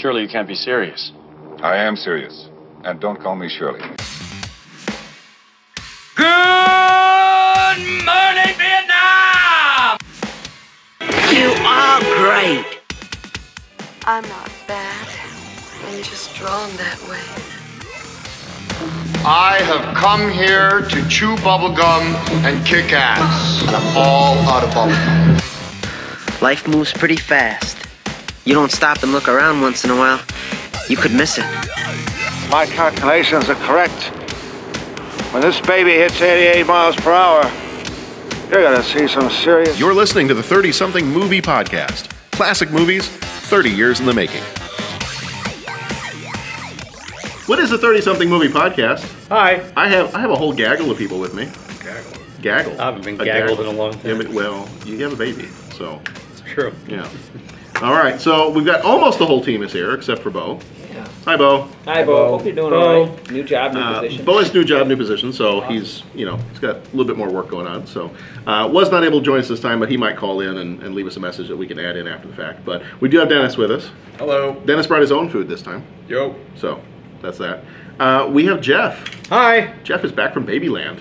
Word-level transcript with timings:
Surely 0.00 0.22
you 0.22 0.28
can't 0.28 0.48
be 0.48 0.54
serious. 0.54 1.12
I 1.58 1.76
am 1.76 1.94
serious. 1.94 2.48
And 2.84 2.98
don't 3.00 3.20
call 3.20 3.36
me 3.36 3.50
Shirley. 3.50 3.80
Good 6.16 6.26
morning, 8.06 8.54
Vietnam! 8.56 9.98
You 11.30 11.52
are 11.66 12.00
great. 12.16 12.80
I'm 14.06 14.26
not 14.26 14.50
bad. 14.66 15.06
I'm 15.84 16.02
just 16.02 16.34
drawn 16.34 16.74
that 16.78 16.98
way. 17.06 17.20
I 19.22 19.60
have 19.64 19.94
come 19.94 20.30
here 20.32 20.80
to 20.80 21.08
chew 21.10 21.36
bubblegum 21.44 22.14
and 22.46 22.66
kick 22.66 22.94
ass. 22.94 23.60
And 23.66 23.76
I'm 23.76 23.96
all 23.98 24.38
out 24.48 24.64
of 24.64 24.70
bubblegum. 24.70 26.40
Life 26.40 26.66
moves 26.66 26.90
pretty 26.94 27.16
fast. 27.16 27.89
You 28.44 28.54
don't 28.54 28.70
stop 28.72 29.02
and 29.02 29.12
look 29.12 29.28
around 29.28 29.60
once 29.60 29.84
in 29.84 29.90
a 29.90 29.96
while, 29.96 30.20
you 30.88 30.96
could 30.96 31.12
miss 31.12 31.38
it. 31.38 31.44
My 32.50 32.66
calculations 32.66 33.48
are 33.48 33.54
correct. 33.66 34.04
When 35.32 35.42
this 35.42 35.60
baby 35.60 35.92
hits 35.92 36.20
88 36.20 36.66
miles 36.66 36.96
per 36.96 37.12
hour, 37.12 37.42
you're 38.50 38.62
gonna 38.62 38.82
see 38.82 39.06
some 39.06 39.30
serious. 39.30 39.78
You're 39.78 39.94
listening 39.94 40.26
to 40.28 40.34
the 40.34 40.42
30 40.42 40.72
something 40.72 41.06
movie 41.06 41.40
podcast. 41.40 42.10
Classic 42.32 42.70
movies, 42.70 43.06
30 43.06 43.70
years 43.70 44.00
in 44.00 44.06
the 44.06 44.14
making. 44.14 44.42
What 47.46 47.58
is 47.58 47.70
the 47.70 47.78
30 47.78 48.00
something 48.00 48.28
movie 48.28 48.48
podcast? 48.48 49.04
Hi. 49.28 49.70
I 49.76 49.88
have 49.88 50.14
I 50.14 50.20
have 50.20 50.30
a 50.30 50.36
whole 50.36 50.52
gaggle 50.52 50.90
of 50.90 50.98
people 50.98 51.18
with 51.20 51.34
me. 51.34 51.50
Gaggle. 51.84 52.12
Gaggle. 52.42 52.80
I 52.80 52.84
haven't 52.86 53.04
been 53.04 53.20
A 53.20 53.24
gaggled 53.24 53.58
gaggle. 53.58 53.70
in 53.70 53.76
a 53.76 53.78
long 53.78 53.92
Yeah, 54.04 54.14
time. 54.14 54.18
but, 54.18 54.28
well, 54.28 54.68
you 54.86 54.98
have 55.04 55.12
a 55.12 55.16
baby, 55.16 55.48
so 55.76 56.00
It's 56.32 56.40
true. 56.52 56.72
yeah. 56.88 57.08
All 57.82 57.92
right, 57.94 58.20
so 58.20 58.50
we've 58.50 58.66
got 58.66 58.82
almost 58.84 59.18
the 59.18 59.24
whole 59.26 59.42
team 59.42 59.62
is 59.62 59.72
here 59.72 59.94
except 59.94 60.22
for 60.22 60.28
Bo. 60.30 60.58
Yeah. 60.92 61.08
Hi, 61.24 61.36
Bo. 61.36 61.66
Hi, 61.86 62.04
Bo. 62.04 62.28
Hope 62.28 62.44
you're 62.44 62.54
doing 62.54 62.70
Bo. 62.70 62.80
all 62.80 63.06
right. 63.06 63.30
New 63.30 63.42
job, 63.42 63.72
new 63.72 63.80
Uh, 63.80 64.00
position. 64.02 64.24
Bo 64.26 64.38
has 64.38 64.52
new 64.52 64.64
job, 64.64 64.86
new 64.86 64.96
position, 64.98 65.32
so 65.32 65.62
he's 65.62 66.02
you 66.14 66.26
know 66.26 66.36
he's 66.50 66.58
got 66.58 66.76
a 66.76 66.80
little 66.92 67.04
bit 67.06 67.16
more 67.16 67.30
work 67.30 67.48
going 67.48 67.66
on. 67.66 67.86
So 67.86 68.10
uh, 68.46 68.68
was 68.70 68.90
not 68.90 69.02
able 69.02 69.20
to 69.20 69.24
join 69.24 69.40
us 69.40 69.48
this 69.48 69.60
time, 69.60 69.80
but 69.80 69.90
he 69.90 69.96
might 69.96 70.16
call 70.18 70.40
in 70.42 70.58
and, 70.58 70.82
and 70.82 70.94
leave 70.94 71.06
us 71.06 71.16
a 71.16 71.20
message 71.20 71.48
that 71.48 71.56
we 71.56 71.66
can 71.66 71.78
add 71.78 71.96
in 71.96 72.06
after 72.06 72.28
the 72.28 72.34
fact. 72.34 72.66
But 72.66 72.82
we 73.00 73.08
do 73.08 73.18
have 73.18 73.30
Dennis 73.30 73.56
with 73.56 73.70
us. 73.70 73.90
Hello. 74.18 74.60
Dennis 74.66 74.86
brought 74.86 75.00
his 75.00 75.12
own 75.12 75.30
food 75.30 75.48
this 75.48 75.62
time, 75.62 75.82
Yo. 76.06 76.34
so 76.56 76.82
that's 77.22 77.38
that. 77.38 77.64
Uh, 77.98 78.28
we 78.30 78.44
have 78.44 78.60
Jeff. 78.60 79.26
Hi. 79.28 79.72
Jeff 79.84 80.04
is 80.04 80.12
back 80.12 80.34
from 80.34 80.46
Babyland, 80.46 81.00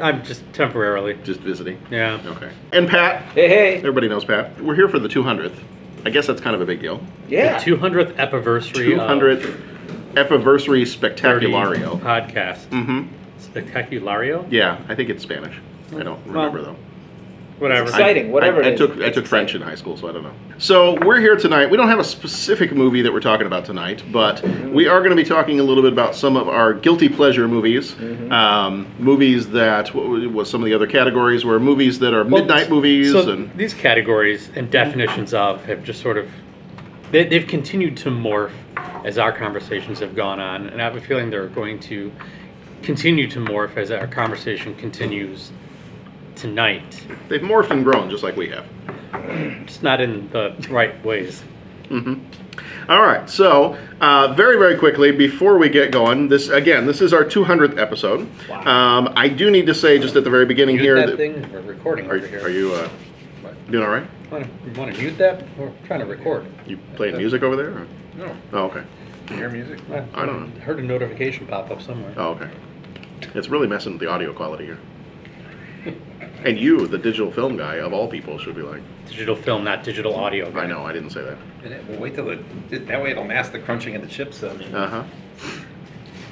I'm 0.00 0.22
just 0.24 0.50
temporarily. 0.54 1.18
just 1.24 1.40
visiting. 1.40 1.78
Yeah. 1.90 2.20
Okay. 2.26 2.50
And 2.72 2.88
Pat. 2.88 3.22
Hey, 3.32 3.48
hey. 3.48 3.76
Everybody 3.78 4.08
knows 4.08 4.24
Pat. 4.24 4.58
We're 4.62 4.74
here 4.74 4.88
for 4.88 4.98
the 4.98 5.08
200th. 5.08 5.58
I 6.06 6.10
guess 6.10 6.28
that's 6.28 6.40
kind 6.40 6.54
of 6.54 6.62
a 6.62 6.66
big 6.66 6.80
deal. 6.80 7.00
Yeah. 7.28 7.60
200th 7.60 8.16
anniversary. 8.16 8.92
200th 8.92 9.60
anniversary 10.16 10.84
30 10.84 11.16
spectaculario. 11.16 11.98
podcast. 11.98 12.66
Mm-hmm. 12.68 13.08
Spectaculario. 13.40 14.46
Yeah, 14.48 14.80
I 14.88 14.94
think 14.94 15.10
it's 15.10 15.24
Spanish. 15.24 15.58
I 15.96 16.04
don't 16.04 16.24
remember 16.24 16.62
though. 16.62 16.76
Whatever. 17.58 17.88
Exciting, 17.88 18.32
whatever 18.32 18.62
I, 18.62 18.66
it 18.66 18.68
I 18.68 18.72
is. 18.72 18.78
took 18.78 19.00
I 19.00 19.10
took 19.10 19.26
French 19.26 19.54
in 19.54 19.62
high 19.62 19.76
school, 19.76 19.96
so 19.96 20.08
I 20.08 20.12
don't 20.12 20.24
know. 20.24 20.34
So 20.58 20.98
we're 21.06 21.20
here 21.20 21.36
tonight. 21.36 21.70
We 21.70 21.78
don't 21.78 21.88
have 21.88 21.98
a 21.98 22.04
specific 22.04 22.72
movie 22.72 23.00
that 23.00 23.10
we're 23.10 23.20
talking 23.20 23.46
about 23.46 23.64
tonight, 23.64 24.02
but 24.12 24.42
we 24.42 24.86
are 24.86 24.98
going 24.98 25.16
to 25.16 25.16
be 25.16 25.24
talking 25.24 25.58
a 25.58 25.62
little 25.62 25.82
bit 25.82 25.92
about 25.92 26.14
some 26.14 26.36
of 26.36 26.48
our 26.48 26.74
guilty 26.74 27.08
pleasure 27.08 27.48
movies. 27.48 27.92
Mm-hmm. 27.92 28.30
Um, 28.30 28.94
movies 28.98 29.48
that 29.50 29.94
what 29.94 30.06
was 30.32 30.50
some 30.50 30.60
of 30.60 30.66
the 30.66 30.74
other 30.74 30.86
categories 30.86 31.46
were 31.46 31.58
movies 31.58 31.98
that 32.00 32.12
are 32.12 32.24
Well, 32.24 32.42
midnight 32.42 32.68
movies 32.68 33.12
So 33.12 33.30
and 33.30 33.50
these 33.56 33.72
categories 33.72 34.50
and 34.54 34.70
definitions 34.70 35.32
of 35.32 35.64
have 35.64 35.82
just 35.82 36.02
sort 36.02 36.18
of 36.18 36.30
they, 37.10 37.24
they've 37.24 37.46
continued 37.46 37.96
to 37.98 38.10
morph 38.10 38.52
as 39.06 39.16
our 39.16 39.32
conversations 39.32 40.00
have 40.00 40.14
gone 40.14 40.40
on, 40.40 40.66
and 40.66 40.82
I 40.82 40.84
have 40.84 40.96
a 40.96 41.00
feeling 41.00 41.30
they're 41.30 41.48
going 41.48 41.80
to 41.80 42.12
continue 42.82 43.28
to 43.30 43.38
morph 43.38 43.78
as 43.78 43.90
our 43.90 44.06
conversation 44.06 44.74
continues 44.74 45.52
tonight. 46.36 47.02
they've 47.28 47.40
morphed 47.40 47.70
and 47.70 47.82
grown 47.84 48.08
just 48.10 48.22
like 48.22 48.36
we 48.36 48.48
have. 48.48 48.66
Just 49.66 49.82
not 49.82 50.00
in 50.00 50.28
the 50.30 50.54
right 50.70 51.02
ways. 51.04 51.42
All 52.88 53.02
right, 53.02 53.28
so 53.28 53.78
uh, 54.00 54.32
very, 54.34 54.58
very 54.58 54.76
quickly 54.78 55.10
before 55.12 55.58
we 55.58 55.68
get 55.68 55.90
going, 55.92 56.28
this 56.28 56.48
again, 56.48 56.86
this 56.86 57.00
is 57.00 57.12
our 57.12 57.24
200th 57.24 57.78
episode. 57.78 58.20
Um, 58.50 59.12
I 59.16 59.28
do 59.28 59.50
need 59.50 59.66
to 59.66 59.74
say 59.74 59.98
just 59.98 60.14
at 60.16 60.24
the 60.24 60.30
very 60.30 60.46
beginning 60.46 60.76
Mute 60.76 60.84
here 60.84 60.96
that 60.96 61.06
that 61.08 61.16
thing. 61.16 61.52
We're 61.52 61.60
recording 61.62 62.08
are, 62.10 62.14
over 62.14 62.26
here. 62.26 62.40
are 62.42 62.48
you 62.48 62.72
uh, 62.74 62.88
doing 63.70 63.84
all 63.84 63.90
right? 63.90 64.06
Want 64.30 64.44
to, 64.44 64.50
you 64.68 64.72
want 64.78 64.94
to 64.94 65.00
mute 65.00 65.18
that? 65.18 65.44
We're 65.56 65.72
trying 65.86 66.00
to 66.00 66.06
record. 66.06 66.46
You 66.66 66.78
playing 66.96 67.16
music 67.16 67.42
over 67.42 67.56
there? 67.56 67.70
or- 67.70 67.86
No. 68.16 68.36
Oh, 68.52 68.64
okay. 68.66 68.82
You 69.30 69.36
hear 69.36 69.50
music? 69.50 69.78
I 70.14 70.26
don't 70.26 70.54
know. 70.54 70.60
Heard 70.60 70.78
a 70.80 70.82
notification 70.82 71.46
pop 71.46 71.70
up 71.70 71.82
somewhere. 71.82 72.12
Oh, 72.16 72.30
okay. 72.30 72.50
It's 73.34 73.48
really 73.48 73.66
messing 73.68 73.92
with 73.92 74.00
the 74.00 74.08
audio 74.10 74.32
quality 74.32 74.66
here. 74.66 74.78
And 76.44 76.58
you, 76.58 76.86
the 76.86 76.98
digital 76.98 77.32
film 77.32 77.56
guy 77.56 77.76
of 77.76 77.92
all 77.92 78.08
people, 78.08 78.38
should 78.38 78.54
be 78.56 78.62
like, 78.62 78.82
Digital 79.08 79.36
film, 79.36 79.64
not 79.64 79.82
digital 79.84 80.14
audio. 80.16 80.52
I 80.58 80.66
know, 80.66 80.84
I 80.84 80.92
didn't 80.92 81.10
say 81.10 81.22
that. 81.22 81.36
And 81.64 81.72
it- 81.72 81.84
We'll 81.88 82.00
wait 82.00 82.14
till 82.14 82.28
it, 82.30 82.86
that 82.88 83.02
way 83.02 83.10
it'll 83.10 83.24
mask 83.24 83.52
the 83.52 83.58
crunching 83.60 83.94
of 83.96 84.02
the 84.02 84.08
chips. 84.08 84.42
I 84.42 84.52
mean, 84.54 84.74
Uh-huh. 84.74 85.02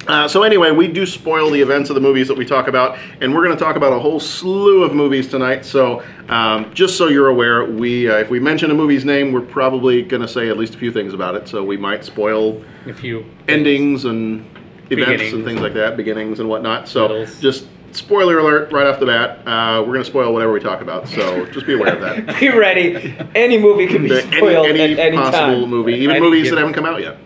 Uh, 0.07 0.27
so 0.27 0.43
anyway, 0.43 0.69
we 0.69 0.87
do 0.87 1.03
spoil 1.03 1.49
the 1.49 1.59
events 1.59 1.89
of 1.89 1.95
the 1.95 2.01
movies 2.01 2.27
that 2.27 2.37
we 2.37 2.45
talk 2.45 2.67
about, 2.67 2.95
and 3.21 3.33
we're 3.33 3.43
going 3.43 3.57
to 3.57 3.63
talk 3.63 3.75
about 3.75 3.91
a 3.91 3.97
whole 3.97 4.19
slew 4.19 4.83
of 4.83 4.93
movies 4.93 5.27
tonight. 5.27 5.65
So 5.65 6.03
um, 6.29 6.71
just 6.75 6.95
so 6.95 7.07
you're 7.07 7.29
aware, 7.29 7.65
we 7.65 8.07
uh, 8.07 8.17
if 8.17 8.29
we 8.29 8.39
mention 8.39 8.69
a 8.69 8.75
movie's 8.75 9.03
name, 9.03 9.31
we're 9.31 9.41
probably 9.41 10.03
going 10.03 10.21
to 10.21 10.27
say 10.27 10.47
at 10.49 10.57
least 10.57 10.75
a 10.75 10.77
few 10.77 10.91
things 10.91 11.15
about 11.15 11.33
it. 11.33 11.47
So 11.47 11.63
we 11.63 11.75
might 11.75 12.05
spoil 12.05 12.63
If 12.85 13.03
you 13.03 13.25
endings 13.47 14.05
and 14.05 14.41
events 14.91 14.91
and 14.91 14.99
Beginnings. 15.31 15.43
things 15.45 15.61
like 15.61 15.73
that, 15.73 15.97
beginnings 15.97 16.39
and 16.39 16.47
whatnot. 16.49 16.87
So 16.87 17.07
Middles. 17.07 17.39
just 17.41 17.65
spoiler 17.95 18.39
alert 18.39 18.71
right 18.71 18.85
off 18.87 18.99
the 18.99 19.05
bat. 19.05 19.39
Uh, 19.47 19.79
we're 19.81 19.93
going 19.93 20.03
to 20.03 20.09
spoil 20.09 20.33
whatever 20.33 20.51
we 20.51 20.59
talk 20.59 20.81
about. 20.81 21.07
So 21.07 21.45
just 21.47 21.65
be 21.65 21.73
aware 21.73 21.95
of 21.95 22.01
that. 22.01 22.39
Be 22.39 22.49
ready. 22.49 23.15
Any 23.35 23.57
movie 23.57 23.87
can 23.87 24.03
be 24.03 24.09
The- 24.09 24.21
spoiled 24.21 24.67
any, 24.67 24.79
any 24.81 24.93
at 24.93 24.99
any 24.99 25.17
possible 25.17 25.61
time. 25.61 25.69
movie, 25.69 25.93
even 25.95 26.15
Any 26.17 26.19
movies 26.25 26.43
given- 26.43 26.55
that 26.55 26.61
haven't 26.61 26.73
come 26.75 26.85
out 26.85 27.01
yet. 27.01 27.17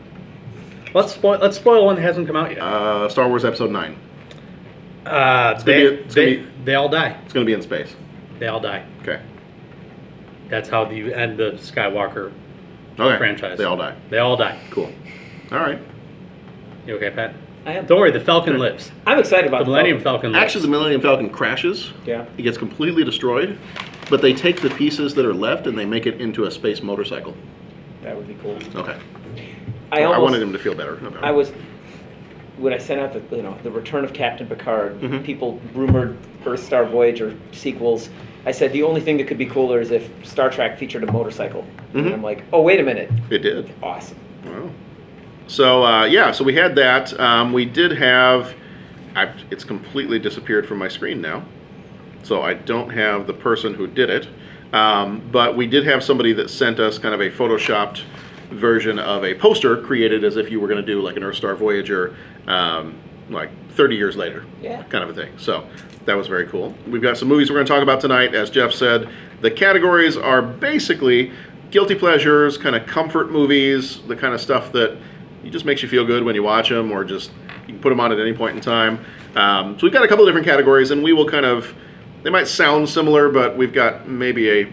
let's 0.93 1.13
spoil 1.13 1.39
let's 1.39 1.55
spoil 1.57 1.85
one 1.85 1.95
that 1.95 2.01
hasn't 2.01 2.27
come 2.27 2.35
out 2.35 2.51
yet. 2.51 2.59
Uh, 2.61 3.09
Star 3.09 3.27
Wars 3.27 3.43
Episode 3.45 3.71
Nine. 3.71 3.95
Uh, 5.05 5.53
gonna 5.53 5.63
they, 5.63 5.73
be- 5.89 5.95
it's 5.95 6.15
gonna 6.15 6.27
they, 6.27 6.35
be- 6.37 6.47
they 6.65 6.75
all 6.75 6.89
die. 6.89 7.17
It's 7.23 7.33
going 7.33 7.45
to 7.45 7.49
be 7.49 7.53
in 7.53 7.61
space. 7.61 7.95
They 8.39 8.47
all 8.47 8.59
die. 8.59 8.85
Okay. 9.01 9.21
That's 10.49 10.69
how 10.69 10.89
you 10.89 11.11
end 11.11 11.37
the 11.37 11.51
Skywalker 11.53 12.31
Okay. 12.99 13.17
franchise. 13.17 13.57
They 13.57 13.63
all 13.65 13.77
die. 13.77 13.95
They 14.09 14.17
all 14.17 14.35
die. 14.37 14.59
Cool. 14.71 14.91
All 15.51 15.59
right. 15.59 15.79
You 16.85 16.95
okay, 16.97 17.11
Pat? 17.11 17.33
I 17.65 17.73
am. 17.73 17.85
Don't 17.85 17.99
worry, 17.99 18.11
the 18.11 18.19
Falcon 18.19 18.57
lives. 18.57 18.91
I'm 19.05 19.19
excited 19.19 19.47
about 19.47 19.59
The 19.59 19.65
Millennium 19.65 19.97
Falcon. 19.99 20.03
Falcon 20.03 20.31
lives. 20.33 20.43
Actually, 20.43 20.61
the 20.63 20.67
Millennium 20.69 21.01
Falcon 21.01 21.29
crashes. 21.29 21.91
Yeah. 22.05 22.25
It 22.37 22.43
gets 22.43 22.57
completely 22.57 23.03
destroyed, 23.03 23.57
but 24.09 24.21
they 24.21 24.33
take 24.33 24.61
the 24.61 24.69
pieces 24.71 25.13
that 25.15 25.25
are 25.25 25.33
left 25.33 25.67
and 25.67 25.77
they 25.77 25.85
make 25.85 26.05
it 26.07 26.19
into 26.21 26.45
a 26.45 26.51
space 26.51 26.81
motorcycle. 26.81 27.35
That 28.03 28.15
would 28.15 28.27
be 28.27 28.35
cool. 28.41 28.57
Okay. 28.75 28.97
I 29.91 30.03
I 30.03 30.17
wanted 30.19 30.41
him 30.41 30.53
to 30.53 30.59
feel 30.59 30.75
better 30.75 30.95
about 30.95 31.15
it. 31.15 31.23
I 31.23 31.31
was 31.31 31.51
when 32.57 32.73
I 32.73 32.77
sent 32.77 32.99
out 33.01 33.13
the 33.29 33.35
you 33.35 33.41
know 33.43 33.57
the 33.63 33.71
Return 33.71 34.03
of 34.05 34.13
Captain 34.13 34.47
Picard. 34.47 34.99
Mhm. 35.01 35.23
People 35.23 35.59
rumored 35.73 36.17
Earth 36.45 36.63
Star 36.63 36.85
Voyager 36.85 37.35
sequels. 37.51 38.09
I 38.45 38.51
said 38.51 38.71
the 38.71 38.83
only 38.83 39.01
thing 39.01 39.17
that 39.17 39.27
could 39.27 39.37
be 39.37 39.45
cooler 39.45 39.81
is 39.81 39.91
if 39.91 40.09
Star 40.25 40.49
Trek 40.49 40.77
featured 40.77 41.03
a 41.03 41.11
motorcycle. 41.11 41.65
Mhm. 41.93 42.05
And 42.05 42.13
I'm 42.13 42.23
like, 42.23 42.43
oh 42.53 42.61
wait 42.61 42.79
a 42.79 42.83
minute, 42.83 43.11
It 43.29 43.39
did. 43.39 43.69
awesome. 43.83 44.17
Wow. 44.45 44.69
So 45.49 45.83
uh, 45.83 46.05
yeah, 46.05 46.31
so 46.31 46.43
we 46.43 46.53
had 46.53 46.75
that. 46.75 47.19
Um, 47.19 47.51
we 47.51 47.65
did 47.65 47.91
have. 47.97 48.53
I, 49.15 49.33
it's 49.49 49.63
completely 49.63 50.19
disappeared 50.19 50.67
from 50.67 50.77
my 50.77 50.87
screen 50.87 51.19
now, 51.21 51.43
so 52.21 52.43
I 52.43 52.53
don't 52.53 52.91
have 52.91 53.25
the 53.25 53.33
person 53.33 53.73
who 53.73 53.87
did 53.87 54.09
it. 54.11 54.27
Um, 54.71 55.27
but 55.31 55.57
we 55.57 55.65
did 55.65 55.85
have 55.87 56.03
somebody 56.03 56.31
that 56.33 56.51
sent 56.51 56.79
us 56.79 56.99
kind 56.99 57.15
of 57.15 57.19
a 57.21 57.31
photoshopped 57.31 58.03
version 58.51 58.99
of 58.99 59.23
a 59.25 59.33
poster 59.33 59.75
created 59.81 60.23
as 60.23 60.37
if 60.37 60.51
you 60.51 60.59
were 60.59 60.67
going 60.67 60.79
to 60.79 60.85
do 60.85 61.01
like 61.01 61.17
an 61.17 61.23
Earth 61.23 61.37
Star 61.37 61.55
Voyager, 61.55 62.15
um, 62.45 62.95
like 63.31 63.49
30 63.71 63.95
years 63.95 64.15
later, 64.15 64.45
Yeah. 64.61 64.83
kind 64.83 65.03
of 65.03 65.09
a 65.09 65.13
thing. 65.15 65.33
So 65.39 65.67
that 66.05 66.15
was 66.15 66.27
very 66.27 66.45
cool. 66.45 66.75
We've 66.87 67.01
got 67.01 67.17
some 67.17 67.27
movies 67.27 67.49
we're 67.49 67.55
going 67.57 67.65
to 67.65 67.73
talk 67.73 67.81
about 67.81 67.99
tonight. 68.01 68.35
As 68.35 68.51
Jeff 68.51 68.71
said, 68.71 69.09
the 69.41 69.49
categories 69.49 70.15
are 70.17 70.41
basically 70.43 71.31
guilty 71.71 71.95
pleasures, 71.95 72.55
kind 72.57 72.75
of 72.75 72.85
comfort 72.85 73.31
movies, 73.31 74.01
the 74.07 74.15
kind 74.15 74.35
of 74.35 74.41
stuff 74.41 74.71
that 74.73 74.97
it 75.43 75.49
just 75.51 75.65
makes 75.65 75.81
you 75.81 75.89
feel 75.89 76.05
good 76.05 76.23
when 76.23 76.35
you 76.35 76.43
watch 76.43 76.69
them, 76.69 76.91
or 76.91 77.03
just 77.03 77.31
you 77.67 77.73
can 77.73 77.79
put 77.79 77.89
them 77.89 77.99
on 77.99 78.11
at 78.11 78.19
any 78.19 78.33
point 78.33 78.55
in 78.55 78.61
time. 78.61 79.03
Um, 79.35 79.77
so 79.79 79.83
we've 79.85 79.93
got 79.93 80.03
a 80.03 80.07
couple 80.07 80.23
of 80.25 80.29
different 80.29 80.45
categories, 80.47 80.91
and 80.91 81.03
we 81.03 81.13
will 81.13 81.27
kind 81.29 81.45
of 81.45 81.73
they 82.23 82.29
might 82.29 82.47
sound 82.47 82.89
similar, 82.89 83.29
but 83.29 83.55
we've 83.57 83.73
got 83.73 84.07
maybe 84.07 84.49
a 84.61 84.67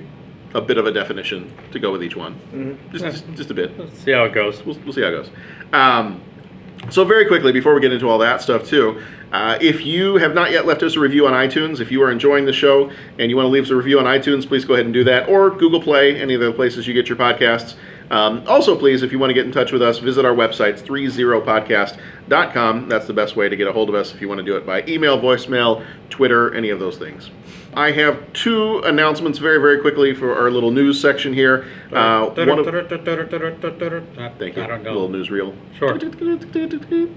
a 0.54 0.60
bit 0.60 0.78
of 0.78 0.86
a 0.86 0.92
definition 0.92 1.52
to 1.72 1.78
go 1.78 1.92
with 1.92 2.02
each 2.02 2.16
one, 2.16 2.34
Mhm. 2.54 2.76
just, 2.92 3.04
just 3.04 3.34
just 3.36 3.50
a 3.50 3.54
bit. 3.54 3.78
Let's 3.78 3.98
see 3.98 4.12
how 4.12 4.24
it 4.24 4.32
goes. 4.32 4.64
We'll, 4.64 4.76
we'll 4.84 4.92
see 4.94 5.02
how 5.02 5.08
it 5.08 5.12
goes. 5.12 5.30
Um, 5.72 6.20
so 6.90 7.04
very 7.04 7.26
quickly, 7.26 7.52
before 7.52 7.74
we 7.74 7.80
get 7.80 7.92
into 7.92 8.08
all 8.08 8.18
that 8.18 8.40
stuff 8.40 8.64
too, 8.66 9.00
uh, 9.32 9.58
if 9.60 9.84
you 9.84 10.16
have 10.16 10.34
not 10.34 10.52
yet 10.52 10.64
left 10.66 10.82
us 10.82 10.94
a 10.96 11.00
review 11.00 11.26
on 11.26 11.32
iTunes, 11.34 11.80
if 11.80 11.90
you 11.90 12.00
are 12.02 12.10
enjoying 12.10 12.46
the 12.46 12.52
show 12.52 12.90
and 13.18 13.28
you 13.30 13.36
want 13.36 13.46
to 13.46 13.50
leave 13.50 13.64
us 13.64 13.70
a 13.70 13.76
review 13.76 13.98
on 13.98 14.04
iTunes, 14.06 14.46
please 14.46 14.64
go 14.64 14.74
ahead 14.74 14.86
and 14.86 14.94
do 14.94 15.04
that, 15.04 15.28
or 15.28 15.50
Google 15.50 15.80
Play, 15.82 16.18
any 16.20 16.34
of 16.34 16.40
the 16.40 16.52
places 16.52 16.86
you 16.86 16.94
get 16.94 17.08
your 17.08 17.18
podcasts. 17.18 17.74
Um, 18.10 18.44
also, 18.46 18.78
please, 18.78 19.02
if 19.02 19.12
you 19.12 19.18
want 19.18 19.30
to 19.30 19.34
get 19.34 19.46
in 19.46 19.52
touch 19.52 19.72
with 19.72 19.82
us, 19.82 19.98
visit 19.98 20.24
our 20.24 20.34
website, 20.34 20.80
30podcast.com. 20.80 22.88
That's 22.88 23.06
the 23.06 23.12
best 23.12 23.36
way 23.36 23.48
to 23.48 23.56
get 23.56 23.66
a 23.66 23.72
hold 23.72 23.88
of 23.88 23.94
us 23.94 24.14
if 24.14 24.20
you 24.20 24.28
want 24.28 24.38
to 24.38 24.44
do 24.44 24.56
it 24.56 24.64
by 24.64 24.84
email, 24.86 25.18
voicemail, 25.18 25.84
Twitter, 26.08 26.54
any 26.54 26.70
of 26.70 26.78
those 26.78 26.98
things. 26.98 27.30
I 27.74 27.90
have 27.90 28.32
two 28.32 28.78
announcements 28.80 29.38
very, 29.38 29.60
very 29.60 29.80
quickly 29.80 30.14
for 30.14 30.34
our 30.34 30.50
little 30.50 30.70
news 30.70 30.98
section 30.98 31.34
here. 31.34 31.66
Uh, 31.92 32.30
one 32.48 32.60
of, 32.60 32.64
thank 34.38 34.56
you. 34.56 34.62
I 34.62 34.66
don't 34.66 34.82
know. 34.82 34.98
Little 34.98 35.10
newsreel. 35.10 35.54
Sure. 35.76 35.92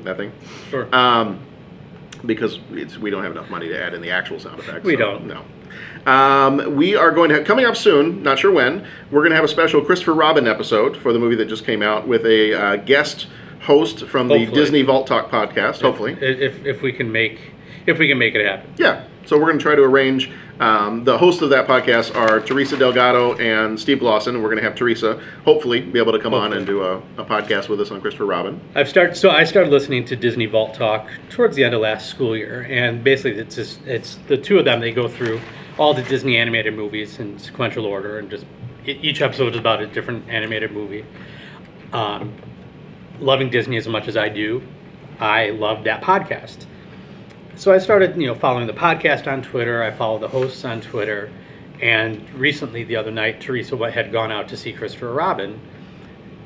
Nothing. 0.04 0.34
Sure. 0.70 0.94
Um, 0.94 1.40
because 2.26 2.60
it's, 2.72 2.98
we 2.98 3.10
don't 3.10 3.24
have 3.24 3.32
enough 3.32 3.50
money 3.50 3.70
to 3.70 3.82
add 3.82 3.94
in 3.94 4.02
the 4.02 4.12
actual 4.12 4.38
sound 4.38 4.60
effects. 4.60 4.84
We 4.84 4.96
so, 4.96 5.00
don't. 5.00 5.28
No. 5.28 5.46
Um, 6.10 6.76
we 6.76 6.96
are 6.96 7.12
going 7.12 7.30
to 7.30 7.36
have, 7.36 7.46
coming 7.46 7.66
up 7.66 7.78
soon, 7.78 8.24
not 8.24 8.40
sure 8.40 8.52
when, 8.52 8.88
we're 9.12 9.22
going 9.22 9.30
to 9.30 9.36
have 9.36 9.46
a 9.46 9.50
special 9.50 9.80
Christopher 9.80 10.16
Robin 10.16 10.48
episode 10.48 10.98
for 10.98 11.14
the 11.14 11.20
movie 11.20 11.36
that 11.36 11.46
just 11.46 11.66
came 11.66 11.84
out 11.84 12.08
with 12.08 12.26
a 12.26 12.54
uh, 12.54 12.76
guest 12.78 13.28
host 13.62 14.08
from 14.08 14.28
the 14.28 14.48
Disney 14.48 14.82
Vault 14.82 15.06
Talk 15.06 15.30
podcast, 15.30 15.82
hopefully. 15.82 16.18
If, 16.20 16.66
if 16.66 16.82
we 16.82 16.92
can 16.92 17.12
make 17.12 17.52
if 17.86 18.00
we 18.00 18.08
can 18.08 18.18
make 18.18 18.34
it 18.34 18.44
happen. 18.46 18.74
Yeah. 18.78 19.06
So 19.26 19.38
we're 19.38 19.46
going 19.46 19.60
to 19.60 19.64
try 19.64 19.76
to 19.76 19.84
arrange. 19.84 20.32
Um, 20.60 21.04
the 21.04 21.18
hosts 21.18 21.42
of 21.42 21.52
that 21.52 21.68
podcast 21.68 22.14
are 22.16 22.40
Teresa 22.42 22.76
Delgado 22.76 23.36
and 23.38 23.80
Steve 23.80 24.02
Lawson. 24.02 24.36
And 24.36 24.44
we're 24.44 24.50
going 24.50 24.62
to 24.62 24.68
have 24.68 24.76
Teresa 24.76 25.22
hopefully 25.46 25.80
be 25.80 26.00
able 26.00 26.12
to 26.12 26.20
come 26.20 26.34
on 26.34 26.54
and 26.54 26.66
do 26.66 26.84
a, 26.84 26.98
a 27.18 27.24
podcast 27.24 27.70
with 27.70 27.80
us 27.80 27.92
on 27.92 28.02
Christopher 28.02 28.26
Robin. 28.26 28.60
I've 28.76 28.90
started 28.90 29.16
so 29.16 29.30
I 29.30 29.44
started 29.44 29.72
listening 29.72 30.06
to 30.06 30.16
Disney 30.16 30.48
Vault 30.48 30.74
Talk 30.74 31.08
towards 31.30 31.56
the 31.56 31.64
end 31.64 31.76
of 31.76 31.82
last 31.82 32.10
school 32.10 32.36
year, 32.36 32.68
and 32.70 33.04
basically 33.04 33.40
it's 33.40 33.56
just 33.56 33.86
it's 33.86 34.18
the 34.28 34.38
two 34.38 34.58
of 34.60 34.66
them. 34.66 34.82
They 34.82 34.92
go 34.92 35.08
through 35.08 35.40
all 35.80 35.94
the 35.94 36.04
Disney 36.04 36.38
animated 36.38 36.76
movies 36.76 37.20
in 37.20 37.40
sequential 37.40 37.86
order, 37.86 38.20
and 38.20 38.30
just 38.30 38.46
each 38.86 39.22
episode 39.22 39.54
is 39.54 39.60
about 39.60 39.82
a 39.82 39.88
different 39.88 40.28
animated 40.30 40.74
movie. 40.74 41.06
Um, 41.94 42.34
loving 43.20 43.50
Disney 43.50 43.78
as 43.78 43.88
much 43.88 44.10
as 44.10 44.18
I 44.18 44.28
do, 44.28 44.62
I 45.20 45.52
love 45.52 45.86
that 45.86 46.02
podcast. 46.02 46.66
So 47.56 47.72
I 47.74 47.78
started, 47.78 48.20
you 48.20 48.28
know, 48.28 48.36
following 48.36 48.68
the 48.68 48.74
podcast 48.74 49.32
on 49.32 49.42
Twitter. 49.42 49.82
I 49.82 49.92
follow 49.92 50.20
the 50.20 50.28
hosts 50.28 50.66
on 50.66 50.82
Twitter, 50.82 51.32
and 51.82 52.30
recently, 52.32 52.84
the 52.84 52.98
other 52.98 53.12
night, 53.12 53.40
Teresa 53.40 53.78
had 53.90 54.12
gone 54.12 54.34
out 54.34 54.50
to 54.50 54.58
see 54.58 54.74
Christopher 54.74 55.14
Robin, 55.14 55.62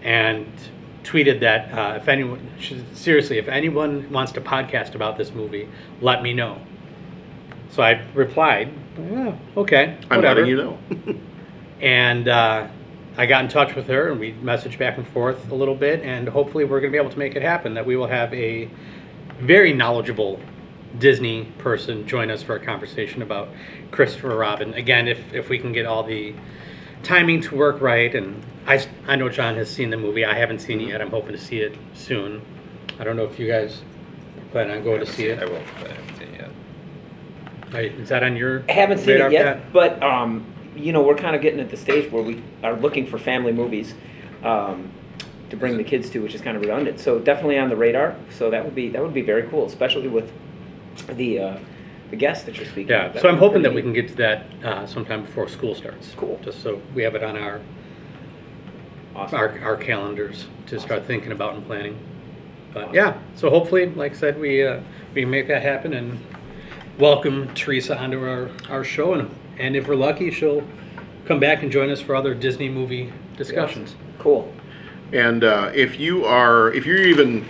and 0.04 0.46
tweeted 1.04 1.40
that 1.40 1.74
uh, 1.74 1.96
if 1.96 2.08
anyone, 2.08 2.48
seriously, 2.94 3.40
if 3.40 3.48
anyone 3.48 4.12
wants 4.12 4.32
to 4.34 4.42
podcast 4.42 4.94
about 4.94 5.18
this 5.18 5.34
movie, 5.34 5.68
let 6.02 6.22
me 6.22 6.34
know. 6.34 6.62
So 7.74 7.82
I 7.82 8.04
replied, 8.14 8.72
"Yeah, 9.00 9.36
okay, 9.58 9.98
I'm 10.12 10.18
whatever." 10.18 10.42
letting 10.42 10.46
you 10.46 10.58
know. 10.58 10.78
and 11.82 12.28
uh, 12.28 12.68
I 13.18 13.26
got 13.26 13.44
in 13.44 13.50
touch 13.50 13.74
with 13.74 13.88
her, 13.88 14.12
and 14.12 14.20
we 14.20 14.34
messaged 14.34 14.78
back 14.78 14.98
and 14.98 15.08
forth 15.08 15.50
a 15.50 15.56
little 15.56 15.74
bit, 15.74 16.02
and 16.02 16.30
hopefully 16.30 16.66
we're 16.66 16.80
going 16.80 16.92
to 16.92 16.96
be 16.96 17.02
able 17.02 17.12
to 17.12 17.18
make 17.18 17.36
it 17.36 17.42
happen. 17.42 17.74
That 17.74 17.84
we 17.84 17.96
will 17.96 18.08
have 18.08 18.32
a 18.32 18.70
very 19.40 19.74
knowledgeable 19.74 20.40
Disney 21.00 21.46
person 21.58 22.06
join 22.08 22.30
us 22.30 22.44
for 22.44 22.56
a 22.56 22.60
conversation 22.60 23.24
about 23.24 23.50
Christopher 23.90 24.36
Robin. 24.36 24.76
Again, 24.76 25.08
if 25.08 25.34
if 25.34 25.50
we 25.50 25.58
can 25.58 25.74
get 25.74 25.88
all 25.88 26.04
the 26.04 26.36
timing 27.02 27.42
to 27.42 27.56
work 27.56 27.82
right, 27.82 28.14
and 28.14 28.40
I 28.68 28.86
I 29.08 29.16
know 29.16 29.30
John 29.30 29.56
has 29.56 29.68
seen 29.68 29.90
the 29.90 29.98
movie. 29.98 30.26
I 30.26 30.36
haven't 30.36 30.60
seen 30.60 30.80
it 30.80 30.90
yet. 30.90 31.02
I'm 31.02 31.10
hoping 31.10 31.32
to 31.32 31.42
see 31.42 31.62
it 31.62 31.76
soon. 31.96 32.40
I 33.00 33.04
don't 33.04 33.18
know 33.18 33.26
if 33.26 33.40
you 33.40 33.48
guys 33.48 33.82
plan 34.52 34.70
on 34.70 34.84
going 34.84 35.00
to 35.00 35.08
see 35.08 35.26
it. 35.26 35.40
I 35.42 35.46
will. 35.46 35.64
but 35.80 35.90
I 35.90 35.94
haven't 35.96 36.18
seen 36.18 36.28
it 36.28 36.42
yet. 36.42 36.52
Right, 37.74 37.92
Is 37.94 38.10
that 38.10 38.22
on 38.24 38.36
your 38.36 38.64
I 38.70 38.74
haven't 38.74 39.00
seen 39.00 39.16
radar, 39.16 39.28
it 39.30 39.34
yet, 39.34 39.46
Pat? 39.64 39.74
but 39.74 40.04
um, 40.04 40.46
you 40.76 40.92
know, 40.94 41.02
we're 41.02 41.16
kind 41.16 41.36
of 41.36 41.42
getting 41.42 41.60
at 41.60 41.72
the 41.72 41.78
stage 41.78 42.12
where 42.12 42.22
we 42.22 42.44
are 42.64 42.76
looking 42.76 43.08
for 43.08 43.18
family 43.18 43.52
movies 43.52 43.96
um, 44.44 44.92
to 45.50 45.58
bring 45.58 45.78
the 45.78 45.84
kids 45.84 46.10
to, 46.12 46.20
which 46.20 46.36
is 46.36 46.42
kind 46.42 46.56
of 46.56 46.62
redundant. 46.62 47.00
So 47.00 47.18
definitely 47.18 47.58
on 47.58 47.70
the 47.70 47.76
radar. 47.76 48.16
So 48.30 48.52
that 48.52 48.64
would 48.64 48.76
be 48.76 48.90
that 48.90 49.02
would 49.02 49.14
be 49.14 49.24
very 49.24 49.44
cool, 49.50 49.66
especially 49.66 50.08
with 50.08 50.32
the 51.08 51.40
uh, 51.40 51.58
the 52.12 52.16
guests 52.16 52.44
that 52.46 52.58
you're 52.58 52.68
speaking. 52.68 52.90
Yeah, 52.92 53.20
so 53.20 53.28
I'm 53.28 53.38
hoping 53.38 53.64
that 53.64 53.74
we 53.74 53.82
can 53.82 53.92
get 53.92 54.08
to 54.10 54.16
that 54.18 54.46
uh, 54.64 54.86
sometime 54.86 55.26
before 55.26 55.48
school 55.50 55.74
starts. 55.74 56.14
Cool. 56.16 56.40
Just 56.44 56.62
so 56.62 56.80
we 56.94 57.02
have 57.02 57.16
it 57.16 57.24
on 57.24 57.36
our, 57.36 57.60
Awesome. 59.16 59.40
our, 59.40 59.60
our 59.62 59.78
calendars 59.78 60.46
to 60.68 60.80
start 60.80 61.06
thinking 61.06 61.32
about 61.32 61.56
and 61.56 61.66
planning. 61.66 61.98
But 62.72 62.94
yeah, 62.94 63.18
so 63.36 63.50
hopefully, 63.50 63.88
like 63.88 64.12
I 64.12 64.16
said, 64.16 64.40
we, 64.40 64.64
uh, 64.64 64.82
we 65.16 65.26
make 65.26 65.48
that 65.48 65.64
happen 65.64 65.94
and 65.94 66.20
welcome 66.98 67.54
Teresa 67.54 67.98
onto 67.98 68.24
our, 68.24 68.50
our 68.70 68.84
show. 68.84 69.14
And, 69.14 69.34
and 69.58 69.76
if 69.76 69.88
we're 69.88 69.96
lucky, 69.96 70.32
she'll 70.32 70.64
come 71.26 71.40
back 71.40 71.64
and 71.64 71.72
join 71.72 71.90
us 71.90 72.02
for 72.02 72.16
other 72.16 72.34
Disney 72.34 72.70
movie 72.70 73.12
discussions. 73.38 73.96
Cool. 74.20 74.54
And 75.12 75.44
uh, 75.44 75.72
if 75.74 76.00
you 76.00 76.26
are, 76.26 76.72
if 76.74 76.86
you're 76.86 77.02
even 77.02 77.46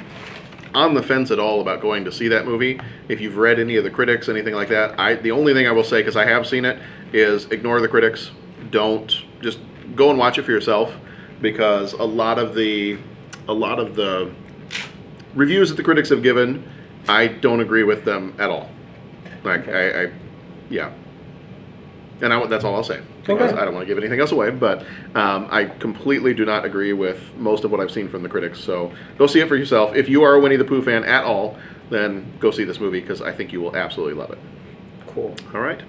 on 0.74 0.94
the 0.94 1.04
fence 1.04 1.32
at 1.32 1.40
all 1.40 1.62
about 1.62 1.82
going 1.82 2.04
to 2.06 2.12
see 2.12 2.28
that 2.30 2.46
movie, 2.46 2.80
if 3.08 3.22
you've 3.22 3.38
read 3.38 3.60
any 3.60 3.76
of 3.76 3.84
the 3.84 3.90
critics, 3.90 4.28
anything 4.28 4.54
like 4.54 4.70
that, 4.70 5.00
I 5.00 5.16
the 5.16 5.32
only 5.32 5.54
thing 5.54 5.68
I 5.68 5.72
will 5.72 5.84
say 5.84 6.00
because 6.00 6.18
I 6.18 6.26
have 6.26 6.48
seen 6.48 6.66
it 6.66 6.82
is 7.14 7.46
ignore 7.46 7.80
the 7.80 7.88
critics. 7.88 8.32
Don't 8.72 9.14
just 9.42 9.60
go 9.96 10.10
and 10.10 10.18
watch 10.18 10.38
it 10.38 10.44
for 10.44 10.52
yourself 10.52 10.96
because 11.42 11.94
a 11.94 12.04
lot 12.04 12.40
of 12.40 12.56
the 12.56 12.98
a 13.48 13.54
lot 13.54 13.80
of 13.80 13.96
the 13.96 14.34
reviews 15.36 15.70
that 15.70 15.76
the 15.76 15.84
critics 15.84 16.10
have 16.10 16.24
given, 16.24 16.68
I 17.08 17.28
don't 17.28 17.60
agree 17.60 17.84
with 17.84 18.04
them 18.04 18.34
at 18.40 18.50
all. 18.50 18.70
Like 19.44 19.68
I, 19.68 20.04
I 20.04 20.12
yeah. 20.70 20.92
And 22.22 22.32
I, 22.32 22.46
that's 22.48 22.64
all 22.64 22.76
I'll 22.76 22.84
say 22.84 23.02
because 23.22 23.52
Okay. 23.52 23.62
I 23.62 23.66
don't 23.66 23.74
want 23.74 23.86
to 23.86 23.88
give 23.88 23.98
anything 23.98 24.20
else 24.20 24.32
away. 24.32 24.50
But 24.52 24.86
um, 25.16 25.48
I 25.52 25.66
completely 25.66 26.34
do 26.34 26.46
not 26.46 26.64
agree 26.64 26.94
with 26.94 27.20
most 27.38 27.64
of 27.64 27.72
what 27.72 27.80
I've 27.80 27.92
seen 27.92 28.08
from 28.08 28.24
the 28.24 28.30
critics. 28.30 28.60
So 28.60 28.92
go 29.18 29.28
see 29.28 29.40
it 29.40 29.48
for 29.48 29.56
yourself. 29.56 29.96
If 29.96 30.08
you 30.08 30.24
are 30.24 30.36
a 30.36 30.40
Winnie 30.40 30.56
the 30.56 30.64
Pooh 30.66 30.82
fan 30.82 31.04
at 31.04 31.24
all, 31.24 31.58
then 31.90 32.32
go 32.40 32.52
see 32.52 32.64
this 32.64 32.80
movie 32.80 33.02
because 33.02 33.22
I 33.22 33.32
think 33.34 33.52
you 33.52 33.62
will 33.62 33.76
absolutely 33.76 34.14
love 34.16 34.32
it. 34.32 34.40
Cool. 35.08 35.36
All 35.54 35.62
right. 35.62 35.82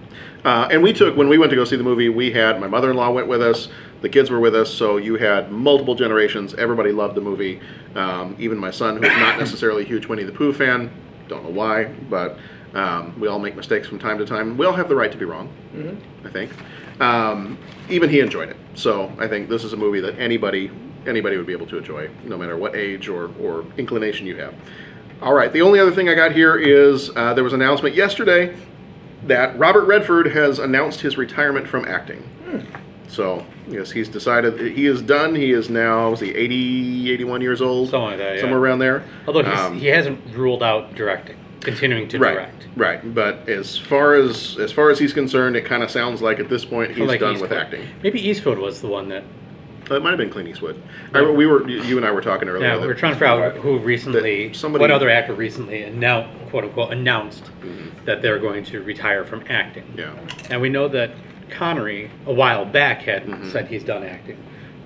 Uh, 0.45 0.69
and 0.71 0.83
we 0.83 0.93
took, 0.93 1.17
when 1.17 1.29
we 1.29 1.39
went 1.39 1.51
to 1.51 1.57
go 1.57 1.65
see 1.65 1.77
the 1.77 1.83
movie, 1.83 2.11
we 2.11 2.31
had, 2.31 2.61
my 2.61 2.67
mother 2.69 2.91
in 2.91 2.97
law 2.97 3.11
went 3.11 3.27
with 3.27 3.41
us, 3.41 3.69
the 4.03 4.09
kids 4.09 4.29
were 4.29 4.41
with 4.41 4.55
us, 4.55 4.73
so 4.73 4.99
you 4.99 5.17
had 5.17 5.51
multiple 5.51 5.95
generations. 5.95 6.53
Everybody 6.55 6.93
loved 6.93 7.15
the 7.15 7.23
movie. 7.23 7.61
Um, 7.95 8.37
even 8.39 8.59
my 8.59 8.71
son, 8.71 8.97
who's 8.97 9.09
not 9.17 9.39
necessarily 9.39 9.83
a 9.83 9.87
huge 9.87 10.07
Winnie 10.07 10.25
the 10.25 10.33
Pooh 10.33 10.53
fan, 10.53 10.91
don't 11.29 11.43
know 11.43 11.51
why, 11.51 11.85
but 11.85 12.39
um, 12.75 13.19
we 13.21 13.29
all 13.29 13.39
make 13.39 13.57
mistakes 13.57 13.87
from 13.89 13.99
time 13.99 14.19
to 14.19 14.27
time. 14.27 14.57
We 14.57 14.67
all 14.67 14.73
have 14.73 14.89
the 14.89 14.97
right 14.97 15.11
to 15.13 15.19
be 15.19 15.25
wrong, 15.25 15.49
I 16.25 16.29
think. 16.31 16.53
Um, 17.01 17.59
even 17.89 18.09
he 18.11 18.21
enjoyed 18.21 18.49
it. 18.51 18.57
So 18.75 19.13
I 19.19 19.27
think 19.29 19.49
this 19.49 19.65
is 19.65 19.73
a 19.73 19.77
movie 19.77 20.01
that 20.01 20.19
anybody 20.19 20.71
anybody 21.07 21.37
would 21.37 21.47
be 21.47 21.53
able 21.53 21.67
to 21.67 21.77
enjoy, 21.77 22.09
no 22.25 22.39
matter 22.39 22.57
what 22.57 22.75
age 22.75 23.09
or, 23.09 23.31
or 23.39 23.65
inclination 23.77 24.27
you 24.27 24.37
have. 24.37 24.55
All 25.21 25.35
right, 25.35 25.53
the 25.53 25.61
only 25.61 25.79
other 25.79 25.93
thing 25.93 26.09
I 26.09 26.15
got 26.15 26.33
here 26.33 26.57
is 26.57 27.11
uh, 27.15 27.35
there 27.35 27.45
was 27.45 27.53
an 27.53 27.61
announcement 27.61 27.95
yesterday 27.95 28.57
that 29.25 29.59
Robert 29.59 29.85
Redford 29.85 30.29
has 30.29 30.59
announced 30.59 31.01
his 31.03 31.19
retirement 31.19 31.69
from 31.69 31.85
acting. 31.87 32.23
So, 33.07 33.45
yes, 33.69 33.91
he's 33.91 34.09
decided 34.09 34.59
he 34.75 34.87
is 34.87 35.03
done. 35.03 35.35
He 35.35 35.53
is 35.53 35.69
now, 35.69 36.11
was 36.11 36.21
he 36.21 36.35
80, 36.35 37.13
81 37.13 37.41
years 37.43 37.61
old? 37.63 37.91
Something 37.91 38.11
like 38.11 38.19
that, 38.19 38.35
yeah. 38.37 38.41
Somewhere 38.41 38.59
around 38.61 38.79
there. 38.81 39.05
Although 39.27 39.43
he's, 39.45 39.59
Um, 39.59 39.79
he 39.79 39.87
hasn't 39.89 40.35
ruled 40.35 40.63
out 40.63 40.95
directing, 40.95 41.37
continuing 41.65 42.09
to 42.09 42.19
right, 42.19 42.35
direct. 42.35 42.67
right. 42.77 43.15
But 43.15 43.49
as 43.49 43.77
far 43.77 44.15
as 44.15 44.57
as 44.59 44.71
far 44.73 44.91
as 44.91 44.99
he's 44.99 45.13
concerned, 45.13 45.57
it 45.57 45.65
kind 45.65 45.83
of 45.83 45.91
sounds 45.91 46.23
like 46.23 46.39
at 46.39 46.49
this 46.49 46.65
point 46.65 46.93
he's 46.93 47.09
Like 47.09 47.21
done 47.21 47.41
with 47.41 47.53
acting. 47.53 47.89
Maybe 48.03 48.21
Eastwood 48.21 48.59
was 48.59 48.81
the 48.81 48.89
one 48.89 49.09
that. 49.09 49.25
Uh, 49.91 49.97
It 49.97 50.03
might 50.03 50.11
have 50.11 50.19
been 50.19 50.31
Clint 50.31 50.49
Eastwood. 50.49 50.81
I, 51.13 51.21
we 51.23 51.45
were 51.47 51.69
you 51.69 51.97
and 51.99 52.07
I 52.07 52.11
were 52.11 52.23
talking 52.23 52.49
earlier. 52.49 52.67
Yeah, 52.69 52.81
we 52.81 52.87
were 52.87 52.95
trying 52.95 53.13
to 53.13 53.19
figure 53.19 53.45
out 53.45 53.57
who 53.57 53.79
recently, 53.79 54.53
somebody- 54.55 54.81
what 54.81 54.91
other 54.91 55.11
actor 55.11 55.35
recently 55.35 55.83
announced, 55.83 56.31
quote 56.51 56.65
unquote, 56.65 56.93
announced 56.93 57.45
Mm-hmm. 57.63 58.05
that 58.07 58.23
they're 58.23 58.39
going 58.39 58.65
to 58.65 58.83
retire 58.83 59.25
from 59.25 59.43
acting. 59.49 59.85
Yeah. 59.97 60.13
And 60.51 60.61
we 60.63 60.69
know 60.71 60.89
that 60.89 61.11
Connery 61.51 62.11
a 62.27 62.33
while 62.33 62.65
back 62.65 63.03
had 63.03 63.27
Mhm. 63.27 63.51
said 63.53 63.69
he's 63.69 63.85
done 63.85 64.05
acting, 64.05 64.39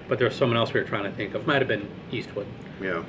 but 0.08 0.18
there's 0.18 0.34
someone 0.34 0.56
else 0.56 0.72
we 0.74 0.80
were 0.80 0.86
trying 0.86 1.04
to 1.04 1.12
think 1.12 1.34
of. 1.34 1.46
Might 1.46 1.60
have 1.60 1.68
been 1.68 1.88
Eastwood. 2.10 2.46
Yeah. 2.82 3.02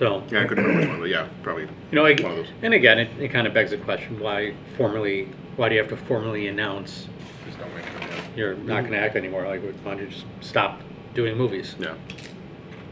So 0.00 0.22
Yeah, 0.30 0.40
I 0.42 0.44
couldn't 0.46 0.64
remember 0.64 0.80
which 0.80 0.88
one, 0.88 1.00
but 1.00 1.08
yeah, 1.10 1.28
probably. 1.42 1.64
you 1.64 1.68
know, 1.92 2.06
I, 2.06 2.14
one 2.14 2.32
of 2.32 2.36
those. 2.38 2.48
and 2.62 2.72
again, 2.74 2.98
it, 2.98 3.10
it 3.20 3.28
kind 3.28 3.46
of 3.46 3.52
begs 3.54 3.70
the 3.70 3.76
question: 3.76 4.18
Why 4.18 4.54
formally? 4.76 5.28
Why 5.56 5.68
do 5.68 5.74
you 5.74 5.80
have 5.82 5.90
to 5.90 5.96
formally 5.96 6.48
announce 6.48 7.06
Just 7.46 7.58
don't 7.58 7.72
make 7.74 7.84
it. 7.84 8.20
you're 8.34 8.54
not 8.54 8.80
going 8.80 8.92
to 8.92 8.98
act 8.98 9.14
anymore? 9.14 9.46
Like, 9.46 9.60
why 9.84 9.94
don't 9.94 10.00
you 10.00 10.06
just 10.08 10.24
stop 10.40 10.80
doing 11.14 11.36
movies? 11.36 11.76
Yeah. 11.78 11.94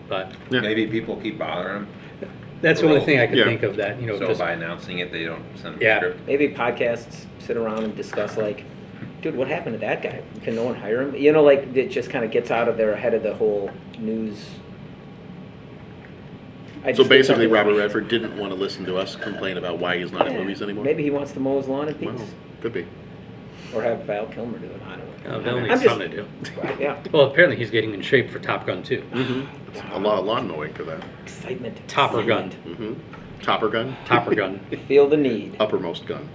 But 0.06 0.32
Yeah. 0.50 0.60
Maybe 0.60 0.86
people 0.86 1.16
keep 1.16 1.38
bothering 1.38 1.86
them. 2.20 2.30
that's 2.60 2.82
the 2.82 2.88
only 2.88 3.00
thing 3.00 3.20
I 3.20 3.26
could 3.26 3.38
Yeah. 3.38 3.44
think 3.44 3.62
of 3.62 3.76
that 3.76 3.98
you 4.00 4.06
know 4.06 4.14
them, 4.18 4.24
so 4.24 4.28
just 4.28 4.40
by 4.40 4.52
announcing 4.52 4.98
it, 4.98 5.10
they 5.10 5.24
don't 5.24 5.42
send 5.56 5.76
them 5.76 5.82
Yeah. 5.82 6.00
the 6.00 6.06
script. 6.10 6.26
Maybe 6.26 6.48
podcasts 6.48 7.24
sit 7.38 7.56
around 7.56 7.84
and 7.84 7.96
discuss 7.96 8.36
like, 8.36 8.64
dude, 9.22 9.34
what 9.34 9.48
happened 9.48 9.76
to 9.76 9.78
that 9.80 10.02
guy? 10.02 10.20
Can 10.42 10.56
no 10.56 10.64
one 10.64 10.74
hire 10.74 11.00
him? 11.00 11.14
You 11.14 11.32
know, 11.32 11.42
like 11.42 11.74
it 11.74 11.88
just 11.88 12.10
kind 12.10 12.22
of 12.26 12.30
gets 12.30 12.50
out 12.50 12.68
of 12.68 12.76
there 12.76 12.92
ahead 12.92 13.14
of 13.14 13.22
the 13.22 13.32
whole 13.34 13.70
news. 13.98 14.44
I 16.88 16.92
So 16.92 16.98
just 16.98 17.08
think 17.10 17.20
basically, 17.20 17.44
something- 17.44 17.50
Robert 17.50 17.74
Redford 17.78 18.08
didn't 18.08 18.38
want 18.38 18.50
to 18.50 18.58
listen 18.58 18.86
to 18.86 18.96
us 18.96 19.14
complain 19.14 19.58
about 19.58 19.78
why 19.78 19.98
he's 19.98 20.10
not 20.10 20.26
in 20.26 20.32
Yeah, 20.32 20.38
movies 20.40 20.62
anymore. 20.62 20.84
Maybe 20.84 21.02
he 21.02 21.10
wants 21.10 21.32
to 21.32 21.40
mow 21.40 21.58
his 21.58 21.68
lawn 21.68 21.88
in 21.88 21.94
peace. 21.94 22.08
Well, 22.08 22.26
could 22.62 22.72
be. 22.72 22.86
or 23.74 23.82
have 23.82 24.00
Val 24.04 24.24
Kilmer 24.26 24.58
do 24.58 24.64
it. 24.64 24.80
I 24.88 24.96
don't 24.96 25.24
know. 25.26 25.30
Uh, 25.30 25.38
Val 25.40 25.56
I'm 25.58 25.62
needs 25.64 25.74
just- 25.82 25.84
something 25.84 26.10
to 26.10 26.16
do. 26.16 26.26
Right, 26.62 26.80
yeah, 26.80 26.96
Well, 27.12 27.24
apparently 27.26 27.56
he's 27.58 27.70
getting 27.70 27.92
in 27.92 28.00
shape 28.00 28.30
for 28.30 28.38
Top 28.38 28.66
Gun 28.66 28.82
too. 28.82 29.02
Mm-hmm. 29.12 29.92
A 29.92 29.98
lot 29.98 30.18
of 30.18 30.24
lawn 30.24 30.48
mowing 30.48 30.72
for 30.72 30.84
that. 30.84 31.02
excitement. 31.22 31.76
Topper 31.88 32.22
gun. 32.22 32.46
excitement. 32.46 32.76
hmm 32.78 33.42
Topper 33.42 33.68
gun. 33.68 33.94
Topper 34.06 34.34
gun. 34.34 34.60
Feel 34.88 35.06
the 35.10 35.18
need. 35.18 35.56
uppermost 35.60 36.06
gun. 36.06 36.26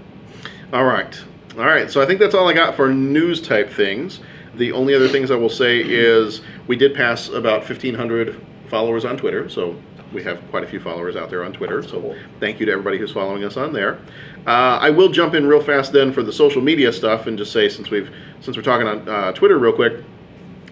All 0.72 0.84
right. 0.86 1.20
All 1.58 1.66
right. 1.66 1.90
So 1.90 2.00
I 2.02 2.06
think 2.06 2.20
that's 2.20 2.36
all 2.36 2.48
I 2.48 2.54
got 2.54 2.76
for 2.76 2.94
news 2.94 3.42
type 3.42 3.72
things. 3.72 4.20
The 4.56 4.72
only 4.72 4.94
other 4.94 5.08
things 5.08 5.32
I 5.32 5.36
will 5.36 5.50
say 5.50 5.80
is 5.80 6.42
we 6.68 6.76
did 6.76 6.94
pass 6.94 7.28
about 7.30 7.62
1,500 7.68 8.40
followers 8.68 9.04
on 9.06 9.18
Twitter. 9.18 9.50
So 9.50 9.76
we 10.14 10.24
have 10.24 10.40
quite 10.50 10.64
a 10.64 10.68
few 10.68 10.80
followers 10.80 11.16
out 11.16 11.30
there 11.30 11.44
on 11.44 11.54
Twitter. 11.54 11.82
So 11.84 12.16
thank 12.40 12.60
you 12.60 12.66
to 12.66 12.72
everybody 12.72 12.98
who's 12.98 13.12
following 13.12 13.44
us 13.44 13.58
on 13.58 13.74
there. 13.74 14.00
Uh, 14.46 14.80
I 14.82 14.90
will 14.90 15.10
jump 15.10 15.34
in 15.34 15.46
real 15.46 15.62
fast 15.62 15.92
then 15.92 16.14
for 16.14 16.24
the 16.24 16.34
social 16.34 16.62
media 16.62 16.92
stuff 16.94 17.28
and 17.28 17.38
just 17.38 17.52
say 17.52 17.70
since 17.70 17.90
we've 17.90 18.14
since 18.42 18.58
we're 18.58 18.64
talking 18.64 18.88
on 18.88 19.08
uh, 19.08 19.32
Twitter 19.32 19.58
real 19.58 19.74
quick, 19.74 20.04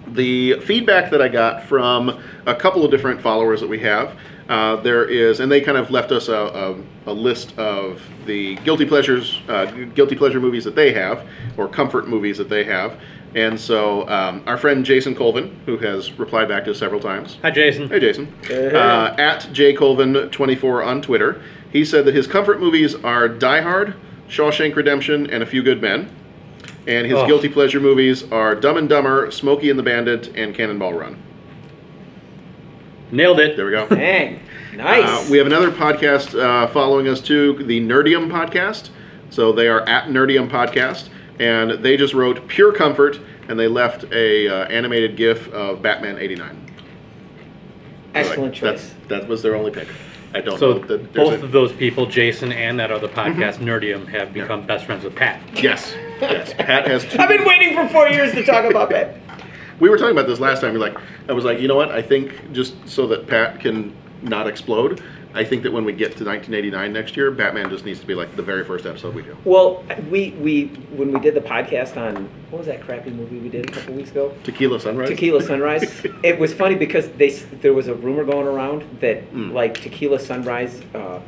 the 0.08 0.60
feedback 0.62 1.10
that 1.12 1.22
I 1.22 1.28
got 1.28 1.64
from 1.64 2.22
a 2.46 2.56
couple 2.56 2.84
of 2.84 2.92
different 2.92 3.22
followers 3.22 3.62
that 3.62 3.68
we 3.68 3.80
have, 3.80 4.18
uh, 4.50 4.76
there 4.78 5.06
is, 5.06 5.40
and 5.40 5.50
they 5.50 5.62
kind 5.62 5.78
of 5.78 5.90
left 5.92 6.12
us 6.12 6.28
a, 6.28 6.34
a, 6.34 7.12
a 7.12 7.14
list 7.14 7.58
of 7.58 8.02
the 8.26 8.56
guilty 8.58 8.86
pleasures, 8.86 9.40
uh, 9.48 9.66
guilty 9.96 10.16
pleasure 10.16 10.42
movies 10.42 10.66
that 10.66 10.76
they 10.76 10.92
have, 10.92 11.26
or 11.58 11.68
comfort 11.70 12.10
movies 12.10 12.38
that 12.38 12.50
they 12.50 12.66
have. 12.66 13.00
And 13.34 13.58
so, 13.60 14.08
um, 14.10 14.44
our 14.46 14.58
friend 14.58 14.84
Jason 14.86 15.16
Colvin, 15.16 15.58
who 15.66 15.78
has 15.78 16.12
replied 16.20 16.50
back 16.50 16.66
to 16.66 16.72
us 16.72 16.80
several 16.80 17.00
times. 17.00 17.38
Hi, 17.44 17.52
Jason. 17.52 17.88
Hey, 17.90 18.00
Jason. 18.02 18.34
Uh, 18.50 19.16
at 19.18 19.42
jcolvin24 19.54 20.86
on 20.86 21.02
Twitter, 21.02 21.42
he 21.72 21.86
said 21.86 22.04
that 22.06 22.14
his 22.16 22.28
comfort 22.28 22.60
movies 22.60 22.94
are 22.96 23.30
Die 23.30 23.62
Hard, 23.62 23.94
Shawshank 24.28 24.76
Redemption, 24.76 25.30
and 25.30 25.42
A 25.42 25.46
Few 25.46 25.64
Good 25.64 25.82
Men. 25.82 26.10
And 26.88 27.06
his 27.06 27.16
Oh. 27.18 27.26
guilty 27.28 27.48
pleasure 27.48 27.80
movies 27.80 28.30
are 28.32 28.54
Dumb 28.56 28.76
and 28.76 28.90
Dumber, 28.90 29.30
Smokey 29.32 29.70
and 29.70 29.80
the 29.80 29.84
Bandit, 29.84 30.30
and 30.36 30.54
Cannonball 30.54 30.94
Run. 30.94 31.16
Nailed 33.12 33.40
it. 33.40 33.56
There 33.56 33.66
we 33.66 33.72
go. 33.72 33.88
Dang, 33.90 34.40
nice. 34.76 35.28
Uh, 35.28 35.32
we 35.32 35.38
have 35.38 35.48
another 35.48 35.72
podcast 35.72 36.38
uh, 36.38 36.68
following 36.68 37.08
us 37.08 37.22
too, 37.22 37.62
the 37.64 37.80
Nerdium 37.80 38.30
podcast. 38.32 38.90
So 39.30 39.52
they 39.52 39.68
are 39.68 39.88
at 39.88 40.06
Nerdium 40.10 40.50
podcast, 40.50 41.10
and 41.42 41.72
they 41.84 41.98
just 41.98 42.14
wrote 42.14 42.48
pure 42.48 42.72
comfort, 42.72 43.20
and 43.50 43.60
they 43.60 43.68
left 43.68 44.06
a 44.14 44.48
uh, 44.48 44.66
animated 44.68 45.18
GIF 45.18 45.50
of 45.50 45.82
Batman 45.82 46.18
'89. 46.20 46.58
Excellent 48.14 48.60
That's, 48.60 48.82
choice. 48.84 48.96
that 49.08 49.28
was 49.28 49.42
their 49.42 49.56
only 49.56 49.72
pick. 49.72 49.88
I 50.34 50.40
don't 50.42 50.60
So 50.60 50.74
know 50.74 50.80
that 50.86 51.14
both 51.14 51.42
a- 51.42 51.44
of 51.46 51.52
those 51.52 51.74
people, 51.74 52.06
Jason 52.06 52.52
and 52.52 52.80
that 52.80 52.92
other 52.92 53.08
podcast, 53.08 53.58
Nerdium, 53.58 54.08
have 54.08 54.34
become 54.34 54.66
best 54.66 54.86
friends 54.86 55.04
with 55.04 55.16
Pat. 55.16 55.42
Yes, 55.62 55.94
yes. 56.22 56.54
Pat 56.54 56.88
has 56.88 57.04
two. 57.06 57.18
I've 57.20 57.30
been 57.30 57.46
waiting 57.46 57.74
for 57.76 57.88
four 57.90 58.08
years 58.08 58.34
to 58.34 58.44
talk 58.46 58.70
about 58.70 58.90
that. 58.92 59.18
We 59.80 59.90
were 59.90 59.98
talking 59.98 60.12
about 60.14 60.28
this 60.28 60.40
last 60.40 60.62
time. 60.62 60.74
We're 60.74 60.80
like, 60.80 60.98
I 61.28 61.34
was 61.34 61.44
like, 61.44 61.60
you 61.60 61.68
know 61.68 61.76
what? 61.76 61.90
I 61.92 62.02
think 62.02 62.52
just 62.54 62.76
so 62.88 63.08
that 63.08 63.28
Pat 63.28 63.60
can 63.60 63.94
not 64.22 64.48
explode, 64.48 65.02
I 65.34 65.44
think 65.44 65.64
that 65.64 65.72
when 65.72 65.86
we 65.86 65.94
get 65.94 66.18
to 66.18 66.26
1989 66.26 66.92
next 66.94 67.16
year, 67.16 67.32
Batman 67.32 67.70
just 67.70 67.86
needs 67.86 68.00
to 68.02 68.06
be 68.06 68.14
like 68.16 68.36
the 68.36 68.42
very 68.44 68.64
first 68.66 68.86
episode 68.86 69.16
we 69.16 69.22
do. 69.24 69.38
Well, 69.46 69.84
we 70.10 70.32
we 70.32 70.66
when 70.96 71.12
we 71.14 71.20
did 71.20 71.34
the 71.36 71.42
podcast 71.42 71.96
on 71.98 72.30
what 72.50 72.60
was 72.60 72.68
that 72.68 72.82
crappy 72.82 73.12
movie 73.12 73.40
we 73.40 73.50
did 73.50 73.70
a 73.70 73.72
couple 73.72 73.94
weeks 73.94 74.12
ago? 74.12 74.34
Tequila 74.44 74.80
Sunrise. 74.80 75.10
Tequila 75.10 75.42
Sunrise. 75.42 76.06
it 76.24 76.38
was 76.40 76.54
funny 76.54 76.76
because 76.76 77.10
they 77.12 77.30
there 77.62 77.74
was 77.74 77.88
a 77.88 77.96
rumor 77.96 78.24
going 78.26 78.48
around 78.48 78.84
that 79.00 79.22
Mm. 79.32 79.54
like 79.54 79.76
Tequila 79.82 80.20
Sunrise 80.20 80.82
uh, 80.94 81.20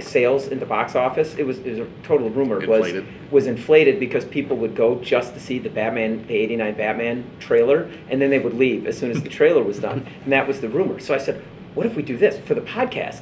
sales 0.00 0.48
in 0.48 0.58
the 0.60 0.66
box 0.66 0.94
office. 0.94 1.34
It 1.36 1.44
was 1.46 1.58
it 1.58 1.70
was 1.70 1.78
a 1.80 1.86
total 2.02 2.30
rumor. 2.30 2.60
Inflated. 2.60 3.04
Was 3.04 3.32
was 3.32 3.46
inflated 3.46 4.00
because 4.00 4.24
people 4.24 4.56
would 4.56 4.74
go 4.74 4.96
just 5.00 5.34
to 5.34 5.40
see 5.40 5.58
the 5.58 5.70
Batman, 5.70 6.26
the 6.26 6.34
'89 6.34 6.74
Batman 6.74 7.24
trailer, 7.40 7.90
and 8.08 8.20
then 8.20 8.30
they 8.30 8.38
would 8.38 8.54
leave 8.54 8.86
as 8.86 8.96
soon 8.96 9.10
as 9.10 9.22
the 9.22 9.28
trailer 9.28 9.62
was 9.62 9.78
done, 9.78 10.06
and 10.24 10.32
that 10.32 10.46
was 10.48 10.60
the 10.60 10.68
rumor. 10.68 10.98
So 11.00 11.14
I 11.14 11.18
said, 11.18 11.42
what 11.74 11.86
if 11.86 11.94
we 11.96 12.02
do 12.02 12.16
this 12.16 12.38
for 12.46 12.54
the 12.54 12.60
podcast? 12.60 13.20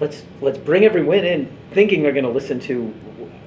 Let's 0.00 0.24
let's 0.40 0.58
bring 0.58 0.84
everyone 0.84 1.18
in 1.24 1.48
thinking 1.72 2.02
they're 2.02 2.12
going 2.12 2.24
to 2.24 2.30
listen 2.30 2.60
to. 2.60 2.92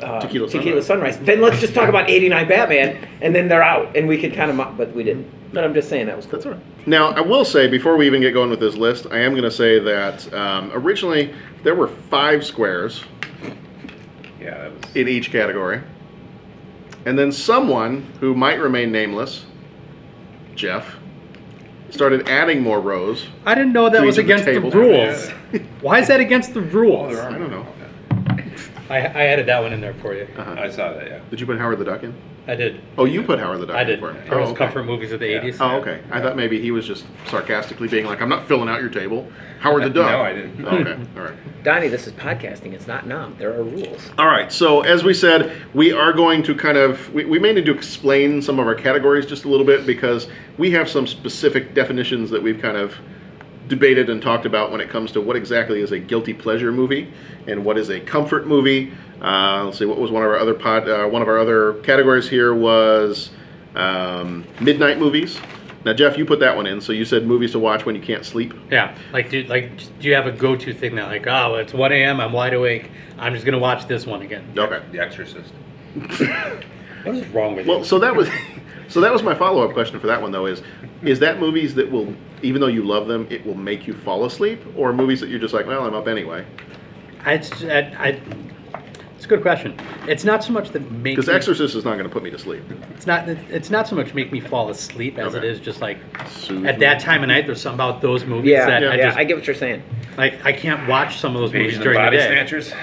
Uh, 0.02 0.20
Tequila 0.22 0.48
Tequila 0.48 0.82
Sunrise. 0.82 1.16
Sunrise. 1.16 1.26
Then 1.26 1.42
let's 1.42 1.60
just 1.60 1.74
talk 1.74 1.90
about 1.90 2.08
'89 2.10 2.48
Batman, 2.48 3.08
and 3.22 3.34
then 3.36 3.48
they're 3.48 3.64
out, 3.64 3.98
and 3.98 4.08
we 4.08 4.18
could 4.20 4.34
kind 4.34 4.52
of, 4.52 4.56
mo- 4.56 4.74
but 4.78 4.94
we 4.94 5.04
didn't. 5.04 5.28
But 5.52 5.64
I'm 5.64 5.74
just 5.74 5.90
saying 5.90 6.06
that 6.06 6.16
was 6.16 6.26
cool. 6.26 6.34
That's 6.34 6.46
all 6.46 6.52
right. 6.54 6.62
Now, 6.88 7.10
I 7.14 7.22
will 7.22 7.44
say 7.44 7.68
before 7.68 7.98
we 7.98 8.06
even 8.06 8.22
get 8.22 8.32
going 8.32 8.50
with 8.52 8.60
this 8.60 8.76
list, 8.76 9.08
I 9.10 9.18
am 9.20 9.32
going 9.32 9.44
to 9.44 9.50
say 9.52 9.80
that 9.80 10.32
um, 10.34 10.72
originally 10.74 11.34
there 11.64 11.74
were 11.74 11.88
five 11.88 12.46
squares 12.46 13.04
Yeah, 14.40 14.52
that 14.52 14.72
was. 14.86 14.96
in 14.96 15.08
each 15.08 15.32
category, 15.32 15.82
and 17.06 17.18
then 17.18 17.32
someone 17.32 18.04
who 18.20 18.36
might 18.36 18.60
remain 18.60 18.92
nameless, 18.92 19.46
Jeff, 20.56 20.97
started 21.90 22.28
adding 22.30 22.62
more 22.62 22.80
rows. 22.82 23.28
I 23.46 23.56
didn't 23.56 23.74
know 23.74 23.90
that 23.90 24.00
To 24.02 24.06
was 24.06 24.18
each 24.20 24.26
the 24.26 24.34
against 24.34 24.46
the, 24.46 24.54
tables. 24.54 24.74
rules. 24.76 25.30
Why 25.82 26.00
is 26.00 26.08
that 26.08 26.20
against 26.20 26.54
the 26.54 26.62
rules? 26.62 27.14
there. 27.16 27.30
I 27.30 27.38
don't 27.38 27.50
know. 27.52 27.66
I, 28.90 28.98
I 29.00 29.24
added 29.26 29.46
that 29.48 29.62
one 29.62 29.74
in 29.74 29.82
there 29.82 29.94
for 29.96 30.14
you. 30.14 30.28
Uh-huh. 30.38 30.56
I 30.58 30.70
saw 30.70 30.94
that. 30.94 31.08
Yeah. 31.08 31.20
Did 31.30 31.40
you 31.42 31.46
put 31.46 31.58
Howard 31.60 31.80
the 31.80 31.86
Duck 31.86 32.04
in? 32.04 32.14
I 32.48 32.56
did. 32.56 32.82
Oh, 32.98 33.04
you 33.06 33.24
put 33.24 33.40
Howard 33.40 33.60
the 33.60 33.66
Duck 33.68 33.76
I 33.76 33.82
in 33.82 33.88
did. 33.88 34.00
for 34.00 34.12
him. 34.12 34.24
There 34.30 34.38
Oh, 34.38 34.42
was 34.42 34.50
okay. 34.52 34.58
comfort 34.66 34.84
movies 34.86 35.12
of 35.12 35.20
the 35.20 35.28
Yeah. 35.28 35.42
80s. 35.42 35.58
Oh, 35.60 35.78
okay. 35.78 36.00
I 36.12 36.22
thought 36.22 36.38
maybe 36.38 36.62
he 36.62 36.72
was 36.72 36.88
just 36.88 37.06
sarcastically 37.28 37.88
being 37.90 38.06
like, 38.06 38.22
"I'm 38.22 38.30
not 38.30 38.48
filling 38.48 38.70
out 38.70 38.80
your 38.80 38.90
table." 38.90 39.28
Howard 39.60 39.84
the 39.84 39.90
Duck. 39.90 40.10
No, 40.12 40.22
I 40.22 40.34
didn't. 40.34 40.66
Oh, 40.66 40.78
okay. 40.78 40.96
All 41.18 41.24
right. 41.24 41.34
Donnie, 41.64 41.88
this 41.90 42.08
is 42.08 42.14
podcasting. 42.14 42.74
It's 42.74 42.88
not 42.88 43.06
nom. 43.08 43.36
There 43.38 43.52
are 43.54 43.64
rules. 43.64 44.12
All 44.18 44.28
right. 44.28 44.52
So 44.52 44.82
as 44.82 45.04
we 45.04 45.14
said, 45.14 45.52
we 45.74 45.92
are 45.92 46.14
going 46.14 46.42
to 46.44 46.56
kind 46.56 46.78
of 46.78 47.14
we, 47.14 47.26
we 47.26 47.38
may 47.40 47.52
need 47.54 47.66
to 47.66 47.74
explain 47.74 48.42
some 48.42 48.60
of 48.60 48.68
our 48.68 48.76
categories 48.76 49.26
just 49.26 49.44
a 49.46 49.50
little 49.50 49.66
bit 49.66 49.86
because 49.86 50.28
we 50.58 50.72
have 50.72 50.88
some 50.90 51.06
specific 51.06 51.74
definitions 51.74 52.30
that 52.30 52.42
we've 52.42 52.62
kind 52.62 52.78
of 52.78 52.96
debated 53.68 54.10
and 54.10 54.22
talked 54.22 54.46
about 54.46 54.72
when 54.72 54.82
it 54.82 54.90
comes 54.90 55.12
to 55.14 55.22
what 55.22 55.36
exactly 55.36 55.82
is 55.82 55.92
a 55.92 56.00
guilty 56.00 56.34
pleasure 56.34 56.72
movie 56.72 57.12
and 57.48 57.64
what 57.66 57.78
is 57.78 57.90
a 57.90 58.00
comfort 58.00 58.48
movie. 58.48 58.94
Uh, 59.22 59.64
let's 59.66 59.78
see, 59.80 59.86
what 59.86 59.98
was 60.00 60.12
one 60.12 60.24
of 60.24 60.30
our 60.30 60.38
other 60.40 60.54
pod? 60.54 60.88
Uh, 60.88 61.06
one 61.08 61.22
of 61.22 61.28
our 61.28 61.38
other 61.40 61.74
categories 61.84 62.30
here 62.30 62.54
was 62.54 63.32
um, 63.76 64.46
midnight 64.62 65.00
movies. 65.00 65.40
Now, 65.86 65.94
Jeff, 65.94 66.18
you 66.18 66.26
put 66.26 66.40
that 66.42 66.56
one 66.56 66.68
in. 66.68 66.82
So 66.82 66.92
you 66.92 67.06
said 67.06 67.26
movies 67.26 67.52
to 67.54 67.60
watch 67.60 67.86
when 67.86 67.96
you 67.96 68.02
can't 68.02 68.26
sleep. 68.26 68.54
Yeah, 68.70 68.96
like 69.14 69.30
do 69.30 69.44
like 69.44 69.78
do 70.00 70.08
you 70.08 70.16
have 70.16 70.28
a 70.28 70.32
go-to 70.32 70.74
thing 70.74 70.96
that 70.96 71.08
like 71.08 71.26
oh 71.28 71.56
it's 71.56 71.74
1 71.74 71.92
a.m. 71.94 72.20
I'm 72.20 72.34
wide 72.34 72.54
awake 72.54 72.92
I'm 73.18 73.34
just 73.34 73.46
gonna 73.46 73.60
watch 73.60 73.88
this 73.88 74.06
one 74.06 74.22
again. 74.22 74.46
Okay. 74.58 74.82
The 74.92 75.00
Exorcist. 75.00 75.54
What 77.04 77.16
is 77.16 77.28
wrong 77.28 77.56
with 77.56 77.68
Well, 77.68 77.80
you? 77.80 77.84
so 77.86 78.00
that 78.00 78.14
was 78.16 78.28
so 78.90 79.00
that 79.02 79.14
was 79.14 79.24
my 79.24 79.34
follow 79.34 79.66
up 79.66 79.72
question 79.74 79.98
for 80.00 80.08
that 80.08 80.22
one 80.22 80.32
though 80.32 80.46
is 80.46 80.62
is 81.04 81.20
that 81.20 81.40
movies 81.40 81.76
that 81.76 81.90
will 81.92 82.14
even 82.42 82.62
though 82.62 82.68
you 82.68 82.84
love 82.84 83.08
them 83.08 83.28
it 83.30 83.46
will 83.46 83.56
make 83.56 83.86
you 83.88 83.94
fall 83.94 84.26
asleep 84.26 84.62
or 84.76 84.94
movies 84.94 85.20
that 85.22 85.30
you're 85.30 85.40
just 85.40 85.54
like 85.54 85.66
well 85.68 85.86
I'm 85.86 85.94
up 85.94 86.08
anyway 86.08 86.46
I, 87.26 87.34
it's, 87.34 87.64
I, 87.64 87.80
I, 88.00 88.22
it's 89.16 89.26
a 89.26 89.28
good 89.28 89.42
question. 89.42 89.76
It's 90.08 90.24
not 90.24 90.44
so 90.44 90.54
much 90.54 90.70
that 90.70 90.80
make 90.92 91.16
because 91.16 91.28
Exorcist 91.28 91.76
is 91.76 91.84
not 91.84 91.94
going 91.98 92.06
to 92.06 92.10
put 92.10 92.24
me 92.24 92.30
to 92.30 92.38
sleep. 92.38 92.64
It's 92.96 93.06
not. 93.08 93.28
It's 93.28 93.70
not 93.72 93.88
so 93.88 93.96
much 93.96 94.14
make 94.14 94.32
me 94.32 94.40
fall 94.40 94.70
asleep 94.70 95.18
as 95.18 95.34
it 95.34 95.40
Okay. 95.40 95.48
is 95.50 95.60
just 95.60 95.82
like 95.82 95.98
Soothe 96.30 96.66
at 96.68 96.80
that 96.80 97.02
time 97.02 97.24
of 97.24 97.28
night. 97.30 97.46
There's 97.48 97.60
something 97.60 97.76
about 97.76 98.02
those 98.02 98.24
movies 98.26 98.52
Yeah, 98.52 98.68
that 98.68 98.82
yeah, 98.84 98.90
I 98.92 98.96
yeah. 98.96 99.06
just 99.08 99.18
I 99.18 99.24
get 99.26 99.36
what 99.36 99.48
you're 99.48 99.56
saying. 99.56 99.82
like. 100.16 100.46
I 100.46 100.54
can't 100.54 100.88
watch 100.88 101.18
some 101.20 101.36
of 101.36 101.42
those 101.42 101.52
movies 101.52 101.76
Invasion 101.78 101.82
of 101.82 101.84
during 101.84 101.98
the 101.98 102.06
Body 102.06 102.18
day. 102.18 102.28
Snatchers. 102.30 102.74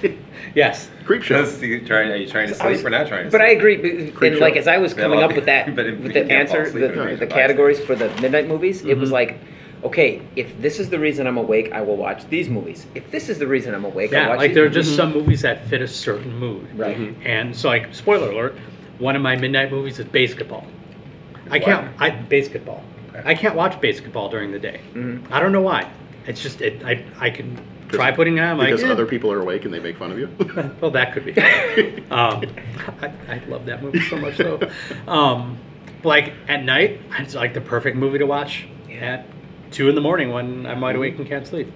Yes. 0.56 0.88
Creep 1.04 1.22
show. 1.22 1.44
Just 1.44 1.60
you 1.60 1.84
trying, 1.86 2.10
are 2.10 2.16
you 2.16 2.26
trying 2.26 2.48
to 2.48 2.60
I 2.64 2.70
was- 2.70 2.78
sleep 2.80 2.86
or 2.86 2.90
not 2.90 3.06
trying 3.06 3.26
to 3.26 3.30
But 3.30 3.42
I 3.42 3.48
sleep? 3.50 3.58
agree. 3.58 3.76
b- 3.76 4.10
Creep 4.10 4.32
And 4.32 4.40
like 4.40 4.56
as 4.56 4.66
I 4.66 4.78
was 4.78 4.92
Yeah, 4.92 5.02
coming 5.02 5.18
well, 5.18 5.28
up 5.28 5.36
with 5.36 5.44
that, 5.44 5.76
but 5.76 5.86
if 5.86 5.98
with 5.98 6.06
you 6.16 6.22
the 6.24 6.28
can't 6.28 6.48
fall 6.48 6.58
answer, 6.58 6.62
asleep 6.62 6.80
the, 6.80 6.88
in 6.92 6.94
the 6.96 7.02
Invasion 7.02 7.22
of 7.24 7.28
categories 7.28 7.78
for 7.84 7.94
the 7.94 8.08
midnight 8.20 8.48
movies, 8.48 8.82
it 8.84 8.96
was 8.96 9.10
Mhm. 9.10 9.12
like, 9.12 9.38
okay, 9.84 10.22
if 10.34 10.60
this 10.62 10.80
is 10.80 10.88
the 10.88 10.98
reason 10.98 11.26
I'm 11.26 11.36
awake, 11.36 11.72
I 11.72 11.82
will 11.82 11.98
watch 11.98 12.26
these 12.30 12.48
movies. 12.48 12.86
If 12.94 13.10
this 13.10 13.28
is 13.28 13.38
the 13.38 13.46
reason 13.46 13.74
I'm 13.74 13.84
awake, 13.84 14.14
I'll 14.14 14.22
Yeah, 14.22 14.28
watch 14.30 14.38
like 14.38 14.48
these 14.50 14.54
there 14.54 14.64
are 14.64 14.68
movies. 14.70 14.84
just 14.86 14.96
some 14.96 15.12
movies 15.12 15.42
that 15.42 15.66
fit 15.66 15.82
a 15.82 15.86
certain 15.86 16.34
mood. 16.38 16.66
Right. 16.74 16.98
Mhm. 16.98 17.14
And 17.26 17.54
so, 17.54 17.68
like, 17.68 17.94
spoiler 17.94 18.30
alert, 18.30 18.56
one 18.98 19.14
of 19.14 19.20
my 19.20 19.36
midnight 19.36 19.70
movies 19.70 19.98
is 19.98 20.06
basketball. 20.06 20.64
I 21.50 21.58
can't. 21.58 21.86
I 22.00 22.08
basketball. 22.10 22.82
I 23.26 23.34
can't 23.34 23.54
watch 23.54 23.78
basketball 23.80 24.30
during 24.30 24.52
the 24.52 24.58
day. 24.58 24.80
Mhm. 24.94 25.20
I 25.30 25.38
don't 25.38 25.52
know 25.52 25.60
why. 25.60 25.84
It's 26.26 26.42
just 26.42 26.62
it. 26.62 26.80
I 26.84 27.02
I 27.20 27.28
can 27.30 27.58
try 27.88 28.08
'Cause- 28.10 28.16
putting 28.16 28.38
it 28.38 28.40
on. 28.40 28.58
Like, 28.58 28.68
because 28.68 28.84
eh. 28.84 28.90
other 28.90 29.06
people 29.06 29.32
are 29.32 29.40
awake 29.40 29.64
and 29.64 29.72
they 29.72 29.80
make 29.80 29.96
fun 29.96 30.12
of 30.12 30.18
you. 30.18 30.28
well, 30.80 30.90
that 30.90 31.12
could 31.12 31.24
be. 31.24 31.32
um, 32.10 32.42
I, 33.00 33.12
I 33.28 33.42
love 33.48 33.66
that 33.66 33.82
movie 33.82 34.00
so 34.00 34.16
much 34.16 34.36
though. 34.38 34.60
Um, 35.06 35.58
like 36.04 36.32
at 36.48 36.64
night, 36.64 37.00
it's 37.18 37.34
like 37.34 37.54
the 37.54 37.60
perfect 37.60 37.96
movie 37.96 38.18
to 38.18 38.26
watch 38.26 38.66
at 39.00 39.26
two 39.70 39.88
in 39.88 39.94
the 39.94 40.00
morning 40.00 40.30
when 40.32 40.66
I'm 40.66 40.80
wide 40.80 40.96
awake 40.96 41.18
and 41.18 41.26
can't 41.26 41.46
sleep. 41.46 41.72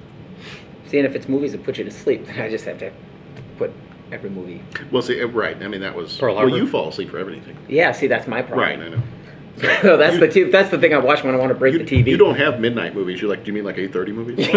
Seeing 0.87 1.05
if 1.05 1.15
it's 1.15 1.29
movies 1.29 1.53
that 1.53 1.63
put 1.65 1.79
you 1.79 1.85
to 1.85 1.91
sleep, 1.91 2.27
then 2.27 2.41
I 2.41 2.49
just 2.49 2.65
have 2.65 2.79
to 2.79 2.91
put 3.59 3.73
every 4.11 4.31
movie. 4.31 4.61
well, 4.91 5.03
see, 5.03 5.23
uh, 5.23 5.27
right. 5.29 5.61
I 5.63 5.69
mean, 5.69 5.81
that 5.83 5.95
was 5.95 6.19
Pearl 6.19 6.35
well. 6.35 6.49
You 6.49 6.67
fall 6.67 6.89
asleep 6.89 7.11
for 7.11 7.19
everything. 7.19 7.57
Yeah, 7.69 7.93
see, 7.93 8.09
that's 8.09 8.27
my 8.27 8.43
problem. 8.43 8.61
Right. 8.61 8.79
I 8.81 8.89
know. 8.89 9.03
So 9.59 9.97
that's 9.99 10.19
the 10.19 10.29
t- 10.29 10.45
that's 10.45 10.71
the 10.71 10.79
thing 10.79 10.95
I 10.95 10.99
watch 10.99 11.23
when 11.23 11.35
I 11.35 11.39
want 11.39 11.51
to 11.51 11.55
break 11.55 11.73
You, 11.75 11.81
the 11.81 11.85
TV. 11.85 12.07
you 12.07 12.17
don't 12.17 12.37
have 12.37 12.61
midnight 12.61 12.95
movies. 12.95 13.21
You're 13.21 13.29
like? 13.31 13.45
Do 13.45 13.49
you 13.49 13.53
mean 13.53 13.65
like 13.65 13.77
eight 13.79 13.93
thirty 13.93 14.13
movies? 14.13 14.49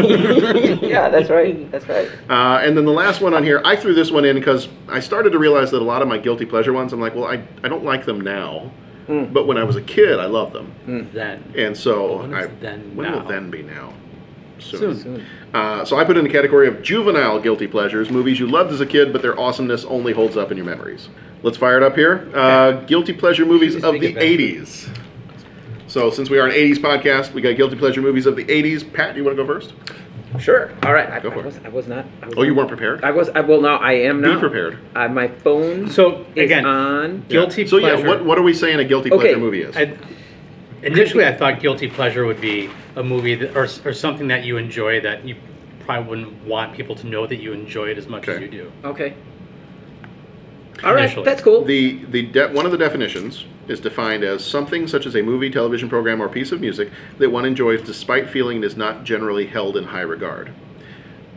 yeah, 0.82 1.10
that's 1.10 1.30
right. 1.30 1.70
That's 1.72 1.88
right. 1.90 2.10
Uh, 2.30 2.60
and 2.64 2.78
then 2.78 2.86
the 2.86 2.92
last 2.92 3.20
one 3.22 3.34
on 3.34 3.44
here, 3.44 3.62
I 3.66 3.76
threw 3.76 3.94
this 3.94 4.12
one 4.12 4.24
in 4.26 4.36
because 4.36 4.70
I 4.88 5.00
started 5.00 5.32
to 5.32 5.40
realize 5.40 5.72
that 5.72 5.82
a 5.82 5.84
lot 5.86 6.02
of 6.02 6.08
my 6.08 6.18
guilty 6.18 6.46
pleasure 6.46 6.72
ones, 6.74 6.94
I'm 6.94 7.02
like, 7.02 7.16
well, 7.16 7.26
I, 7.26 7.44
I 7.64 7.68
don't 7.68 7.84
like 7.84 8.06
them 8.06 8.22
now, 8.22 8.72
Mm. 9.08 9.34
but 9.34 9.48
when 9.48 9.58
I 9.58 9.66
was 9.66 9.76
a 9.76 9.82
kid, 9.82 10.18
I 10.20 10.28
loved 10.28 10.54
them. 10.54 11.10
Then. 11.14 11.44
And 11.58 11.76
so 11.76 12.20
When 12.22 12.34
I, 12.34 12.46
then 12.46 12.96
when 12.96 13.12
now? 13.12 13.20
will 13.20 13.28
then 13.28 13.52
be 13.52 13.62
now? 13.62 13.92
Soon. 14.60 14.98
Soon. 14.98 15.26
Uh, 15.54 15.84
so 15.84 15.98
I 15.98 16.06
put 16.06 16.16
in 16.16 16.24
the 16.24 16.30
category 16.30 16.70
of 16.70 16.82
juvenile 16.82 17.38
guilty 17.42 17.68
pleasures, 17.68 18.10
movies 18.10 18.40
you 18.40 18.48
loved 18.48 18.72
as 18.72 18.80
a 18.80 18.86
kid, 18.86 19.12
but 19.12 19.22
their 19.22 19.38
awesomeness 19.38 19.84
only 19.84 20.14
holds 20.14 20.38
up 20.38 20.52
in 20.52 20.58
your 20.58 20.66
memories. 20.66 21.10
Let's 21.44 21.58
fire 21.58 21.78
it 21.78 21.84
up 21.84 21.96
here. 21.96 22.30
Uh, 22.34 22.72
guilty 22.86 23.14
pleasure 23.14 23.46
movies 23.46 23.76
of 23.84 24.00
the 24.00 24.14
80s. 24.16 24.90
So 25.88 26.10
since 26.10 26.30
we 26.30 26.40
are 26.40 26.48
an 26.48 26.54
80s 26.54 26.78
podcast, 26.78 27.34
we 27.34 27.42
got 27.42 27.56
guilty 27.58 27.76
pleasure 27.76 28.02
movies 28.02 28.26
of 28.26 28.36
the 28.36 28.46
80s. 28.46 28.92
Pat, 28.94 29.16
you 29.16 29.24
want 29.24 29.38
to 29.38 29.44
go 29.44 29.48
first? 29.48 29.74
Sure. 30.40 30.72
All 30.84 30.94
right. 30.94 31.10
I, 31.10 31.20
Go 31.20 31.30
for 31.30 31.38
I 31.38 31.40
it. 31.42 31.46
was 31.46 31.60
I 31.66 31.70
was 31.70 31.88
not. 31.88 32.06
I 32.24 32.26
was 32.26 32.34
Oh, 32.38 32.42
you 32.42 32.56
weren't 32.56 32.70
prepared? 32.70 33.04
I 33.04 33.12
was. 33.12 33.30
I 33.30 33.42
well 33.42 33.62
now 33.62 33.76
I 33.78 33.92
am 33.94 34.20
Be 34.22 34.30
now. 34.30 34.40
prepared. 34.40 34.80
Uh, 34.96 35.08
my 35.08 35.28
phone. 35.28 35.88
So, 35.90 36.26
is 36.36 36.46
again, 36.46 36.66
on. 36.66 37.24
Guilty 37.30 37.66
Pleasure. 37.66 37.68
So 37.68 37.80
pleasure. 37.80 38.02
yeah, 38.02 38.08
what, 38.08 38.26
what 38.26 38.40
are 38.40 38.42
we 38.42 38.54
saying 38.54 38.80
a 38.80 38.84
guilty 38.84 39.12
Okay. 39.12 39.22
pleasure 39.26 39.40
movie 39.40 39.62
is? 39.62 39.78
I, 39.78 39.96
initially, 40.82 41.26
I 41.28 41.36
thought 41.36 41.60
guilty 41.60 41.88
pleasure 41.88 42.26
would 42.26 42.42
be 42.42 42.72
a 42.96 43.04
movie 43.04 43.36
that, 43.36 43.56
or, 43.56 43.68
or 43.86 43.94
something 43.94 44.28
that 44.30 44.44
you 44.44 44.58
enjoy 44.58 45.02
that 45.02 45.24
you 45.24 45.36
probably 45.82 46.10
wouldn't 46.10 46.44
want 46.46 46.74
people 46.76 46.96
to 46.96 47.06
know 47.06 47.28
that 47.28 47.36
you 47.36 47.54
enjoy 47.54 47.90
it 47.90 48.00
as 48.00 48.08
much 48.08 48.28
as 48.28 48.38
Okay. 48.38 48.46
you 48.46 48.50
do. 48.50 48.72
Okay. 48.86 49.14
All 50.84 50.94
right. 50.94 51.04
Initially. 51.06 51.26
That's 51.26 51.42
cool. 51.42 51.64
The 51.64 52.04
the 52.06 52.24
de- 52.24 52.50
one 52.50 52.66
of 52.66 52.72
the 52.72 52.78
definitions 52.78 53.46
is 53.68 53.80
defined 53.80 54.24
as 54.24 54.44
something 54.44 54.88
such 54.88 55.06
as 55.06 55.16
a 55.16 55.22
movie, 55.22 55.50
television 55.50 55.88
program, 55.88 56.22
or 56.22 56.28
piece 56.28 56.52
of 56.52 56.60
music 56.60 56.90
that 57.18 57.32
one 57.32 57.46
enjoys 57.46 57.82
despite 57.82 58.30
feeling 58.30 58.58
it 58.58 58.66
is 58.66 58.76
not 58.76 59.04
generally 59.04 59.46
held 59.46 59.78
in 59.78 59.86
high 59.86 60.02
regard. 60.02 60.52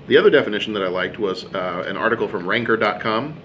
The 0.09 0.17
other 0.17 0.31
definition 0.31 0.73
that 0.75 0.83
I 0.83 0.89
liked 0.89 1.19
was 1.19 1.45
uh, 1.55 1.85
an 1.87 1.97
article 1.97 2.29
from 2.29 2.47
Ranker.com, 2.47 3.37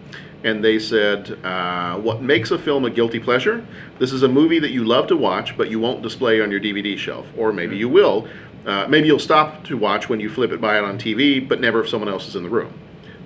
and 0.44 0.64
they 0.64 0.80
said, 0.80 1.38
uh, 1.44 1.98
"What 1.98 2.22
makes 2.22 2.52
a 2.52 2.58
film 2.58 2.86
a 2.86 2.90
guilty 2.90 3.20
pleasure? 3.20 3.66
This 4.00 4.12
is 4.12 4.24
a 4.24 4.28
movie 4.28 4.60
that 4.60 4.72
you 4.72 4.84
love 4.84 5.08
to 5.08 5.18
watch, 5.18 5.56
but 5.58 5.70
you 5.70 5.80
won't 5.80 6.02
display 6.02 6.42
on 6.42 6.50
your 6.52 6.60
DVD 6.60 6.98
shelf, 6.98 7.28
or 7.38 7.54
maybe 7.54 7.78
you 7.78 7.90
will. 7.90 8.28
Uh, 8.66 8.86
maybe 8.88 9.08
you'll 9.08 9.18
stop 9.20 9.64
to 9.66 9.76
watch 9.78 10.08
when 10.08 10.20
you 10.20 10.30
flip 10.30 10.52
it 10.52 10.62
by 10.62 10.78
it 10.78 10.84
on 10.84 10.98
TV, 11.00 11.48
but 11.48 11.60
never 11.60 11.82
if 11.84 11.90
someone 11.90 12.10
else 12.10 12.28
is 12.28 12.36
in 12.36 12.44
the 12.44 12.50
room." 12.50 12.74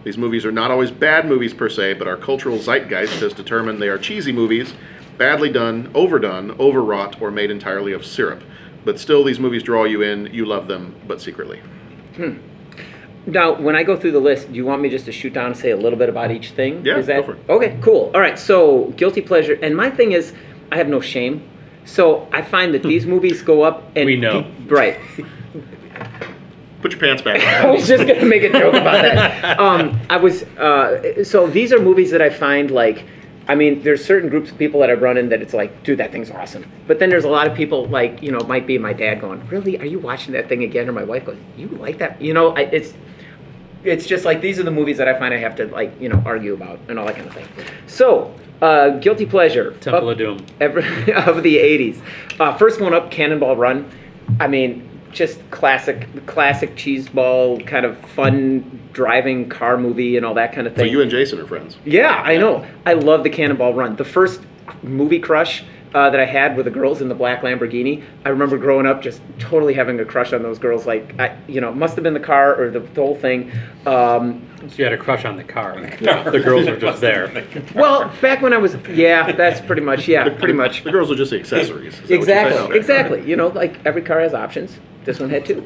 These 0.06 0.18
movies 0.20 0.46
are 0.46 0.52
not 0.52 0.70
always 0.72 0.92
bad 0.92 1.28
movies 1.28 1.54
per 1.54 1.68
se, 1.68 1.96
but 1.96 2.08
our 2.08 2.16
cultural 2.16 2.60
zeitgeist 2.60 3.20
has 3.22 3.34
determined 3.34 3.82
they 3.82 3.90
are 3.90 3.98
cheesy 3.98 4.32
movies, 4.32 4.74
badly 5.18 5.52
done, 5.52 5.92
overdone, 5.96 6.52
overwrought, 6.60 7.20
or 7.22 7.32
made 7.32 7.50
entirely 7.52 7.92
of 7.92 8.06
syrup. 8.06 8.44
But 8.86 9.00
still, 9.00 9.24
these 9.24 9.40
movies 9.40 9.64
draw 9.64 9.84
you 9.86 10.04
in, 10.04 10.28
you 10.32 10.46
love 10.46 10.68
them, 10.68 10.96
but 11.08 11.20
secretly. 11.22 11.60
Hmm. 12.18 12.36
Now, 13.26 13.60
when 13.60 13.76
I 13.76 13.82
go 13.82 13.98
through 13.98 14.12
the 14.12 14.20
list, 14.20 14.50
do 14.50 14.54
you 14.54 14.66
want 14.66 14.84
me 14.84 14.90
just 14.90 15.06
to 15.06 15.12
shoot 15.12 15.34
down 15.34 15.48
and 15.48 15.58
say 15.58 15.72
a 15.72 15.76
little 15.78 15.98
bit 15.98 16.08
about 16.10 16.30
each 16.30 16.52
thing? 16.52 16.86
Yeah, 16.86 16.98
Is 16.98 17.08
that 17.08 17.22
go 17.26 17.34
for 17.34 17.34
it. 17.34 17.50
okay? 17.50 17.80
Cool. 17.82 18.12
All 18.14 18.22
right. 18.22 18.38
So, 18.38 18.94
guilty 18.98 19.22
pleasure, 19.22 19.58
and 19.64 19.76
my 19.76 19.90
thing 19.90 20.12
is, 20.12 20.34
I 20.72 20.78
have 20.78 20.88
no 20.88 21.02
shame. 21.02 21.42
So 21.86 22.28
I 22.32 22.44
find 22.44 22.76
that 22.76 22.84
these 22.84 23.08
movies 23.16 23.42
go 23.42 23.64
up 23.64 23.92
and 23.96 24.06
We 24.06 24.16
know. 24.18 24.46
right. 24.68 25.00
Put 26.86 26.92
your 26.92 27.02
pants 27.02 27.24
back 27.24 27.42
I 27.66 27.72
was 27.72 27.88
just 27.88 28.08
gonna 28.08 28.28
make 28.28 28.44
a 28.44 28.52
joke 28.52 28.76
about 28.76 29.02
that. 29.02 29.60
Um, 29.60 30.00
I 30.08 30.18
was 30.18 30.44
uh, 30.44 31.24
so 31.24 31.48
these 31.48 31.74
are 31.74 31.80
movies 31.80 32.12
that 32.12 32.22
I 32.22 32.30
find 32.30 32.70
like. 32.70 33.06
I 33.48 33.56
mean, 33.56 33.82
there's 33.82 34.06
certain 34.06 34.30
groups 34.30 34.52
of 34.52 34.60
people 34.60 34.80
that 34.82 34.92
I've 34.92 35.02
run 35.02 35.18
in 35.18 35.30
that 35.30 35.42
it's 35.42 35.56
like, 35.56 35.82
dude, 35.82 35.98
that 35.98 36.12
thing's 36.12 36.30
awesome. 36.30 36.72
But 36.86 37.00
then 37.00 37.10
there's 37.10 37.24
a 37.24 37.30
lot 37.30 37.48
of 37.48 37.58
people 37.58 37.88
like, 37.88 38.22
you 38.22 38.32
know, 38.32 38.38
it 38.38 38.48
might 38.48 38.68
be 38.68 38.78
my 38.78 38.94
dad 38.94 39.20
going, 39.20 39.48
really, 39.48 39.80
are 39.80 39.86
you 39.86 39.98
watching 39.98 40.34
that 40.34 40.48
thing 40.48 40.64
again? 40.64 40.88
Or 40.88 40.92
my 40.92 41.04
wife 41.04 41.26
goes, 41.26 41.38
you 41.58 41.68
like 41.70 41.98
that? 41.98 42.22
You 42.22 42.36
know, 42.36 42.56
I, 42.56 42.62
it's 42.62 42.94
it's 43.84 44.06
just 44.06 44.24
like 44.24 44.40
these 44.40 44.60
are 44.60 44.64
the 44.64 44.70
movies 44.70 44.98
that 44.98 45.08
I 45.08 45.18
find 45.18 45.34
I 45.34 45.38
have 45.38 45.56
to 45.56 45.66
like, 45.66 46.00
you 46.00 46.10
know, 46.10 46.22
argue 46.24 46.54
about 46.54 46.80
and 46.88 47.00
all 47.00 47.08
that 47.08 47.16
kind 47.16 47.28
of 47.28 47.34
thing. 47.34 47.48
So, 47.88 48.32
uh, 48.62 48.90
guilty 49.00 49.26
pleasure. 49.26 49.72
Temple 49.80 50.10
Up- 50.10 50.12
of 50.12 50.18
Doom. 50.20 50.46
Every, 50.62 50.84
of 51.14 51.42
the 51.42 51.56
80s. 51.58 52.00
Uh, 52.40 52.56
first 52.58 52.80
one 52.80 52.94
up, 52.94 53.10
Cannonball 53.10 53.56
Run. 53.56 53.90
I 54.40 54.48
mean, 54.48 54.95
just 55.16 55.40
classic, 55.50 56.08
classic 56.26 56.76
cheeseball 56.76 57.66
kind 57.66 57.86
of 57.86 57.98
fun 58.12 58.80
driving 58.94 59.50
car 59.50 59.78
movie 59.78 60.18
and 60.18 60.26
all 60.26 60.34
that 60.36 60.54
kind 60.54 60.68
of 60.68 60.76
thing. 60.76 60.86
So 60.86 60.92
you 60.92 61.02
and 61.02 61.10
Jason 61.10 61.40
are 61.40 61.48
friends. 61.48 61.78
yeah, 61.86 62.22
I 62.24 62.38
know. 62.38 62.66
I 62.86 62.94
love 62.94 63.24
the 63.24 63.30
Cannonball 63.30 63.74
Run. 63.74 63.96
The 63.96 64.06
first 64.06 64.42
movie 64.84 65.20
crush 65.20 65.64
uh, 65.94 66.10
that 66.10 66.20
I 66.20 66.26
had 66.26 66.58
with 66.58 66.66
the 66.66 66.72
girls 66.72 67.02
in 67.02 67.08
the 67.08 67.16
black 67.16 67.42
Lamborghini. 67.42 68.04
I 68.26 68.30
remember 68.30 68.58
growing 68.58 68.86
up 68.86 69.02
just 69.02 69.22
totally 69.40 69.74
having 69.74 69.98
a 70.02 70.06
crush 70.06 70.34
on 70.34 70.44
those 70.44 70.60
girls. 70.60 70.86
Like, 70.86 71.18
I, 71.18 71.38
you 71.48 71.62
know, 71.62 71.74
must 71.74 71.96
have 71.96 72.04
been 72.04 72.14
the 72.14 72.20
car 72.20 72.62
or 72.62 72.70
the, 72.70 72.82
the 72.82 73.02
whole 73.02 73.16
thing. 73.16 73.50
Um, 73.86 74.46
So 74.68 74.76
you 74.76 74.84
had 74.84 74.92
a 74.92 74.98
crush 74.98 75.24
on 75.24 75.38
the 75.38 75.44
car. 75.46 75.80
The 76.00 76.42
girls 76.44 76.68
were 76.68 76.76
just 76.76 77.00
there. 77.00 77.32
well, 77.76 78.12
back 78.22 78.42
when 78.42 78.52
I 78.52 78.58
was, 78.58 78.76
yeah, 78.90 79.32
that's 79.32 79.62
pretty 79.62 79.84
much, 79.84 80.06
yeah, 80.10 80.28
pretty 80.38 80.54
much. 80.54 80.84
The 80.84 80.92
girls 80.92 81.10
were 81.10 81.16
just 81.16 81.32
the 81.32 81.40
accessories. 81.40 81.98
Is 82.00 82.10
you're 82.10 82.20
Exactly, 82.20 82.78
exactly. 82.78 83.26
You 83.26 83.38
know, 83.38 83.48
like 83.48 83.80
every 83.86 84.02
car 84.02 84.20
has 84.20 84.34
options. 84.34 84.78
This 85.06 85.20
one 85.20 85.30
had 85.30 85.46
two 85.46 85.62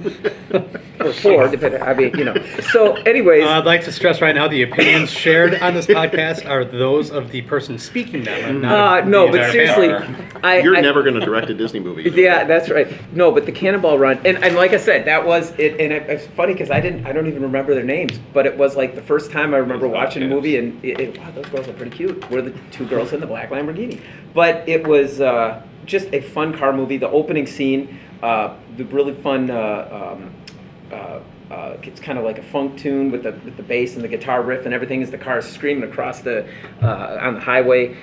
or 0.99 1.13
four, 1.13 1.47
depending. 1.47 1.81
I 1.81 1.93
mean, 1.93 2.13
you 2.17 2.25
know. 2.25 2.35
So, 2.71 2.93
anyways, 2.95 3.45
Uh, 3.45 3.51
I'd 3.59 3.65
like 3.65 3.83
to 3.85 3.91
stress 3.91 4.21
right 4.21 4.35
now 4.35 4.47
the 4.49 4.63
opinions 4.63 5.09
shared 5.11 5.55
on 5.61 5.73
this 5.73 5.85
podcast 5.87 6.47
are 6.49 6.65
those 6.65 7.09
of 7.09 7.31
the 7.31 7.41
person 7.43 7.77
speaking 7.79 8.23
them. 8.23 8.49
and 8.49 8.61
not 8.61 8.97
uh, 8.97 9.01
of 9.03 9.07
no, 9.07 9.27
but 9.27 9.35
entire 9.35 9.51
seriously, 9.51 9.87
panel. 9.87 10.21
I, 10.43 10.59
You're 10.59 10.75
I, 10.75 10.81
never 10.81 11.01
going 11.03 11.13
to 11.15 11.21
direct 11.25 11.49
a 11.49 11.53
Disney 11.53 11.79
movie. 11.79 12.03
you 12.03 12.11
know 12.11 12.17
Yeah, 12.17 12.43
that. 12.43 12.47
that's 12.49 12.69
right. 12.69 12.87
No, 13.15 13.31
but 13.31 13.45
the 13.45 13.51
Cannonball 13.53 13.97
Run, 13.97 14.19
and, 14.25 14.43
and 14.43 14.55
like 14.57 14.73
I 14.73 14.77
said, 14.77 15.05
that 15.05 15.25
was 15.25 15.51
it. 15.57 15.79
And 15.79 15.93
it, 15.93 16.03
it's 16.09 16.27
funny 16.27 16.51
because 16.53 16.69
I 16.69 16.81
didn't, 16.81 17.05
I 17.07 17.13
don't 17.13 17.27
even 17.27 17.41
remember 17.41 17.73
their 17.73 17.83
names, 17.85 18.19
but 18.33 18.45
it 18.45 18.57
was 18.57 18.75
like 18.75 18.93
the 18.95 19.01
first 19.01 19.31
time 19.31 19.53
I 19.53 19.57
remember 19.57 19.87
watching 19.87 20.21
a 20.23 20.27
movie, 20.27 20.57
and 20.57 20.83
it, 20.83 20.99
it, 20.99 21.17
wow, 21.17 21.31
those 21.31 21.45
girls 21.45 21.67
are 21.69 21.73
pretty 21.73 21.95
cute. 21.95 22.29
We're 22.29 22.41
the 22.41 22.53
two 22.71 22.85
girls 22.85 23.13
in 23.13 23.21
the 23.21 23.27
black 23.27 23.51
Lamborghini, 23.51 24.01
but 24.33 24.67
it 24.67 24.85
was 24.85 25.21
uh, 25.21 25.61
just 25.85 26.13
a 26.13 26.19
fun 26.19 26.57
car 26.57 26.73
movie. 26.73 26.97
The 26.97 27.09
opening 27.09 27.47
scene, 27.47 27.97
uh, 28.21 28.55
the 28.79 28.85
really 28.85 29.13
fun. 29.13 29.51
Uh, 29.51 30.15
um, 30.17 30.33
uh, 30.91 31.19
uh, 31.53 31.77
it's 31.83 31.99
kind 31.99 32.17
of 32.17 32.23
like 32.23 32.37
a 32.37 32.43
funk 32.43 32.77
tune 32.77 33.11
with 33.11 33.23
the 33.23 33.31
with 33.31 33.57
the 33.57 33.63
bass 33.63 33.95
and 33.95 34.03
the 34.03 34.07
guitar 34.07 34.41
riff 34.41 34.65
and 34.65 34.73
everything 34.73 35.03
as 35.03 35.11
the 35.11 35.17
car 35.17 35.39
is 35.39 35.45
screaming 35.45 35.83
across 35.89 36.21
the 36.21 36.47
uh, 36.81 37.19
on 37.21 37.35
the 37.35 37.39
highway. 37.39 37.95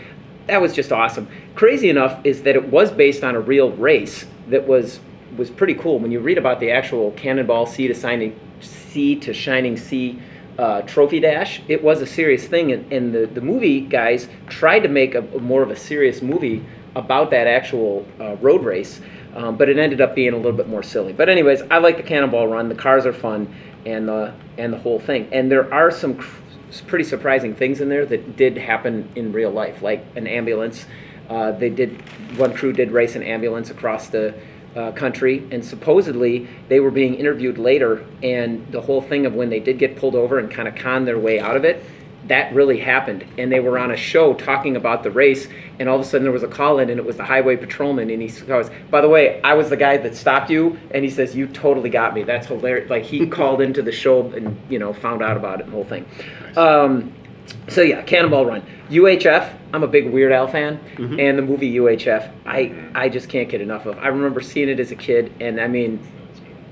That 0.47 0.61
was 0.61 0.73
just 0.75 0.93
awesome. 0.93 1.29
Crazy 1.57 1.89
enough 1.89 2.25
is 2.25 2.43
that 2.43 2.55
it 2.55 2.69
was 2.69 2.93
based 2.93 3.25
on 3.25 3.35
a 3.35 3.41
real 3.41 3.71
race 3.73 4.27
that 4.49 4.67
was 4.67 5.01
was 5.37 5.51
pretty 5.51 5.75
cool. 5.75 5.99
When 5.99 6.13
you 6.13 6.21
read 6.21 6.39
about 6.39 6.61
the 6.61 6.71
actual 6.71 7.11
Cannonball 7.13 7.67
Sea 7.67 7.89
to 7.89 7.95
Shining 7.95 8.39
Sea 8.61 9.17
to 9.17 9.33
Shining 9.33 9.77
Sea 9.77 10.21
uh, 10.59 10.83
trophy 10.83 11.21
dash, 11.21 11.63
it 11.69 11.83
was 11.83 12.01
a 12.01 12.07
serious 12.07 12.47
thing, 12.47 12.73
and, 12.73 12.93
and 12.93 13.15
the 13.15 13.27
the 13.27 13.41
movie 13.41 13.81
guys 13.81 14.29
tried 14.49 14.81
to 14.81 14.89
make 14.89 15.15
a, 15.15 15.21
a 15.21 15.39
more 15.39 15.63
of 15.63 15.71
a 15.71 15.77
serious 15.77 16.21
movie 16.21 16.65
about 16.97 17.31
that 17.31 17.47
actual 17.47 18.07
uh, 18.19 18.35
road 18.37 18.65
race. 18.65 19.01
Um, 19.37 19.59
but 19.59 19.69
it 19.69 19.79
ended 19.79 20.01
up 20.01 20.15
being 20.15 20.33
a 20.33 20.37
little 20.37 20.57
bit 20.57 20.67
more 20.67 20.83
silly. 20.83 21.13
But 21.13 21.29
anyways, 21.29 21.61
I 21.71 21.77
like 21.79 21.99
the 21.99 22.03
Cannonball 22.03 22.49
Run. 22.49 22.71
The 22.71 22.75
cars 22.75 23.05
are 23.05 23.13
fun, 23.13 23.55
and 23.85 24.09
the 24.09 24.33
and 24.57 24.73
the 24.73 24.79
whole 24.79 24.99
thing. 24.99 25.29
And 25.31 25.53
there 25.53 25.73
are 25.73 25.91
some 25.91 26.17
cr- 26.17 26.41
pretty 26.87 27.05
surprising 27.05 27.55
things 27.55 27.83
in 27.83 27.91
there 27.91 28.07
that 28.07 28.37
did 28.37 28.57
happen 28.57 29.11
in 29.15 29.33
real 29.33 29.51
life, 29.51 29.83
like 29.83 30.05
an 30.17 30.27
ambulance. 30.27 30.87
Uh, 31.29 31.53
they 31.53 31.69
did 31.69 32.01
one 32.39 32.55
crew 32.55 32.73
did 32.73 32.91
race 32.91 33.15
an 33.15 33.23
ambulance 33.23 33.69
across 33.69 34.09
the 34.09 34.35
uh, 34.75 34.93
country, 34.93 35.47
and 35.51 35.63
supposedly 35.63 36.49
they 36.69 36.81
were 36.81 36.91
being 36.91 37.15
interviewed 37.15 37.59
later, 37.59 38.07
and 38.23 38.67
the 38.73 38.81
whole 38.81 39.03
thing 39.03 39.27
of 39.27 39.35
when 39.35 39.51
they 39.51 39.61
did 39.61 39.79
get 39.79 39.97
pulled 39.97 40.15
over 40.15 40.39
and 40.39 40.51
kind 40.51 40.67
of 40.67 40.75
con 40.77 41.05
their 41.05 41.19
way 41.19 41.39
out 41.39 41.57
of 41.57 41.65
it 41.65 41.85
that 42.29 42.55
really 42.55 42.79
happened. 42.79 43.25
And 43.39 43.51
they 43.51 43.61
were 43.61 43.79
on 43.79 43.91
a 43.91 43.97
show 43.97 44.35
talking 44.35 44.77
about 44.77 45.03
the 45.03 45.11
race 45.11 45.49
and 45.79 45.89
all 45.89 45.97
of 45.97 46.03
a 46.03 46.05
sudden 46.05 46.25
there 46.25 46.33
was 46.33 46.43
a 46.43 46.49
call 46.49 46.79
in 46.79 46.91
and 46.91 46.99
it 46.99 47.05
was 47.05 47.17
the 47.17 47.25
highway 47.25 47.57
patrolman 47.57 48.11
and 48.11 48.23
he 48.23 48.29
goes 48.47 48.71
by 48.91 49.01
the 49.01 49.09
way 49.09 49.41
i 49.43 49.55
was 49.55 49.69
the 49.69 49.77
guy 49.77 49.97
that 49.97 50.17
stopped 50.17 50.51
you 50.51 50.79
and 50.93 51.05
he 51.05 51.11
says 51.11 51.37
you 51.37 51.47
totally 51.47 51.91
got 51.91 52.15
me. 52.15 52.23
That's 52.23 52.47
hilarious. 52.47 52.91
Like 52.91 53.05
he 53.05 53.27
called 53.39 53.61
into 53.61 53.83
the 53.83 53.93
show 53.93 54.23
and 54.33 54.59
you 54.69 54.79
know 54.79 54.93
found 54.93 55.23
out 55.23 55.37
about 55.37 55.61
it 55.61 55.65
and 55.65 55.73
the 55.73 55.77
whole 55.77 55.85
thing. 55.85 56.07
Um, 56.57 57.13
so 57.69 57.83
yeah 57.83 58.03
cannonball 58.03 58.47
run. 58.47 58.63
Uhf 58.91 59.53
i'm 59.73 59.83
a 59.83 59.89
big 59.89 60.11
weird 60.11 60.33
al 60.33 60.47
fan 60.49 60.81
and 61.21 61.37
the 61.37 61.43
movie 61.43 61.75
uhf 61.75 62.33
i 62.47 62.73
i 62.95 63.09
just 63.09 63.29
can't 63.29 63.49
get 63.49 63.61
enough 63.61 63.87
of. 63.87 63.99
I 63.99 64.09
remember 64.09 64.41
seeing 64.41 64.69
it 64.69 64.81
as 64.81 64.91
a 64.91 64.97
kid 64.97 65.33
and 65.41 65.61
i 65.61 65.67
mean 65.69 66.01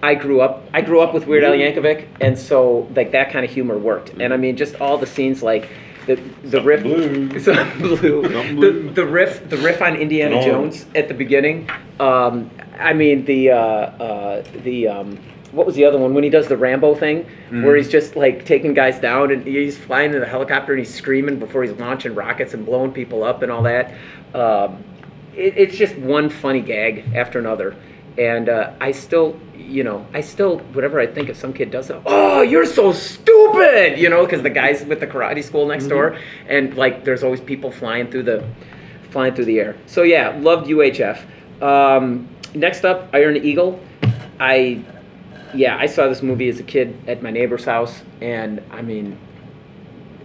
I 0.05 0.15
grew 0.15 0.43
up 0.43 0.63
I 0.75 0.83
grew 0.83 1.01
up 1.01 1.15
with 1.15 1.27
Weird 1.27 1.45
Al 1.45 1.53
Yankovic, 1.53 2.07
and 2.21 2.39
so 2.39 2.87
like 2.95 3.13
that 3.13 3.31
kind 3.31 3.45
of 3.45 3.51
humor 3.51 3.79
worked. 3.79 4.11
And 4.21 4.35
I 4.35 4.37
mean, 4.37 4.55
just 4.57 4.75
all 4.81 4.99
the 4.99 5.07
scenes 5.07 5.43
like 5.43 5.71
the 6.07 6.17
the 6.45 6.61
riff, 6.61 6.83
Some 7.43 7.79
blue. 7.79 8.23
The, 8.61 8.91
the 8.93 9.07
riff, 9.07 9.49
the 9.49 9.57
riff 9.57 9.81
on 9.81 9.97
Indiana 9.97 10.37
Jones 10.45 10.85
at 10.95 11.09
the 11.09 11.15
beginning. 11.15 11.71
Um, 12.01 12.51
I 12.79 12.93
mean 12.93 13.25
the 13.25 13.51
uh, 13.51 13.57
uh, 13.57 14.45
the 14.63 14.89
um, 14.89 15.19
what 15.53 15.65
was 15.65 15.75
the 15.75 15.85
other 15.87 15.99
one 15.99 16.13
when 16.13 16.23
he 16.25 16.31
does 16.31 16.49
the 16.49 16.57
Rambo 16.57 16.95
thing, 16.97 17.27
where 17.63 17.77
he's 17.77 17.89
just 17.89 18.15
like 18.15 18.45
taking 18.45 18.75
guys 18.75 18.99
down 19.01 19.31
and 19.31 19.47
he's 19.47 19.79
flying 19.79 20.13
in 20.13 20.21
the 20.21 20.27
helicopter 20.27 20.73
and 20.73 20.81
he's 20.81 20.93
screaming 20.93 21.39
before 21.39 21.63
he's 21.63 21.73
launching 21.79 22.15
rockets 22.15 22.53
and 22.53 22.67
blowing 22.67 22.93
people 22.93 23.25
up 23.25 23.43
and 23.43 23.51
all 23.51 23.63
that. 23.63 23.95
Um, 24.35 24.85
it, 25.35 25.55
it's 25.57 25.77
just 25.77 25.97
one 25.97 26.29
funny 26.29 26.61
gag 26.61 27.15
after 27.15 27.39
another, 27.39 27.77
and 28.17 28.49
uh, 28.49 28.73
I 28.81 28.93
still, 28.93 29.39
you 29.57 29.83
know, 29.83 30.07
I 30.13 30.21
still, 30.21 30.59
whatever 30.59 31.01
I 31.01 31.07
think 31.07 31.29
if 31.29 31.37
some 31.37 31.53
kid 31.53 31.71
does 31.71 31.91
it, 31.91 32.01
oh, 32.07 32.43
you're 32.43 32.67
so 32.67 32.93
stupid, 32.93 33.99
you 33.99 34.09
know, 34.09 34.25
because 34.25 34.43
the 34.43 34.51
guys 34.51 34.85
with 34.85 35.01
the 35.01 35.07
karate 35.07 35.43
school 35.43 35.67
next 35.67 35.89
door, 35.89 36.19
and 36.49 36.77
like 36.77 37.05
there's 37.05 37.23
always 37.23 37.41
people 37.41 37.73
flying 37.73 38.11
through 38.11 38.25
the, 38.25 38.45
flying 39.11 39.35
through 39.35 39.47
the 39.47 39.59
air. 39.59 39.77
So 39.87 40.03
yeah, 40.03 40.37
loved 40.39 40.69
UHF. 40.69 41.21
Um, 41.63 42.29
next 42.55 42.85
up, 42.85 43.09
Iron 43.13 43.37
Eagle. 43.37 43.81
I, 44.39 44.85
yeah, 45.55 45.77
I 45.77 45.87
saw 45.87 46.09
this 46.09 46.23
movie 46.23 46.49
as 46.49 46.61
a 46.61 46.65
kid 46.65 46.97
at 47.09 47.23
my 47.23 47.31
neighbor's 47.31 47.65
house, 47.65 48.03
and 48.21 48.63
I 48.71 48.83
mean, 48.83 49.19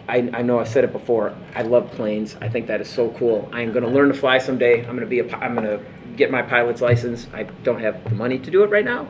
I, 0.08 0.30
I 0.34 0.42
know 0.42 0.60
I've 0.60 0.68
said 0.68 0.84
it 0.84 0.92
before. 0.92 1.36
I 1.56 1.62
love 1.62 1.92
planes. 1.92 2.36
I 2.42 2.50
think 2.50 2.66
that 2.68 2.82
is 2.82 2.90
so 2.90 3.10
cool. 3.12 3.48
I'm 3.54 3.72
going 3.72 3.84
to 3.84 3.90
learn 3.90 4.08
to 4.08 4.16
fly 4.16 4.40
someday. 4.40 4.80
I'm 4.80 4.96
going 4.96 5.02
to 5.02 5.06
be 5.06 5.20
a. 5.20 5.38
I'm 5.38 5.54
going 5.54 5.68
to 5.68 5.84
get 6.20 6.30
my 6.30 6.44
pilot's 6.44 6.82
license. 6.82 7.28
I 7.34 7.44
don't 7.64 7.80
have 7.80 8.04
the 8.04 8.12
money 8.12 8.38
to 8.38 8.52
do 8.52 8.64
it 8.64 8.70
right 8.70 8.86
now, 8.86 9.08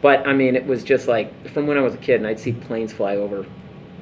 but 0.00 0.26
I 0.26 0.32
mean, 0.32 0.56
it 0.56 0.64
was 0.64 0.82
just 0.82 1.08
like 1.08 1.50
from 1.50 1.66
when 1.66 1.76
I 1.76 1.82
was 1.82 1.94
a 1.94 1.98
kid, 1.98 2.16
and 2.16 2.26
I'd 2.26 2.40
see 2.40 2.52
planes 2.52 2.92
fly 2.92 3.16
over. 3.16 3.44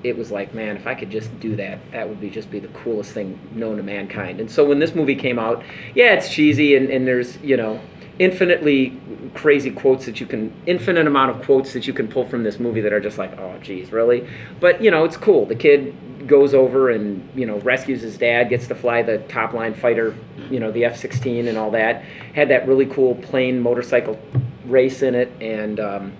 It 0.04 0.16
was 0.16 0.30
like, 0.30 0.54
man, 0.54 0.76
if 0.76 0.86
I 0.86 0.94
could 0.94 1.10
just 1.10 1.38
do 1.40 1.56
that, 1.56 1.78
that 1.92 2.08
would 2.08 2.20
be 2.20 2.30
just 2.30 2.50
be 2.50 2.58
the 2.58 2.68
coolest 2.68 3.12
thing 3.12 3.38
known 3.52 3.76
to 3.76 3.82
mankind. 3.82 4.40
And 4.40 4.50
so 4.50 4.64
when 4.64 4.78
this 4.78 4.94
movie 4.94 5.14
came 5.16 5.38
out, 5.38 5.62
yeah, 5.94 6.14
it's 6.14 6.32
cheesy, 6.32 6.76
and, 6.76 6.88
and 6.88 7.06
there's 7.06 7.38
you 7.38 7.56
know 7.56 7.80
infinitely 8.20 9.00
crazy 9.34 9.70
quotes 9.70 10.04
that 10.04 10.20
you 10.20 10.26
can 10.26 10.52
infinite 10.66 11.06
amount 11.06 11.30
of 11.30 11.42
quotes 11.42 11.72
that 11.72 11.86
you 11.86 11.94
can 11.94 12.06
pull 12.06 12.28
from 12.28 12.42
this 12.42 12.60
movie 12.60 12.82
that 12.82 12.92
are 12.92 13.00
just 13.00 13.16
like 13.16 13.32
oh 13.38 13.56
geez 13.62 13.92
really 13.92 14.28
but 14.60 14.82
you 14.82 14.90
know 14.90 15.04
it's 15.04 15.16
cool 15.16 15.46
the 15.46 15.54
kid 15.54 15.94
goes 16.30 16.54
over 16.54 16.90
and 16.90 17.28
you 17.34 17.44
know 17.44 17.58
rescues 17.58 18.00
his 18.00 18.16
dad 18.16 18.48
gets 18.48 18.66
to 18.68 18.74
fly 18.74 19.02
the 19.02 19.18
top 19.18 19.52
line 19.52 19.74
fighter 19.74 20.16
you 20.50 20.58
know 20.58 20.70
the 20.70 20.84
f-16 20.84 21.48
and 21.48 21.58
all 21.58 21.70
that 21.70 22.02
had 22.34 22.48
that 22.48 22.66
really 22.66 22.86
cool 22.86 23.14
plane 23.16 23.60
motorcycle 23.60 24.18
race 24.64 25.02
in 25.02 25.14
it 25.14 25.30
and 25.40 25.80
um, 25.80 26.12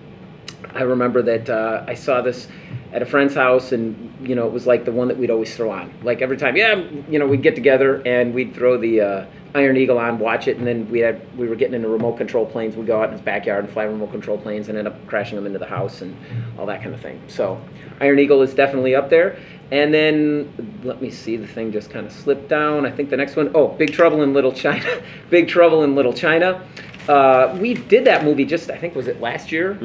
I 0.73 0.83
remember 0.83 1.21
that 1.23 1.49
uh, 1.49 1.83
I 1.87 1.95
saw 1.95 2.21
this 2.21 2.47
at 2.93 3.01
a 3.01 3.05
friend's 3.05 3.33
house, 3.33 3.71
and 3.71 4.13
you 4.21 4.35
know, 4.35 4.47
it 4.47 4.53
was 4.53 4.67
like 4.67 4.85
the 4.85 4.91
one 4.91 5.07
that 5.07 5.17
we'd 5.17 5.31
always 5.31 5.55
throw 5.55 5.71
on. 5.71 5.93
Like 6.03 6.21
every 6.21 6.37
time, 6.37 6.55
yeah, 6.55 6.75
you 7.09 7.19
know, 7.19 7.27
we'd 7.27 7.41
get 7.41 7.55
together 7.55 8.01
and 8.05 8.33
we'd 8.33 8.53
throw 8.53 8.77
the 8.77 9.01
uh, 9.01 9.25
Iron 9.53 9.77
Eagle 9.77 9.97
on, 9.97 10.19
watch 10.19 10.47
it, 10.47 10.57
and 10.57 10.67
then 10.67 10.89
we 10.89 10.99
had 10.99 11.21
we 11.37 11.47
were 11.47 11.55
getting 11.55 11.73
into 11.73 11.89
remote 11.89 12.17
control 12.17 12.45
planes. 12.45 12.75
We'd 12.75 12.87
go 12.87 13.01
out 13.01 13.05
in 13.05 13.11
his 13.13 13.21
backyard 13.21 13.65
and 13.65 13.73
fly 13.73 13.83
remote 13.83 14.11
control 14.11 14.37
planes, 14.37 14.69
and 14.69 14.77
end 14.77 14.87
up 14.87 15.07
crashing 15.07 15.35
them 15.35 15.45
into 15.45 15.59
the 15.59 15.65
house 15.65 16.01
and 16.01 16.15
all 16.57 16.65
that 16.67 16.81
kind 16.81 16.93
of 16.93 17.01
thing. 17.01 17.21
So, 17.27 17.61
Iron 17.99 18.19
Eagle 18.19 18.41
is 18.41 18.53
definitely 18.53 18.95
up 18.95 19.09
there. 19.09 19.37
And 19.71 19.93
then 19.93 20.81
let 20.83 21.01
me 21.01 21.09
see, 21.09 21.37
the 21.37 21.47
thing 21.47 21.71
just 21.71 21.89
kind 21.89 22.05
of 22.05 22.11
slipped 22.11 22.49
down. 22.49 22.85
I 22.85 22.91
think 22.91 23.09
the 23.09 23.17
next 23.17 23.35
one, 23.37 23.51
oh, 23.55 23.69
Big 23.69 23.93
Trouble 23.93 24.21
in 24.21 24.33
Little 24.33 24.51
China. 24.51 25.01
Big 25.29 25.47
Trouble 25.47 25.83
in 25.83 25.95
Little 25.95 26.13
China. 26.13 26.65
Uh, 27.07 27.57
we 27.59 27.73
did 27.73 28.05
that 28.05 28.23
movie 28.25 28.45
just, 28.45 28.69
I 28.69 28.77
think, 28.77 28.95
was 28.95 29.07
it 29.07 29.21
last 29.21 29.51
year? 29.51 29.77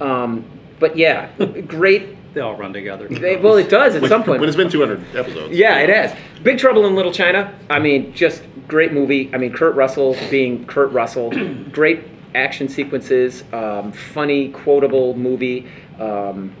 Um, 0.00 0.44
but 0.80 0.96
yeah, 0.96 1.30
great. 1.66 2.08
They 2.36 2.42
all 2.42 2.54
run 2.54 2.74
together. 2.74 3.08
They, 3.08 3.36
well, 3.38 3.56
it 3.56 3.70
does 3.70 3.94
at 3.94 4.02
When- 4.02 4.10
some 4.10 4.22
point. 4.22 4.40
When 4.40 4.48
it's 4.50 4.58
been 4.58 4.68
200 4.70 5.16
episodes. 5.16 5.56
Yeah, 5.56 5.78
it 5.78 5.88
has. 5.88 6.14
Big 6.42 6.58
Trouble 6.58 6.84
in 6.84 6.94
Little 6.94 7.10
China. 7.10 7.58
I 7.70 7.78
mean, 7.78 8.12
just 8.12 8.42
great 8.68 8.92
movie. 8.92 9.30
I 9.32 9.38
mean, 9.38 9.54
Kurt 9.54 9.74
Russell 9.74 10.14
being 10.30 10.66
Kurt 10.66 10.92
Russell. 10.92 11.30
great 11.70 12.04
action 12.34 12.68
sequences. 12.68 13.42
Um, 13.54 13.90
funny, 13.90 14.50
quotable 14.50 15.16
movie. 15.16 15.66
Um, 15.98 16.54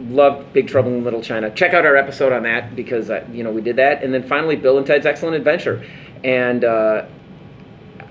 loved 0.00 0.52
Big 0.52 0.68
Trouble 0.68 0.92
in 0.92 1.04
Little 1.04 1.22
China. 1.22 1.50
Check 1.50 1.74
out 1.74 1.86
our 1.86 1.96
episode 1.96 2.32
on 2.32 2.42
that 2.44 2.76
because 2.76 3.10
uh, 3.10 3.26
you 3.32 3.42
know 3.42 3.50
we 3.50 3.60
did 3.60 3.76
that. 3.76 4.02
And 4.02 4.12
then 4.12 4.22
finally, 4.22 4.56
Bill 4.56 4.78
and 4.78 4.86
Ted's 4.86 5.06
Excellent 5.06 5.36
Adventure. 5.36 5.84
And 6.22 6.64
uh, 6.64 7.06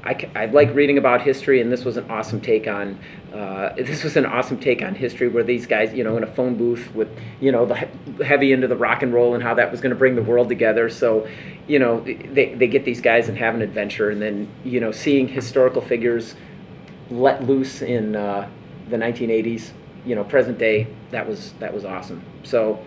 I, 0.03 0.29
I 0.35 0.45
like 0.47 0.73
reading 0.73 0.97
about 0.97 1.21
history, 1.21 1.61
and 1.61 1.71
this 1.71 1.85
was 1.85 1.97
an 1.97 2.09
awesome 2.09 2.41
take 2.41 2.67
on. 2.67 2.99
Uh, 3.33 3.73
this 3.77 4.03
was 4.03 4.17
an 4.17 4.25
awesome 4.25 4.59
take 4.59 4.81
on 4.81 4.95
history, 4.95 5.27
where 5.27 5.43
these 5.43 5.67
guys, 5.67 5.93
you 5.93 6.03
know, 6.03 6.17
in 6.17 6.23
a 6.23 6.33
phone 6.33 6.55
booth 6.55 6.93
with, 6.95 7.09
you 7.39 7.51
know, 7.51 7.65
the 7.65 7.75
he- 7.75 8.23
heavy 8.23 8.51
into 8.51 8.67
the 8.67 8.77
rock 8.77 9.03
and 9.03 9.13
roll, 9.13 9.35
and 9.35 9.43
how 9.43 9.53
that 9.53 9.71
was 9.71 9.81
going 9.81 9.91
to 9.91 9.97
bring 9.97 10.15
the 10.15 10.23
world 10.23 10.49
together. 10.49 10.89
So, 10.89 11.27
you 11.67 11.79
know, 11.79 12.01
they, 12.01 12.55
they 12.55 12.67
get 12.67 12.85
these 12.85 13.01
guys 13.01 13.29
and 13.29 13.37
have 13.37 13.55
an 13.55 13.61
adventure, 13.61 14.09
and 14.09 14.21
then 14.21 14.49
you 14.63 14.79
know, 14.79 14.91
seeing 14.91 15.27
historical 15.27 15.81
figures 15.81 16.35
let 17.11 17.43
loose 17.43 17.81
in 17.81 18.15
uh, 18.15 18.49
the 18.89 18.97
1980s, 18.97 19.71
you 20.09 20.15
know, 20.15 20.23
present 20.23 20.57
day, 20.57 20.87
that 21.11 21.27
was 21.27 21.53
that 21.59 21.71
was 21.71 21.85
awesome. 21.85 22.19
So, 22.43 22.83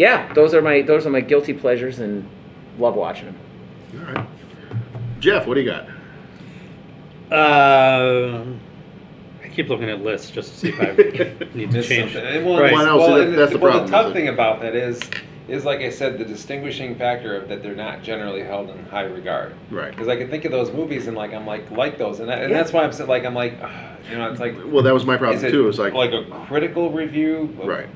yeah, 0.00 0.32
those 0.34 0.52
are 0.52 0.60
my 0.60 0.82
those 0.82 1.06
are 1.06 1.10
my 1.10 1.20
guilty 1.20 1.52
pleasures, 1.52 2.00
and 2.00 2.28
love 2.76 2.96
watching 2.96 3.26
them. 3.26 3.36
All 4.08 4.14
right. 4.14 4.26
Jeff, 5.20 5.46
what 5.46 5.54
do 5.54 5.60
you 5.60 5.70
got? 5.70 5.86
Uh, 7.30 8.44
I 9.44 9.48
keep 9.48 9.68
looking 9.68 9.88
at 9.88 10.02
lists 10.02 10.30
just 10.30 10.52
to 10.52 10.58
see 10.58 10.68
if 10.70 10.80
I 10.80 11.54
need 11.56 11.70
to 11.70 11.82
change. 11.82 12.12
something. 12.12 12.28
And 12.36 12.44
Well, 12.44 12.60
Right. 12.60 12.72
Why 12.72 12.84
not? 12.84 12.98
well, 12.98 13.08
See, 13.08 13.14
that- 13.20 13.28
and 13.28 13.38
that's 13.38 13.52
the 13.52 13.58
well, 13.58 13.72
problem, 13.72 13.90
The 13.90 13.96
tough 14.02 14.12
thing 14.12 14.28
about 14.28 14.60
that 14.62 14.74
is, 14.74 15.00
is 15.48 15.64
like 15.64 15.80
I 15.80 15.90
said, 15.90 16.18
the 16.18 16.24
distinguishing 16.24 16.96
factor 16.96 17.36
of 17.36 17.48
that 17.48 17.62
they're 17.62 17.74
not 17.74 18.02
generally 18.02 18.42
held 18.42 18.70
in 18.70 18.84
high 18.86 19.04
regard. 19.04 19.54
Right. 19.70 19.90
Because 19.90 20.08
I 20.08 20.16
can 20.16 20.28
think 20.28 20.44
of 20.44 20.52
those 20.52 20.72
movies 20.72 21.06
and 21.06 21.16
like 21.16 21.32
I'm 21.32 21.46
like 21.46 21.70
like 21.70 21.98
those, 21.98 22.20
and, 22.20 22.28
that, 22.28 22.42
and 22.42 22.50
Yeah. 22.50 22.58
that's 22.58 22.72
why 22.72 22.84
I'm 22.84 23.06
like 23.06 23.24
I'm 23.24 23.34
like, 23.34 23.58
ugh, 23.62 23.70
you 24.10 24.16
know, 24.18 24.30
it's 24.30 24.40
like. 24.40 24.54
Well, 24.66 24.82
that 24.82 24.94
was 24.94 25.06
my 25.06 25.16
problem 25.16 25.44
it 25.44 25.50
too. 25.50 25.64
It 25.64 25.66
was 25.66 25.78
like, 25.78 25.92
like 25.94 26.12
a 26.12 26.24
critical 26.46 26.90
review. 26.90 27.54
of- 27.60 27.66
right. 27.68 27.88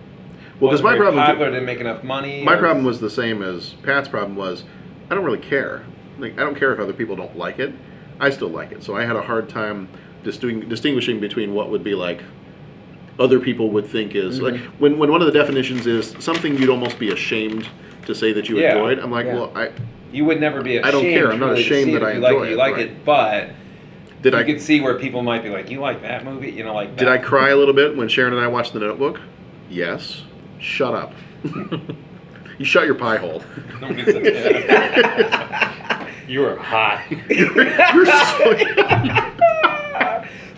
Well, 0.60 0.70
because 0.70 0.82
my 0.82 0.94
problem, 0.96 1.24
popular, 1.24 1.46
too, 1.46 1.52
didn't 1.52 1.66
make 1.66 1.80
enough 1.80 2.04
money. 2.04 2.44
my 2.44 2.54
or- 2.54 2.58
problem 2.58 2.84
was 2.84 3.00
the 3.00 3.08
same 3.08 3.42
as 3.42 3.70
Pat's 3.82 4.08
problem 4.08 4.36
was, 4.36 4.64
I 5.10 5.14
don't 5.14 5.24
really 5.24 5.38
care. 5.38 5.84
Like, 6.18 6.34
I 6.38 6.42
don't 6.42 6.54
care 6.54 6.72
if 6.74 6.78
other 6.78 6.92
people 6.92 7.16
don't 7.16 7.34
like 7.36 7.58
it. 7.58 7.72
I 8.20 8.28
still 8.28 8.50
like 8.50 8.70
it. 8.70 8.82
So 8.84 8.94
I 8.94 9.06
had 9.06 9.16
a 9.16 9.22
hard 9.22 9.48
time 9.48 9.88
distinguishing 10.22 11.18
between 11.18 11.54
what 11.54 11.70
would 11.70 11.82
be 11.82 11.94
like 11.94 12.22
other 13.20 13.38
people 13.38 13.70
would 13.70 13.86
think 13.86 14.14
is 14.16 14.40
like 14.40 14.54
Mm-hmm. 14.54 14.78
when, 14.82 14.98
when 14.98 15.10
one 15.12 15.20
of 15.20 15.26
the 15.32 15.38
definitions 15.38 15.86
is 15.86 16.16
something 16.18 16.56
you'd 16.58 16.70
almost 16.70 16.98
be 16.98 17.12
ashamed 17.12 17.68
to 18.06 18.14
say 18.14 18.32
that 18.32 18.48
you 18.48 18.58
Yeah. 18.58 18.72
enjoyed. 18.72 18.98
I'm 18.98 19.10
like, 19.12 19.26
Yeah. 19.26 19.34
well, 19.34 19.52
I 19.54 19.70
You 20.12 20.24
would 20.24 20.40
never 20.40 20.62
be 20.62 20.76
ashamed. 20.78 20.86
I 20.86 20.90
don't 20.90 21.02
care. 21.04 21.30
I'm 21.30 21.38
not 21.38 21.56
ashamed 21.58 21.94
that 21.94 22.02
I 22.02 22.14
you 22.14 22.20
like 22.20 22.32
enjoy 22.32 22.46
it. 22.46 22.50
You 22.50 22.56
like 22.56 22.74
right. 22.76 22.86
it, 22.86 23.04
but 23.04 23.50
did 24.22 24.32
you 24.32 24.38
I 24.38 24.42
could 24.44 24.60
see 24.60 24.80
where 24.80 24.98
people 24.98 25.22
might 25.22 25.42
be 25.42 25.48
like, 25.50 25.70
"You 25.70 25.80
like 25.80 26.02
that 26.02 26.24
movie?" 26.26 26.50
You 26.50 26.62
know, 26.64 26.74
like. 26.74 26.94
Did. 26.96 27.08
I 27.08 27.16
cry 27.16 27.50
a 27.50 27.56
little 27.56 27.72
bit 27.72 27.96
when 27.96 28.06
Sharon 28.08 28.32
and 28.34 28.42
I 28.42 28.48
watched 28.48 28.72
The 28.74 28.80
Notebook? 28.80 29.18
Yes. 29.70 30.24
Shut 30.58 30.92
up. 30.94 31.14
you 32.58 32.64
shut 32.66 32.84
your 32.84 32.96
pie 32.96 33.16
hole. 33.16 33.42
Nobody 33.80 34.04
said 34.04 34.24
that. 34.24 35.76
You 36.28 36.44
are 36.46 36.56
hot. 36.56 37.02
You're 37.28 38.06
so- 38.06 39.46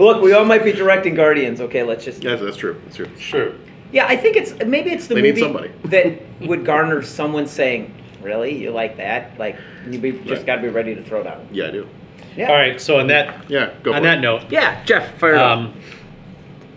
Look, 0.02 0.20
we 0.20 0.32
all 0.32 0.44
might 0.44 0.64
be 0.64 0.72
directing 0.72 1.14
Guardians. 1.14 1.60
Okay, 1.60 1.82
let's 1.84 2.04
just. 2.04 2.22
yes, 2.24 2.40
that's 2.40 2.56
true. 2.56 2.80
That's 2.84 2.96
true. 2.96 3.08
Sure. 3.18 3.52
Yeah, 3.92 4.06
I 4.06 4.16
think 4.16 4.36
it's 4.36 4.52
maybe 4.64 4.90
it's 4.90 5.06
the 5.06 5.14
They 5.14 5.22
need 5.22 5.28
movie 5.36 5.40
somebody. 5.42 5.70
that 5.84 6.20
would 6.48 6.64
garner 6.64 7.02
someone 7.02 7.46
saying, 7.46 7.94
"Really, 8.20 8.56
you 8.56 8.70
like 8.72 8.96
that?" 8.96 9.38
Like 9.38 9.56
you 9.88 9.98
be, 10.00 10.12
just 10.12 10.28
Right. 10.28 10.46
got 10.46 10.56
to 10.56 10.62
be 10.62 10.68
ready 10.68 10.94
to 10.96 11.02
throw 11.04 11.22
down. 11.22 11.46
Yeah, 11.52 11.68
I 11.68 11.70
do. 11.70 11.88
Yeah. 12.36 12.48
All 12.48 12.54
right. 12.56 12.80
So 12.80 12.98
on 12.98 13.06
that 13.08 13.48
Yeah, 13.48 13.70
go 13.84 13.92
on 13.92 13.98
for 14.00 14.02
that 14.04 14.18
it. 14.18 14.22
note, 14.22 14.42
Yeah, 14.50 14.82
Jeff, 14.84 15.16
fire 15.18 15.34
it 15.34 15.38
up. 15.38 15.58
um, 15.58 15.74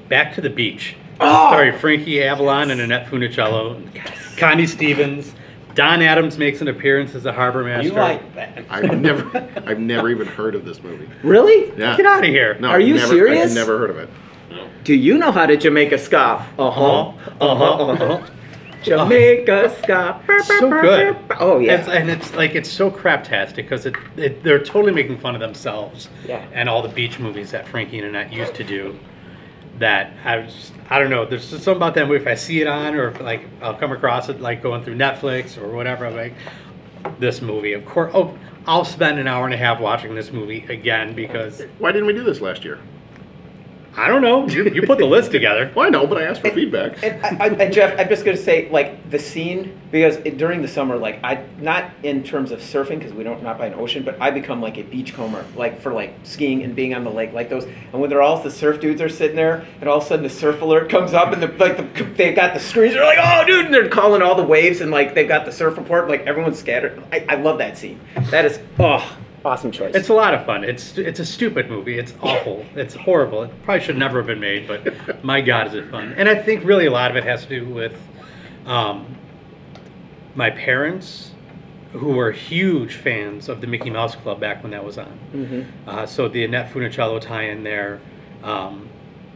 back 0.10 0.36
to 0.36 0.42
the 0.42 0.50
beach. 0.50 0.96
Oh! 1.20 1.50
Sorry, 1.52 1.72
Frankie 1.80 2.22
Avalon 2.22 2.70
and 2.72 2.82
Annette 2.82 3.08
Funicello, 3.08 3.82
Connie 4.38 4.68
Stevens, 4.68 5.34
Don 5.76 6.02
Adams 6.02 6.38
makes 6.38 6.62
an 6.62 6.68
appearance 6.70 7.14
as 7.16 7.26
a 7.26 7.34
harbor 7.34 7.64
master. 7.64 7.88
You 7.90 7.94
like 7.94 8.34
that? 8.36 8.66
I've 8.70 9.00
never, 9.00 9.38
I've 9.66 9.80
never 9.80 10.10
even 10.10 10.26
heard 10.26 10.56
of 10.56 10.66
this 10.66 10.82
movie. 10.82 11.08
Really? 11.22 11.70
Yeah. 11.78 11.96
Get 11.98 12.06
out 12.06 12.24
of 12.24 12.30
here. 12.30 12.58
No, 12.60 12.70
Are 12.70 12.78
I've 12.78 12.88
you 12.88 12.96
never, 12.96 13.08
serious? 13.08 13.52
I've 13.52 13.56
never 13.56 13.78
heard 13.78 13.90
of 13.90 13.98
it. 13.98 14.10
Do 14.84 14.94
you 14.94 15.18
know 15.18 15.32
how 15.32 15.46
to 15.46 15.58
Jamaica 15.58 15.98
ska? 15.98 16.46
Uh 16.58 16.72
huh. 16.72 17.08
Uh 17.42 17.56
huh. 17.56 17.74
Uh-huh. 17.92 18.28
Jamaica 18.84 19.76
ska. 19.82 20.22
So 20.46 20.70
good. 20.70 21.18
Oh 21.40 21.58
yeah. 21.60 21.80
It's, 21.80 21.90
and 21.90 22.10
it's 22.10 22.34
like 22.36 22.54
it's 22.56 22.70
so 22.72 22.92
craptastic 22.92 23.56
because 23.56 23.86
it, 23.88 23.96
it 24.16 24.44
they're 24.44 24.64
totally 24.64 24.94
making 24.94 25.18
fun 25.18 25.34
of 25.34 25.42
themselves 25.42 26.08
Yeah. 26.28 26.46
and 26.54 26.70
all 26.70 26.82
the 26.84 26.90
beach 26.90 27.18
movies 27.20 27.50
that 27.52 27.68
Frankie 27.68 27.98
and 27.98 28.08
Annette 28.08 28.32
used 28.32 28.54
to 28.56 28.64
do. 28.64 28.98
That 29.80 30.14
I 30.24 30.44
just, 30.44 30.72
I 30.90 31.00
don't 31.00 31.10
know. 31.10 31.26
There's 31.26 31.50
just 31.50 31.64
something 31.64 31.78
about 31.78 31.96
that 31.96 32.08
movie. 32.08 32.22
If 32.22 32.28
I 32.28 32.36
see 32.36 32.62
it 32.62 32.68
on, 32.68 32.96
or 32.96 33.10
if 33.10 33.20
like 33.20 33.46
I'll 33.62 33.76
come 33.76 33.92
across 33.92 34.30
it 34.30 34.40
like 34.40 34.62
going 34.64 34.84
through 34.84 34.96
Netflix 34.96 35.62
or 35.62 35.76
whatever, 35.76 36.06
I'm 36.06 36.16
like 36.16 36.34
this 37.20 37.42
movie. 37.42 37.74
Of 37.74 37.86
course, 37.86 38.12
oh, 38.16 38.38
I'll 38.68 38.86
spend 38.86 39.20
an 39.20 39.28
hour 39.28 39.46
and 39.46 39.54
a 39.54 39.58
half 39.58 39.80
watching 39.80 40.16
this 40.16 40.32
movie 40.32 40.66
again 40.70 41.14
because 41.14 41.62
Why 41.80 41.92
didn't 41.92 42.08
we 42.08 42.14
do 42.14 42.24
this 42.24 42.42
last 42.42 42.64
year? 42.64 42.80
I 43.98 44.10
don't 44.10 44.22
know. 44.22 44.46
You, 44.48 44.66
you 44.66 44.82
put 44.82 44.98
the 44.98 45.06
list 45.06 45.32
together. 45.32 45.56
Well, 45.76 45.86
I 45.86 45.90
know, 45.90 46.08
but 46.08 46.18
I 46.18 46.24
asked 46.24 46.42
for 46.42 46.52
feedback. 46.52 47.04
And, 47.04 47.26
I, 47.26 47.46
I, 47.46 47.48
and 47.50 47.74
Jeff, 47.74 48.00
I'm 48.00 48.08
just 48.08 48.24
gonna 48.24 48.38
say, 48.38 48.70
like 48.70 49.10
the 49.10 49.20
scene, 49.20 49.78
because 49.92 50.18
it, 50.18 50.38
during 50.38 50.62
the 50.62 50.68
summer, 50.68 50.96
like 50.96 51.20
I, 51.22 51.44
not 51.60 51.92
in 52.04 52.24
terms 52.24 52.52
of 52.52 52.60
surfing, 52.60 53.00
because 53.00 53.14
we 53.14 53.24
don't 53.24 53.44
not 53.44 53.58
by 53.58 53.68
an 53.68 53.74
ocean, 53.74 54.04
but 54.04 54.20
I 54.22 54.32
become 54.32 54.62
like 54.62 54.78
a 54.78 54.84
beachcomber, 54.84 55.46
like 55.56 55.82
for 55.82 55.92
like 55.92 56.14
skiing 56.24 56.64
and 56.64 56.76
being 56.76 56.94
on 56.94 57.04
the 57.04 57.10
lake, 57.10 57.34
like 57.34 57.50
those. 57.50 57.66
And 57.66 57.94
when 58.00 58.10
they're 58.10 58.22
all 58.22 58.42
the 58.42 58.52
surf 58.52 58.80
dudes 58.80 59.02
are 59.02 59.10
sitting 59.10 59.36
there, 59.36 59.66
and 59.82 59.90
all 59.90 59.98
of 59.98 60.04
a 60.04 60.08
sudden 60.08 60.24
the 60.24 60.30
surf 60.30 60.62
alert 60.62 60.90
comes 60.90 61.14
up, 61.14 61.34
and 61.34 61.42
the 61.44 61.48
like 61.58 61.76
the, 61.76 62.04
they've 62.16 62.36
got 62.36 62.54
the 62.54 62.60
screens, 62.60 62.94
they're 62.94 63.04
like, 63.04 63.20
oh 63.22 63.44
dude, 63.46 63.66
and 63.66 63.74
they're 63.74 63.90
calling 63.90 64.22
all 64.22 64.36
the 64.36 64.44
waves, 64.44 64.80
and 64.82 64.92
like 64.92 65.14
they've 65.14 65.28
got 65.28 65.46
the 65.46 65.52
surf 65.52 65.78
report, 65.78 66.08
like 66.08 66.22
everyone's 66.22 66.60
scattered. 66.60 67.04
I, 67.12 67.26
I 67.28 67.36
love 67.36 67.58
that 67.58 67.78
scene. 67.78 68.00
That 68.32 68.46
is, 68.46 68.60
oh, 68.80 69.18
Awesome 69.46 69.72
choice. 69.72 69.94
It's 69.94 70.10
a 70.10 70.14
lot 70.14 70.34
of 70.34 70.44
fun. 70.46 70.64
It's 70.64 70.98
it's 70.98 71.20
a 71.20 71.26
stupid 71.26 71.70
movie. 71.70 72.00
It's 72.00 72.14
awful. 72.22 72.66
It's 72.76 72.96
horrible. 72.96 73.44
It 73.44 73.52
probably 73.64 73.86
should 73.86 73.98
never 73.98 74.18
have 74.18 74.26
been 74.28 74.40
made, 74.40 74.68
but 74.68 75.24
my 75.24 75.40
God, 75.40 75.68
is 75.68 75.76
it 75.76 75.90
fun! 75.92 76.14
And 76.18 76.28
I 76.28 76.36
think 76.36 76.66
really 76.66 76.88
a 76.88 76.92
lot 76.92 77.12
of 77.12 77.18
it 77.18 77.24
has 77.24 77.44
to 77.44 77.50
do 77.60 77.66
with 77.72 77.94
um, 78.66 79.16
my 80.34 80.50
parents, 80.50 81.32
who 81.94 82.08
were 82.14 82.32
huge 82.32 82.96
fans 82.96 83.48
of 83.48 83.62
the 83.62 83.68
Mickey 83.68 83.92
Mouse 83.92 84.16
Club 84.16 84.40
back 84.40 84.64
when 84.64 84.72
that 84.72 84.84
was 84.84 84.98
on. 84.98 85.08
hmm 85.32 85.62
Uh, 85.88 86.06
so 86.08 86.28
the 86.28 86.44
Annette 86.44 86.72
Funicello 86.74 87.22
tie-in 87.22 87.64
there, 87.64 88.02
um, 88.44 88.90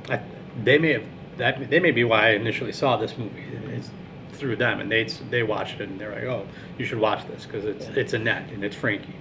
I, 0.09 0.19
they 0.63 0.79
may 0.79 0.93
have 0.93 1.03
that 1.37 1.69
they 1.69 1.79
may 1.79 1.91
be 1.91 2.03
why 2.03 2.29
I 2.29 2.31
initially 2.31 2.73
saw 2.73 2.97
this 2.97 3.15
movie 3.17 3.43
is 3.71 3.91
through 4.33 4.55
them, 4.55 4.79
and 4.79 4.91
they 4.91 5.03
they 5.29 5.43
watched 5.43 5.79
it 5.79 5.87
and 5.87 5.99
they're 6.01 6.13
like, 6.15 6.23
oh, 6.23 6.47
you 6.79 6.85
should 6.85 6.99
watch 6.99 7.27
this 7.27 7.45
because 7.45 7.63
it's 7.65 7.85
it's 7.95 8.13
Annette 8.13 8.49
and 8.51 8.63
it's 8.63 8.75
Frankie. 8.75 9.15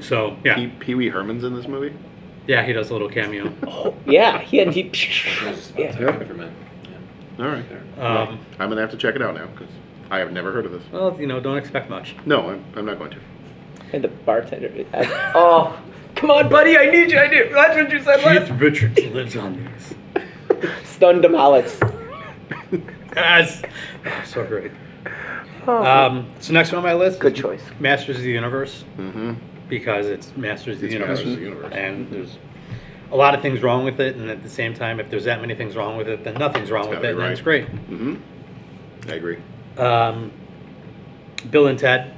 So 0.00 0.36
yeah, 0.44 0.54
Pee 0.56 0.66
Pee 0.80 0.94
Wee 0.94 1.08
Herman's 1.08 1.44
in 1.44 1.54
this 1.54 1.66
movie. 1.68 1.94
yeah, 2.46 2.64
he 2.64 2.72
does 2.72 2.90
a 2.90 2.92
little 2.92 3.08
cameo. 3.08 3.52
Oh, 3.66 3.94
yeah, 4.06 4.38
he 4.40 4.58
had 4.58 4.72
he. 4.72 4.84
Just 4.90 5.70
about 5.70 5.78
Yeah. 5.78 5.92
time 6.10 6.26
for 6.26 6.34
men. 6.34 6.54
All 7.38 7.46
right. 7.46 7.64
Um, 7.98 8.38
I'm 8.58 8.68
gonna 8.68 8.80
have 8.80 8.90
to 8.90 8.96
check 8.96 9.14
it 9.14 9.22
out 9.22 9.34
now 9.34 9.46
because 9.46 9.68
I 10.10 10.18
have 10.18 10.32
never 10.32 10.52
heard 10.52 10.66
of 10.66 10.72
this. 10.72 10.82
well, 10.92 11.16
you 11.20 11.26
know, 11.26 11.38
don't 11.40 11.56
expect 11.58 11.88
much. 11.90 12.14
No, 12.26 12.50
I'm, 12.50 12.64
I'm 12.76 12.84
not 12.86 12.98
going 12.98 13.10
to. 13.12 13.18
And 13.92 14.02
the 14.04 14.08
bartender. 14.08 14.70
I- 14.92 15.32
oh, 15.34 15.78
come 16.16 16.30
on, 16.30 16.48
buddy! 16.48 16.76
I 16.76 16.86
need 16.90 17.10
you. 17.12 17.18
I 17.18 17.28
do. 17.28 17.48
That's 17.52 17.76
what 17.76 17.90
you 17.92 18.02
said 18.02 18.22
last. 18.24 18.48
Keith 18.48 18.60
Richards 18.60 18.98
lives 19.06 19.36
on 19.36 19.64
these. 20.16 20.64
Stunned 20.84 21.22
Demolets. 21.24 21.78
Yes, 23.16 23.62
oh, 24.06 24.22
so 24.26 24.44
great. 24.44 24.70
Um, 25.66 26.30
so 26.40 26.52
next 26.52 26.70
one 26.72 26.78
on 26.78 26.82
my 26.84 26.94
list, 26.94 27.18
Good 27.20 27.34
is 27.34 27.40
choice. 27.40 27.62
Masters 27.80 28.16
of 28.16 28.22
the 28.22 28.30
Universe. 28.30 28.84
Mm-hmm. 28.96 29.34
Because 29.68 30.06
it's 30.06 30.36
Masters 30.36 30.76
of 30.76 30.80
the 30.82 30.86
It's 30.86 30.94
Universe. 30.94 31.18
Masters 31.18 31.32
of 31.34 31.38
the 31.38 31.44
Universe. 31.44 31.72
And 31.74 32.10
there's 32.10 32.38
a 33.10 33.16
lot 33.16 33.34
of 33.34 33.42
things 33.42 33.62
wrong 33.62 33.84
with 33.84 34.00
it, 34.00 34.16
and 34.16 34.30
at 34.30 34.42
the 34.42 34.50
same 34.50 34.74
time, 34.74 35.00
if 35.00 35.08
there's 35.10 35.24
that 35.24 35.40
many 35.40 35.54
things 35.54 35.76
wrong 35.76 35.96
with 35.96 36.08
it, 36.08 36.24
then 36.24 36.34
nothing's 36.34 36.70
wrong 36.70 36.88
with 36.88 37.02
gotta 37.02 37.10
it, 37.10 37.18
and 37.18 37.32
it's 37.32 37.40
great. 37.40 37.66
Mm-hmm. 37.66 38.16
I 39.08 39.14
agree. 39.14 39.38
Um, 39.76 40.30
Bill 41.50 41.68
and 41.68 41.78
Ted, 41.78 42.14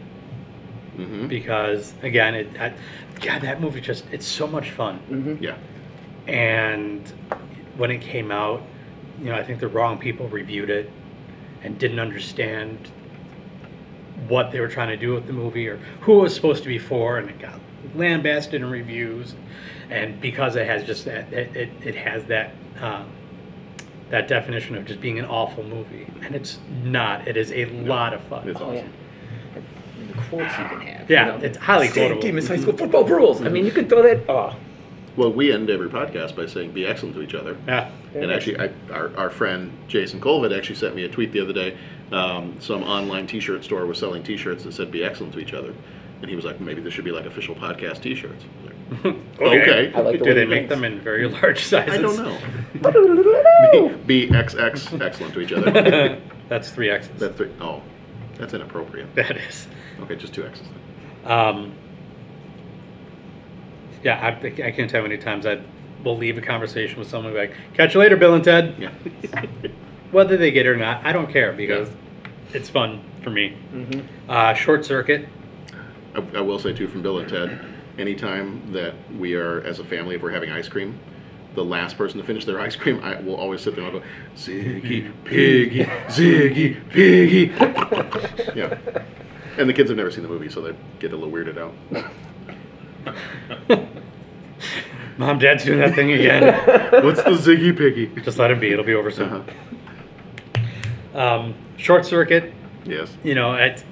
Mm-hmm. 0.96 1.28
because 1.28 1.94
again, 2.02 2.34
it, 2.34 2.60
I, 2.60 2.74
God, 3.20 3.40
that 3.42 3.60
movie 3.60 3.80
just, 3.80 4.04
it's 4.12 4.26
so 4.26 4.46
much 4.46 4.72
fun. 4.72 4.98
Mm-hmm. 5.08 5.42
Yeah. 5.42 5.56
And 6.26 7.10
when 7.76 7.90
it 7.90 8.02
came 8.02 8.30
out, 8.30 8.62
you 9.18 9.26
know, 9.26 9.34
I 9.34 9.42
think 9.42 9.60
the 9.60 9.68
wrong 9.68 9.98
people 9.98 10.28
reviewed 10.28 10.68
it 10.68 10.90
and 11.62 11.78
didn't 11.78 12.00
understand 12.00 12.90
what 14.28 14.50
they 14.50 14.60
were 14.60 14.68
trying 14.68 14.88
to 14.88 14.96
do 14.96 15.14
with 15.14 15.26
the 15.26 15.32
movie 15.32 15.68
or 15.68 15.76
who 16.00 16.18
it 16.20 16.22
was 16.22 16.34
supposed 16.34 16.62
to 16.62 16.68
be 16.68 16.78
for, 16.78 17.18
and 17.18 17.28
it 17.30 17.38
got 17.38 17.58
lambasted 17.94 18.62
in 18.62 18.70
reviews. 18.70 19.34
And 19.90 20.20
because 20.20 20.54
it 20.56 20.66
has 20.66 20.84
just 20.84 21.04
that, 21.06 21.32
it, 21.32 21.56
it, 21.56 21.70
it 21.84 21.94
has 21.96 22.24
that 22.26 22.52
um, 22.80 23.06
that 24.10 24.28
definition 24.28 24.76
of 24.76 24.84
just 24.84 25.00
being 25.00 25.18
an 25.18 25.24
awful 25.24 25.64
movie, 25.64 26.06
and 26.22 26.34
it's 26.34 26.58
not. 26.84 27.26
It 27.28 27.36
is 27.36 27.50
a 27.52 27.66
lot 27.66 28.12
of 28.14 28.20
fun. 28.24 28.48
It's 28.48 28.60
Oh, 28.60 28.72
yeah. 28.72 28.80
awesome. 28.80 28.92
The 30.08 30.12
quotes 30.28 30.58
you 30.58 30.64
can 30.64 30.80
have. 30.80 31.10
Yeah, 31.10 31.26
you 31.34 31.38
know? 31.40 31.44
it's 31.44 31.58
highly 31.58 31.88
Same 31.88 31.94
quotable. 32.04 32.22
game 32.22 32.38
as 32.38 32.48
high 32.48 32.56
school 32.58 32.76
football 32.76 33.04
rules. 33.04 33.42
I 33.42 33.48
mean, 33.48 33.64
you 33.66 33.72
can 33.72 33.88
throw 33.88 34.02
that. 34.02 34.28
Oh, 34.28 34.54
Well, 35.16 35.32
we 35.32 35.52
end 35.52 35.70
every 35.70 35.88
podcast 35.88 36.36
by 36.36 36.46
saying 36.46 36.70
"be 36.72 36.86
excellent 36.86 37.16
to 37.16 37.22
each 37.22 37.34
other." 37.34 37.56
Yeah. 37.66 37.90
And 38.14 38.30
actually, 38.32 38.58
I, 38.58 38.70
our, 38.92 39.16
our 39.16 39.30
friend 39.30 39.72
Jason 39.88 40.20
Colvin 40.20 40.52
actually 40.52 40.74
sent 40.76 40.94
me 40.96 41.04
a 41.04 41.08
tweet 41.08 41.32
the 41.32 41.40
other 41.40 41.52
day. 41.52 41.76
Um, 42.12 42.56
some 42.60 42.82
online 42.82 43.26
T-shirt 43.26 43.62
store 43.64 43.86
was 43.86 43.98
selling 43.98 44.22
T-shirts 44.22 44.64
that 44.64 44.72
said 44.72 44.90
"Be 44.90 45.04
excellent 45.04 45.32
to 45.34 45.38
each 45.38 45.54
other," 45.54 45.74
and 46.20 46.28
he 46.28 46.36
was 46.36 46.44
like, 46.44 46.60
"Maybe 46.60 46.80
this 46.80 46.92
should 46.92 47.04
be 47.04 47.12
like 47.12 47.26
official 47.26 47.54
podcast 47.54 48.02
T-shirts." 48.02 48.44
I 48.90 49.06
like, 49.06 49.16
Okay. 49.40 49.92
I 49.94 50.00
like 50.00 50.18
the 50.18 50.24
Do 50.24 50.30
way 50.30 50.34
they 50.34 50.44
he 50.44 50.46
make 50.46 50.68
them 50.68 50.84
in 50.84 51.00
very 51.00 51.28
large 51.28 51.64
sizes? 51.64 51.94
I 51.94 51.98
don't 51.98 52.16
know. 52.16 52.36
be, 54.04 54.26
be 54.26 54.32
XX 54.32 55.00
excellent 55.00 55.34
to 55.34 55.40
each 55.40 55.52
other. 55.52 56.20
That's 56.48 56.70
three 56.70 56.90
X's. 56.90 57.10
That's 57.16 57.36
three. 57.36 57.50
Oh, 57.60 57.80
that's 58.36 58.54
inappropriate. 58.54 59.14
That 59.14 59.36
is. 59.36 59.68
Okay, 60.00 60.16
just 60.16 60.34
two 60.34 60.44
X's. 60.44 60.66
Um, 61.24 61.72
yeah, 64.02 64.18
I, 64.18 64.46
I 64.46 64.70
can't 64.72 64.90
tell 64.90 65.02
how 65.02 65.06
many 65.06 65.18
times 65.18 65.46
I 65.46 65.60
will 66.02 66.16
leave 66.16 66.38
a 66.38 66.40
conversation 66.40 66.98
with 66.98 67.08
someone 67.08 67.34
like, 67.34 67.54
"Catch 67.74 67.94
you 67.94 68.00
later, 68.00 68.16
Bill 68.16 68.34
and 68.34 68.42
Ted." 68.42 68.74
Yeah. 68.78 69.44
Whether 70.10 70.36
they 70.36 70.50
get 70.50 70.66
it 70.66 70.70
or 70.70 70.76
not, 70.76 71.04
I 71.04 71.12
don't 71.12 71.30
care 71.30 71.52
because 71.52 71.88
it's 72.52 72.68
fun 72.68 73.00
for 73.22 73.30
me. 73.30 73.56
Mhm. 73.72 74.04
Uh, 74.28 74.54
Short 74.54 74.84
Circuit. 74.84 75.28
I, 76.14 76.22
I 76.38 76.40
will 76.40 76.58
say 76.58 76.72
too 76.72 76.88
from 76.88 77.02
Bill 77.02 77.18
and 77.18 77.28
Ted, 77.28 77.60
anytime 77.98 78.72
that 78.72 78.94
we 79.18 79.34
are 79.34 79.60
as 79.62 79.78
a 79.78 79.84
family, 79.84 80.16
if 80.16 80.22
we're 80.22 80.30
having 80.32 80.50
ice 80.50 80.68
cream, 80.68 80.98
the 81.54 81.64
last 81.64 81.96
person 81.96 82.18
to 82.20 82.26
finish 82.26 82.44
their 82.44 82.60
ice 82.60 82.74
cream, 82.76 83.00
I 83.02 83.20
will 83.20 83.36
always 83.36 83.60
sit 83.60 83.76
there 83.76 83.84
and 83.84 83.94
I'll 83.94 84.00
go, 84.00 84.06
Ziggy, 84.36 85.12
Piggy, 85.24 85.84
Ziggy, 86.08 86.88
Piggy. 86.90 87.46
yeah. 88.58 88.78
And 89.58 89.68
the 89.68 89.72
kids 89.72 89.90
have 89.90 89.96
never 89.96 90.10
seen 90.10 90.22
the 90.22 90.28
movie, 90.28 90.48
so 90.48 90.60
they 90.60 90.74
get 91.00 91.12
a 91.12 91.16
little 91.16 91.32
weirded 91.32 91.58
out. 91.58 91.74
Mom, 95.18 95.38
Dad's 95.38 95.64
doing 95.64 95.80
that 95.80 95.94
thing 95.94 96.12
again. 96.12 96.42
What's 97.04 97.22
the 97.22 97.30
Ziggy 97.30 97.76
Piggy? 97.76 98.06
Just 98.22 98.38
let 98.38 98.50
it 98.50 98.58
be; 98.60 98.70
it'll 98.72 98.84
be 98.84 98.94
over 98.94 99.10
soon. 99.10 99.28
Uh-huh. 99.30 99.52
Um, 101.14 101.54
Short 101.76 102.04
Circuit. 102.06 102.52
Yes. 102.84 103.14
You 103.22 103.34
know, 103.34 103.54
it's, 103.54 103.84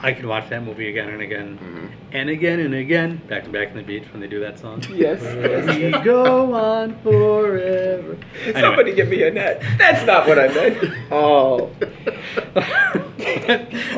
I 0.00 0.12
can 0.12 0.26
watch 0.28 0.48
that 0.50 0.62
movie 0.62 0.88
again 0.88 1.08
and 1.08 1.22
again, 1.22 1.58
Mhm. 1.58 2.03
And 2.14 2.30
again 2.30 2.60
and 2.60 2.72
again. 2.74 3.20
Back 3.28 3.44
to 3.44 3.50
Back 3.50 3.70
in 3.72 3.76
the 3.76 3.82
Beach 3.82 4.04
when 4.12 4.20
they 4.20 4.28
do 4.28 4.40
that 4.40 4.58
song. 4.58 4.82
Yes, 4.94 5.20
we 5.66 5.88
yes. 5.90 6.04
go 6.04 6.54
on 6.54 6.96
forever. 7.02 8.16
Anyway. 8.44 8.60
Somebody 8.60 8.94
give 8.94 9.08
me 9.08 9.24
a 9.24 9.30
net. 9.30 9.60
That's 9.76 10.06
not 10.06 10.26
what 10.26 10.38
I 10.38 10.48
meant. 10.48 10.94
Oh, 11.10 11.70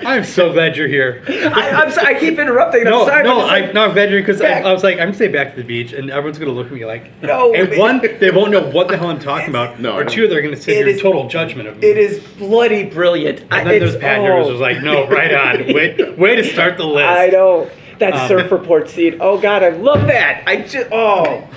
I'm 0.05 0.25
so 0.25 0.53
glad 0.53 0.77
you're 0.77 0.89
here. 0.89 1.23
I, 1.29 1.71
I'm 1.71 1.91
sorry. 1.91 2.17
I 2.17 2.21
keep 2.21 2.39
interrupting. 2.39 2.83
I'm 2.87 2.93
No, 2.93 3.07
sorry. 3.07 3.23
no, 3.25 3.41
I, 3.41 3.61
like- 3.61 3.75
no, 3.75 3.85
I'm 3.85 3.93
glad 3.93 4.11
you're 4.11 4.21
because 4.21 4.41
I, 4.41 4.61
I 4.61 4.73
was 4.73 4.83
like, 4.83 4.95
I'm 4.99 5.09
gonna 5.09 5.15
say 5.15 5.29
back 5.29 5.55
to 5.55 5.57
the 5.63 5.67
beach, 5.67 5.93
and 5.93 6.11
everyone's 6.11 6.39
gonna 6.39 6.53
look 6.53 6.67
at 6.67 6.73
me 6.73 6.85
like, 6.85 7.11
No, 7.23 7.55
And 7.55 7.73
it- 7.73 7.79
one, 7.79 8.01
they 8.21 8.31
won't 8.31 8.51
know 8.51 8.69
what 8.71 8.89
the 8.89 8.97
hell 8.97 9.09
I'm 9.11 9.19
talking 9.19 9.51
about. 9.51 9.79
No, 9.81 9.95
or 9.95 10.05
don't. 10.05 10.13
two, 10.13 10.29
they're 10.29 10.43
gonna 10.43 10.57
sit 10.57 10.77
It 10.77 10.87
here 10.87 10.97
in 10.97 11.01
total 11.01 11.29
judgment 11.29 11.69
of 11.69 11.79
me. 11.79 11.87
It 11.89 11.97
is 11.99 12.19
bloody 12.39 12.85
brilliant. 12.85 13.45
I- 13.51 13.61
And 13.61 13.69
then 13.69 13.75
it's- 13.77 13.93
there's 13.93 14.03
Pat 14.03 14.21
oh. 14.21 14.49
just 14.51 14.61
like, 14.61 14.83
no, 14.83 15.07
right 15.09 15.33
on. 15.35 15.75
Wait, 15.75 16.19
way 16.19 16.37
to 16.37 16.45
start 16.45 16.77
the 16.77 16.85
list. 16.87 17.07
I 17.09 17.31
don't 17.31 17.69
know 17.69 17.71
that 17.99 18.15
Um, 18.15 18.29
surf 18.29 18.51
report 18.53 18.89
scene. 18.89 19.19
Oh 19.21 19.39
God, 19.41 19.63
I 19.63 19.71
love 19.71 20.07
that. 20.07 20.43
I 20.47 20.57
just 20.63 20.89
oh, 20.93 21.49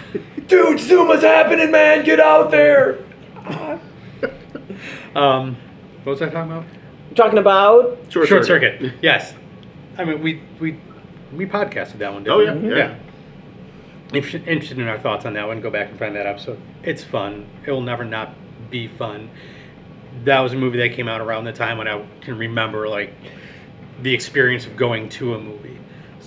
dude, 0.47 0.79
Zuma's 0.79 1.21
happening, 1.21 1.71
man. 1.71 2.03
Get 2.05 2.19
out 2.19 2.51
there. 2.51 2.99
Um, 5.15 5.57
what 6.03 6.13
was 6.13 6.21
I 6.21 6.29
talking 6.29 6.51
about? 6.51 6.65
Talking 7.15 7.39
about 7.39 7.97
Short, 8.09 8.27
Short 8.27 8.45
circuit. 8.45 8.93
Yes. 9.01 9.33
I 9.97 10.05
mean, 10.05 10.21
we 10.21 10.41
we 10.59 10.79
we 11.33 11.45
podcasted 11.45 11.97
that 11.97 12.13
one. 12.13 12.23
Didn't 12.23 12.33
Oh, 12.33 12.55
we? 12.55 12.69
yeah, 12.69 12.77
yeah. 12.77 12.95
If 14.13 14.31
you're 14.33 14.41
interested 14.43 14.79
in 14.79 14.87
our 14.87 14.99
thoughts 14.99 15.25
on 15.25 15.33
that 15.33 15.47
one, 15.47 15.61
go 15.61 15.69
back 15.69 15.89
and 15.89 15.99
find 15.99 16.15
that 16.15 16.25
episode. 16.25 16.59
It's 16.83 17.03
fun. 17.03 17.47
It 17.65 17.71
will 17.71 17.81
never 17.81 18.05
not 18.05 18.33
be 18.69 18.87
fun. 18.87 19.29
That 20.25 20.39
was 20.39 20.53
a 20.53 20.55
movie 20.55 20.77
that 20.79 20.93
came 20.93 21.07
out 21.07 21.21
around 21.21 21.43
the 21.45 21.53
time 21.53 21.77
when 21.77 21.87
I 21.87 22.05
can 22.21 22.37
remember 22.37 22.87
like 22.87 23.13
the 24.01 24.13
experience 24.13 24.65
of 24.65 24.77
going 24.77 25.09
to 25.09 25.33
a 25.35 25.39
movie. 25.39 25.78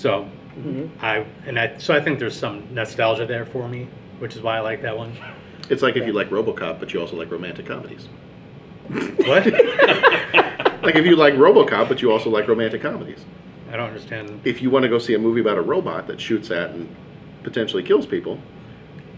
So 0.03 0.29
Mhm. 0.59 0.89
I 1.01 1.25
and 1.47 1.59
I 1.59 1.79
so 1.79 1.95
I 1.95 2.01
think 2.01 2.19
there's 2.19 2.37
some 2.37 2.65
nostalgia 2.73 3.25
there 3.25 3.47
for 3.47 3.69
me, 3.69 3.87
which 4.19 4.35
is 4.37 4.43
why 4.43 4.57
I 4.57 4.61
like 4.61 4.83
that 4.83 4.99
one. 4.99 5.13
It's 5.71 5.81
like 5.83 5.97
if 5.97 6.05
you 6.07 6.13
like 6.13 6.29
RoboCop, 6.31 6.81
but 6.81 6.93
you 6.93 7.01
also 7.01 7.17
like 7.17 7.31
romantic 7.31 7.67
comedies. 7.67 8.09
What? 9.25 9.47
Like 10.83 10.97
if 10.97 11.07
you 11.07 11.15
like 11.15 11.35
RoboCop, 11.35 11.89
but 11.89 12.03
you 12.03 12.11
also 12.11 12.29
like 12.29 12.49
romantic 12.49 12.83
comedies. 12.83 13.25
I 13.73 13.77
don't 13.77 13.87
understand. 13.87 14.41
If 14.45 14.61
you 14.61 14.69
want 14.69 14.83
to 14.83 14.89
go 14.89 14.99
see 14.99 15.15
a 15.15 15.19
movie 15.19 15.41
about 15.41 15.57
a 15.57 15.63
robot 15.63 16.09
that 16.09 16.21
shoots 16.21 16.51
at 16.51 16.71
and 16.71 16.89
potentially 17.45 17.85
kills 17.85 18.05
people, 18.05 18.41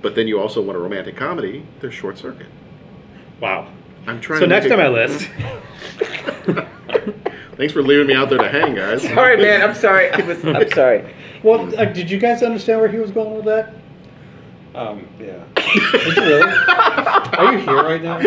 but 0.02 0.14
then 0.14 0.28
you 0.28 0.38
also 0.38 0.60
want 0.60 0.76
a 0.76 0.78
romantic 0.78 1.16
comedy, 1.16 1.64
there's 1.80 1.94
Short 1.94 2.18
Circuit. 2.18 2.48
Wow. 3.40 3.68
I'm 4.06 4.20
trying. 4.20 4.40
So 4.40 4.46
to 4.46 4.50
next 4.50 4.70
on 4.70 4.76
my 4.76 4.88
list. 5.00 5.30
Thanks 7.56 7.72
for 7.72 7.82
leaving 7.82 8.06
me 8.08 8.14
out 8.14 8.28
there 8.30 8.38
to 8.38 8.48
hang, 8.48 8.74
guys. 8.74 9.02
sorry, 9.14 9.36
man. 9.36 9.62
I'm 9.62 9.74
sorry. 9.74 10.10
I 10.10 10.20
was. 10.24 10.44
I'm 10.44 10.70
sorry. 10.72 11.14
Well, 11.42 11.72
uh, 11.78 11.84
did 11.86 12.10
you 12.10 12.18
guys 12.18 12.42
understand 12.42 12.80
where 12.80 12.88
he 12.90 12.98
was 12.98 13.10
going 13.10 13.34
with 13.36 13.44
that? 13.44 13.74
Um, 14.74 15.06
yeah. 15.20 15.44
Did 15.54 16.16
you 16.16 16.22
really? 16.22 16.42
Are 16.42 17.52
you 17.52 17.58
here 17.60 17.76
right 17.84 18.02
now? 18.02 18.18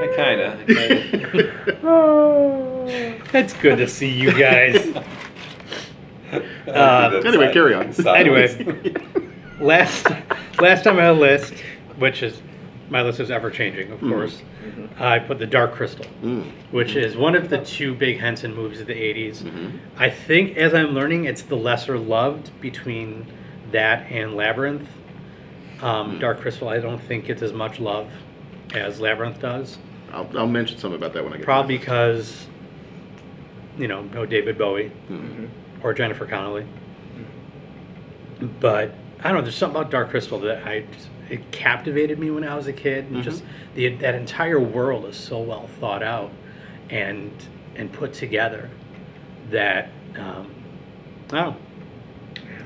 I 0.00 0.12
kinda. 0.16 0.58
kinda. 0.66 1.54
It's 3.34 3.52
good 3.52 3.76
to 3.76 3.86
see 3.86 4.10
you 4.10 4.32
guys. 4.32 4.76
Uh, 6.66 7.20
anyway, 7.24 7.46
side- 7.46 7.52
carry 7.52 7.74
on. 7.74 7.92
sideways. 7.92 8.54
Anyway, 8.54 8.94
last 9.60 10.06
last 10.60 10.84
time 10.84 10.98
on 10.98 11.04
the 11.04 11.20
list, 11.20 11.52
which 11.98 12.22
is 12.22 12.40
my 12.90 13.02
list 13.02 13.20
is 13.20 13.30
ever 13.30 13.50
changing, 13.50 13.90
of 13.92 14.00
Mhm. 14.00 14.08
course. 14.10 14.42
I 14.98 15.18
put 15.18 15.38
The 15.38 15.46
Dark 15.46 15.72
Crystal, 15.74 16.06
Mm. 16.22 16.44
which 16.70 16.96
is 16.96 17.16
one 17.16 17.34
of 17.34 17.48
the 17.50 17.58
two 17.58 17.94
big 17.94 18.18
Henson 18.18 18.54
movies 18.54 18.80
of 18.80 18.86
the 18.86 18.94
80s. 18.96 19.42
Mhm. 19.42 19.72
I 19.98 20.08
think, 20.10 20.56
as 20.56 20.72
I'm 20.74 20.94
learning, 20.94 21.24
it's 21.26 21.42
the 21.42 21.56
lesser 21.56 21.98
loved 21.98 22.50
between 22.60 23.26
that 23.72 24.06
and 24.10 24.34
Labyrinth. 24.34 24.88
Um, 25.82 26.12
Hmm. 26.14 26.18
Dark 26.18 26.40
Crystal, 26.40 26.68
I 26.68 26.78
don't 26.78 26.98
think 27.00 27.26
gets 27.26 27.42
as 27.42 27.52
much 27.52 27.78
love 27.78 28.06
as 28.74 29.00
Labyrinth 29.00 29.40
does. 29.40 29.78
I'll, 30.12 30.28
I'll 30.36 30.46
mention 30.48 30.78
something 30.78 30.98
about 30.98 31.12
that 31.12 31.22
when 31.24 31.34
I 31.34 31.36
get. 31.36 31.44
Probably 31.44 31.76
because, 31.78 32.46
you 33.78 33.86
know, 33.86 34.02
no 34.14 34.24
David 34.26 34.56
Bowie 34.58 34.90
or 35.82 35.92
Jennifer 35.92 36.24
Connelly. 36.24 36.64
But 38.60 38.94
I 39.22 39.28
don't 39.28 39.38
know. 39.38 39.42
There's 39.42 39.54
something 39.56 39.78
about 39.80 39.90
Dark 39.90 40.10
Crystal 40.10 40.38
that 40.40 40.66
I 40.66 40.84
it 41.30 41.50
captivated 41.50 42.18
me 42.18 42.30
when 42.30 42.44
I 42.44 42.54
was 42.54 42.66
a 42.66 42.72
kid. 42.72 43.04
And 43.06 43.16
Mhm. 43.16 43.22
Just 43.22 43.44
the 43.74 43.88
that 43.96 44.14
entire 44.14 44.60
world 44.60 45.04
is 45.06 45.16
so 45.16 45.40
well 45.40 45.66
thought 45.80 46.02
out 46.02 46.30
and 46.90 47.30
and 47.76 47.92
put 47.92 48.12
together 48.12 48.68
that 49.50 49.90
um, 50.18 50.50
I. 51.32 51.54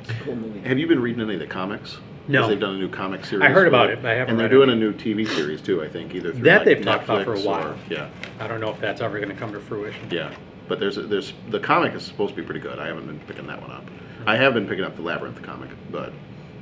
It's 0.01 0.11
a 0.11 0.15
cool 0.25 0.37
movie. 0.37 0.61
Have 0.69 0.79
you 0.79 0.87
been 0.87 1.01
reading 1.01 1.23
any 1.23 1.35
of 1.35 1.41
the 1.41 1.47
comics? 1.47 1.99
No. 2.29 2.49
they've 2.49 2.59
done 2.59 2.77
a 2.77 2.79
new 2.79 2.89
comic 2.89 3.25
series. 3.25 3.45
I 3.45 3.49
heard 3.51 3.67
about 3.67 3.91
it, 3.91 4.01
but 4.01 4.13
I 4.13 4.15
haven't 4.15 4.31
And 4.31 4.39
they're 4.39 4.47
read 4.49 4.53
doing 4.55 4.69
it. 4.71 4.75
a 4.75 4.77
new 4.77 4.93
TV 4.93 5.27
series 5.27 5.61
too. 5.61 5.83
I 5.83 5.89
think 5.89 6.15
either 6.15 6.31
through 6.33 6.43
That 6.45 6.59
like, 6.59 6.65
they've 6.67 6.85
talked 6.85 7.05
about 7.05 7.25
for 7.25 7.35
a 7.35 7.37
Netflix 7.37 7.45
or- 7.45 7.49
while. 7.49 7.75
yeah, 7.91 8.09
I 8.39 8.47
don't 8.47 8.61
know 8.61 8.71
if 8.71 8.81
that's 8.81 9.01
ever 9.01 9.19
going 9.19 9.29
to 9.29 9.35
come 9.35 9.53
to 9.53 9.61
fruition. 9.61 10.01
yeah. 10.11 10.31
But 10.69 10.79
there's 10.79 10.97
a, 10.99 11.03
there's 11.03 11.33
the 11.51 11.59
comic 11.59 11.95
is 11.95 12.05
supposed 12.05 12.35
to 12.37 12.41
be 12.41 12.47
pretty 12.47 12.61
good. 12.61 12.79
I 12.79 12.87
haven't 12.87 13.07
been 13.07 13.19
picking 13.27 13.47
that 13.49 13.61
one 13.61 13.73
up. 13.73 13.85
I 14.25 14.37
have 14.37 14.55
been 14.55 14.69
picking 14.69 14.85
up 14.85 14.95
the 14.97 15.03
Labyrinth 15.03 15.43
comic, 15.43 15.71
but 15.91 16.13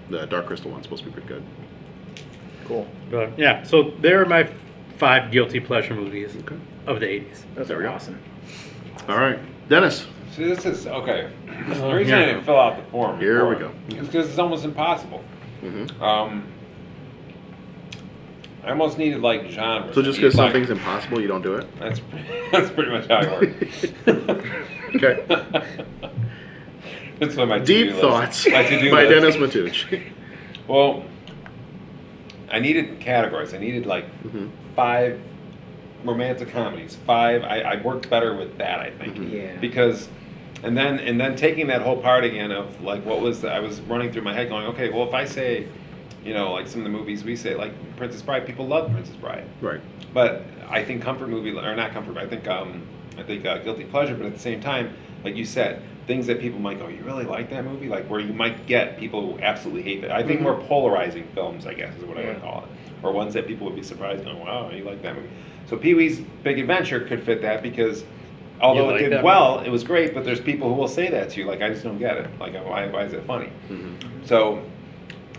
the 0.08 0.26
Dark 0.26 0.46
Crystal 0.46 0.70
one's 0.70 0.84
supposed 0.84 1.04
to 1.04 1.10
be 1.10 1.12
pretty 1.12 1.28
good. 1.28 1.42
Cool. 2.66 2.86
But 3.10 3.38
yeah, 3.38 3.62
so 3.64 3.92
there 4.00 4.20
are 4.22 4.26
my 4.26 4.48
five 4.98 5.30
guilty 5.32 5.60
pleasure 5.60 5.94
movies 5.94 6.36
Okay. 6.36 6.56
of 6.86 7.00
the 7.00 7.06
80s. 7.06 7.42
Those 7.54 7.68
There 7.68 7.78
we 7.78 7.84
are 7.84 7.88
awesome. 7.88 8.18
All 9.08 9.16
right, 9.18 9.38
Dennis. 9.68 10.06
See, 10.36 10.44
this 10.44 10.64
is 10.66 10.86
okay. 10.86 11.28
The 11.68 11.82
Oh, 11.84 11.92
reason 11.92 12.14
I 12.14 12.20
yeah. 12.20 12.26
didn't 12.26 12.44
fill 12.44 12.58
out 12.58 12.76
the 12.76 12.82
form 12.90 13.18
Here 13.18 13.48
we 13.48 13.56
go. 13.56 13.72
is 13.88 14.06
because 14.06 14.28
it's 14.28 14.38
almost 14.38 14.64
impossible. 14.64 15.22
Mm-hmm. 15.62 16.02
Um, 16.02 16.44
I 18.62 18.70
almost 18.70 18.98
needed 18.98 19.20
like 19.22 19.48
genres. 19.50 19.94
So 19.94 20.02
just 20.02 20.18
because 20.18 20.34
need, 20.34 20.42
like- 20.42 20.52
something's 20.52 20.70
impossible, 20.70 21.20
you 21.20 21.26
don't 21.28 21.42
do 21.42 21.54
it. 21.56 21.66
That's 21.78 22.00
that's 22.52 22.70
pretty 22.70 22.90
much 22.90 23.06
how 23.08 23.16
I 23.16 23.30
work. 24.06 24.46
Okay. 24.96 25.24
That's 27.20 27.36
what 27.36 27.48
my 27.48 27.58
Deep 27.58 27.66
to-do 27.66 27.90
list- 27.90 28.00
thoughts 28.00 28.48
my 28.50 28.62
to-do 28.64 28.90
by 28.90 29.04
list. 29.04 29.36
Dennis 29.38 29.54
Matuch. 29.54 30.02
Well, 30.66 31.04
I 32.50 32.58
needed 32.58 33.00
categories. 33.00 33.54
I 33.54 33.58
needed 33.58 33.86
like 33.86 34.06
hmm 34.22 34.48
five 34.76 35.20
romantic 36.04 36.48
comedies. 36.50 36.96
Five. 37.06 37.42
I, 37.42 37.60
I 37.60 37.82
worked 37.82 38.08
better 38.08 38.34
with 38.36 38.56
that. 38.58 38.80
I 38.80 38.90
think. 38.90 39.16
Mhm. 39.16 39.32
Yeah. 39.32 39.56
Because, 39.60 40.08
and 40.62 40.76
then 40.76 40.98
and 41.00 41.20
then 41.20 41.36
taking 41.36 41.66
that 41.68 41.82
whole 41.82 41.96
part 42.00 42.24
again 42.24 42.50
of 42.50 42.80
like 42.82 43.04
what 43.04 43.20
was 43.20 43.42
the, 43.42 43.50
I 43.52 43.60
was 43.60 43.80
running 43.82 44.12
through 44.12 44.22
my 44.22 44.32
head 44.34 44.48
going, 44.48 44.66
okay, 44.68 44.88
well 44.90 45.06
if 45.06 45.14
I 45.14 45.24
say, 45.24 45.66
you 46.24 46.34
know, 46.34 46.52
like 46.52 46.66
some 46.66 46.80
of 46.80 46.84
the 46.84 46.96
movies 46.98 47.24
we 47.24 47.36
say 47.36 47.54
like 47.54 47.72
Princess 47.96 48.22
Bride, 48.22 48.46
people 48.46 48.66
love 48.66 48.90
Princess 48.92 49.16
Bride. 49.16 49.44
Right. 49.60 49.80
But 50.14 50.44
I 50.68 50.82
think 50.84 51.02
comfort 51.02 51.28
movie 51.28 51.50
or 51.56 51.76
not 51.76 51.92
comfort, 51.92 52.16
I 52.16 52.26
think 52.26 52.46
um, 52.48 52.82
I 53.18 53.22
think 53.22 53.44
uh, 53.44 53.58
guilty 53.58 53.84
pleasure. 53.84 54.14
But 54.14 54.26
at 54.26 54.34
the 54.34 54.40
same 54.40 54.60
time, 54.60 54.96
like 55.24 55.36
you 55.36 55.44
said, 55.44 55.82
things 56.10 56.26
that 56.26 56.40
people 56.40 56.58
might 56.58 56.76
go, 56.76 56.88
you 56.88 57.04
really 57.04 57.24
like 57.24 57.50
that 57.50 57.64
movie, 57.64 57.88
like 57.88 58.04
where 58.10 58.18
you 58.18 58.32
might 58.32 58.66
get 58.66 58.98
people 58.98 59.20
who 59.24 59.40
absolutely 59.40 59.82
hate 59.82 60.02
it. 60.02 60.10
I 60.10 60.24
think 60.24 60.40
Mhm. 60.40 60.42
more 60.42 60.56
polarizing 60.62 61.22
films, 61.36 61.68
I 61.68 61.74
guess, 61.74 61.96
is 61.96 62.04
what 62.04 62.18
I 62.18 62.24
would 62.26 62.42
call 62.42 62.64
it, 62.64 63.04
or 63.06 63.12
ones 63.12 63.32
that 63.34 63.46
people 63.46 63.64
would 63.68 63.76
be 63.76 63.84
surprised 63.84 64.24
going, 64.24 64.40
wow, 64.40 64.72
you 64.72 64.82
like 64.82 65.02
that 65.02 65.14
movie. 65.14 65.28
So 65.66 65.76
Pee 65.76 65.94
Wee's 65.94 66.18
Big 66.42 66.58
Adventure 66.58 66.98
could 66.98 67.22
fit 67.22 67.42
that 67.42 67.62
because. 67.62 68.02
Although 68.60 68.86
like 68.86 68.96
it 68.96 69.04
did 69.04 69.12
that 69.12 69.24
well, 69.24 69.60
it 69.60 69.70
was 69.70 69.84
great, 69.84 70.12
but 70.12 70.24
there's 70.24 70.40
people 70.40 70.68
who 70.68 70.74
will 70.74 70.88
say 70.88 71.08
that 71.10 71.30
to 71.30 71.40
you, 71.40 71.46
like, 71.46 71.62
I 71.62 71.70
just 71.70 71.84
don't 71.84 71.98
get 71.98 72.16
it. 72.18 72.28
Like, 72.40 72.54
why, 72.54 72.88
why 72.88 73.04
is 73.04 73.12
it 73.12 73.24
funny? 73.24 73.46
hmm 73.68 73.94
So 74.24 74.64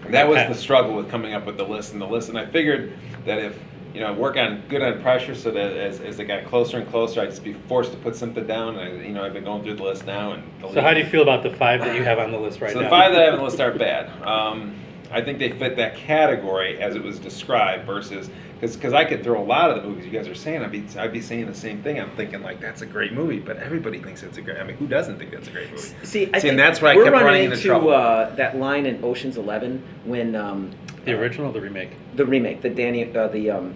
that 0.10 0.28
was 0.30 0.38
the 0.48 0.56
struggle 0.56 0.96
with 0.96 1.10
coming 1.10 1.34
up 1.34 1.46
with 1.46 1.58
the 1.58 1.66
list 1.66 1.92
and 1.92 2.02
the 2.02 2.08
list. 2.08 2.30
And 2.30 2.38
I 2.40 2.46
figured 2.46 2.94
that 3.26 3.40
if 3.40 3.60
you 3.94 4.00
know 4.00 4.14
work 4.14 4.38
on 4.38 4.64
good 4.70 4.82
on 4.82 5.02
pressure, 5.02 5.36
so 5.36 5.52
that 5.52 5.74
as, 5.74 6.00
as 6.00 6.20
it 6.20 6.26
got 6.26 6.46
closer 6.46 6.78
and 6.78 6.90
closer, 6.90 7.22
I'd 7.22 7.30
just 7.30 7.44
be 7.44 7.54
forced 7.68 7.92
to 7.92 7.98
put 7.98 8.16
something 8.16 8.46
down. 8.48 8.78
And 8.78 9.02
I, 9.02 9.06
you 9.06 9.14
know 9.14 9.24
I've 9.24 9.34
been 9.34 9.44
going 9.44 9.64
through 9.64 9.76
the 9.76 9.84
list 9.84 10.06
now 10.06 10.34
and. 10.34 10.44
So 10.74 10.82
how 10.82 10.94
do 10.94 11.00
you 11.00 11.06
feel 11.06 11.24
about 11.24 11.44
the 11.44 11.52
five 11.52 11.82
that 11.82 11.96
you 11.96 12.04
have 12.04 12.20
on 12.20 12.32
the 12.32 12.40
list 12.40 12.62
right 12.62 12.72
so 12.72 12.80
now? 12.80 12.84
the 12.86 12.90
five 12.90 13.12
that 13.14 13.22
I 13.22 13.26
have 13.26 13.34
on 13.34 13.40
the 13.40 13.46
list 13.46 13.60
aren't 13.60 13.80
bad. 13.80 14.10
Um, 14.26 14.76
I 15.12 15.22
think 15.22 15.40
they 15.40 15.52
fit 15.52 15.76
that 15.76 15.96
category 15.98 16.82
as 16.82 16.96
it 16.96 17.04
was 17.04 17.20
described 17.20 17.86
versus 17.86 18.30
because 18.62 18.94
I 18.94 19.04
could 19.06 19.24
throw 19.24 19.42
a 19.42 19.44
lot 19.44 19.72
of 19.72 19.82
the 19.82 19.90
movies 19.90 20.06
you 20.06 20.12
guys 20.12 20.28
are 20.28 20.36
saying. 20.36 20.62
I'd 20.62 20.72
be 20.72 20.86
I'd 20.98 21.12
be 21.12 21.22
saying 21.22 21.48
the 21.48 21.54
same 21.54 21.82
thing. 21.82 22.00
I'm 22.00 22.12
thinking 22.12 22.42
like 22.44 22.62
that's 22.62 22.82
a 22.82 22.86
great 22.86 23.12
movie, 23.12 23.40
but 23.40 23.58
everybody 23.58 24.00
thinks 24.00 24.24
it's 24.24 24.38
a 24.38 24.42
great. 24.42 24.58
I 24.58 24.64
mean, 24.64 24.78
who 24.78 24.88
doesn't 24.88 25.18
think 25.18 25.32
that's 25.32 25.48
a 25.48 25.52
great 25.52 25.72
movie? 25.72 25.82
See, 25.82 25.94
I 25.96 26.04
See, 26.04 26.30
think 26.32 26.46
and 26.46 26.60
that's 26.60 26.82
where 26.82 26.92
I 26.92 26.96
we're 26.96 27.06
kept 27.06 27.14
running 27.14 27.26
running 27.28 27.44
into 27.46 27.56
into 27.56 27.68
trouble. 27.68 27.90
uh, 27.90 28.30
that 28.36 28.58
line 28.58 28.86
in 28.86 29.04
Ocean's 29.04 29.38
Eleven 29.38 29.84
when 30.06 30.36
um, 30.36 30.72
the 31.06 31.14
original 31.14 31.50
or 31.50 31.54
the 31.54 31.62
remake? 31.62 31.90
the 32.16 32.26
remake, 32.26 32.62
the 32.62 32.70
Danny, 32.70 33.14
uh, 33.16 33.28
the 33.28 33.50
um, 33.52 33.76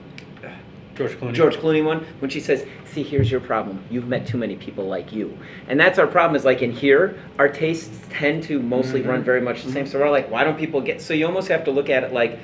George 0.95 1.11
Clooney. 1.19 1.33
George 1.33 1.57
Clooney 1.57 1.83
one, 1.83 2.05
when 2.19 2.29
she 2.31 2.39
says, 2.39 2.65
"See, 2.85 3.03
here's 3.03 3.29
your 3.29 3.41
problem. 3.41 3.83
You've 3.89 4.07
met 4.07 4.25
too 4.25 4.37
many 4.37 4.55
people 4.55 4.85
like 4.85 5.11
you," 5.11 5.37
and 5.67 5.77
that's 5.77 5.99
our 5.99 6.07
problem. 6.07 6.35
Is 6.37 6.45
like 6.45 6.61
in 6.61 6.71
here, 6.71 7.19
our 7.37 7.49
tastes 7.49 7.99
tend 8.09 8.43
to 8.43 8.61
mostly 8.61 9.01
Mm-hmm. 9.01 9.09
run 9.09 9.23
very 9.23 9.41
much 9.41 9.63
the 9.63 9.71
same. 9.73 9.85
So 9.85 9.99
we're 9.99 10.09
like, 10.09 10.31
why 10.31 10.45
don't 10.45 10.57
people 10.57 10.79
get? 10.79 11.01
So 11.01 11.13
you 11.13 11.25
almost 11.25 11.49
have 11.49 11.65
to 11.65 11.71
look 11.71 11.89
at 11.89 12.03
it 12.05 12.13
like, 12.13 12.39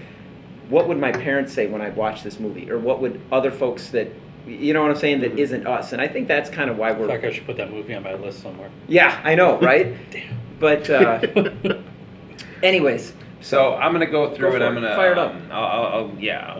what 0.68 0.88
would 0.90 0.98
my 0.98 1.14
parents 1.14 1.54
say 1.54 1.68
when 1.68 1.82
I 1.82 1.90
watch 1.92 2.24
this 2.24 2.40
movie, 2.42 2.70
or 2.70 2.78
what 2.78 3.00
would 3.02 3.22
other 3.32 3.52
folks 3.52 3.88
that, 3.92 4.10
you 4.46 4.74
know 4.74 4.82
what 4.82 4.92
I'm 4.92 4.98
saying, 4.98 5.22
that 5.22 5.40
isn't 5.40 5.66
us? 5.66 5.94
And 5.94 6.02
I 6.02 6.10
think 6.10 6.28
that's 6.28 6.50
kind 6.50 6.70
of 6.70 6.78
why 6.78 6.90
I 6.90 6.94
feel 6.94 7.04
we're. 7.04 7.08
like 7.08 7.24
I 7.24 7.32
should 7.32 7.46
put 7.46 7.56
that 7.56 7.72
movie 7.72 7.94
on 7.94 8.04
my 8.04 8.16
list 8.16 8.42
somewhere. 8.42 8.70
Yeah, 8.90 9.18
I 9.24 9.34
know, 9.36 9.60
right? 9.62 9.96
Damn. 10.12 10.38
But 10.60 10.90
uh, 10.90 11.22
anyways, 12.64 13.14
So 13.42 13.76
I'm 13.76 13.92
gonna 13.92 14.06
go 14.06 14.34
through 14.34 14.50
Go 14.52 14.56
it. 14.56 14.60
for 14.60 14.66
I'm 14.66 14.78
it. 14.78 14.82
gonna 14.82 14.96
Fire 14.96 15.12
it 15.14 15.18
up. 15.18 15.34
um, 15.34 15.48
I'll, 15.52 15.64
I'll, 15.66 15.86
I'll 16.10 16.12
yeah. 16.20 16.56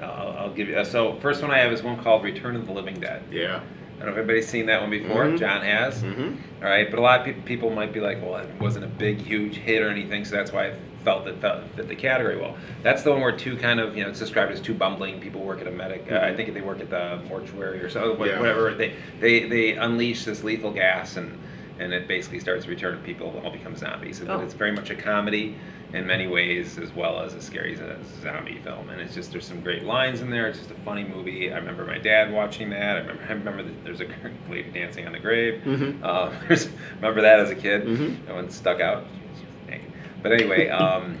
I'll, 0.00 0.04
I'll, 0.04 0.38
I'll 0.38 0.52
give 0.54 0.68
you. 0.68 0.84
So 0.84 1.18
first 1.20 1.42
one 1.42 1.50
I 1.50 1.58
have 1.58 1.72
is 1.72 1.82
one 1.82 2.02
called 2.02 2.22
Return 2.22 2.56
of 2.56 2.66
the 2.66 2.72
Living 2.72 2.98
Dead. 3.00 3.22
Yeah. 3.30 3.60
I 3.96 3.98
don't 4.00 4.08
know 4.08 4.12
if 4.12 4.18
anybody's 4.18 4.46
seen 4.46 4.66
that 4.66 4.80
one 4.82 4.90
before. 4.90 5.24
Mhm. 5.24 5.38
John 5.38 5.62
has. 5.62 6.02
hmm 6.02 6.34
All 6.62 6.68
right, 6.68 6.88
but 6.90 6.98
a 6.98 7.02
lot 7.02 7.20
of 7.20 7.24
people, 7.26 7.42
people 7.44 7.70
might 7.70 7.94
be 7.94 8.00
like, 8.00 8.20
well, 8.20 8.36
it 8.36 8.48
wasn't 8.60 8.84
a 8.84 8.88
big, 8.88 9.18
huge 9.22 9.56
hit 9.56 9.80
or 9.82 9.88
anything, 9.88 10.22
so 10.26 10.36
that's 10.36 10.52
why 10.52 10.66
I 10.66 10.74
felt 11.02 11.26
it 11.26 11.40
felt, 11.40 11.64
fit 11.76 11.88
the 11.88 11.94
category 11.96 12.36
well. 12.36 12.56
That's 12.82 13.02
the 13.02 13.10
one 13.12 13.22
where 13.22 13.34
two 13.34 13.56
kind 13.56 13.80
of, 13.80 13.96
you 13.96 14.02
know, 14.04 14.10
it's 14.10 14.18
described 14.18 14.52
as 14.52 14.60
two 14.60 14.74
bumbling 14.74 15.18
people 15.18 15.40
work 15.40 15.62
at 15.62 15.66
a 15.66 15.70
medic. 15.70 16.12
Uh, 16.12 16.16
I 16.18 16.36
think 16.36 16.52
they 16.52 16.60
work 16.60 16.80
at 16.80 16.90
the 16.90 17.20
mortuary 17.26 17.80
or 17.82 17.88
so, 17.88 18.12
Yeah. 18.22 18.38
whatever. 18.38 18.74
They, 18.74 18.94
they 19.18 19.48
they 19.48 19.72
unleash 19.76 20.24
this 20.26 20.44
lethal 20.44 20.72
gas 20.72 21.16
and 21.16 21.38
and 21.78 21.92
it 21.94 22.06
basically 22.08 22.40
starts 22.40 22.64
to 22.64 22.70
return 22.70 22.98
people 23.02 23.40
all 23.44 23.50
become 23.50 23.76
zombies. 23.76 24.20
And 24.20 24.30
Oh. 24.30 24.40
it's 24.40 24.54
very 24.54 24.72
much 24.72 24.90
a 24.90 24.94
comedy 24.94 25.56
in 25.96 26.06
many 26.06 26.26
ways 26.26 26.78
as 26.78 26.92
well 26.94 27.20
as 27.20 27.34
a 27.34 27.40
scary 27.42 27.74
zombie 28.22 28.58
film. 28.62 28.90
And 28.90 29.00
it's 29.00 29.14
just 29.14 29.32
there's 29.32 29.46
some 29.46 29.60
great 29.62 29.84
lines 29.84 30.20
in 30.20 30.30
there. 30.30 30.46
It's 30.46 30.58
just 30.58 30.70
a 30.70 30.74
funny 30.84 31.04
movie. 31.04 31.52
I 31.52 31.56
remember 31.56 31.84
my 31.84 31.98
dad 31.98 32.32
watching 32.32 32.70
that. 32.70 32.96
I 32.96 33.00
remember 33.00 33.22
I 33.28 33.32
remember 33.32 33.62
that 33.62 33.84
there's 33.84 34.00
a 34.00 34.06
lady 34.50 34.70
dancing 34.70 35.06
on 35.06 35.12
the 35.12 35.18
grave. 35.18 35.62
Mhm. 35.64 36.02
Uh, 36.02 36.30
there's, 36.46 36.68
remember 36.96 37.22
that 37.22 37.40
as 37.40 37.50
a 37.50 37.54
kid? 37.54 37.84
Mhm. 37.84 38.26
That 38.26 38.34
one 38.34 38.50
stuck 38.50 38.80
out. 38.80 39.04
She 39.38 39.44
was 39.44 39.70
naked. 39.70 39.92
But 40.22 40.32
anyway, 40.32 40.68
um, 40.68 41.18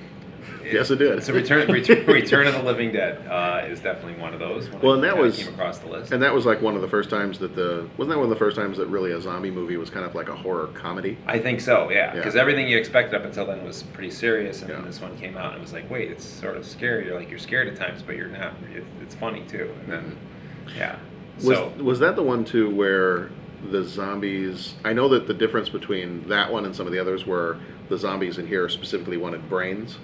Yes, 0.64 0.90
it 0.90 0.96
did. 0.96 1.22
So 1.22 1.32
Return, 1.32 1.70
Return, 1.70 2.04
Return 2.06 2.46
of 2.48 2.54
the 2.54 2.62
Living 2.62 2.90
Dead 2.92 3.24
uh, 3.28 3.66
is 3.68 3.78
definitely 3.80 4.20
one 4.20 4.34
of 4.34 4.40
those. 4.40 4.68
Well, 4.82 4.94
and 4.94 5.04
that 5.04 5.16
was- 5.16 5.36
came 5.38 5.54
across 5.54 5.78
the 5.78 5.88
list. 5.88 6.12
And 6.12 6.20
that 6.22 6.34
was 6.34 6.44
like 6.44 6.60
one 6.60 6.74
of 6.74 6.82
the 6.82 6.88
first 6.88 7.08
times 7.08 7.38
that 7.38 7.54
the 7.54 7.88
wasn't 7.96 8.14
that 8.14 8.18
one 8.18 8.24
of 8.24 8.30
the 8.30 8.36
first 8.36 8.56
times 8.56 8.76
that 8.78 8.86
really 8.86 9.12
a 9.12 9.20
zombie 9.20 9.50
movie 9.50 9.76
was 9.76 9.90
kind 9.90 10.04
of 10.04 10.14
like 10.16 10.28
a 10.28 10.34
horror 10.34 10.66
comedy. 10.74 11.18
I 11.26 11.38
think 11.38 11.60
so, 11.60 11.88
yeah. 11.90 11.96
Yeah. 12.06 12.14
Because 12.14 12.34
everything 12.34 12.66
you 12.66 12.78
expected 12.78 13.14
up 13.14 13.24
until 13.24 13.46
then 13.46 13.64
was 13.64 13.84
pretty 13.84 14.10
serious, 14.10 14.60
and 14.62 14.70
Yeah. 14.70 14.76
then 14.76 14.86
this 14.86 15.00
one 15.00 15.16
came 15.18 15.36
out 15.36 15.52
and 15.52 15.58
it 15.58 15.60
was 15.60 15.72
like, 15.72 15.88
wait, 15.88 16.10
it's 16.10 16.24
sort 16.24 16.56
of 16.56 16.66
scary. 16.66 17.06
You're 17.06 17.18
like 17.18 17.30
you're 17.30 17.38
scared 17.38 17.68
at 17.68 17.76
times, 17.76 18.02
but 18.02 18.16
you're 18.16 18.28
not. 18.28 18.54
It, 18.74 18.84
it's 19.02 19.14
funny 19.14 19.44
too. 19.48 19.72
And 19.84 19.92
then, 19.92 20.16
yeah. 20.76 20.96
Was 21.36 21.44
So 21.58 21.68
was 21.78 21.98
that 22.00 22.16
the 22.16 22.22
one 22.22 22.44
too 22.44 22.74
where 22.74 23.30
the 23.70 23.84
zombies? 23.84 24.74
I 24.84 24.92
know 24.92 25.08
that 25.10 25.26
the 25.26 25.34
difference 25.34 25.68
between 25.68 26.26
that 26.28 26.50
one 26.52 26.64
and 26.64 26.74
some 26.74 26.86
of 26.86 26.92
the 26.92 26.98
others 26.98 27.24
were 27.26 27.58
the 27.88 27.96
zombies 27.98 28.38
in 28.38 28.46
here 28.48 28.68
specifically 28.68 29.16
wanted 29.16 29.48
brains. 29.48 29.98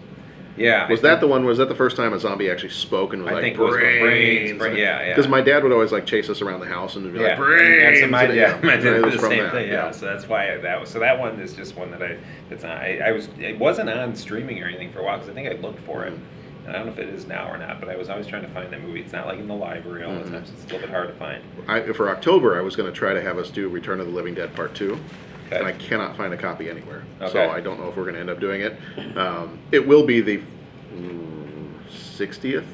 Yeah. 0.57 0.89
Was 0.89 1.01
I 1.01 1.03
that 1.03 1.09
think- 1.11 1.21
the 1.21 1.27
one? 1.29 1.45
Was 1.45 1.59
that 1.59 1.69
the 1.69 1.75
first 1.75 1.97
time 1.97 2.13
a 2.13 2.19
zombie 2.21 2.51
actually 2.51 2.71
spoke 2.71 3.13
and 3.13 3.23
was 3.23 3.31
I 3.31 3.35
like 3.35 3.43
think 3.43 3.57
brains? 3.57 4.01
brains, 4.01 4.59
brain- 4.59 4.77
yeah, 4.77 5.01
yeah. 5.03 5.09
Because 5.09 5.29
my 5.29 5.41
dad 5.41 5.63
would 5.63 5.73
always 5.73 5.93
like 5.93 6.07
chase 6.07 6.29
us 6.29 6.41
around 6.43 6.61
the 6.61 6.67
house 6.67 6.97
and 6.97 7.11
be 7.13 7.19
Yeah, 7.19 7.29
like 7.29 7.37
brains. 7.39 8.01
That's 8.01 8.11
my, 8.11 8.23
and, 8.25 8.35
yeah, 8.35 8.61
my 8.63 8.77
dad 8.77 8.87
it 8.87 8.93
did 8.95 9.05
was 9.05 9.15
the 9.15 9.21
same 9.29 9.43
that, 9.45 9.53
thing. 9.53 9.69
Yeah. 9.69 9.91
so 9.91 10.07
that's 10.07 10.29
why 10.29 10.57
that 10.57 10.81
was. 10.81 10.89
So 10.91 10.99
that 11.01 11.19
one 11.19 11.39
is 11.41 11.55
just 11.55 11.77
one 11.77 11.91
that 11.93 12.03
I. 12.03 12.19
It's 12.51 12.63
not. 12.63 12.77
I, 12.79 12.99
I 12.99 13.13
was. 13.13 13.29
It 13.39 13.59
wasn't 13.59 13.89
on 13.91 14.15
streaming 14.15 14.63
or 14.63 14.67
anything 14.67 14.93
for 14.93 15.01
a 15.01 15.05
while 15.05 15.17
because 15.19 15.31
I 15.31 15.35
think 15.35 15.49
I 15.49 15.61
looked 15.61 15.81
for 15.81 16.05
it. 16.05 16.13
I 16.69 16.71
don't 16.71 16.87
know 16.87 16.93
if 16.93 16.99
it 17.01 17.09
is 17.09 17.27
now 17.27 17.51
or 17.51 17.59
not, 17.59 17.81
but 17.81 17.89
I 17.89 17.97
was 17.97 18.09
always 18.09 18.29
trying 18.29 18.43
to 18.43 18.49
find 18.51 18.73
that 18.73 18.81
movie. 18.83 19.01
It's 19.01 19.13
not 19.13 19.27
like 19.27 19.41
in 19.41 19.49
the 19.49 19.55
library 19.55 20.05
all 20.05 20.13
Mhm. 20.13 20.25
the 20.25 20.31
time, 20.31 20.45
so 20.47 20.53
it's 20.55 20.63
a 20.63 20.67
little 20.67 20.81
bit 20.83 20.91
hard 20.91 21.09
to 21.09 21.15
find. 21.15 21.43
I, 21.67 21.81
for 21.93 22.09
October, 22.09 22.57
I 22.57 22.61
was 22.61 22.77
going 22.77 22.89
to 22.89 22.97
try 22.97 23.13
to 23.13 23.21
have 23.21 23.37
us 23.37 23.51
do 23.51 23.69
Return 23.69 23.99
of 23.99 24.07
the 24.07 24.13
Living 24.13 24.35
Dead 24.35 24.55
Part 24.55 24.73
Two. 24.73 24.97
Okay. 25.53 25.59
and 25.59 25.67
I 25.67 25.73
cannot 25.73 26.17
find 26.17 26.33
a 26.33 26.37
copy 26.37 26.69
anywhere. 26.71 27.03
So 27.31 27.51
I 27.51 27.61
don't 27.61 27.79
know 27.79 27.89
if 27.89 27.97
we're 27.97 28.05
going 28.05 28.15
to 28.15 28.21
end 28.21 28.31
up 28.31 28.41
doing 28.41 28.63
it. 28.63 28.77
Um, 29.17 29.59
it 29.71 29.87
will 29.87 30.05
be 30.07 30.21
the 30.21 30.43
60th 31.91 32.65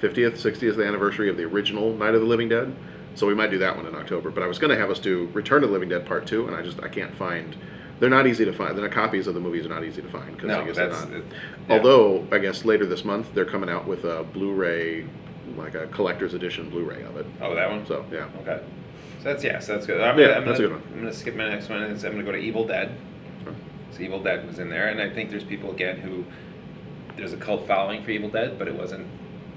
50th, 0.00 0.32
60th 0.38 0.86
anniversary 0.86 1.28
of 1.28 1.36
the 1.36 1.42
original 1.44 1.92
Night 1.94 2.14
of 2.14 2.20
the 2.20 2.26
Living 2.26 2.48
Dead. 2.48 2.74
So 3.14 3.26
we 3.26 3.34
might 3.34 3.50
do 3.50 3.58
that 3.58 3.76
one 3.76 3.84
in 3.86 3.94
October. 3.96 4.30
But 4.30 4.44
I 4.44 4.46
was 4.46 4.58
going 4.58 4.70
to 4.70 4.76
have 4.76 4.90
us 4.90 5.00
do 5.00 5.28
Return 5.32 5.64
of 5.64 5.70
the 5.70 5.72
Living 5.72 5.88
Dead 5.88 6.06
Part 6.06 6.24
Two, 6.26 6.46
and 6.46 6.54
I 6.54 6.62
just 6.62 6.80
I 6.82 6.88
can't 6.88 7.12
find. 7.16 7.56
They're 7.98 8.08
not 8.08 8.28
easy 8.28 8.44
to 8.44 8.52
find. 8.52 8.78
The 8.78 8.88
copies 8.88 9.26
of 9.26 9.34
the 9.34 9.40
movies 9.40 9.66
are 9.66 9.70
not 9.70 9.82
easy 9.82 10.00
to 10.02 10.08
find 10.08 10.36
because 10.36 10.50
I 10.50 10.58
No, 10.60 10.64
guess 10.66 10.76
they're 10.76 10.88
that's 10.88 11.04
not. 11.06 11.12
it- 11.14 11.24
yeah. 11.68 11.76
Although 11.76 12.28
I 12.30 12.38
guess 12.38 12.64
later 12.64 12.86
this 12.86 13.04
month 13.04 13.34
they're 13.34 13.44
coming 13.44 13.68
out 13.68 13.88
with 13.88 14.04
a 14.04 14.22
Blu-ray, 14.22 15.04
like 15.56 15.74
a 15.74 15.88
collector's 15.88 16.32
edition 16.34 16.70
Blu-ray 16.70 17.02
of 17.02 17.16
it. 17.16 17.26
Oh, 17.42 17.56
that 17.56 17.68
one. 17.68 17.84
So 17.86 18.04
yeah. 18.12 18.28
Okay. 18.42 18.60
So 19.18 19.24
that's 19.24 19.42
yes, 19.44 19.66
that's 19.66 19.86
good. 19.86 20.00
I'm 20.00 20.18
Yeah, 20.18 20.28
gonna, 20.28 20.38
I'm 20.40 20.44
that's 20.46 20.60
a 20.60 20.62
gonna, 20.62 20.74
good 20.76 20.84
one. 20.84 20.92
I'm 20.94 21.00
gonna 21.00 21.12
skip 21.12 21.34
my 21.34 21.48
next 21.48 21.68
one. 21.68 21.82
And 21.82 21.92
I'm 22.04 22.12
gonna 22.12 22.22
go 22.24 22.32
to 22.32 22.38
Evil 22.38 22.66
Dead. 22.66 22.96
So 23.92 24.00
Evil 24.02 24.22
Dead 24.22 24.46
was 24.46 24.58
in 24.58 24.68
there, 24.68 24.88
and 24.88 25.00
I 25.00 25.10
think 25.10 25.30
there's 25.30 25.44
people 25.44 25.70
again 25.72 25.98
who 25.98 26.24
there's 27.16 27.32
a 27.32 27.36
cult 27.36 27.66
following 27.66 28.04
for 28.04 28.10
Evil 28.10 28.28
Dead, 28.28 28.58
but 28.58 28.68
it 28.68 28.74
wasn't. 28.74 29.06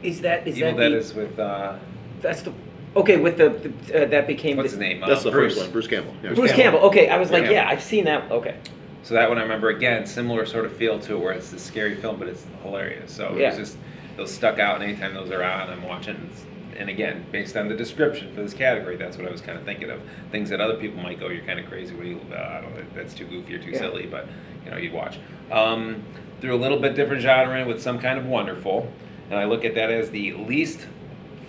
Is 0.02 0.22
that 0.22 0.48
is 0.48 0.58
Evil 0.58 0.72
that 0.72 0.78
Dead 0.80 0.92
the, 0.94 0.98
is 0.98 1.14
with 1.14 1.38
uh, 1.40 1.78
that's 2.22 2.42
the 2.42 2.54
okay 2.96 3.18
with 3.18 3.38
the, 3.38 3.50
the 3.50 4.04
uh, 4.04 4.08
that 4.08 4.26
became 4.28 4.58
what's 4.58 4.72
the, 4.74 4.78
his 4.78 4.80
name? 4.80 5.02
That's 5.02 5.22
uh, 5.22 5.26
the 5.26 5.32
Bruce. 5.32 5.54
first 5.54 5.66
one, 5.66 5.72
Bruce 5.72 5.88
Campbell. 5.88 6.16
Yeah. 6.24 6.34
Bruce 6.34 6.54
Campbell. 6.54 6.80
Okay, 6.82 7.10
I 7.10 7.18
was 7.18 7.30
like, 7.30 7.44
Yeah. 7.44 7.52
yeah, 7.52 7.70
I've 7.70 7.84
seen 7.84 8.06
that. 8.06 8.32
Okay, 8.32 8.58
So 9.04 9.14
that 9.14 9.30
one 9.30 9.38
I 9.38 9.44
remember 9.44 9.70
again, 9.70 10.08
similar 10.08 10.46
sort 10.48 10.66
of 10.66 10.76
feel 10.76 10.98
to 11.02 11.16
it, 11.16 11.20
where 11.20 11.34
it's 11.34 11.54
a 11.54 11.60
scary 11.60 11.96
film, 11.96 12.18
but 12.18 12.28
it's 12.28 12.46
hilarious. 12.64 13.14
So 13.14 13.36
Yeah. 13.38 13.54
it 13.54 13.60
was 13.60 13.70
just 13.70 13.78
those 14.18 14.34
stuck 14.34 14.58
out, 14.60 14.76
and 14.82 14.84
anytime 14.86 15.14
those 15.14 15.30
are 15.30 15.44
on, 15.44 15.70
I'm 15.70 15.84
watching. 15.84 16.30
And 16.78 16.90
again, 16.90 17.26
based 17.32 17.56
on 17.58 17.68
the 17.68 17.76
description 17.76 18.34
for 18.34 18.42
this 18.42 18.54
category, 18.54 18.96
that's 18.98 19.18
what 19.18 19.28
I 19.28 19.32
was 19.32 19.42
kind 19.42 19.58
of 19.58 19.64
thinking 19.66 19.90
of. 19.90 20.02
Things 20.32 20.50
that 20.50 20.62
other 20.62 20.76
people 20.76 21.02
might 21.02 21.20
go, 21.20 21.28
"You're 21.30 21.46
kind 21.46 21.60
of 21.60 21.68
crazy. 21.68 21.94
What 21.94 22.04
do 22.04 22.10
you? 22.10 22.22
Uh, 22.32 22.36
I 22.36 22.62
don't. 22.62 22.76
know, 22.76 22.84
That's 22.96 23.14
too 23.14 23.26
goofy 23.26 23.56
or 23.56 23.60
too 23.60 23.72
Yeah. 23.72 23.80
silly." 23.80 24.06
But 24.08 24.28
you 24.66 24.72
know, 24.72 24.78
you'd 24.78 24.94
watch. 24.94 25.18
Um, 25.52 26.04
threw 26.40 26.56
a 26.56 26.58
little 26.58 26.80
bit 26.80 26.96
different 26.96 27.22
genre 27.22 27.60
in 27.60 27.68
with 27.68 27.82
some 27.82 28.00
kind 28.00 28.18
of 28.18 28.26
wonderful, 28.26 28.92
and 29.30 29.38
I 29.40 29.46
look 29.46 29.64
at 29.66 29.76
that 29.76 29.92
as 29.92 30.10
the 30.12 30.34
least 30.34 30.88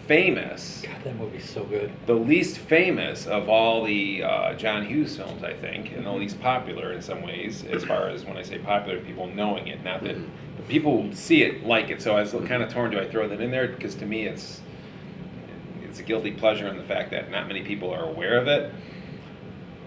famous 0.06 0.82
God, 0.84 0.96
that 1.04 1.16
movie's 1.16 1.48
so 1.48 1.64
good. 1.64 1.90
the 2.06 2.14
least 2.14 2.58
famous 2.58 3.26
of 3.26 3.48
all 3.48 3.84
the 3.84 4.22
uh, 4.24 4.54
John 4.54 4.84
Hughes 4.84 5.16
films, 5.16 5.42
I 5.44 5.52
think, 5.54 5.92
and 5.92 6.04
the 6.04 6.12
least 6.12 6.40
popular 6.40 6.92
in 6.92 7.00
some 7.00 7.22
ways, 7.22 7.64
as 7.70 7.84
far 7.84 8.08
as 8.08 8.24
when 8.24 8.36
I 8.36 8.42
say 8.42 8.58
popular, 8.58 8.98
people 9.00 9.28
knowing 9.28 9.68
it, 9.68 9.82
not 9.84 10.02
that 10.04 10.16
the 10.56 10.62
people 10.68 11.02
who 11.02 11.14
see 11.14 11.42
it 11.42 11.64
like 11.64 11.88
it. 11.90 12.02
So 12.02 12.16
I 12.16 12.20
was 12.22 12.32
kind 12.32 12.62
of 12.62 12.68
torn. 12.72 12.90
Do 12.90 12.98
I 12.98 13.08
throw 13.08 13.28
that 13.28 13.40
in 13.40 13.50
there? 13.50 13.68
Because 13.68 13.94
to 13.96 14.06
me, 14.06 14.26
it's 14.26 14.60
it's 15.92 16.00
a 16.00 16.02
guilty 16.02 16.30
pleasure 16.30 16.68
in 16.68 16.78
the 16.78 16.84
fact 16.84 17.10
that 17.10 17.30
not 17.30 17.46
many 17.46 17.60
people 17.60 17.92
are 17.92 18.04
aware 18.04 18.40
of 18.40 18.48
it. 18.48 18.72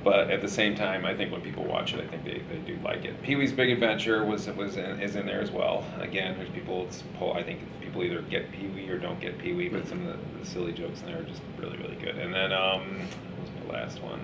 But 0.04 0.30
at 0.30 0.40
the 0.40 0.48
same 0.48 0.76
time, 0.76 1.04
I 1.04 1.16
think 1.16 1.32
when 1.32 1.42
people 1.42 1.64
watch 1.64 1.96
it, 1.96 2.00
I 2.00 2.08
think 2.08 2.24
they, 2.24 2.44
they 2.48 2.60
do 2.60 2.78
like 2.84 3.06
it. 3.06 3.24
Pee 3.24 3.36
Wee's 3.36 3.52
Big 3.52 3.72
Adventure 3.72 4.24
was 4.24 4.48
was 4.50 4.78
in, 4.78 5.02
is 5.02 5.16
in 5.16 5.26
there 5.26 5.42
as 5.42 5.50
well. 5.50 5.84
Again, 6.00 6.38
there's 6.38 6.52
people. 6.52 6.88
Pull. 7.18 7.34
I 7.34 7.42
think 7.42 7.62
people 7.82 8.04
either 8.04 8.22
get 8.22 8.52
Pee 8.52 8.68
Wee 8.68 8.88
or 8.88 9.00
don't 9.00 9.20
get 9.20 9.40
Pee 9.40 9.54
Wee, 9.54 9.68
but 9.68 9.88
some 9.88 10.06
of 10.06 10.16
the, 10.16 10.40
the 10.40 10.46
silly 10.46 10.74
jokes 10.74 11.02
in 11.02 11.08
there 11.08 11.22
are 11.22 11.24
just 11.24 11.42
really 11.58 11.78
really 11.78 11.96
good. 11.96 12.20
And 12.20 12.32
then 12.32 12.54
um, 12.54 13.00
what 13.00 13.42
was 13.42 13.68
my 13.68 13.74
last 13.74 14.04
one? 14.04 14.20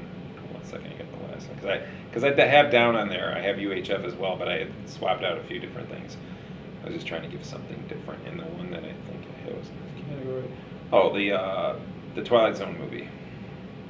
One 0.53 0.63
second, 0.63 0.93
I 0.93 0.97
got 0.97 1.11
the 1.19 1.33
last 1.33 1.47
one 1.47 1.55
because 1.55 1.69
I 1.71 1.87
because 2.11 2.23
I 2.23 2.45
have 2.45 2.69
down 2.69 2.95
on 2.95 3.09
there. 3.09 3.33
I 3.35 3.41
have 3.41 3.55
UHF 3.55 4.05
as 4.05 4.13
well, 4.13 4.35
but 4.35 4.47
I 4.47 4.59
had 4.59 4.71
swapped 4.85 5.23
out 5.23 5.39
a 5.39 5.43
few 5.45 5.57
different 5.57 5.89
things. 5.89 6.15
I 6.83 6.85
was 6.85 6.93
just 6.93 7.07
trying 7.07 7.23
to 7.23 7.27
give 7.27 7.43
something 7.43 7.83
different. 7.87 8.27
And 8.27 8.39
the 8.39 8.43
one 8.43 8.69
that 8.69 8.83
I 8.83 8.93
think 9.09 9.25
I 9.47 9.57
was 9.57 9.67
in 9.67 9.75
this 9.95 10.05
category. 10.07 10.47
Oh, 10.91 11.13
the 11.15 11.31
uh, 11.33 11.75
the 12.15 12.23
Twilight 12.23 12.57
Zone 12.57 12.77
movie. 12.79 13.07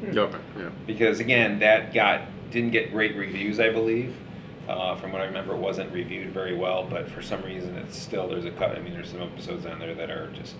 Okay. 0.03 0.37
Yeah. 0.57 0.69
because 0.87 1.19
again 1.19 1.59
that 1.59 1.93
got 1.93 2.21
didn't 2.49 2.71
get 2.71 2.91
great 2.91 3.15
reviews 3.15 3.59
i 3.59 3.69
believe. 3.69 4.15
Uh, 4.67 4.95
from 4.95 5.11
what 5.11 5.21
i 5.21 5.25
remember 5.25 5.53
it 5.53 5.59
wasn't 5.59 5.91
reviewed 5.93 6.31
very 6.31 6.55
well 6.55 6.87
but 6.89 7.07
for 7.09 7.21
some 7.21 7.41
reason 7.43 7.75
it's 7.77 7.97
still 7.97 8.27
there's 8.27 8.45
a 8.45 8.51
cut 8.51 8.75
i 8.75 8.79
mean 8.79 8.93
there's 8.93 9.09
some 9.11 9.21
episodes 9.21 9.65
on 9.65 9.77
there 9.79 9.93
that 9.93 10.09
are 10.09 10.31
just 10.31 10.55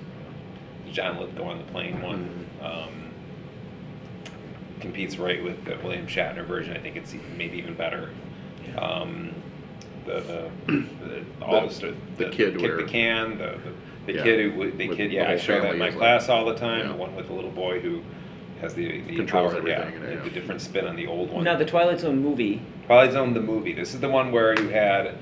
the 0.85 0.91
john 0.91 1.19
lithgow 1.19 1.45
on 1.45 1.57
the 1.57 1.63
plane 1.65 2.01
one. 2.01 2.45
Um, 2.61 3.11
competes 4.79 5.17
right 5.17 5.43
with 5.43 5.63
the 5.65 5.77
william 5.83 6.07
shatner 6.07 6.45
version. 6.45 6.75
I 6.75 6.79
think 6.79 6.95
it's 6.95 7.13
even, 7.13 7.37
maybe 7.37 7.57
even 7.57 7.73
better. 7.75 8.09
Um, 8.77 9.33
the, 10.05 10.49
the, 10.67 10.71
the 11.05 11.25
all 11.45 11.67
the, 11.67 11.73
st- 11.73 12.17
the 12.17 12.25
kid 12.29 12.53
kick 12.53 12.61
where- 12.61 12.77
the 12.77 12.83
can 12.83 13.37
the, 13.37 13.57
the, 13.63 13.71
the 14.07 14.13
Yeah. 14.13 14.23
kid 14.23 14.51
who 14.53 14.71
the 14.71 14.87
With 14.87 14.97
kid 14.97 15.11
the 15.11 15.15
yeah 15.15 15.23
i 15.25 15.27
whole 15.31 15.37
show 15.37 15.53
that 15.53 15.57
in 15.57 15.63
family 15.63 15.79
my 15.79 15.87
is 15.87 15.93
like- 15.95 15.99
class 15.99 16.29
all 16.29 16.45
the 16.45 16.55
time 16.55 16.79
Yeah. 16.85 16.87
the 16.93 16.95
one 16.95 17.15
with 17.15 17.27
the 17.27 17.33
little 17.33 17.51
boy 17.51 17.79
who 17.79 18.01
has 18.61 18.73
the, 18.75 19.01
the 19.01 19.15
Controls 19.15 19.53
power, 19.53 19.67
yeah, 19.67 19.79
everything 19.79 20.03
in 20.03 20.09
it, 20.19 20.23
the 20.23 20.29
different 20.29 20.61
spin 20.61 20.85
on 20.85 20.95
the 20.95 21.07
old 21.07 21.31
one. 21.31 21.43
now 21.43 21.55
the 21.55 21.65
Twilight 21.65 21.99
Zone 21.99 22.21
movie. 22.21 22.61
Twilight 22.85 23.11
Zone, 23.13 23.33
the 23.33 23.41
movie. 23.41 23.73
This 23.73 23.95
is 23.95 23.99
the 23.99 24.07
one 24.09 24.31
where 24.31 24.53
you 24.61 24.69
had 24.69 25.15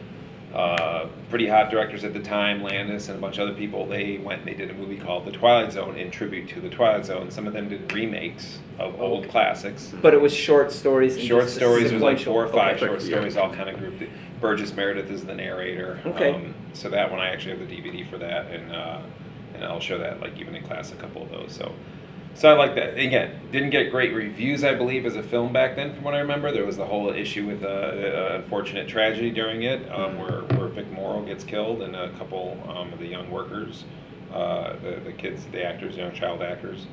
uh, 0.53 1.05
pretty 1.29 1.47
hot 1.47 1.69
directors 1.71 2.03
at 2.03 2.11
the 2.11 2.19
time, 2.19 2.61
Landis 2.63 3.07
and 3.07 3.17
a 3.17 3.21
bunch 3.21 3.37
of 3.37 3.47
other 3.47 3.57
people. 3.57 3.85
They 3.85 4.17
went 4.17 4.39
and 4.39 4.47
they 4.49 4.55
did 4.55 4.69
a 4.71 4.73
movie 4.73 4.97
called 4.97 5.23
The 5.25 5.31
Twilight 5.31 5.71
Zone 5.71 5.95
in 5.95 6.11
tribute 6.11 6.49
to 6.49 6.59
the 6.59 6.67
Twilight 6.69 7.05
Zone. 7.05 7.31
Some 7.31 7.47
of 7.47 7.53
them 7.53 7.69
did 7.69 7.93
remakes 7.93 8.59
of 8.77 8.99
old 8.99 9.29
classics. 9.29 9.93
But 10.01 10.13
it 10.13 10.19
was 10.19 10.33
short 10.33 10.69
stories. 10.73 11.15
And 11.15 11.23
Short 11.23 11.43
just 11.43 11.55
stories, 11.55 11.91
there's 11.91 12.01
like 12.01 12.17
sequential. 12.17 12.33
four 12.33 12.45
or 12.45 12.49
five 12.51 12.75
Okay. 12.75 12.87
short 12.87 13.01
Yeah. 13.03 13.07
stories, 13.15 13.37
all 13.37 13.53
kind 13.53 13.69
of 13.69 13.77
grouped. 13.77 14.03
Burgess 14.41 14.73
Meredith 14.73 15.09
is 15.09 15.25
the 15.25 15.35
narrator. 15.35 15.99
Okay. 16.05 16.33
Um, 16.33 16.53
so 16.73 16.89
that 16.89 17.09
one, 17.09 17.19
I 17.19 17.29
actually 17.29 17.57
have 17.57 17.67
the 17.67 17.75
DVD 17.75 18.09
for 18.09 18.17
that, 18.17 18.51
and 18.51 18.71
uh, 18.71 19.01
and 19.53 19.63
I'll 19.63 19.79
show 19.79 19.97
that 19.97 20.19
like 20.21 20.37
even 20.37 20.55
in 20.55 20.63
class 20.63 20.91
a 20.91 20.95
couple 20.95 21.23
of 21.23 21.29
those. 21.29 21.53
So. 21.53 21.73
So 22.35 22.47
I 22.47 22.53
like 22.53 22.75
that. 22.75 22.97
Again, 22.97 23.37
didn't 23.51 23.71
get 23.71 23.91
great 23.91 24.13
reviews, 24.13 24.63
I 24.63 24.73
believe, 24.73 25.05
as 25.05 25.17
a 25.17 25.23
film 25.23 25.51
back 25.51 25.75
then, 25.75 25.93
from 25.93 26.03
what 26.03 26.13
I 26.13 26.19
remember. 26.19 26.53
There 26.53 26.65
was 26.65 26.77
the 26.77 26.85
whole 26.85 27.09
issue 27.09 27.45
with 27.45 27.63
uh, 27.63 27.67
uh, 27.67 28.41
unfortunate 28.41 28.87
tragedy 28.87 29.29
during 29.29 29.63
it, 29.63 29.91
um, 29.91 30.17
where, 30.17 30.43
where 30.57 30.69
Vic 30.69 30.89
Morrow 30.91 31.21
gets 31.23 31.43
killed 31.43 31.81
and 31.81 31.97
a 31.97 32.11
couple 32.11 32.57
um, 32.69 32.93
of 32.93 32.99
the 32.99 33.07
young 33.07 33.29
workers, 33.29 33.83
uh, 34.31 34.73
the, 34.81 35.01
the 35.03 35.11
kids, 35.11 35.47
the 35.51 35.65
actors, 35.65 35.97
young 35.97 36.13
child 36.13 36.41
actors. 36.41 36.85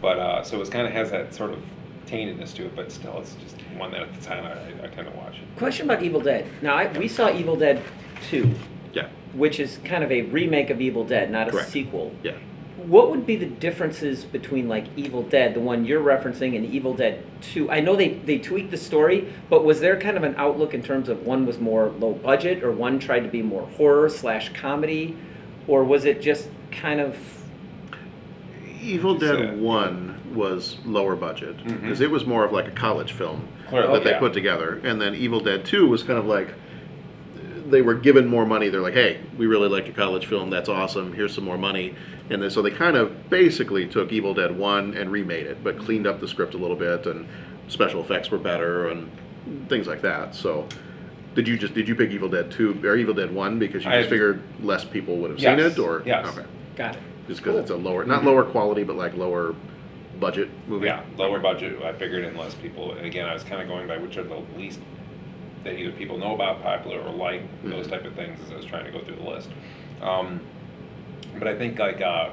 But 0.00 0.18
uh, 0.20 0.44
so 0.44 0.60
it 0.60 0.70
kind 0.70 0.86
of 0.86 0.92
has 0.92 1.10
that 1.10 1.34
sort 1.34 1.50
of 1.50 1.58
taintedness 2.06 2.54
to 2.54 2.66
it, 2.66 2.76
but 2.76 2.90
still, 2.90 3.18
it's 3.20 3.34
just 3.34 3.56
one 3.76 3.90
that 3.92 4.02
at 4.02 4.14
the 4.14 4.24
time 4.24 4.44
I, 4.44 4.84
I 4.84 4.88
kind 4.88 5.06
of 5.08 5.14
watch 5.16 5.34
it. 5.34 5.58
Question 5.58 5.90
about 5.90 6.02
Evil 6.02 6.20
Dead. 6.20 6.46
Now 6.62 6.74
I, 6.74 6.96
we 6.98 7.08
saw 7.08 7.30
Evil 7.32 7.56
Dead 7.56 7.82
Two, 8.30 8.54
Yeah. 8.92 9.08
which 9.34 9.60
is 9.60 9.78
kind 9.84 10.02
of 10.04 10.10
a 10.12 10.22
remake 10.22 10.70
of 10.70 10.80
Evil 10.80 11.04
Dead, 11.04 11.30
not 11.30 11.48
a 11.48 11.50
Correct. 11.50 11.68
sequel. 11.70 12.12
Yeah. 12.22 12.32
What 12.76 13.10
would 13.10 13.26
be 13.26 13.36
the 13.36 13.46
differences 13.46 14.24
between 14.24 14.68
like 14.68 14.84
Evil 14.96 15.22
Dead, 15.22 15.54
the 15.54 15.60
one 15.60 15.84
you're 15.84 16.02
referencing, 16.02 16.56
and 16.56 16.64
Evil 16.66 16.94
Dead 16.94 17.24
2? 17.40 17.70
I 17.70 17.80
know 17.80 17.96
they, 17.96 18.10
they 18.10 18.38
tweaked 18.38 18.70
the 18.70 18.76
story, 18.76 19.32
but 19.50 19.64
was 19.64 19.80
there 19.80 19.98
kind 19.98 20.16
of 20.16 20.22
an 20.22 20.34
outlook 20.36 20.72
in 20.74 20.82
terms 20.82 21.08
of 21.08 21.26
one 21.26 21.46
was 21.46 21.58
more 21.58 21.88
low 21.98 22.12
budget 22.12 22.62
or 22.62 22.70
one 22.70 22.98
tried 22.98 23.20
to 23.20 23.28
be 23.28 23.42
more 23.42 23.66
horror 23.76 24.08
slash 24.08 24.52
comedy? 24.52 25.16
Or 25.66 25.82
was 25.84 26.04
it 26.04 26.20
just 26.22 26.48
kind 26.70 27.00
of 27.00 27.16
Evil 28.80 29.14
It's, 29.16 29.24
Dead 29.24 29.60
One 29.60 30.20
was 30.36 30.76
lower 30.84 31.16
budget 31.16 31.56
mm-hmm. 31.56 31.80
because 31.80 32.00
it 32.00 32.10
was 32.10 32.26
more 32.26 32.44
of 32.44 32.52
like 32.52 32.68
a 32.68 32.72
college 32.72 33.12
film 33.12 33.48
Clearly, 33.68 33.92
that 33.92 34.04
they 34.04 34.10
yeah. 34.10 34.18
put 34.18 34.32
together, 34.32 34.80
and 34.84 35.00
then 35.00 35.14
Evil 35.14 35.40
Dead 35.40 35.64
Two 35.64 35.88
was 35.88 36.02
kind 36.02 36.18
of 36.18 36.26
like 36.26 36.54
they 37.66 37.82
were 37.82 37.94
given 37.94 38.26
more 38.26 38.46
money. 38.46 38.68
They're 38.68 38.80
like, 38.80 38.94
"Hey, 38.94 39.20
we 39.36 39.46
really 39.46 39.68
like 39.68 39.86
your 39.86 39.94
college 39.96 40.26
film. 40.26 40.50
That's 40.50 40.68
awesome. 40.68 41.12
Here's 41.12 41.34
some 41.34 41.44
more 41.44 41.58
money." 41.58 41.94
And 42.30 42.42
then, 42.42 42.50
so 42.50 42.62
they 42.62 42.70
kind 42.70 42.96
of 42.96 43.28
basically 43.30 43.86
took 43.86 44.12
Evil 44.12 44.34
Dead 44.34 44.56
One 44.56 44.94
and 44.94 45.10
remade 45.10 45.46
it, 45.46 45.64
but 45.64 45.78
cleaned 45.78 46.06
up 46.06 46.20
the 46.20 46.28
script 46.28 46.54
a 46.54 46.58
little 46.58 46.76
bit, 46.76 47.06
and 47.06 47.26
special 47.68 48.00
effects 48.00 48.30
were 48.30 48.38
better 48.38 48.88
and 48.88 49.10
things 49.68 49.86
like 49.86 50.02
that. 50.02 50.34
So. 50.34 50.66
Did 51.34 51.46
you 51.46 51.58
just 51.58 51.74
did 51.74 51.86
you 51.86 51.94
pick 51.94 52.12
Evil 52.12 52.30
Dead 52.30 52.50
Two 52.50 52.80
or 52.82 52.96
Evil 52.96 53.12
Dead 53.12 53.30
One 53.30 53.58
because 53.58 53.84
you 53.84 53.90
I- 53.90 53.98
just 53.98 54.08
figured 54.08 54.42
less 54.62 54.86
people 54.86 55.18
would 55.18 55.30
have 55.30 55.38
Yes, 55.38 55.58
seen 55.58 55.66
it 55.66 55.78
or 55.78 56.02
yes. 56.06 56.26
okay 56.28 56.46
got 56.76 56.96
it? 56.96 57.02
just 57.28 57.42
because 57.42 57.58
it's 57.58 57.70
a 57.70 57.76
lower 57.76 58.04
not 58.04 58.20
mm-hmm. 58.20 58.28
lower 58.28 58.44
quality 58.44 58.84
but 58.84 58.96
like 58.96 59.14
lower 59.14 59.54
budget 60.20 60.48
movie 60.66 60.86
Yeah, 60.86 61.02
lower 61.16 61.38
budget. 61.38 61.80
I 61.82 61.92
figured 61.92 62.24
in 62.24 62.36
less 62.36 62.54
people. 62.54 62.92
And 62.92 63.06
again, 63.06 63.28
I 63.28 63.34
was 63.34 63.44
kind 63.44 63.60
of 63.62 63.68
going 63.68 63.86
by 63.86 63.98
which 63.98 64.16
are 64.16 64.22
the 64.24 64.42
least 64.56 64.80
that 65.64 65.78
either 65.78 65.92
people 65.92 66.16
know 66.18 66.34
about, 66.34 66.62
popular, 66.62 67.00
or 67.00 67.10
like 67.10 67.42
those 67.64 67.86
Mhm. 67.86 67.90
type 67.90 68.04
of 68.04 68.14
things 68.14 68.38
as 68.44 68.52
I 68.52 68.56
was 68.56 68.64
trying 68.64 68.84
to 68.84 68.90
go 68.92 69.00
through 69.00 69.16
the 69.16 69.28
list. 69.28 69.48
Um, 70.00 70.40
but 71.38 71.48
I 71.48 71.54
think 71.56 71.78
like 71.78 72.00
uh, 72.00 72.30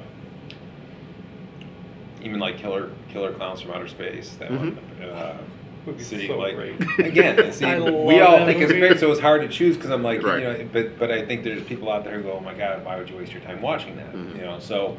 even 2.21 2.39
like 2.39 2.57
Killer 2.57 2.89
Killer 3.09 3.31
Clowns 3.33 3.61
from 3.61 3.71
Outer 3.71 3.87
Space. 3.87 4.35
That 4.39 4.51
one. 4.51 4.77
Uh, 5.03 5.37
Movie's 5.85 6.07
see, 6.07 6.27
so 6.27 6.37
like 6.37 6.55
great. 6.55 6.75
again, 6.99 7.51
see, 7.51 7.65
we 7.65 8.21
all 8.21 8.37
that 8.37 8.45
think 8.47 8.61
it's 8.61 8.71
great, 8.71 8.99
so 9.01 9.11
it's 9.11 9.19
hard 9.19 9.41
to 9.41 9.49
choose 9.49 9.75
because 9.75 9.91
I'm 9.91 10.01
like, 10.01 10.23
Right. 10.23 10.39
you 10.39 10.45
know, 10.45 10.69
but 10.71 10.97
but 10.97 11.11
I 11.11 11.25
think 11.25 11.43
there's 11.43 11.61
people 11.63 11.91
out 11.91 12.05
there 12.05 12.15
who 12.15 12.23
go, 12.23 12.33
oh 12.33 12.39
my 12.39 12.53
god, 12.53 12.85
why 12.85 12.97
would 12.97 13.09
you 13.09 13.17
waste 13.17 13.33
your 13.33 13.41
time 13.41 13.61
watching 13.61 13.97
that? 13.97 14.13
Mhm. 14.13 14.35
You 14.37 14.41
know, 14.43 14.59
so. 14.59 14.95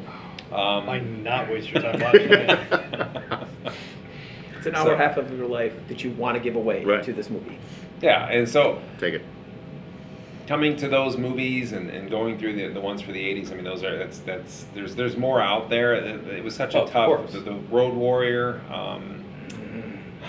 Um, 0.51 0.85
Why 0.85 0.99
not 0.99 1.49
waste 1.49 1.71
your 1.71 1.81
time 1.81 1.99
watching 1.99 2.31
it? 2.31 2.59
It's 4.57 4.65
an 4.67 4.75
hour 4.75 4.85
So- 4.85 4.91
and 4.93 5.01
a 5.01 5.07
half 5.07 5.17
of 5.17 5.35
your 5.37 5.47
life 5.47 5.73
that 5.87 6.03
you 6.03 6.11
want 6.11 6.35
to 6.37 6.43
give 6.43 6.55
away 6.55 6.83
Right. 6.83 7.03
to 7.03 7.13
this 7.13 7.29
movie. 7.29 7.57
yeah, 8.01 8.27
and 8.29 8.47
so 8.47 8.79
take 8.99 9.13
it 9.15 9.23
coming 10.47 10.75
to 10.75 10.87
those 10.87 11.17
movies 11.17 11.71
and, 11.71 11.89
and 11.89 12.07
going 12.07 12.37
through 12.37 12.53
the, 12.53 12.67
the 12.67 12.79
ones 12.79 13.01
for 13.01 13.11
the 13.11 13.19
80s 13.19 13.51
i 13.51 13.55
mean 13.55 13.63
those 13.63 13.83
are 13.83 13.97
that's 13.97 14.19
that's 14.19 14.65
there's 14.75 14.93
there's 14.93 15.17
more 15.17 15.41
out 15.41 15.71
there 15.71 15.95
it, 15.95 16.05
it 16.27 16.43
was 16.43 16.55
such 16.55 16.75
a 16.75 16.81
of 16.81 16.91
tough 16.91 17.07
course. 17.07 17.31
the, 17.33 17.39
the 17.39 17.53
road 17.71 17.95
warrior 17.95 18.61
um 18.71 19.23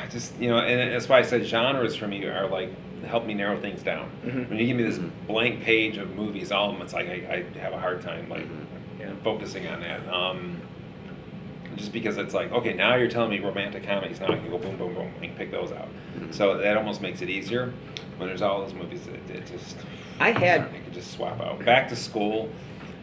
I 0.02 0.06
just 0.08 0.34
you 0.40 0.48
know 0.48 0.56
and 0.58 0.90
that's 0.90 1.06
why 1.06 1.18
i 1.18 1.22
said 1.22 1.44
genres 1.44 1.94
for 1.96 2.06
me 2.08 2.24
are 2.24 2.48
like 2.48 2.70
help 3.04 3.26
me 3.26 3.34
narrow 3.34 3.60
things 3.60 3.82
down. 3.82 4.08
Mhm. 4.24 4.48
When 4.48 4.58
you 4.58 4.66
give 4.66 4.76
me 4.78 4.84
this 4.84 4.98
blank 5.26 5.62
page 5.62 5.98
of 5.98 6.16
movies, 6.16 6.50
all 6.50 6.70
of 6.70 6.76
them, 6.76 6.82
it's 6.82 6.94
like 6.94 7.06
I, 7.08 7.44
I 7.54 7.58
have 7.60 7.74
a 7.74 7.78
hard 7.78 8.00
time 8.00 8.28
like 8.30 8.46
Yeah. 9.16 9.24
focusing 9.24 9.66
on 9.68 9.80
that. 9.80 10.06
Um, 10.12 10.60
just 11.76 11.92
because 11.92 12.16
it's 12.16 12.32
like, 12.32 12.52
okay, 12.52 12.72
now 12.72 12.94
you're 12.94 13.08
telling 13.10 13.30
me 13.30 13.38
romantic 13.40 13.84
comedies. 13.86 14.18
Now 14.20 14.28
I 14.28 14.36
can 14.38 14.48
go 14.50 14.56
boom, 14.58 14.76
boom, 14.78 14.94
boom, 14.94 15.12
and 15.22 15.36
pick 15.36 15.50
those 15.50 15.72
out. 15.72 15.88
So 16.30 16.56
that 16.56 16.76
almost 16.76 17.02
makes 17.02 17.20
it 17.20 17.28
easier. 17.28 17.72
When 18.16 18.28
there's 18.30 18.40
all 18.40 18.62
those 18.62 18.72
movies, 18.72 19.06
it, 19.06 19.30
it 19.30 19.46
just 19.46 19.76
I 20.18 20.30
had- 20.30 20.62
I 20.62 20.78
could 20.84 20.94
just 20.94 21.12
swap 21.12 21.38
out. 21.40 21.62
Back 21.64 21.88
to 21.90 21.96
school. 21.96 22.48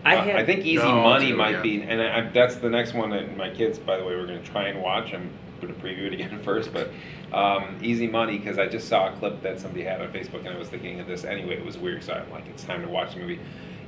I 0.03 0.16
uh, 0.18 0.24
had- 0.24 0.36
I 0.38 0.45
think 0.45 0.66
Easy 0.66 0.84
No, 0.84 1.03
Money 1.03 1.30
too, 1.30 1.38
might 1.38 1.51
yeah. 1.51 1.61
be, 1.61 1.82
and 1.84 2.01
I, 2.01 2.18
I, 2.18 2.30
that's 2.32 2.55
the 2.55 2.70
next 2.70 2.93
one 2.95 3.11
that 3.11 3.38
my 3.38 3.51
kids, 3.51 3.78
by 3.78 3.97
the 3.97 4.03
way, 4.03 4.16
we're 4.16 4.26
going 4.26 4.41
to 4.41 4.49
try 4.51 4.70
and 4.70 4.82
watch. 4.82 5.14
I'm 5.14 5.30
going 5.61 5.74
to 5.74 5.80
preview 5.80 6.07
it 6.07 6.14
again 6.14 6.39
first, 6.43 6.74
but 6.74 6.89
um, 7.32 7.78
Easy 7.84 8.07
Money 8.07 8.39
because 8.39 8.57
I 8.57 8.68
just 8.68 8.88
saw 8.89 9.14
a 9.14 9.18
clip 9.18 9.41
that 9.43 9.59
somebody 9.59 9.84
had 9.84 10.01
on 10.01 10.11
Facebook, 10.11 10.39
and 10.39 10.49
I 10.49 10.57
was 10.57 10.68
thinking 10.70 10.99
of 10.99 11.05
this 11.05 11.24
anyway. 11.26 11.57
It 11.57 11.66
was 11.66 11.78
weird, 11.78 12.03
so 12.03 12.14
I'm 12.14 12.30
like, 12.32 12.47
it's 12.47 12.64
time 12.64 12.82
to 12.82 12.88
watch 12.88 13.14
the 13.14 13.20
movie. 13.20 13.39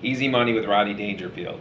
Easy 0.04 0.28
Money 0.28 0.54
with 0.54 0.66
Rodney 0.66 0.94
Dangerfield, 0.94 1.60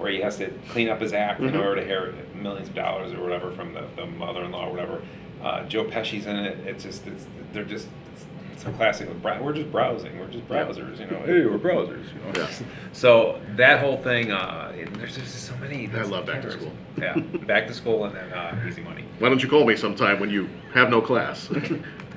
where 0.00 0.10
he 0.10 0.20
has 0.20 0.38
to 0.38 0.50
clean 0.70 0.88
up 0.88 1.00
his 1.00 1.12
act 1.12 1.40
in 1.40 1.50
Mhm. 1.50 1.58
order 1.60 1.76
to 1.76 1.82
inherit 1.82 2.34
millions 2.34 2.68
of 2.68 2.74
dollars 2.74 3.12
or 3.12 3.20
whatever 3.20 3.50
from 3.52 3.74
the, 3.74 3.84
the 3.96 4.06
mother-in-law 4.06 4.66
or 4.68 4.70
whatever. 4.72 5.02
Uh, 5.42 5.64
Joe 5.64 5.84
Pesci's 5.84 6.26
in 6.26 6.36
it. 6.36 6.58
It's 6.66 6.82
just, 6.84 7.06
it's, 7.06 7.26
they're 7.52 7.64
just. 7.64 7.88
It's, 8.12 8.24
it's 8.52 8.64
a 8.66 8.72
classic. 8.72 9.08
We're 9.22 9.52
just 9.54 9.70
browsing. 9.72 10.18
We're 10.18 10.26
just 10.26 10.46
browsers, 10.48 10.98
you 10.98 11.06
know. 11.06 11.22
Hey, 11.24 11.46
we're 11.46 11.58
browsers. 11.58 12.04
You 12.12 12.20
know? 12.20 12.32
Yeah. 12.36 12.50
So 12.92 13.40
that 13.56 13.80
whole 13.80 13.96
thing, 13.98 14.32
uh, 14.32 14.72
it- 14.76 14.92
there's 14.94 15.16
just 15.16 15.44
so 15.46 15.54
many. 15.56 15.88
I 15.94 16.02
love 16.02 16.26
Back 16.26 16.42
to. 16.42 16.50
School. 16.50 16.72
Yeah, 17.00 17.18
back 17.18 17.66
to 17.68 17.72
school 17.72 18.04
and 18.04 18.14
then 18.14 18.30
uh, 18.32 18.64
Easy 18.68 18.82
Money. 18.82 19.04
Why 19.20 19.28
don't 19.30 19.42
you 19.42 19.48
call 19.48 19.64
me 19.64 19.76
sometime 19.76 20.20
when 20.20 20.28
you 20.30 20.48
have 20.74 20.90
no 20.90 21.00
class? 21.00 21.48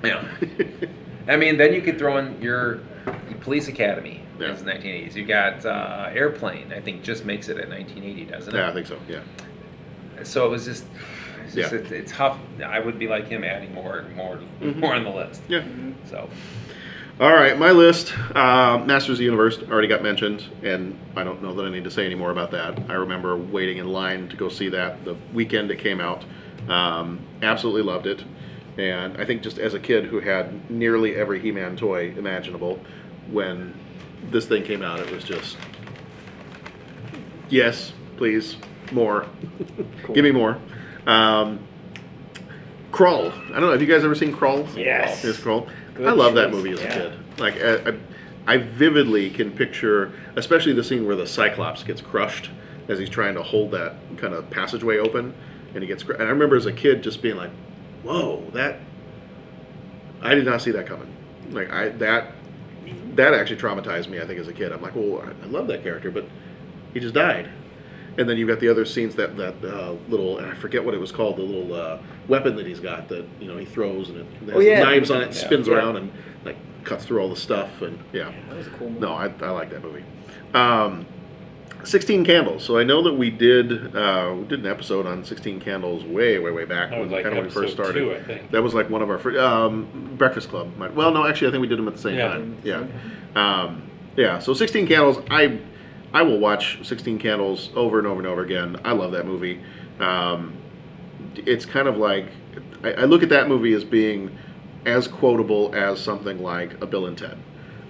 Yeah. 0.03 0.21
I 1.29 1.37
mean, 1.37 1.55
then 1.55 1.73
you 1.73 1.81
could 1.81 1.97
throw 1.97 2.17
in 2.17 2.41
your 2.41 2.79
Police 3.39 3.69
Academy. 3.69 4.21
Yeah. 4.39 4.51
It's 4.51 4.61
1980s. 4.63 5.15
You 5.15 5.25
got 5.25 5.65
uh, 5.65 6.09
Airplane. 6.13 6.73
I 6.73 6.79
think 6.81 7.03
just 7.03 7.23
makes 7.25 7.49
it 7.49 7.57
at 7.57 7.69
1980, 7.69 8.25
doesn't 8.31 8.53
it? 8.53 8.57
yeah, 8.57 8.69
I 8.69 8.73
think 8.73 8.87
so. 8.87 8.97
Yeah. 9.07 9.19
So 10.23 10.45
it 10.45 10.49
was 10.49 10.65
just. 10.65 10.85
It's, 11.45 11.55
just 11.55 11.71
Yeah. 11.73 11.79
it's, 11.79 11.91
it's 11.91 12.11
tough. 12.11 12.37
I 12.65 12.79
would 12.79 12.97
be 12.97 13.07
like 13.07 13.27
him, 13.27 13.43
adding 13.43 13.73
more, 13.73 14.05
more, 14.15 14.39
Mhm. 14.61 14.77
more 14.77 14.95
on 14.95 15.03
the 15.03 15.09
list. 15.09 15.41
Yeah. 15.47 15.63
So 16.09 16.29
All 17.19 17.31
right, 17.33 17.57
my 17.59 17.69
list. 17.71 18.13
Uh, 18.35 18.79
Masters 18.85 19.11
of 19.11 19.17
the 19.19 19.25
Universe 19.25 19.59
already 19.69 19.87
got 19.87 20.01
mentioned, 20.01 20.43
and 20.63 20.97
I 21.15 21.23
don't 21.23 21.43
know 21.43 21.53
that 21.53 21.63
I 21.65 21.69
need 21.69 21.83
to 21.83 21.91
say 21.91 22.05
any 22.07 22.15
more 22.15 22.31
about 22.31 22.49
that. 22.51 22.79
I 22.89 22.93
remember 22.93 23.37
waiting 23.37 23.77
in 23.77 23.87
line 23.89 24.29
to 24.29 24.35
go 24.35 24.49
see 24.49 24.67
that 24.69 25.05
the 25.05 25.15
weekend 25.31 25.69
it 25.69 25.77
came 25.77 25.99
out. 26.01 26.23
Um, 26.67 27.19
absolutely 27.43 27.83
loved 27.83 28.07
it, 28.07 28.23
and 28.79 29.15
I 29.17 29.25
think 29.25 29.43
just 29.43 29.59
as 29.59 29.73
a 29.75 29.79
kid 29.79 30.05
who 30.05 30.21
had 30.21 30.71
nearly 30.71 31.15
every 31.15 31.39
He-Man 31.39 31.75
toy 31.75 32.13
imaginable, 32.17 32.79
when 33.29 33.75
this 34.31 34.45
thing 34.45 34.63
came 34.63 34.81
out, 34.81 34.99
it 34.99 35.11
was 35.11 35.23
just 35.23 35.57
yes, 37.49 37.93
please, 38.17 38.57
more. 38.91 39.27
Give 40.13 40.23
me 40.23 40.31
more. 40.31 40.57
Um, 41.05 41.59
Krull. 42.91 43.31
I 43.49 43.53
don't 43.53 43.61
know. 43.61 43.71
Have 43.71 43.81
you 43.81 43.87
guys 43.87 44.03
ever 44.03 44.15
seen 44.15 44.33
Krull? 44.33 44.67
Yes. 44.75 45.23
Yes, 45.23 45.37
Krull. 45.37 45.67
Good 45.95 46.07
I 46.07 46.11
love 46.11 46.35
that 46.35 46.45
choice, 46.51 46.55
movie 46.55 46.71
as 46.71 46.79
a 46.81 46.87
kid. 46.87 47.13
Like 47.39 47.61
I, 47.61 47.91
I, 47.91 48.53
I 48.53 48.57
vividly 48.57 49.29
can 49.29 49.51
picture, 49.51 50.11
especially 50.35 50.73
the 50.73 50.83
scene 50.83 51.05
where 51.05 51.15
the 51.15 51.27
Cyclops 51.27 51.83
gets 51.83 52.01
crushed 52.01 52.49
as 52.87 52.99
he's 52.99 53.09
trying 53.09 53.33
to 53.35 53.43
hold 53.43 53.71
that 53.71 53.95
kind 54.17 54.33
of 54.33 54.49
passageway 54.49 54.97
open, 54.97 55.33
and 55.73 55.81
he 55.83 55.87
gets. 55.87 56.03
cr- 56.03 56.13
And 56.13 56.23
I 56.23 56.29
remember 56.29 56.55
as 56.55 56.65
a 56.65 56.73
kid 56.73 57.01
just 57.03 57.21
being 57.21 57.35
like, 57.37 57.51
"Whoa, 58.03 58.43
that! 58.53 58.79
I 60.21 60.35
did 60.35 60.45
not 60.45 60.61
see 60.61 60.71
that 60.71 60.85
coming." 60.85 61.07
Like 61.51 61.71
I 61.71 61.89
that 61.89 62.31
that 63.15 63.33
actually 63.33 63.57
traumatized 63.57 64.09
me. 64.09 64.19
I 64.19 64.25
think 64.27 64.39
as 64.39 64.47
a 64.47 64.53
kid, 64.53 64.71
I'm 64.71 64.81
like, 64.81 64.95
"Well, 64.95 65.21
I, 65.43 65.45
love 65.47 65.67
that 65.67 65.83
character, 65.83 66.11
but 66.11 66.25
he 66.93 66.99
just 66.99 67.13
died." 67.13 67.49
And 68.17 68.29
then 68.29 68.37
you've 68.37 68.47
got 68.47 68.59
the 68.59 68.69
other 68.69 68.85
scenes 68.85 69.15
that 69.15 69.35
that 69.37 69.55
uh, 69.63 69.93
little, 70.09 70.37
and 70.37 70.47
I 70.47 70.53
forget 70.55 70.83
what 70.83 70.93
it 70.93 70.99
was 70.99 71.11
called, 71.11 71.37
the 71.37 71.41
little 71.43 71.73
uh, 71.73 71.97
weapon 72.27 72.55
that 72.57 72.65
he's 72.65 72.79
got 72.79 73.07
that 73.09 73.25
you 73.39 73.47
know 73.47 73.57
he 73.57 73.65
throws 73.65 74.09
and 74.09 74.19
it 74.19 74.25
has 74.45 74.55
Oh, 74.55 74.59
yeah. 74.59 74.81
knives 74.83 75.09
on 75.11 75.21
it, 75.21 75.27
Yeah. 75.27 75.45
spins 75.45 75.67
Yeah. 75.67 75.75
around 75.75 75.97
and 75.97 76.11
like 76.45 76.57
cuts 76.83 77.05
through 77.05 77.21
all 77.21 77.29
the 77.29 77.35
stuff, 77.35 77.81
and 77.81 77.97
yeah. 78.13 78.31
That 78.49 78.57
was 78.57 78.67
a 78.67 78.71
cool 78.71 78.89
movie. 78.89 79.01
No, 79.01 79.13
I, 79.13 79.31
I 79.41 79.49
like 79.49 79.69
that 79.71 79.83
movie. 79.83 80.03
Um, 80.53 81.05
16 81.83 82.25
Candles. 82.25 82.63
So 82.63 82.77
I 82.77 82.83
know 82.83 83.01
that 83.03 83.13
we 83.13 83.29
did 83.29 83.95
uh, 83.95 84.33
we 84.37 84.45
did 84.45 84.59
an 84.61 84.65
episode 84.67 85.05
on 85.05 85.23
16 85.23 85.59
Candles 85.59 86.03
way, 86.03 86.39
way, 86.39 86.51
way 86.51 86.65
back 86.65 86.89
That 86.91 86.99
was 86.99 87.09
when, 87.09 87.11
like 87.17 87.23
kinda 87.23 87.37
when 87.37 87.45
we 87.47 87.51
first 87.51 87.73
episode 87.77 87.83
started. 87.91 87.99
two, 87.99 88.13
I 88.15 88.23
think. 88.23 88.51
That 88.51 88.63
was 88.63 88.73
like 88.73 88.89
one 88.89 89.01
of 89.01 89.09
our 89.09 89.17
first, 89.19 89.37
um, 89.39 89.87
Breakfast 90.17 90.49
Club. 90.49 90.75
might- 90.77 90.93
Well, 90.93 91.11
no, 91.11 91.25
actually, 91.27 91.49
I 91.49 91.51
think 91.51 91.61
we 91.61 91.67
did 91.67 91.77
them 91.77 91.87
at 91.87 91.95
the 91.95 92.01
same 92.01 92.15
Yeah. 92.15 92.27
time. 92.29 92.57
Yeah. 92.63 92.83
Um, 93.35 93.81
yeah. 94.15 94.39
So 94.39 94.53
16 94.53 94.87
Candles, 94.87 95.19
I 95.29 95.59
I 96.13 96.21
will 96.21 96.37
watch 96.39 96.77
16 96.83 97.17
Candles 97.17 97.71
over 97.75 97.97
and 97.97 98.07
over 98.07 98.19
and 98.19 98.27
over 98.27 98.43
again. 98.43 98.77
I 98.85 98.91
love 98.91 99.11
that 99.13 99.25
movie. 99.25 99.59
Um, 99.99 100.53
it's 101.35 101.65
kind 101.65 101.87
of 101.87 101.97
like 101.97 102.27
I, 102.83 102.91
I 102.93 103.03
look 103.05 103.23
at 103.23 103.29
that 103.29 103.47
movie 103.47 103.73
as 103.73 103.83
being 103.83 104.29
as 104.85 105.07
quotable 105.07 105.73
as 105.73 105.99
something 105.99 106.43
like 106.43 106.79
a 106.83 106.85
Bill 106.85 107.07
and 107.07 107.17
Ted. 107.17 107.37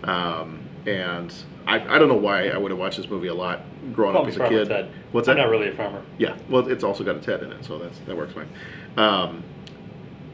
Um, 0.05 0.59
and 0.85 1.33
I, 1.65 1.95
I 1.95 1.99
don't 1.99 2.07
know 2.07 2.15
why 2.15 2.49
I 2.49 2.57
would 2.57 2.71
have 2.71 2.79
watched 2.79 2.97
this 2.97 3.09
movie 3.09 3.27
a 3.27 3.33
lot 3.33 3.61
growing 3.93 4.15
up 4.15 4.27
as 4.27 4.37
a 4.37 4.47
kid. 4.47 4.67
Ted. 4.67 4.91
What's 5.11 5.27
I'm 5.27 5.35
that? 5.37 5.43
not 5.43 5.49
really 5.49 5.69
a 5.69 5.75
farmer. 5.75 6.03
Yeah, 6.17 6.37
well, 6.49 6.67
it's 6.67 6.83
also 6.83 7.03
got 7.03 7.15
a 7.15 7.19
Ted 7.19 7.43
in 7.43 7.51
it, 7.51 7.63
so 7.65 7.77
that's 7.77 7.99
that 7.99 8.15
works 8.15 8.33
fine. 8.33 8.49
Um, 8.97 9.43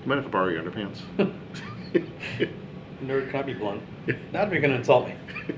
you 0.02 0.08
mind 0.08 0.20
if 0.22 0.28
I 0.28 0.30
borrow 0.30 0.50
your 0.50 0.64
underpants? 0.64 1.02
Nerd, 3.04 3.30
can 3.32 3.40
I 3.40 3.44
be 3.44 3.54
blunt? 3.54 3.82
Not 4.34 4.48
if 4.48 4.54
you're 4.54 4.62
gonna 4.62 4.76
insult 4.76 5.08
me. 5.08 5.16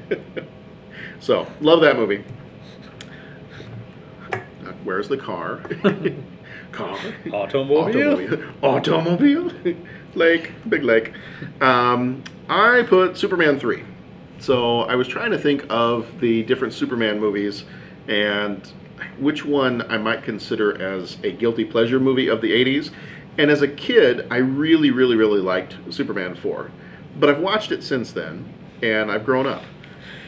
so, 1.19 1.47
love 1.61 1.82
that 1.82 1.95
movie. 1.95 2.24
Uh, 4.32 4.38
Where's 4.84 5.07
the 5.07 5.17
car? 5.17 5.61
car. 6.72 6.97
Automobile. 7.32 8.43
Automobile. 8.61 9.51
lake. 10.15 10.51
Big 10.69 10.84
lake. 10.84 11.13
Um, 11.61 12.24
I 12.49 12.84
put 12.88 13.17
Superman 13.17 13.59
3. 13.59 13.84
So 14.41 14.81
I 14.81 14.95
was 14.95 15.07
trying 15.07 15.29
to 15.31 15.37
think 15.37 15.65
of 15.69 16.19
the 16.19 16.41
different 16.43 16.73
Superman 16.73 17.19
movies 17.19 17.63
and 18.07 18.71
which 19.19 19.45
one 19.45 19.83
I 19.83 19.99
might 19.99 20.23
consider 20.23 20.81
as 20.81 21.17
a 21.23 21.31
guilty 21.31 21.63
pleasure 21.63 21.99
movie 21.99 22.27
of 22.27 22.41
the 22.41 22.51
80s. 22.51 22.91
And 23.37 23.51
as 23.51 23.61
a 23.61 23.67
kid, 23.67 24.27
I 24.31 24.37
really, 24.37 24.89
really, 24.89 25.15
really 25.15 25.39
liked 25.39 25.77
Superman 25.91 26.35
4. 26.35 26.71
But 27.19 27.29
I've 27.29 27.39
watched 27.39 27.71
it 27.71 27.83
since 27.83 28.11
then, 28.11 28.51
and 28.81 29.11
I've 29.11 29.25
grown 29.25 29.45
up. 29.45 29.61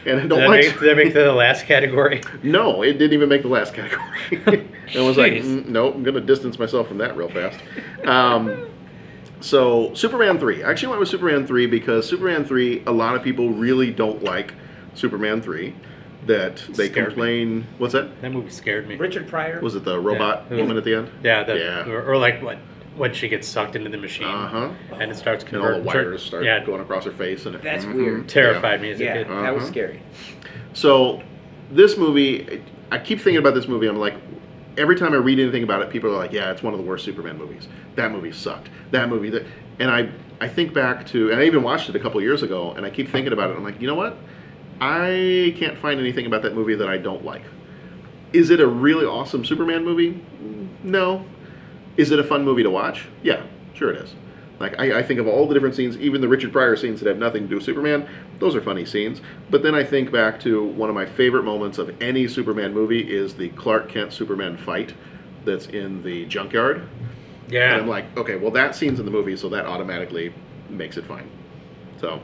And 0.06 0.18
I 0.18 0.22
Did 0.22 0.28
don't 0.28 0.38
that, 0.40 0.48
like. 0.48 0.64
make, 0.64 0.78
did 0.78 0.90
that 0.90 0.96
make 0.96 1.12
the 1.14 1.32
last 1.32 1.66
category? 1.66 2.22
No, 2.44 2.82
it 2.82 2.94
didn't 2.94 3.14
even 3.14 3.28
make 3.28 3.42
the 3.42 3.48
last 3.48 3.74
category. 3.74 4.04
and 4.30 4.96
I 4.96 5.00
was 5.00 5.16
like, 5.16 5.32
mm, 5.32 5.66
nope, 5.66 5.96
I'm 5.96 6.04
going 6.04 6.14
to 6.14 6.20
distance 6.20 6.58
myself 6.58 6.86
from 6.86 6.98
that 6.98 7.16
real 7.16 7.30
fast. 7.30 7.58
Um, 8.04 8.68
so, 9.48 9.92
Superman 9.94 10.38
3. 10.38 10.62
I 10.64 10.70
actually 10.70 10.88
went 10.88 11.00
with 11.00 11.08
Superman 11.10 11.46
3 11.46 11.66
because 11.66 12.08
Superman 12.08 12.44
3, 12.46 12.84
a 12.86 12.92
lot 12.92 13.14
of 13.14 13.22
people 13.22 13.50
really 13.50 13.90
don't 13.90 14.22
like 14.24 14.54
Superman 14.94 15.42
3. 15.42 15.74
That 16.26 16.56
they 16.70 16.88
Scared 16.88 16.94
me. 16.94 17.04
complain. 17.04 17.66
What's 17.76 17.92
that? 17.92 18.22
That 18.22 18.32
movie 18.32 18.48
scared 18.48 18.88
me. 18.88 18.96
Richard 18.96 19.28
Pryor. 19.28 19.60
Was 19.60 19.74
it 19.74 19.84
the 19.84 20.00
robot 20.00 20.46
Yeah. 20.50 20.56
woman 20.56 20.78
at 20.78 20.84
the 20.84 20.94
end? 20.94 21.10
Yeah, 21.22 21.42
that, 21.44 21.58
Yeah. 21.58 21.86
Or, 21.86 22.12
or 22.12 22.16
like 22.16 22.42
what 22.42 22.56
when 22.96 23.12
she 23.12 23.28
gets 23.28 23.46
sucked 23.46 23.76
into 23.76 23.90
the 23.90 23.98
machine 23.98 24.26
Uh 24.26 24.46
huh. 24.48 24.68
and 25.00 25.10
it 25.10 25.16
starts 25.16 25.44
And 25.44 25.56
all 25.58 25.72
the 25.74 25.80
wires 25.80 26.22
start 26.22 26.44
yeah, 26.44 26.64
going 26.64 26.80
across 26.80 27.04
her 27.04 27.10
face. 27.10 27.44
and 27.44 27.56
it, 27.56 27.62
That's 27.62 27.84
Mhm. 27.84 27.94
weird. 27.96 28.28
terrified 28.28 28.80
me 28.80 28.90
as 28.92 29.00
yeah, 29.00 29.12
a 29.12 29.18
kid. 29.24 29.28
that 29.28 29.52
was 29.54 29.64
Uh-huh. 29.64 29.72
scary. 29.72 30.00
So, 30.72 31.20
this 31.70 31.98
movie, 31.98 32.62
I 32.90 32.96
keep 32.96 33.18
thinking 33.20 33.36
about 33.38 33.54
this 33.54 33.68
movie. 33.68 33.86
I'm 33.88 33.96
like, 33.98 34.14
every 34.76 34.96
time 34.96 35.12
I 35.12 35.16
read 35.16 35.38
anything 35.38 35.62
about 35.62 35.82
it, 35.82 35.90
people 35.90 36.10
are 36.10 36.16
like, 36.16 36.32
"Yeah, 36.32 36.50
it's 36.50 36.62
one 36.62 36.74
of 36.74 36.78
the 36.78 36.86
worst 36.86 37.04
Superman 37.04 37.38
movies. 37.38 37.68
That 37.96 38.12
movie 38.12 38.32
sucked. 38.32 38.68
That 38.90 39.08
movie." 39.08 39.30
That, 39.30 39.46
and 39.78 39.90
I, 39.90 40.08
I 40.40 40.48
think 40.48 40.72
back 40.72 41.06
to, 41.08 41.30
and 41.30 41.40
I 41.40 41.44
even 41.44 41.62
watched 41.62 41.88
it 41.88 41.96
a 41.96 41.98
couple 42.00 42.20
years 42.20 42.42
ago, 42.42 42.72
and 42.72 42.84
I 42.84 42.90
keep 42.90 43.08
thinking 43.08 43.32
about 43.32 43.50
it. 43.50 43.56
I'm 43.56 43.64
like, 43.64 43.80
you 43.80 43.86
know 43.86 43.94
what? 43.94 44.16
I 44.80 45.54
can't 45.58 45.78
find 45.78 46.00
anything 46.00 46.26
about 46.26 46.42
that 46.42 46.54
movie 46.54 46.74
that 46.74 46.88
I 46.88 46.98
don't 46.98 47.24
like. 47.24 47.42
Is 48.32 48.50
it 48.50 48.60
a 48.60 48.66
really 48.66 49.06
awesome 49.06 49.44
Superman 49.44 49.84
movie? 49.84 50.24
No. 50.82 51.24
Is 51.96 52.10
it 52.10 52.18
a 52.18 52.24
fun 52.24 52.44
movie 52.44 52.64
to 52.64 52.70
watch? 52.70 53.06
Yeah, 53.22 53.44
sure 53.74 53.92
it 53.92 54.00
is. 54.00 54.14
Like 54.60 54.78
I, 54.78 55.00
I 55.00 55.02
think 55.02 55.20
of 55.20 55.26
all 55.26 55.48
the 55.48 55.54
different 55.54 55.74
scenes, 55.74 55.96
even 55.98 56.20
the 56.20 56.28
Richard 56.28 56.52
Pryor 56.52 56.76
scenes 56.76 57.00
that 57.00 57.08
have 57.08 57.18
nothing 57.18 57.42
to 57.42 57.48
do 57.48 57.54
with 57.56 57.64
Superman. 57.64 58.08
Those 58.38 58.54
are 58.54 58.60
funny 58.60 58.84
scenes. 58.84 59.20
But 59.50 59.62
then 59.62 59.74
I 59.74 59.82
think 59.84 60.12
back 60.12 60.40
to 60.40 60.64
one 60.64 60.88
of 60.88 60.94
my 60.94 61.06
favorite 61.06 61.42
moments 61.42 61.78
of 61.78 61.94
any 62.00 62.28
Superman 62.28 62.72
movie 62.72 63.12
is 63.12 63.34
the 63.34 63.48
Clark 63.50 63.88
Kent 63.88 64.12
Superman 64.12 64.56
fight 64.56 64.94
that's 65.44 65.66
in 65.66 66.02
the 66.02 66.24
junkyard. 66.26 66.88
Yeah. 67.48 67.72
And 67.72 67.82
I'm 67.82 67.88
like, 67.88 68.16
okay, 68.16 68.36
well 68.36 68.50
that 68.52 68.74
scene's 68.74 68.98
in 69.00 69.04
the 69.04 69.10
movie, 69.10 69.36
so 69.36 69.48
that 69.48 69.66
automatically 69.66 70.32
makes 70.70 70.96
it 70.96 71.04
fine. 71.04 71.28
So, 72.00 72.20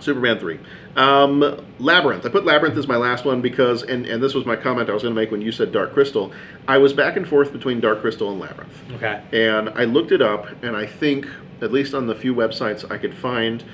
Superman 0.00 0.38
3. 0.38 0.58
Um, 0.96 1.64
Labyrinth. 1.78 2.26
I 2.26 2.28
put 2.28 2.44
Labyrinth 2.44 2.76
as 2.76 2.86
my 2.88 2.96
last 2.96 3.24
one 3.24 3.40
because, 3.40 3.82
and, 3.82 4.04
and 4.06 4.22
this 4.22 4.34
was 4.34 4.44
my 4.44 4.56
comment 4.56 4.90
I 4.90 4.92
was 4.92 5.02
going 5.02 5.14
to 5.14 5.20
make 5.20 5.30
when 5.30 5.40
you 5.40 5.52
said 5.52 5.72
Dark 5.72 5.92
Crystal. 5.94 6.32
I 6.68 6.78
was 6.78 6.92
back 6.92 7.16
and 7.16 7.26
forth 7.26 7.52
between 7.52 7.80
Dark 7.80 8.00
Crystal 8.00 8.30
and 8.30 8.40
Labyrinth. 8.40 8.76
okay. 8.96 9.22
And 9.32 9.70
I 9.70 9.84
looked 9.84 10.12
it 10.12 10.20
up, 10.20 10.46
and 10.62 10.76
I 10.76 10.86
think, 10.86 11.26
at 11.60 11.72
least 11.72 11.94
on 11.94 12.06
the 12.06 12.14
few 12.14 12.34
websites 12.34 12.90
I 12.90 12.98
could 12.98 13.14
find, 13.14 13.64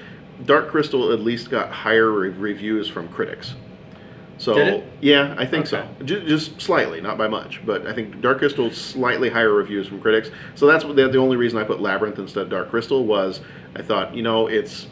Dark 0.45 0.69
Crystal 0.69 1.13
at 1.13 1.21
least 1.21 1.51
got 1.51 1.71
higher 1.71 2.11
re- 2.11 2.29
reviews 2.29 2.89
from 2.89 3.09
critics. 3.09 3.55
So 4.37 4.55
Did 4.55 4.69
it? 4.69 4.85
yeah, 5.01 5.35
I 5.37 5.45
think 5.45 5.67
so. 5.67 5.89
J- 6.05 6.25
just 6.25 6.61
slightly, 6.61 7.01
not 7.01 7.19
by 7.19 7.27
much, 7.27 7.61
but 7.67 7.89
I 7.89 7.93
think 7.93 8.21
Dark 8.21 8.39
Crystal 8.39 8.71
slightly 8.71 9.29
higher 9.29 9.53
reviews 9.53 9.89
from 9.89 10.01
critics. 10.01 10.31
So 10.55 10.69
that's 10.69 10.85
the, 10.85 11.09
the 11.09 11.19
only 11.19 11.37
reason 11.37 11.59
I 11.59 11.65
put 11.65 11.81
Labyrinth 11.81 12.21
instead 12.21 12.43
of 12.43 12.49
Dark 12.51 12.71
Crystal 12.71 13.05
was 13.05 13.41
I 13.75 13.83
thought 13.83 14.15
you 14.15 14.23
know 14.23 14.47
it's 14.47 14.87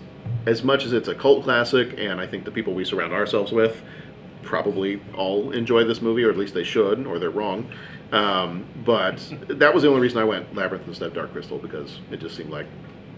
as 0.46 0.62
much 0.62 0.84
as 0.84 0.92
it's 0.92 1.08
a 1.08 1.14
cult 1.14 1.44
classic, 1.44 1.94
and 1.98 2.20
I 2.20 2.26
think 2.26 2.44
the 2.44 2.50
people 2.50 2.72
we 2.72 2.84
surround 2.84 3.12
ourselves 3.12 3.52
with 3.52 3.82
probably 4.42 5.02
all 5.16 5.50
enjoy 5.50 5.84
this 5.84 6.00
movie, 6.00 6.22
or 6.22 6.30
at 6.30 6.38
least 6.38 6.54
they 6.54 6.64
should, 6.64 7.06
or 7.06 7.18
they're 7.18 7.30
wrong. 7.30 7.68
Um, 8.12 8.64
but 8.84 9.20
that 9.48 9.74
was 9.74 9.82
the 9.82 9.88
only 9.88 10.00
reason 10.00 10.18
I 10.18 10.24
went 10.24 10.54
Labyrinth 10.54 10.86
instead 10.86 11.08
of 11.08 11.14
Dark 11.14 11.32
Crystal 11.32 11.58
because 11.58 11.98
it 12.12 12.20
just 12.20 12.36
seemed 12.36 12.50
like 12.50 12.66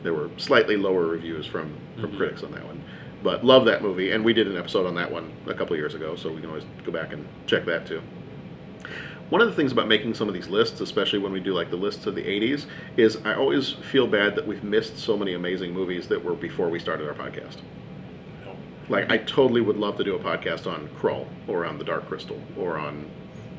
there 0.02 0.14
were 0.14 0.30
slightly 0.38 0.76
lower 0.76 1.06
reviews 1.06 1.46
from 1.46 1.76
from 2.00 2.16
critics 2.16 2.42
on 2.42 2.52
that 2.52 2.64
one. 2.64 2.82
But 3.22 3.44
love 3.44 3.64
that 3.66 3.82
movie, 3.82 4.12
and 4.12 4.24
we 4.24 4.32
did 4.32 4.46
an 4.46 4.56
episode 4.56 4.86
on 4.86 4.94
that 4.94 5.10
one 5.10 5.32
a 5.46 5.54
couple 5.54 5.76
years 5.76 5.94
ago, 5.94 6.16
so 6.16 6.32
we 6.32 6.40
can 6.40 6.48
always 6.48 6.64
go 6.84 6.92
back 6.92 7.12
and 7.12 7.26
check 7.46 7.64
that 7.66 7.86
too. 7.86 8.00
One 9.30 9.42
of 9.42 9.48
the 9.48 9.54
things 9.54 9.72
about 9.72 9.88
making 9.88 10.14
some 10.14 10.26
of 10.28 10.34
these 10.34 10.48
lists, 10.48 10.80
especially 10.80 11.18
when 11.18 11.32
we 11.32 11.40
do 11.40 11.52
like 11.52 11.70
the 11.70 11.76
lists 11.76 12.06
of 12.06 12.14
the 12.14 12.22
80s, 12.22 12.64
is 12.96 13.18
I 13.24 13.34
always 13.34 13.72
feel 13.72 14.06
bad 14.06 14.34
that 14.36 14.46
we've 14.46 14.64
missed 14.64 14.98
so 14.98 15.18
many 15.18 15.34
amazing 15.34 15.72
movies 15.72 16.08
that 16.08 16.24
were 16.24 16.34
before 16.34 16.70
we 16.70 16.78
started 16.78 17.06
our 17.06 17.14
podcast. 17.14 17.58
Oh. 18.46 18.56
Like, 18.88 19.10
I 19.10 19.18
totally 19.18 19.60
would 19.60 19.76
love 19.76 19.98
to 19.98 20.04
do 20.04 20.14
a 20.14 20.18
podcast 20.18 20.66
on 20.66 20.88
Krull, 20.98 21.26
or 21.46 21.66
on 21.66 21.76
The 21.76 21.84
Dark 21.84 22.08
Crystal, 22.08 22.40
or 22.56 22.78
on 22.78 23.04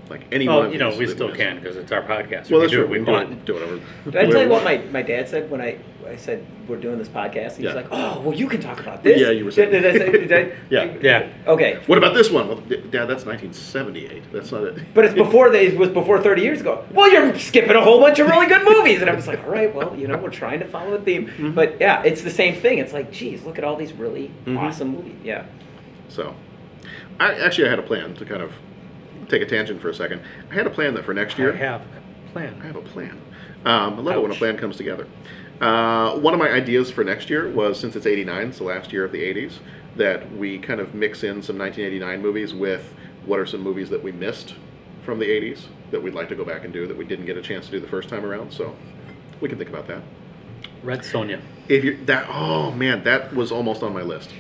like 0.10 0.26
any 0.32 0.48
one 0.48 0.58
Well, 0.58 0.66
of 0.68 0.74
you 0.74 0.80
know, 0.80 0.90
these 0.92 1.00
we 1.00 1.06
that 1.06 1.16
still 1.16 1.28
missed. 1.28 1.40
can 1.40 1.60
because 1.60 1.76
it's 1.78 1.92
our 1.92 2.02
podcast. 2.02 2.50
Well, 2.50 2.60
we 2.62 2.66
that's 2.68 2.72
do 2.72 2.78
true. 2.78 2.82
what 2.86 2.90
we 2.92 2.98
can 2.98 3.06
do 3.06 3.12
want. 3.12 3.32
it- 3.32 3.46
Do 3.46 3.54
whatever. 3.54 3.80
Did 4.06 4.16
I 4.18 4.26
tell 4.32 4.42
you 4.44 4.50
what 4.50 4.64
my, 4.64 4.78
my 4.92 5.02
dad 5.02 5.30
said 5.30 5.50
when 5.52 5.62
I, 5.62 5.78
I 6.08 6.16
said 6.16 6.46
we're 6.68 6.78
doing 6.78 6.98
this 6.98 7.08
podcast? 7.10 7.58
He's 7.58 7.66
Yeah. 7.66 7.74
like, 7.74 7.88
oh, 7.92 8.22
well, 8.22 8.36
you 8.36 8.48
can 8.48 8.60
talk 8.62 8.80
about 8.80 9.04
this. 9.04 9.22
Yeah, 9.22 9.30
you 9.30 9.46
were 9.46 9.52
saying- 9.52 9.72
Did, 9.72 9.82
did 9.82 9.96
I 9.96 9.98
say? 10.00 10.12
Did 10.12 10.34
I, 10.34 10.52
Yeah. 10.70 10.98
Yeah. 11.02 11.30
Okay. 11.48 11.80
What 11.86 11.98
about 11.98 12.14
this 12.16 12.32
one? 12.32 12.48
Well, 12.48 12.58
D- 12.58 12.78
Dad, 12.78 13.06
that's 13.06 13.26
1978. 13.26 14.32
That's 14.34 14.52
not 14.52 14.64
it. 14.64 14.80
But 14.96 15.06
it's 15.06 15.14
before 15.14 15.50
they 15.52 15.68
it 15.68 15.78
was 15.78 15.90
before 15.90 16.20
30 16.22 16.42
years 16.42 16.62
ago. 16.62 16.84
Well, 16.92 17.12
you're 17.12 17.38
skipping 17.38 17.76
a 17.76 17.82
whole 17.82 18.00
bunch 18.00 18.18
of 18.20 18.28
really 18.28 18.48
good 18.48 18.66
movies, 18.66 19.02
and 19.02 19.10
I 19.10 19.14
was 19.16 19.28
like, 19.28 19.44
all 19.44 19.52
right, 19.52 19.74
well, 19.74 19.96
you 19.96 20.08
know, 20.08 20.18
we're 20.18 20.30
trying 20.32 20.60
to 20.60 20.66
follow 20.68 20.98
the 20.98 21.04
theme. 21.04 21.28
Mm-hmm. 21.28 21.52
But 21.52 21.80
yeah, 21.80 22.02
it's 22.04 22.22
the 22.24 22.32
same 22.32 22.56
thing. 22.56 22.80
It's 22.80 22.94
like, 22.94 23.12
geez, 23.12 23.44
look 23.44 23.58
at 23.60 23.64
all 23.64 23.76
these 23.76 23.94
really 23.94 24.32
Mhm. 24.46 24.58
awesome 24.60 24.90
movies. 24.90 25.16
Yeah. 25.24 25.46
So, 26.08 26.34
I 27.20 27.34
actually 27.36 27.68
I 27.68 27.70
had 27.70 27.80
a 27.80 27.84
plan 27.84 28.16
to 28.16 28.26
kind 28.26 28.42
of 28.42 28.52
take 29.28 29.42
a 29.42 29.46
tangent 29.46 29.82
for 29.82 29.90
a 29.90 29.94
second. 29.94 30.22
I 30.50 30.54
had 30.54 30.68
a 30.68 30.70
plan 30.70 30.94
that 30.96 31.06
for 31.06 31.14
next 31.14 31.38
year. 31.38 31.54
I 31.54 31.58
have 31.58 31.82
a 31.82 32.32
plan. 32.32 32.60
I 32.62 32.68
have 32.68 32.76
a 32.76 32.82
plan. 32.82 33.22
Um, 33.66 34.00
I 34.00 34.02
love 34.02 34.16
it 34.16 34.22
when 34.22 34.32
a 34.32 34.36
plan 34.36 34.58
comes 34.58 34.78
together. 34.78 35.08
Uh, 35.60 36.18
one 36.20 36.34
of 36.34 36.40
my 36.40 36.50
ideas 36.50 36.90
for 36.90 37.04
next 37.04 37.30
year 37.30 37.50
was 37.50 37.78
since 37.80 37.96
it's 37.96 38.06
89, 38.06 38.54
so 38.54 38.66
last 38.66 38.94
year 38.94 39.04
of 39.04 39.12
the 39.12 39.22
80s, 39.22 39.60
that 39.98 40.32
we 40.38 40.58
kind 40.58 40.80
of 40.80 40.94
mix 40.94 41.24
in 41.24 41.42
some 41.42 41.58
1989 41.58 42.22
movies 42.22 42.54
with 42.54 42.94
what 43.26 43.40
are 43.40 43.46
some 43.46 43.62
movies 43.62 43.90
that 43.90 44.02
we 44.02 44.12
missed 44.14 44.56
from 45.04 45.20
the 45.20 45.26
80s 45.26 45.66
that 45.92 46.02
we'd 46.02 46.14
like 46.14 46.30
to 46.30 46.36
go 46.36 46.46
back 46.46 46.64
and 46.64 46.72
do 46.72 46.88
that 46.88 46.96
we 46.96 47.04
didn't 47.04 47.26
get 47.26 47.38
a 47.38 47.42
chance 47.42 47.66
to 47.66 47.72
do 47.72 47.80
the 47.80 47.88
first 47.88 48.10
time 48.10 48.26
around. 48.26 48.52
So 48.54 48.76
we 49.42 49.50
can 49.50 49.58
think 49.58 49.70
about 49.70 49.88
that. 49.88 50.02
Red 50.84 51.02
Sonja. 51.02 51.42
If 51.68 51.84
you 51.84 52.04
that 52.06 52.28
oh 52.30 52.72
man, 52.72 53.04
that 53.04 53.34
was 53.36 53.52
almost 53.52 53.84
on 53.84 53.94
my 53.94 54.02
list. 54.02 54.32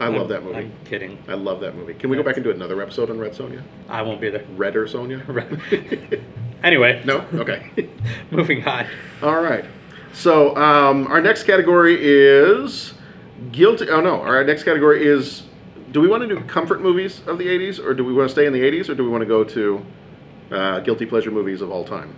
I 0.00 0.08
love 0.08 0.28
that 0.28 0.42
movie. 0.42 0.56
I'm 0.58 0.72
kidding. 0.86 1.18
I 1.28 1.34
love 1.34 1.60
that 1.60 1.74
movie. 1.76 1.94
Can 1.94 2.08
we 2.10 2.16
go 2.16 2.22
back 2.22 2.36
and 2.36 2.44
do 2.44 2.50
another 2.50 2.80
episode 2.80 3.10
on 3.10 3.18
Red 3.18 3.32
Sonja? 3.32 3.62
I 3.88 4.00
won't 4.02 4.20
be 4.20 4.30
there. 4.30 4.44
Redder 4.56 4.86
Sonja? 4.86 5.20
Anyway. 6.62 7.00
no? 7.06 7.24
Okay. 7.32 7.70
Moving 8.30 8.66
on. 8.66 8.86
All 9.22 9.40
right. 9.42 9.64
So 10.12 10.54
um, 10.56 11.06
our 11.06 11.20
next 11.22 11.44
category 11.44 11.96
is 11.98 12.92
guilty. 13.50 13.88
Oh 13.88 14.00
no, 14.02 14.20
our 14.20 14.44
next 14.44 14.64
category 14.64 15.06
is. 15.06 15.44
Do 15.92 16.00
we 16.02 16.06
want 16.08 16.22
to 16.22 16.28
do 16.28 16.38
comfort 16.44 16.82
movies 16.82 17.22
of 17.26 17.38
the 17.38 17.46
'80s, 17.46 17.82
or 17.82 17.94
do 17.94 18.04
we 18.04 18.12
want 18.12 18.28
to 18.28 18.32
stay 18.32 18.44
in 18.46 18.52
the 18.52 18.60
'80s, 18.60 18.90
or 18.90 18.94
do 18.94 19.02
we 19.04 19.08
want 19.08 19.22
to 19.22 19.26
go 19.26 19.42
to 19.42 19.86
uh, 20.50 20.80
guilty 20.80 21.06
pleasure 21.06 21.30
movies 21.30 21.62
of 21.62 21.70
all 21.70 21.82
time? 21.84 22.14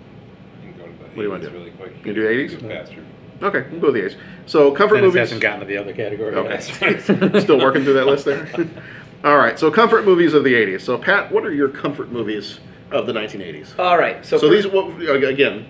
You 0.64 0.72
can 0.72 0.78
go 0.80 0.86
to 0.86 0.92
the 0.92 1.04
What 1.04 1.14
do 1.14 1.22
you 1.22 1.30
wanna 1.30 1.44
do? 1.48 1.50
really 1.50 1.70
quick. 1.70 2.04
You 2.04 2.12
do 2.12 2.22
80s? 2.48 2.60
Faster. 2.68 3.04
Okay, 3.42 3.66
we'll 3.70 3.80
go 3.80 3.92
with 3.92 3.94
the 3.94 4.16
'80s. 4.16 4.16
So 4.46 4.70
comfort 4.72 4.96
Dennis 4.96 5.08
movies. 5.08 5.20
hasn't 5.20 5.40
gotten 5.40 5.60
to 5.60 5.66
the 5.66 5.76
other 5.76 5.92
category. 5.92 6.34
Okay. 6.34 6.50
yet. 6.80 7.40
Still 7.42 7.58
working 7.58 7.82
through 7.84 7.94
that 7.94 8.06
list 8.06 8.24
there. 8.24 8.48
all 9.24 9.36
right. 9.36 9.58
So 9.58 9.70
comfort 9.70 10.04
movies 10.04 10.34
of 10.34 10.44
the 10.44 10.54
'80s. 10.54 10.80
So 10.82 10.96
Pat, 10.98 11.30
what 11.32 11.44
are 11.44 11.52
your 11.52 11.68
comfort 11.68 12.10
movies 12.12 12.60
of 12.90 13.06
the 13.06 13.12
1980s? 13.12 13.78
All 13.78 13.98
right. 13.98 14.24
So, 14.24 14.38
So, 14.38 14.48
first- 14.50 14.64
these, 14.64 14.72
what, 14.72 15.24
again, 15.24 15.66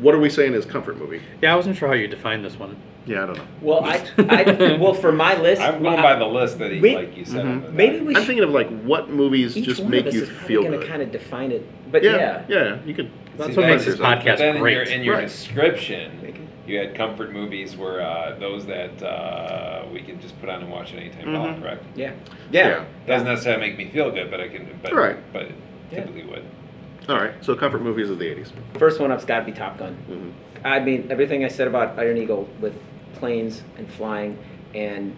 what 0.00 0.14
are 0.14 0.18
we 0.18 0.28
saying 0.28 0.54
is 0.54 0.64
comfort 0.66 0.98
movie? 0.98 1.22
Yeah, 1.40 1.52
I 1.52 1.56
wasn't 1.56 1.76
sure 1.76 1.86
how 1.88 1.94
you 1.94 2.08
defined 2.08 2.44
this 2.44 2.58
one. 2.58 2.76
Yeah, 3.06 3.22
I 3.22 3.26
don't 3.26 3.36
know. 3.36 3.46
Well, 3.60 3.84
I, 3.84 4.04
I 4.18 4.76
well 4.80 4.94
for 4.94 5.12
my 5.12 5.36
list, 5.40 5.60
I'm 5.62 5.82
going 5.82 5.98
I- 5.98 6.02
by 6.02 6.16
the 6.18 6.24
list 6.26 6.58
that 6.58 6.72
he, 6.72 6.80
We- 6.80 6.94
like 6.96 7.16
you 7.16 7.24
said. 7.24 7.44
Mhm. 7.44 7.72
Maybe 7.72 8.00
we 8.00 8.14
I'm 8.16 8.22
should. 8.22 8.26
thinking 8.26 8.44
of 8.44 8.50
like 8.50 8.68
what 8.82 9.08
movies 9.10 9.56
Each 9.56 9.66
just 9.66 9.82
one 9.82 9.90
make 9.90 10.00
of 10.02 10.08
us 10.08 10.14
you 10.14 10.22
is 10.24 10.28
probably 10.30 10.46
feel 10.48 10.60
going 10.62 10.72
to 10.72 10.78
good. 10.78 10.88
kind 10.88 11.02
of 11.02 11.12
define 11.12 11.52
it, 11.52 11.92
but 11.92 12.02
yeah, 12.02 12.16
yeah, 12.16 12.44
yeah, 12.48 12.78
you 12.84 12.94
could. 12.94 13.10
That's 13.36 13.50
See, 13.50 13.56
what 13.60 13.66
makes 13.68 13.84
this 13.84 13.96
but 13.98 14.02
But 14.24 14.24
podcast 14.24 14.38
then 14.38 14.56
in 14.56 14.62
your, 14.64 14.82
in 14.84 15.02
your 15.04 15.14
Right. 15.16 15.28
description, 15.28 16.18
Make 16.22 16.36
it- 16.36 16.43
you 16.66 16.78
had 16.78 16.94
comfort 16.94 17.32
movies 17.32 17.76
were 17.76 18.00
uh, 18.00 18.36
those 18.38 18.64
that 18.66 19.02
uh, 19.02 19.84
we 19.92 20.00
can 20.02 20.20
just 20.20 20.38
put 20.40 20.48
on 20.48 20.62
and 20.62 20.70
watch 20.70 20.92
at 20.92 20.98
any 20.98 21.10
time. 21.10 21.26
Mhm. 21.26 21.42
Well, 21.42 21.60
correct? 21.60 21.84
yeah, 21.94 22.12
yeah. 22.50 22.68
Yeah. 22.68 22.84
Doesn't 23.06 23.26
necessarily 23.28 23.68
make 23.68 23.78
me 23.78 23.90
feel 23.90 24.10
good, 24.10 24.30
but 24.30 24.40
I 24.40 24.48
can. 24.48 24.66
But, 24.82 24.94
Right. 24.94 25.16
But 25.32 25.42
it 25.42 25.52
Yeah. 25.90 26.00
typically 26.00 26.24
would. 26.24 26.44
All 27.08 27.16
right, 27.16 27.32
so 27.42 27.54
comfort 27.54 27.82
movies 27.82 28.08
of 28.08 28.18
the 28.18 28.26
80s. 28.26 28.50
First 28.78 28.98
one 28.98 29.10
up's 29.12 29.26
got 29.26 29.40
to 29.40 29.44
be 29.44 29.52
Top 29.52 29.76
Gun. 29.78 29.94
Mhm. 30.10 30.30
I 30.64 30.80
mean, 30.80 31.08
everything 31.10 31.44
I 31.44 31.48
said 31.48 31.68
about 31.68 31.98
Iron 31.98 32.16
Eagle 32.16 32.48
with 32.62 32.72
planes 33.16 33.62
and 33.76 33.86
flying, 33.90 34.38
and 34.74 35.14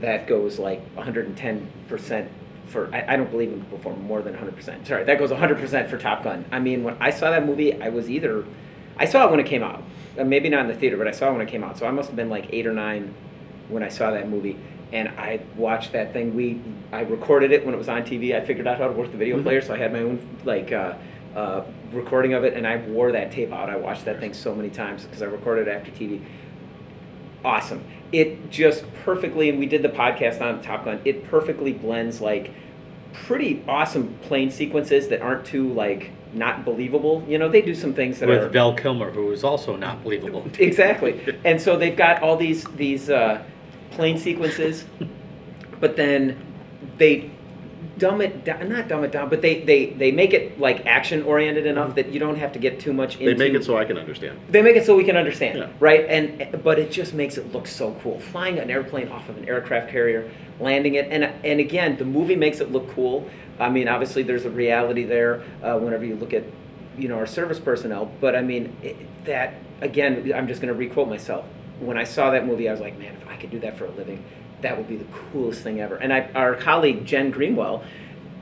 that 0.00 0.26
goes 0.26 0.58
like 0.58 0.82
110% 0.96 2.26
for, 2.66 2.90
I, 2.92 3.14
I 3.14 3.16
don't 3.16 3.30
believe 3.30 3.52
in 3.52 3.60
before 3.60 3.96
more 3.96 4.20
than 4.20 4.34
100%. 4.34 4.86
Sorry, 4.86 5.04
that 5.04 5.18
goes 5.18 5.30
100% 5.30 5.88
for 5.88 5.96
Top 5.96 6.22
Gun. 6.24 6.44
I 6.52 6.58
mean, 6.58 6.84
when 6.84 6.96
I 7.00 7.08
saw 7.10 7.30
that 7.30 7.46
movie, 7.46 7.80
I 7.80 7.88
was 7.88 8.10
either, 8.10 8.44
I 8.98 9.04
saw 9.06 9.26
it 9.26 9.30
when 9.30 9.40
it 9.40 9.46
came 9.46 9.62
out. 9.62 9.82
Uh, 10.18 10.24
Maybe 10.24 10.48
not 10.48 10.60
in 10.62 10.68
the 10.68 10.74
theater, 10.74 10.96
but 10.96 11.08
I 11.08 11.10
saw 11.12 11.28
it 11.30 11.32
when 11.32 11.40
it 11.40 11.48
came 11.48 11.64
out. 11.64 11.78
So 11.78 11.86
I 11.86 11.90
must 11.90 12.08
have 12.08 12.16
been 12.16 12.30
like 12.30 12.46
eight 12.52 12.66
or 12.66 12.72
nine 12.72 13.12
when 13.68 13.82
I 13.82 13.88
saw 13.88 14.10
that 14.12 14.28
movie. 14.28 14.56
And 14.92 15.08
I 15.08 15.40
watched 15.56 15.92
that 15.92 16.12
thing. 16.12 16.34
We, 16.36 16.60
I 16.92 17.00
recorded 17.00 17.50
it 17.50 17.64
when 17.64 17.74
it 17.74 17.78
was 17.78 17.88
on 17.88 18.02
TV. 18.02 18.34
I 18.40 18.44
figured 18.44 18.66
out 18.66 18.78
how 18.78 18.86
to 18.86 18.92
work 18.92 19.10
the 19.10 19.16
video 19.16 19.38
Mhm. 19.38 19.42
player, 19.42 19.60
so 19.60 19.74
I 19.74 19.78
had 19.78 19.92
my 19.92 20.00
own 20.00 20.20
like 20.44 20.70
uh, 20.72 20.94
uh, 21.34 21.62
recording 21.92 22.32
of 22.34 22.44
it, 22.44 22.54
and 22.54 22.64
I 22.66 22.76
wore 22.76 23.10
that 23.12 23.32
tape 23.32 23.52
out. 23.52 23.68
I 23.68 23.76
watched 23.76 24.04
that 24.04 24.20
thing 24.20 24.32
so 24.34 24.54
many 24.54 24.70
times 24.70 25.04
because 25.04 25.20
I 25.22 25.26
recorded 25.26 25.66
it 25.66 25.70
after 25.72 25.90
TV. 25.90 26.20
Awesome. 27.44 27.82
It 28.12 28.50
just 28.50 28.84
perfectly, 29.04 29.48
and 29.50 29.58
we 29.58 29.66
did 29.66 29.82
the 29.82 29.88
podcast 29.88 30.40
on 30.40 30.62
Top 30.62 30.84
Gun. 30.84 31.00
It 31.04 31.24
perfectly 31.28 31.72
blends 31.72 32.20
like 32.20 32.52
pretty 33.14 33.62
awesome 33.66 34.14
plane 34.22 34.50
sequences 34.50 35.08
that 35.08 35.22
aren't 35.22 35.44
too 35.46 35.72
like 35.72 36.10
not 36.32 36.64
believable. 36.64 37.24
You 37.28 37.38
know, 37.38 37.48
they 37.48 37.62
do 37.62 37.74
some 37.74 37.94
things 37.94 38.18
that 38.18 38.28
are 38.28 38.40
With 38.40 38.52
Val 38.52 38.74
Kilmer, 38.74 39.10
who 39.10 39.30
is 39.32 39.44
also 39.44 39.76
not 39.76 40.02
believable. 40.02 40.44
exactly. 40.58 41.38
And 41.44 41.60
so 41.60 41.76
they've 41.76 41.96
got 41.96 42.22
all 42.22 42.36
these 42.36 42.64
these 42.76 43.08
uh, 43.08 43.42
plane 43.92 44.18
sequences, 44.18 44.84
but 45.80 45.96
then 45.96 46.36
they 46.98 47.30
dumb 47.98 48.20
it 48.20 48.44
down. 48.44 48.68
Not 48.68 48.88
dumb 48.88 49.04
it 49.04 49.12
down, 49.12 49.28
but 49.28 49.42
they 49.42 49.60
they 49.62 49.86
they 49.86 50.10
make 50.12 50.32
it 50.32 50.58
like 50.58 50.84
action 50.86 51.22
oriented 51.22 51.66
enough 51.66 51.94
that 51.94 52.08
you 52.10 52.18
don't 52.20 52.36
have 52.36 52.52
to 52.52 52.58
get 52.58 52.80
too 52.80 52.92
much 52.92 53.14
into. 53.16 53.26
They 53.26 53.34
make 53.34 53.54
it 53.54 53.64
so 53.64 53.76
I 53.76 53.84
can 53.84 53.98
understand. 53.98 54.38
They 54.50 54.62
make 54.62 54.76
it 54.76 54.84
so 54.86 54.96
we 54.96 55.04
can 55.04 55.16
understand, 55.16 55.58
Yeah. 55.58 55.68
right? 55.80 56.04
And 56.08 56.62
but 56.62 56.78
it 56.78 56.90
just 56.90 57.14
makes 57.14 57.36
it 57.38 57.52
look 57.52 57.66
so 57.66 57.94
cool. 58.02 58.20
Flying 58.20 58.58
an 58.58 58.70
airplane 58.70 59.08
off 59.08 59.28
of 59.28 59.36
an 59.38 59.48
aircraft 59.48 59.90
carrier, 59.90 60.30
landing 60.60 60.94
it, 60.94 61.08
and 61.10 61.24
and 61.24 61.60
again, 61.60 61.96
the 61.96 62.04
movie 62.04 62.36
makes 62.36 62.60
it 62.60 62.72
look 62.72 62.88
cool. 62.94 63.28
I 63.58 63.70
mean, 63.70 63.86
obviously, 63.88 64.22
there's 64.22 64.44
a 64.44 64.50
reality 64.50 65.04
there 65.04 65.42
uh, 65.62 65.78
whenever 65.78 66.04
you 66.04 66.16
look 66.16 66.34
at, 66.34 66.42
you 66.98 67.06
know, 67.08 67.16
our 67.16 67.26
service 67.26 67.60
personnel. 67.60 68.10
But 68.20 68.34
I 68.34 68.42
mean, 68.42 68.76
it, 68.82 68.96
that 69.26 69.54
again, 69.80 70.32
I'm 70.34 70.48
just 70.48 70.60
going 70.60 70.72
to 70.72 70.78
requote 70.78 71.08
myself. 71.08 71.44
When 71.80 71.98
I 71.98 72.04
saw 72.04 72.30
that 72.30 72.46
movie, 72.46 72.68
I 72.68 72.72
was 72.72 72.80
like, 72.80 72.98
man, 72.98 73.14
if 73.20 73.28
I 73.28 73.36
could 73.36 73.50
do 73.50 73.58
that 73.60 73.76
for 73.76 73.84
a 73.86 73.90
living, 73.90 74.24
that 74.64 74.76
would 74.76 74.88
be 74.88 74.96
the 74.96 75.06
coolest 75.32 75.62
thing 75.62 75.80
ever. 75.80 75.96
And 75.96 76.12
I, 76.12 76.30
our 76.34 76.54
colleague 76.54 77.04
Jen 77.04 77.30
Greenwell 77.30 77.84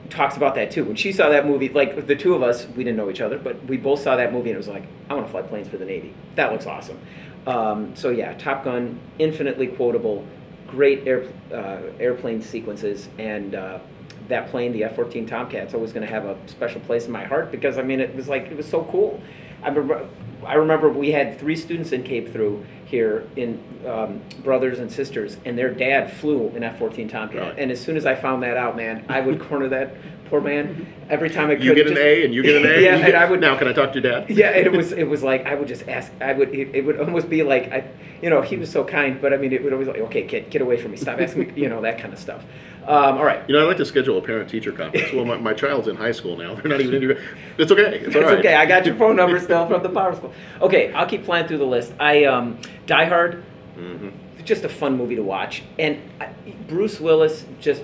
talks 0.08 0.36
about 0.36 0.54
that 0.54 0.70
too. 0.70 0.84
When 0.84 0.96
she 0.96 1.10
saw 1.10 1.28
that 1.30 1.46
movie, 1.46 1.68
like 1.68 2.06
the 2.06 2.14
two 2.14 2.34
of 2.34 2.42
us, 2.42 2.66
we 2.76 2.84
didn't 2.84 2.96
know 2.96 3.10
each 3.10 3.20
other, 3.20 3.38
but 3.38 3.64
we 3.64 3.76
both 3.76 4.00
saw 4.00 4.16
that 4.16 4.32
movie 4.32 4.50
and 4.50 4.54
it 4.54 4.58
was 4.58 4.68
like, 4.68 4.84
I 5.10 5.14
want 5.14 5.26
to 5.26 5.32
fly 5.32 5.42
planes 5.42 5.68
for 5.68 5.78
the 5.78 5.84
Navy. 5.84 6.14
That 6.36 6.52
looks 6.52 6.66
awesome. 6.66 6.98
Um, 7.46 7.96
so 7.96 8.10
yeah, 8.10 8.34
Top 8.34 8.64
Gun, 8.64 9.00
infinitely 9.18 9.66
quotable, 9.66 10.24
great 10.68 11.06
air, 11.06 11.24
uh, 11.52 11.80
airplane 11.98 12.40
sequences, 12.40 13.08
and 13.18 13.54
uh, 13.54 13.80
that 14.28 14.48
plane, 14.50 14.72
the 14.72 14.84
F-14 14.84 15.26
Tomcat's 15.26 15.74
always 15.74 15.92
going 15.92 16.06
to 16.06 16.12
have 16.12 16.24
a 16.24 16.36
special 16.46 16.80
place 16.82 17.06
in 17.06 17.12
my 17.12 17.24
heart 17.24 17.50
because 17.50 17.78
I 17.78 17.82
mean 17.82 18.00
it 18.00 18.14
was 18.14 18.28
like 18.28 18.44
it 18.44 18.56
was 18.56 18.68
so 18.68 18.84
cool. 18.84 19.20
I 19.62 19.68
remember, 19.68 20.08
I 20.46 20.54
remember 20.54 20.88
we 20.88 21.10
had 21.12 21.38
three 21.38 21.56
students 21.56 21.92
in 21.92 22.02
Cape 22.02 22.32
through 22.32 22.64
here 22.84 23.26
in 23.36 23.62
um, 23.86 24.20
brothers 24.42 24.78
and 24.78 24.90
sisters, 24.90 25.36
and 25.44 25.56
their 25.56 25.72
dad 25.72 26.12
flew 26.12 26.48
an 26.48 26.62
F-14 26.62 27.08
Tomcat. 27.08 27.34
Really? 27.34 27.60
And 27.62 27.70
as 27.70 27.80
soon 27.80 27.96
as 27.96 28.06
I 28.06 28.14
found 28.14 28.42
that 28.42 28.56
out, 28.56 28.76
man, 28.76 29.04
I 29.08 29.20
would 29.20 29.40
corner 29.40 29.68
that 29.68 29.94
poor 30.26 30.40
man 30.40 30.86
every 31.08 31.30
time 31.30 31.50
I 31.50 31.54
could. 31.54 31.64
You 31.64 31.74
get 31.74 31.86
an 31.86 31.94
just- 31.94 32.02
A 32.04 32.24
and 32.24 32.34
you 32.34 32.42
get 32.42 32.56
an 32.56 32.66
A. 32.66 32.68
yeah, 32.74 32.78
you 32.80 32.88
and 32.88 33.06
get- 33.06 33.14
I 33.14 33.30
would 33.30 33.40
Now, 33.40 33.56
can 33.56 33.68
I 33.68 33.72
talk 33.72 33.92
to 33.92 34.00
your 34.00 34.10
dad? 34.20 34.30
yeah, 34.30 34.48
and 34.50 34.66
it 34.66 34.72
was 34.72 34.92
it 34.92 35.04
was 35.04 35.22
like 35.22 35.46
I 35.46 35.54
would 35.54 35.68
just 35.68 35.88
ask. 35.88 36.12
I 36.20 36.32
would 36.32 36.54
it, 36.54 36.74
it 36.74 36.84
would 36.84 37.00
almost 37.00 37.28
be 37.28 37.42
like 37.42 37.70
I, 37.72 37.84
you 38.20 38.30
know, 38.30 38.40
he 38.42 38.56
was 38.56 38.70
so 38.70 38.84
kind, 38.84 39.20
but 39.20 39.32
I 39.32 39.36
mean, 39.36 39.52
it 39.52 39.62
would 39.62 39.72
always 39.72 39.88
like, 39.88 39.98
okay, 39.98 40.22
kid, 40.26 40.50
get 40.50 40.62
away 40.62 40.80
from 40.80 40.92
me, 40.92 40.96
stop 40.96 41.20
asking 41.20 41.54
me, 41.54 41.62
you 41.62 41.68
know, 41.68 41.80
that 41.82 41.98
kind 41.98 42.12
of 42.12 42.18
stuff. 42.18 42.44
Um, 42.86 43.18
all 43.18 43.24
right, 43.24 43.48
You 43.48 43.54
know, 43.54 43.62
I'd 43.62 43.68
like 43.68 43.76
to 43.76 43.84
schedule 43.84 44.18
a 44.18 44.22
parent-teacher 44.22 44.72
conference. 44.72 45.12
Well, 45.12 45.24
my, 45.24 45.36
my 45.36 45.52
child's 45.54 45.86
in 45.86 45.94
high 45.94 46.10
school 46.12 46.36
now. 46.36 46.54
They're 46.56 46.70
not 46.70 46.80
even 46.80 46.94
in 46.96 47.02
your... 47.02 47.16
It's 47.58 47.70
okay. 47.70 47.98
It's, 47.98 48.06
it's 48.08 48.16
right. 48.16 48.38
okay. 48.38 48.54
I 48.56 48.66
got 48.66 48.84
your 48.86 48.96
phone 48.96 49.14
number 49.14 49.38
still 49.48 49.66
from 49.68 49.82
the 49.82 49.88
power 49.88 50.14
school. 50.16 50.32
Okay, 50.60 50.92
I'll 50.92 51.06
keep 51.06 51.24
flying 51.24 51.46
through 51.46 51.58
the 51.58 51.64
list. 51.66 51.92
I 52.00 52.24
um, 52.24 52.58
Die 52.86 53.04
Hard, 53.04 53.44
Mhm. 53.78 54.12
just 54.44 54.64
a 54.64 54.68
fun 54.68 54.96
movie 54.96 55.14
to 55.16 55.22
watch, 55.22 55.62
and 55.78 55.98
I, 56.20 56.30
Bruce 56.68 57.00
Willis 57.00 57.44
just 57.60 57.82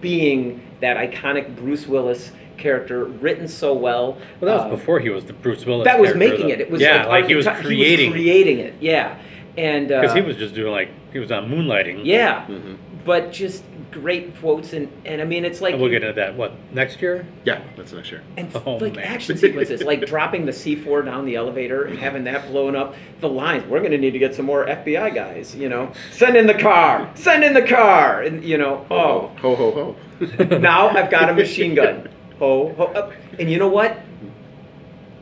being 0.00 0.62
that 0.80 0.96
iconic 0.96 1.56
Bruce 1.56 1.86
Willis 1.86 2.32
character, 2.56 3.04
written 3.06 3.48
so 3.48 3.72
well. 3.74 4.12
Well, 4.40 4.50
that 4.50 4.54
was 4.54 4.62
Um, 4.64 4.70
before 4.70 5.00
he 5.00 5.08
was 5.10 5.24
the 5.24 5.32
Bruce 5.32 5.64
Willis. 5.66 5.84
that 5.86 5.98
was 5.98 6.14
making 6.14 6.48
though. 6.48 6.52
it. 6.54 6.60
It 6.60 6.70
was 6.70 6.80
yeah, 6.80 7.06
like, 7.06 7.26
he 7.26 7.34
was 7.34 7.46
archety- 7.46 7.62
creating. 7.64 8.12
creating 8.12 8.58
it. 8.60 8.74
Yeah, 8.80 9.16
and 9.56 9.88
Because 9.88 10.10
uh, 10.12 10.14
he 10.14 10.20
was 10.22 10.36
just 10.36 10.54
doing 10.54 10.70
like 10.72 10.88
he 11.12 11.18
was 11.18 11.32
on 11.32 11.50
moonlighting. 11.50 12.02
Yeah, 12.04 12.44
Mhm. 12.48 12.76
but 13.04 13.32
just 13.32 13.64
great 13.92 14.36
quotes 14.38 14.72
and 14.72 14.90
and 15.04 15.20
I 15.20 15.24
mean 15.24 15.44
it's 15.44 15.60
like 15.60 15.72
And 15.74 15.82
we'll 15.82 15.90
get 15.90 16.02
into 16.02 16.14
that. 16.14 16.36
What 16.36 16.52
next 16.72 17.00
year? 17.02 17.26
Yeah, 17.44 17.60
that's 17.76 17.92
next 17.92 18.10
year. 18.10 18.22
and 18.36 18.50
Oh, 18.66 18.76
like 18.76 18.96
man. 18.96 19.04
action 19.04 19.36
sequences 19.36 19.82
like 19.82 20.06
dropping 20.06 20.46
the 20.46 20.52
C4 20.52 21.04
down 21.04 21.26
the 21.26 21.36
elevator 21.36 21.84
and 21.84 21.98
having 21.98 22.24
that 22.24 22.48
blowing 22.48 22.76
up 22.76 22.94
the 23.20 23.28
lines 23.28 23.64
we're 23.66 23.80
going 23.80 23.90
to 23.92 23.98
need 23.98 24.12
to 24.12 24.18
get 24.18 24.34
some 24.34 24.46
more 24.46 24.66
FBI 24.66 25.14
guys 25.14 25.54
you 25.54 25.68
know 25.68 25.92
send 26.12 26.36
in 26.36 26.46
the 26.46 26.54
car 26.54 27.10
send 27.14 27.42
in 27.44 27.52
the 27.54 27.62
car 27.66 28.22
and 28.22 28.44
you 28.44 28.58
know 28.58 28.86
oh 28.90 29.28
Ho, 29.40 29.54
ho, 29.56 29.96
ho. 30.20 30.44
now 30.58 30.88
I've 30.90 31.10
got 31.10 31.28
a 31.30 31.34
machine 31.34 31.74
gun 31.74 32.08
ho 32.38 32.72
ho 32.74 32.84
up. 32.84 33.12
and 33.38 33.50
you 33.50 33.58
know 33.58 33.68
what 33.68 33.98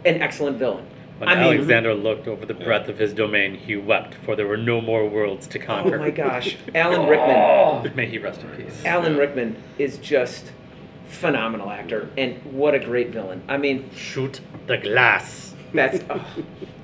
an 0.04 0.22
excellent 0.22 0.58
villain 0.58 0.86
When 1.18 1.28
I 1.28 1.34
mean 1.34 1.44
Alexander 1.44 1.94
looked 1.94 2.28
over 2.28 2.46
the 2.46 2.54
breadth 2.54 2.88
of 2.88 2.98
his 2.98 3.12
domain, 3.12 3.54
he 3.56 3.76
wept, 3.76 4.14
for 4.24 4.36
there 4.36 4.46
were 4.46 4.56
no 4.56 4.80
more 4.80 5.08
worlds 5.08 5.46
to 5.48 5.58
conquer. 5.58 5.96
oh 5.96 5.98
my 5.98 6.10
gosh 6.10 6.56
Alan 6.74 7.08
Rickman 7.08 7.96
May 7.96 8.06
he 8.06 8.18
rest 8.18 8.40
in 8.42 8.50
peace. 8.50 8.84
Alan 8.84 9.16
Rickman 9.16 9.56
is 9.78 9.98
just 9.98 10.52
phenomenal 11.08 11.70
actor 11.70 12.08
and 12.18 12.36
what 12.44 12.74
a 12.74 12.78
great 12.78 13.08
villain 13.10 13.42
I 13.48 13.56
mean 13.56 13.90
Shoot 13.94 14.40
the 14.66 14.76
glass. 14.78 15.54
that's 15.72 16.04
oh, 16.10 16.24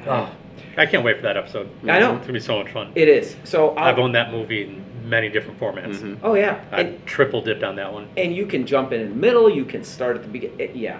Oh, 0.06 0.30
I 0.76 0.86
can't 0.86 1.04
wait 1.04 1.16
for 1.16 1.22
that 1.22 1.36
episode. 1.36 1.68
I 1.84 1.98
know. 2.00 2.16
It's 2.16 2.22
gonna 2.22 2.32
be 2.32 2.40
so 2.40 2.62
much 2.62 2.72
fun. 2.72 2.90
it 2.94 3.06
is 3.08 3.36
so 3.44 3.70
I'll, 3.76 3.88
I've 3.92 3.98
owned 3.98 4.14
that 4.14 4.32
movie 4.32 4.62
in 4.64 4.84
many 5.08 5.28
different 5.28 5.60
formats. 5.60 5.98
Mhm. 5.98 6.18
oh 6.22 6.34
yeah 6.34 6.64
I 6.72 6.80
and 6.80 7.06
triple 7.06 7.42
dipped 7.42 7.62
on 7.62 7.76
that 7.76 7.92
one. 7.92 8.08
and 8.16 8.34
you 8.34 8.46
can 8.46 8.66
jump 8.66 8.92
in 8.92 9.00
in 9.00 9.10
the 9.10 9.14
middle. 9.16 9.48
You 9.50 9.64
can 9.66 9.84
start 9.84 10.16
at 10.16 10.22
the 10.22 10.28
beginning. 10.28 10.74
Yeah, 10.74 10.98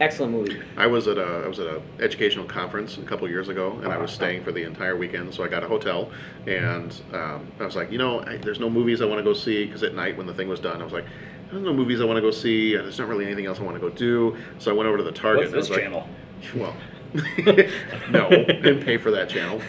excellent 0.00 0.32
movie. 0.32 0.60
I 0.76 0.86
was 0.86 1.08
at 1.08 1.18
a 1.18 1.42
I 1.44 1.48
was 1.48 1.58
at 1.58 1.66
a 1.66 1.82
educational 2.00 2.44
conference 2.44 2.98
a 2.98 3.02
couple 3.02 3.28
years 3.28 3.48
ago, 3.48 3.78
and 3.82 3.92
I 3.92 3.96
was 3.98 4.10
staying 4.10 4.44
for 4.44 4.52
the 4.52 4.62
entire 4.62 4.96
weekend. 4.96 5.32
So 5.34 5.44
I 5.44 5.48
got 5.48 5.62
a 5.62 5.68
hotel, 5.68 6.10
and 6.46 7.00
um, 7.12 7.50
I 7.60 7.64
was 7.64 7.76
like, 7.76 7.90
you 7.90 7.98
know, 7.98 8.20
I, 8.20 8.36
there's 8.36 8.60
no 8.60 8.70
movies 8.70 9.00
I 9.02 9.06
want 9.06 9.18
to 9.18 9.24
go 9.24 9.32
see 9.34 9.66
because 9.66 9.82
at 9.82 9.94
night 9.94 10.16
when 10.16 10.26
the 10.26 10.34
thing 10.34 10.48
was 10.48 10.60
done, 10.60 10.80
I 10.80 10.84
was 10.84 10.92
like, 10.92 11.06
there's 11.50 11.62
no 11.62 11.72
movies 11.74 12.00
I 12.00 12.04
want 12.04 12.16
to 12.16 12.22
go 12.22 12.30
see. 12.30 12.74
and 12.74 12.84
There's 12.84 12.98
not 12.98 13.08
really 13.08 13.26
anything 13.26 13.46
else 13.46 13.60
I 13.60 13.62
want 13.62 13.76
to 13.76 13.80
go 13.80 13.90
do. 13.90 14.36
So 14.58 14.70
I 14.70 14.74
went 14.74 14.88
over 14.88 14.96
to 14.96 15.04
the 15.04 15.12
Target. 15.12 15.52
What's 15.52 15.52
and 15.52 15.62
this 15.62 15.68
I 15.68 15.70
was 15.70 15.76
like, 15.76 15.84
channel? 15.84 16.08
Well, 16.56 16.74
no, 18.10 18.30
didn't 18.30 18.84
pay 18.84 18.96
for 18.96 19.10
that 19.10 19.28
channel. 19.28 19.60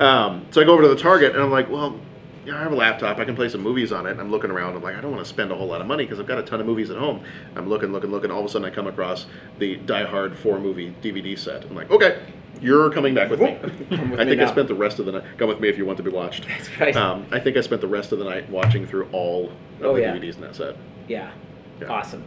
Um, 0.00 0.46
so 0.50 0.60
I 0.60 0.64
go 0.64 0.72
over 0.72 0.82
to 0.82 0.88
the 0.88 0.96
Target 0.96 1.32
and 1.34 1.42
I'm 1.42 1.50
like, 1.50 1.70
well, 1.70 1.98
yeah, 2.46 2.56
I 2.58 2.62
have 2.62 2.72
a 2.72 2.76
laptop. 2.76 3.18
I 3.18 3.24
can 3.24 3.34
play 3.34 3.48
some 3.48 3.60
movies 3.60 3.92
on 3.92 4.06
it. 4.06 4.12
And 4.12 4.20
I'm 4.20 4.30
looking 4.30 4.50
around. 4.50 4.76
I'm 4.76 4.82
like, 4.82 4.96
I 4.96 5.00
don't 5.00 5.10
want 5.10 5.22
to 5.24 5.28
spend 5.28 5.50
a 5.50 5.54
whole 5.56 5.66
lot 5.66 5.80
of 5.80 5.86
money 5.86 6.04
because 6.04 6.20
I've 6.20 6.26
got 6.26 6.38
a 6.38 6.42
ton 6.42 6.60
of 6.60 6.66
movies 6.66 6.90
at 6.90 6.96
home. 6.96 7.22
I'm 7.56 7.68
looking, 7.68 7.92
looking, 7.92 8.10
looking. 8.10 8.30
All 8.30 8.40
of 8.40 8.46
a 8.46 8.48
sudden, 8.48 8.66
I 8.66 8.70
come 8.74 8.86
across 8.86 9.26
the 9.58 9.76
Die 9.76 10.04
Hard 10.04 10.38
4 10.38 10.58
movie 10.60 10.94
DVD 11.02 11.38
set. 11.38 11.64
I'm 11.64 11.74
like, 11.74 11.90
okay, 11.90 12.22
you're 12.60 12.88
coming 12.90 13.14
back 13.14 13.28
with 13.30 13.40
me. 13.40 13.58
With 13.60 13.92
I 14.20 14.24
think 14.24 14.40
I 14.40 14.46
spent 14.50 14.68
the 14.68 14.74
rest 14.74 14.98
of 14.98 15.06
the 15.06 15.12
night. 15.12 15.24
Come 15.38 15.48
with 15.48 15.60
me 15.60 15.68
if 15.68 15.76
you 15.76 15.84
want 15.84 15.96
to 15.98 16.02
be 16.02 16.10
watched. 16.10 16.46
That's 16.46 16.80
right. 16.80 16.96
Um, 16.96 17.26
I 17.32 17.40
think 17.40 17.56
I 17.56 17.60
spent 17.60 17.80
the 17.80 17.88
rest 17.88 18.12
of 18.12 18.18
the 18.18 18.24
night 18.24 18.48
watching 18.48 18.86
through 18.86 19.08
all 19.12 19.46
of 19.48 19.52
Oh, 19.82 19.94
the 19.94 20.00
yeah. 20.02 20.14
DVDs 20.16 20.36
in 20.36 20.40
that 20.42 20.54
set. 20.56 20.76
Yeah, 21.08 21.32
Yeah. 21.80 21.88
awesome. 21.88 22.24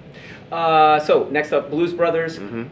Uh, 0.51 0.99
so 0.99 1.27
next 1.31 1.51
up, 1.53 1.69
Blues 1.71 1.93
Brothers. 1.93 2.37
hmm 2.37 2.63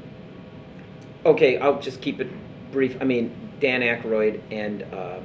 Okay, 1.25 1.57
I'll 1.57 1.79
just 1.81 2.01
keep 2.01 2.19
it 2.21 2.27
brief. 2.71 2.97
I 3.01 3.03
mean, 3.03 3.31
Dan 3.59 3.81
Aykroyd 3.81 4.39
and 4.51 4.83
um, 4.93 5.23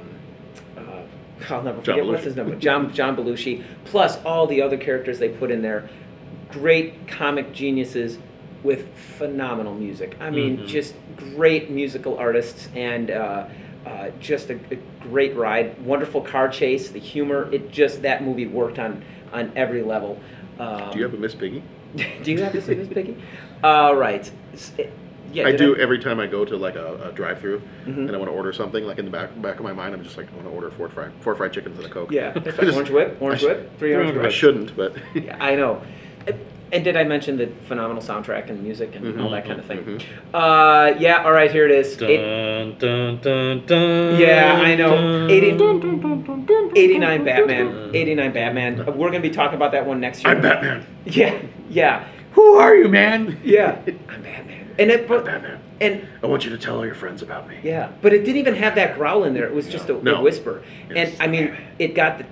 I'll 1.49 1.63
never 1.63 1.81
John 1.81 1.95
forget 1.97 2.05
what's 2.05 2.21
Belushi. 2.21 2.25
his 2.25 2.35
number, 2.35 2.55
John 2.55 2.93
John 2.93 3.15
Belushi, 3.15 3.63
plus 3.85 4.23
all 4.23 4.47
the 4.47 4.61
other 4.61 4.77
characters 4.77 5.19
they 5.19 5.29
put 5.29 5.51
in 5.51 5.61
there. 5.61 5.89
Great 6.51 7.07
comic 7.07 7.51
geniuses 7.53 8.17
with 8.63 8.87
phenomenal 9.17 9.73
music. 9.73 10.15
I 10.19 10.29
mean, 10.29 10.57
Mhm. 10.59 10.67
just 10.67 10.95
great 11.17 11.69
musical 11.69 12.17
artists 12.17 12.69
and. 12.75 13.11
Uh, 13.11 13.45
uh, 13.85 14.09
just 14.21 14.49
a, 14.49 14.53
a 14.71 14.77
great 15.01 15.35
ride, 15.35 15.77
wonderful 15.85 16.21
car 16.21 16.47
chase, 16.47 16.87
the 16.89 16.99
humor. 17.01 17.49
It 17.53 17.69
just 17.69 18.01
that 18.03 18.23
movie 18.23 18.47
worked 18.47 18.79
on 18.79 19.03
on 19.33 19.51
every 19.57 19.81
level. 19.81 20.17
Um, 20.57 20.89
Do 20.93 20.99
you 20.99 21.03
have 21.03 21.13
a 21.13 21.17
Miss 21.17 21.35
Piggy? 21.35 21.61
do 22.23 22.31
you 22.31 22.41
have 22.41 22.53
this 22.53 22.69
in 22.69 22.77
Miss 22.77 22.87
Piggy? 22.87 23.17
All 23.61 23.93
right. 23.97 24.31
S- 25.33 25.37
it- 25.37 25.39
Yeah, 25.41 25.47
I 25.47 25.51
did 25.51 25.57
do 25.57 25.75
every 25.77 25.99
time 25.99 26.19
I 26.19 26.27
go 26.27 26.45
to 26.45 26.55
like 26.55 26.75
a, 26.75 27.09
a 27.09 27.11
drive-through 27.11 27.61
Mhm. 27.87 27.97
and 28.07 28.11
I 28.11 28.17
want 28.17 28.29
to 28.31 28.35
order 28.37 28.53
something. 28.53 28.85
Like 28.85 28.99
in 28.99 29.05
the 29.05 29.11
back 29.11 29.29
back 29.41 29.57
of 29.57 29.63
my 29.63 29.73
mind, 29.73 29.93
I'm 29.95 30.03
just 30.03 30.17
like, 30.17 30.27
I 30.31 30.35
want 30.35 30.47
to 30.47 30.53
order 30.53 30.69
four 30.71 30.89
fried 30.89 31.11
four 31.21 31.35
fried 31.35 31.53
chickens 31.53 31.77
and 31.77 31.85
a 31.87 31.89
coke. 31.89 32.11
Yeah, 32.11 32.31
that's 32.31 32.59
I 32.59 32.63
just- 32.65 32.75
orange 32.75 32.89
whip, 32.91 33.17
orange 33.19 33.41
sh- 33.41 33.45
whip, 33.45 33.77
three 33.79 33.93
orange 33.95 34.17
I 34.17 34.29
shouldn't, 34.29 34.75
but 34.77 34.95
Yeah, 35.13 35.35
I 35.39 35.55
know. 35.55 35.81
And- 36.27 36.35
And 36.71 36.83
did 36.83 36.97
I 36.97 37.03
mention 37.03 37.37
the 37.37 37.49
phenomenal 37.67 38.01
soundtrack 38.01 38.49
and 38.49 38.63
music 38.63 38.95
and 38.95 39.19
all 39.21 39.27
Mhm, 39.27 39.31
that 39.31 39.45
kind 39.45 39.59
of 39.59 39.65
thing? 39.65 39.77
mhm. 39.83 40.01
Uh, 40.33 40.95
yeah. 40.97 41.23
All 41.23 41.31
right, 41.31 41.51
here 41.51 41.65
it 41.65 41.71
is. 41.71 42.01
Eight- 42.01 42.17
Dun, 42.17 42.75
dun, 42.79 43.19
dun, 43.21 43.63
dun, 43.67 44.19
Yeah, 44.19 44.59
I 44.59 44.73
know. 44.75 45.27
80, 45.29 45.51
89 46.75 47.23
Batman. 47.23 47.91
89 47.93 48.31
Batman. 48.31 48.81
Uh, 48.87 48.91
We're 48.91 49.09
gonna 49.11 49.19
be 49.19 49.29
talking 49.29 49.55
about 49.55 49.71
that 49.73 49.85
one 49.85 49.99
next 49.99 50.23
year. 50.23 50.33
I'm 50.33 50.41
Batman. 50.41 50.83
Yeah, 51.05 51.35
yeah, 51.69 52.05
Who 52.31 52.55
are 52.55 52.75
you, 52.75 52.87
man? 52.87 53.37
yeah. 53.43 53.75
I'm 54.09 54.23
Batman. 54.23 54.62
And 54.79 54.89
it, 54.89 55.07
but, 55.07 55.25
Batman. 55.25 55.59
and 55.81 56.07
I 56.23 56.27
want 56.27 56.43
you 56.45 56.49
to 56.51 56.57
tell 56.57 56.77
all 56.77 56.85
your 56.85 56.95
friends 56.95 57.21
about 57.21 57.47
me. 57.47 57.57
yeah, 57.63 57.91
but 58.01 58.13
it 58.13 58.19
didn't 58.25 58.37
even 58.37 58.55
have 58.55 58.75
that 58.75 58.95
growl 58.95 59.23
in 59.23 59.33
there. 59.33 59.45
It 59.45 59.53
was 59.53 59.67
just 59.67 59.89
a, 59.89 59.97
a 59.97 60.01
No. 60.03 60.21
whisper. 60.21 60.63
Yes. 60.89 61.11
And 61.13 61.21
I 61.21 61.27
mean, 61.27 61.55
it 61.79 61.93
got 61.95 62.17
the 62.17 62.25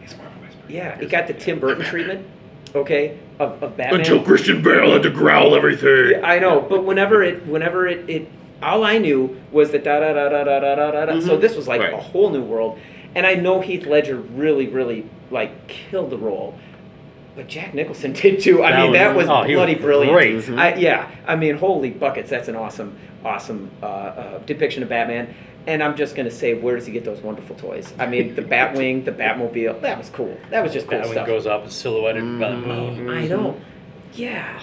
yeah, 0.67 0.97
it 0.99 1.09
got 1.09 1.27
the 1.27 1.33
Tim 1.33 1.59
Burton 1.59 1.83
treatment. 1.85 2.25
Okay, 2.73 3.19
of, 3.37 3.61
of 3.61 3.75
Batman. 3.75 3.99
Until 3.99 4.23
Christian 4.23 4.61
Bale 4.63 4.93
had 4.93 5.03
to 5.03 5.09
growl 5.09 5.55
everything. 5.55 6.11
Yeah, 6.11 6.25
I 6.25 6.39
know, 6.39 6.61
but 6.61 6.85
whenever 6.85 7.21
it, 7.21 7.45
whenever 7.45 7.85
it, 7.85 8.09
it, 8.09 8.29
all 8.63 8.85
I 8.85 8.97
knew 8.97 9.37
was 9.51 9.71
that 9.71 9.83
da 9.83 9.99
da 9.99 10.13
da 10.13 10.29
da 10.29 10.43
da 10.45 10.59
da 10.59 10.75
da 10.75 10.91
da. 10.91 11.05
da. 11.07 11.19
So 11.19 11.31
mm-hmm. 11.31 11.41
this 11.41 11.55
was 11.55 11.67
like 11.67 11.81
Right. 11.81 11.93
a 11.93 11.97
whole 11.97 12.29
new 12.29 12.41
world, 12.43 12.79
and 13.13 13.27
I 13.27 13.33
know 13.35 13.59
Heath 13.59 13.85
Ledger 13.85 14.15
really, 14.15 14.67
really 14.67 15.05
like 15.31 15.67
killed 15.67 16.11
the 16.11 16.17
role, 16.17 16.57
but 17.35 17.47
Jack 17.47 17.73
Nicholson 17.73 18.13
did 18.21 18.41
too. 18.41 18.63
I 18.63 18.71
That 18.71 18.79
mean, 18.81 18.91
was- 18.91 18.99
that 18.99 19.15
was 19.15 19.27
oh, 19.29 19.43
he 19.43 19.55
was 19.55 19.59
bloody 19.59 19.75
brilliant. 19.75 20.13
great. 20.13 20.35
Mhm. 20.35 20.57
I, 20.59 20.75
yeah, 20.75 21.09
I 21.25 21.35
mean, 21.35 21.57
holy 21.57 21.89
buckets, 21.91 22.29
that's 22.29 22.47
an 22.47 22.55
awesome, 22.55 22.97
awesome 23.23 23.69
uh, 23.81 23.85
uh, 23.85 24.37
depiction 24.39 24.83
of 24.83 24.89
Batman. 24.89 25.33
And 25.67 25.83
I'm 25.83 25.95
just 25.95 26.15
gonna 26.15 26.31
say, 26.31 26.55
where 26.55 26.75
does 26.75 26.87
he 26.87 26.91
get 26.91 27.05
those 27.05 27.21
wonderful 27.21 27.55
toys? 27.55 27.93
I 27.99 28.07
mean, 28.07 28.33
the 28.35 28.41
Batwing, 28.53 29.05
the 29.05 29.11
Batmobile, 29.11 29.81
that 29.81 29.97
was 29.97 30.09
cool. 30.09 30.35
That 30.49 30.63
was 30.63 30.73
just 30.73 30.87
cool 30.87 30.97
That 30.97 31.05
one 31.05 31.13
stuff. 31.15 31.27
goes 31.27 31.45
up 31.45 31.69
silhouetted 31.69 32.39
by 32.39 32.49
the 32.51 32.57
moon. 32.57 33.09
I 33.09 33.27
know. 33.27 33.55
Yeah. 34.13 34.59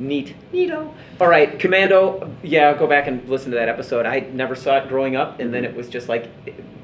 Neat. 0.00 0.34
Neato. 0.52 0.92
All 1.20 1.28
right, 1.28 1.58
Commando. 1.58 2.34
Yeah, 2.42 2.72
go 2.76 2.86
back 2.86 3.06
and 3.06 3.28
listen 3.28 3.50
to 3.52 3.56
that 3.58 3.68
episode. 3.68 4.06
I 4.06 4.20
never 4.32 4.54
saw 4.54 4.78
it 4.78 4.88
growing 4.88 5.14
up, 5.14 5.38
and 5.40 5.52
then 5.52 5.64
it 5.64 5.74
was 5.76 5.88
just 5.88 6.08
like, 6.08 6.28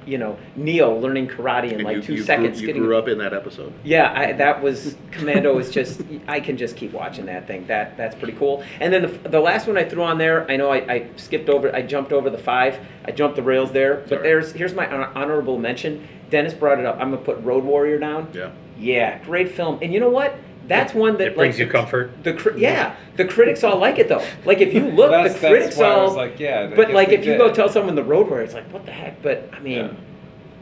you 0.04 0.18
know, 0.18 0.36
Neo 0.54 0.96
learning 0.98 1.28
karate 1.28 1.68
in 1.68 1.76
And 1.76 1.84
like 1.84 1.96
you, 1.96 2.02
two 2.02 2.14
you 2.16 2.22
seconds. 2.22 2.58
Grew, 2.58 2.60
you 2.60 2.66
getting 2.66 2.82
grew 2.82 2.96
up 2.96 3.08
in 3.08 3.18
that 3.18 3.32
episode. 3.32 3.72
yeah, 3.82 4.12
I, 4.14 4.32
that 4.34 4.62
was 4.62 4.96
Commando. 5.10 5.58
is 5.58 5.70
just 5.70 6.02
I 6.28 6.38
can 6.40 6.56
just 6.56 6.76
keep 6.76 6.92
watching 6.92 7.26
that 7.26 7.46
thing. 7.46 7.66
That 7.66 7.96
that's 7.96 8.14
pretty 8.14 8.34
cool. 8.38 8.62
And 8.80 8.92
then 8.92 9.02
the, 9.02 9.28
the 9.30 9.40
last 9.40 9.66
one 9.66 9.76
I 9.78 9.84
threw 9.84 10.02
on 10.04 10.18
there, 10.18 10.48
I 10.50 10.56
know 10.56 10.70
I, 10.70 10.76
I 10.92 11.10
skipped 11.16 11.48
over. 11.48 11.74
I 11.74 11.82
jumped 11.82 12.12
over 12.12 12.28
the 12.30 12.38
five. 12.38 12.78
I 13.06 13.10
jumped 13.12 13.36
the 13.36 13.42
rails 13.42 13.72
there. 13.72 13.96
But 13.96 14.08
Sorry. 14.10 14.22
there's 14.22 14.52
here's 14.52 14.74
my 14.74 14.84
hon- 14.86 15.10
honorable 15.16 15.58
mention. 15.58 16.06
Dennis 16.30 16.52
brought 16.54 16.78
it 16.78 16.86
up. 16.86 16.96
I'm 17.00 17.10
gonna 17.10 17.22
put 17.22 17.38
Road 17.42 17.64
Warrior 17.64 17.98
down. 17.98 18.28
Yeah. 18.34 18.50
Yeah, 18.78 19.24
great 19.24 19.52
film. 19.52 19.78
And 19.80 19.92
you 19.94 20.00
know 20.00 20.10
what? 20.10 20.36
That's 20.68 20.92
one 20.94 21.16
that 21.18 21.28
It 21.28 21.36
brings 21.36 21.54
like, 21.54 21.60
you 21.60 21.66
the- 21.66 21.72
comfort. 21.72 22.24
The 22.24 22.32
cri- 22.34 22.60
yeah, 22.60 22.96
the 23.16 23.24
critics 23.24 23.62
all 23.64 23.78
like 23.78 23.98
it 23.98 24.08
though. 24.08 24.24
Like 24.44 24.58
if 24.60 24.74
you 24.74 24.80
look, 24.90 25.10
the 25.32 25.38
critics 25.38 25.78
all. 25.78 26.06
was 26.08 26.16
like, 26.16 26.40
yeah, 26.40 26.66
But 26.74 26.90
like 26.92 27.08
if 27.10 27.24
you 27.24 27.36
go 27.38 27.52
tell 27.52 27.68
someone 27.68 27.94
the 27.94 28.04
Road 28.04 28.28
Warrior, 28.28 28.44
it's 28.44 28.54
like 28.54 28.70
what 28.72 28.84
the 28.86 28.92
heck. 28.92 29.22
But 29.22 29.48
I 29.52 29.60
mean, 29.60 29.76
Yeah. 29.78 29.90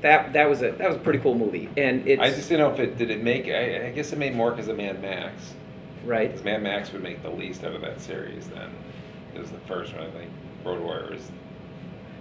that 0.02 0.32
that 0.34 0.48
was 0.50 0.62
a 0.62 0.72
that 0.72 0.88
was 0.88 0.96
a 0.96 1.00
pretty 1.00 1.18
cool 1.20 1.34
movie. 1.34 1.68
And 1.76 2.06
it's 2.06 2.20
I 2.20 2.28
just 2.30 2.48
didn't 2.48 2.66
know 2.66 2.72
if 2.74 2.80
it 2.80 2.98
did 2.98 3.10
it 3.10 3.22
make. 3.22 3.46
I, 3.46 3.86
I 3.86 3.90
guess 3.92 4.12
it 4.12 4.18
made 4.18 4.34
more 4.34 4.50
because 4.50 4.68
of 4.68 4.76
Mad 4.76 5.00
Max. 5.00 5.54
Right. 6.04 6.30
'Cause 6.30 6.44
Mad 6.44 6.62
Max 6.62 6.92
would 6.92 7.02
make 7.02 7.22
the 7.22 7.30
least 7.30 7.64
out 7.64 7.74
of 7.74 7.80
that 7.80 8.00
series. 8.00 8.46
Then 8.48 8.70
it 9.34 9.40
was 9.40 9.50
the 9.50 9.58
first 9.60 9.94
one. 9.94 10.04
I 10.06 10.10
think 10.10 10.30
Road 10.64 10.82
Warriors 10.82 11.22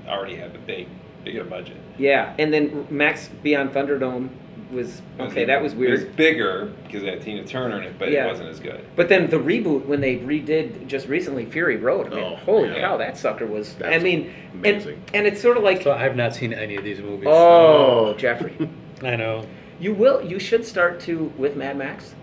already 0.07 0.35
had 0.37 0.53
the 0.53 0.59
big, 0.59 0.87
bigger 1.25 1.43
budget. 1.43 1.77
Yeah, 1.97 2.33
and 2.39 2.53
then 2.53 2.87
Max 2.89 3.27
Beyond 3.43 3.71
Thunderdome 3.71 4.29
was 4.73 5.01
It 5.17 5.21
was- 5.23 5.31
okay. 5.31 5.45
That 5.45 5.61
was 5.61 5.73
weird. 5.75 5.89
It 5.89 5.93
was 5.93 6.01
weird. 6.03 6.15
bigger 6.15 6.71
because 6.85 7.03
it 7.03 7.09
had 7.09 7.21
Tina 7.21 7.43
Turner 7.43 7.77
in 7.77 7.83
it, 7.83 7.93
but 7.99 8.11
Yeah. 8.11 8.25
it 8.25 8.29
wasn't 8.29 8.49
as 8.49 8.59
good. 8.59 8.81
But 8.95 9.09
then 9.09 9.29
the 9.29 9.37
reboot 9.37 9.85
when 9.85 10.01
they 10.01 10.17
redid 10.17 10.87
just 10.87 11.07
recently 11.07 11.45
Fury 11.45 11.77
Road. 11.77 12.07
I 12.07 12.15
mean, 12.15 12.23
Oh, 12.23 12.35
holy 12.37 12.69
yeah. 12.69 12.79
cow, 12.81 12.97
that 12.97 13.17
sucker 13.17 13.45
was. 13.45 13.75
I 13.83 13.91
That's 13.91 14.03
mean, 14.03 14.31
amazing. 14.53 14.93
And, 15.07 15.15
and 15.15 15.27
it's 15.27 15.41
sort 15.41 15.57
of 15.57 15.63
like 15.63 15.81
So 15.81 15.91
I've 15.91 16.15
not 16.15 16.33
seen 16.35 16.53
any 16.53 16.75
of 16.75 16.83
these 16.83 16.99
movies. 16.99 17.27
oh, 17.29 18.07
oh. 18.07 18.13
Jeffrey, 18.17 18.53
I 19.03 19.15
know. 19.15 19.45
you 19.79 19.93
will 19.93 20.21
you 20.23 20.39
should 20.39 20.65
start 20.65 20.99
to 21.01 21.31
with 21.37 21.55
Mad 21.55 21.77
Max, 21.77 22.13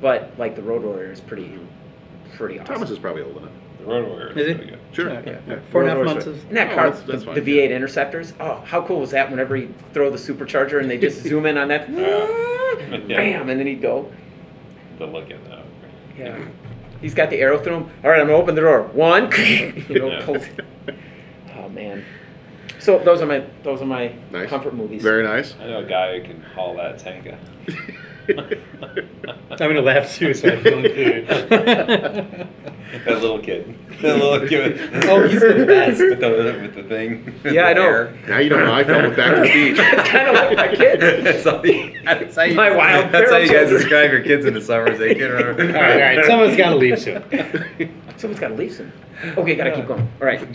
but 0.00 0.32
like 0.38 0.56
the 0.56 0.62
Road 0.62 0.82
Warrior 0.82 1.12
is 1.12 1.20
pretty 1.20 1.44
mm-hmm. 1.44 2.36
pretty 2.36 2.58
awesome. 2.58 2.74
Thomas 2.74 2.90
is 2.90 2.98
probably 2.98 3.22
old 3.22 3.36
enough. 3.36 3.51
The 3.84 3.90
Road 3.90 4.08
Warriors 4.08 4.36
Is 4.36 4.42
is 4.42 4.48
it? 4.48 4.56
pretty 4.56 4.70
good. 4.70 4.78
Sure. 4.92 5.08
Yeah, 5.10 5.20
Yeah. 5.26 5.38
yeah. 5.48 5.58
Four 5.70 5.82
and 5.82 5.90
a 5.90 5.92
half 5.94 5.98
Road 5.98 6.06
months 6.06 6.26
Warriors. 6.26 6.38
is. 6.38 6.44
Isn't 6.44 6.54
that 6.54 6.70
Oh, 6.72 6.74
car, 6.74 6.84
that's- 6.90 7.02
that's 7.06 7.20
the, 7.20 7.26
fine, 7.26 7.44
the 7.44 7.50
yeah. 7.52 7.62
V8 7.66 7.70
Interceptors? 7.70 8.32
Oh, 8.40 8.62
how 8.66 8.82
cool 8.82 9.00
was 9.00 9.10
that 9.10 9.30
whenever 9.30 9.56
he 9.56 9.68
throw 9.92 10.10
the 10.10 10.18
supercharger 10.18 10.80
and 10.80 10.90
they 10.90 10.98
just 10.98 11.22
zoom 11.28 11.46
in 11.46 11.58
on 11.58 11.68
that, 11.68 11.88
Yeah. 11.90 13.16
bam, 13.16 13.48
and 13.48 13.58
then 13.58 13.66
he'd 13.66 13.82
go. 13.82 14.10
The 14.98 15.06
look 15.06 15.30
at 15.30 15.44
that. 15.48 15.64
Yeah. 16.18 16.38
He's 17.00 17.14
got 17.14 17.30
the 17.30 17.40
arrow 17.40 17.58
through 17.58 17.74
him. 17.74 17.90
All 18.04 18.10
right, 18.10 18.20
I'm 18.20 18.26
gonna 18.26 18.38
open 18.38 18.54
the 18.54 18.60
door. 18.60 18.82
One, 18.92 19.30
you 19.38 19.98
know, 19.98 20.08
Yeah. 20.08 20.24
pulls- 20.24 20.44
Oh 21.56 21.68
man. 21.70 22.04
So 22.78 22.98
those 22.98 23.20
are 23.22 23.26
my 23.26 23.42
those 23.62 23.80
are 23.82 23.86
my 23.86 24.12
Nice. 24.32 24.48
comfort 24.48 24.74
movies. 24.74 25.02
Very 25.02 25.22
nice. 25.22 25.54
I 25.60 25.66
know 25.66 25.78
a 25.80 25.84
guy 25.84 26.18
who 26.18 26.24
can 26.24 26.42
haul 26.54 26.76
that 26.76 26.98
tanka. 26.98 27.38
I'm 28.28 29.58
gonna 29.58 29.80
laugh 29.80 30.12
too, 30.14 30.34
so 30.34 30.48
I 30.48 30.62
feel 30.62 30.78
included. 30.84 32.48
That 33.06 33.22
little 33.22 33.38
kid. 33.38 33.74
That 34.02 34.18
little 34.18 34.46
kid. 34.46 34.78
Oh, 35.06 35.26
he's 35.26 35.40
the 35.40 35.64
best. 35.66 35.98
With 35.98 36.20
the, 36.20 36.58
with 36.60 36.74
the 36.74 36.82
thing. 36.82 37.24
with 37.42 37.54
Yeah, 37.54 37.64
I 37.64 37.72
know. 37.72 38.12
Now 38.28 38.38
you 38.38 38.50
don't 38.50 38.60
know 38.60 38.66
how 38.66 38.74
I 38.80 38.84
felt 38.84 39.08
with 39.08 39.16
Back 39.16 39.34
to 39.34 39.40
the 39.40 39.46
Beach. 39.46 39.78
It's 39.80 40.08
kind 40.10 40.28
of 40.28 40.34
like 40.34 40.56
my 40.56 40.76
kids. 40.76 41.24
that's, 41.24 41.44
how 41.44 41.62
you, 41.62 42.00
that's 42.04 42.36
how 42.36 42.42
you, 42.42 42.54
My 42.54 42.70
wild 42.70 43.10
that's 43.10 43.30
how 43.30 43.38
you 43.38 43.48
guys 43.48 43.68
children. 43.70 43.80
describe 43.80 44.12
your 44.12 44.20
kids 44.20 44.44
in 44.44 44.52
the 44.52 44.60
summers. 44.60 44.98
They 44.98 45.14
can't 45.14 45.32
remember. 45.32 45.62
all 45.74 45.82
right, 45.82 45.92
all 45.92 46.16
right. 46.18 46.26
Someone's 46.26 46.56
gotta 46.56 46.76
leave 46.76 47.00
soon. 47.00 47.24
Someone's 48.18 48.40
got 48.40 48.48
to 48.48 48.54
leave 48.54 48.74
soon. 48.74 48.92
Okay, 49.38 49.54
gotta 49.56 49.72
keep 49.72 49.86
going. 49.86 50.06
All 50.20 50.26
right. 50.26 50.46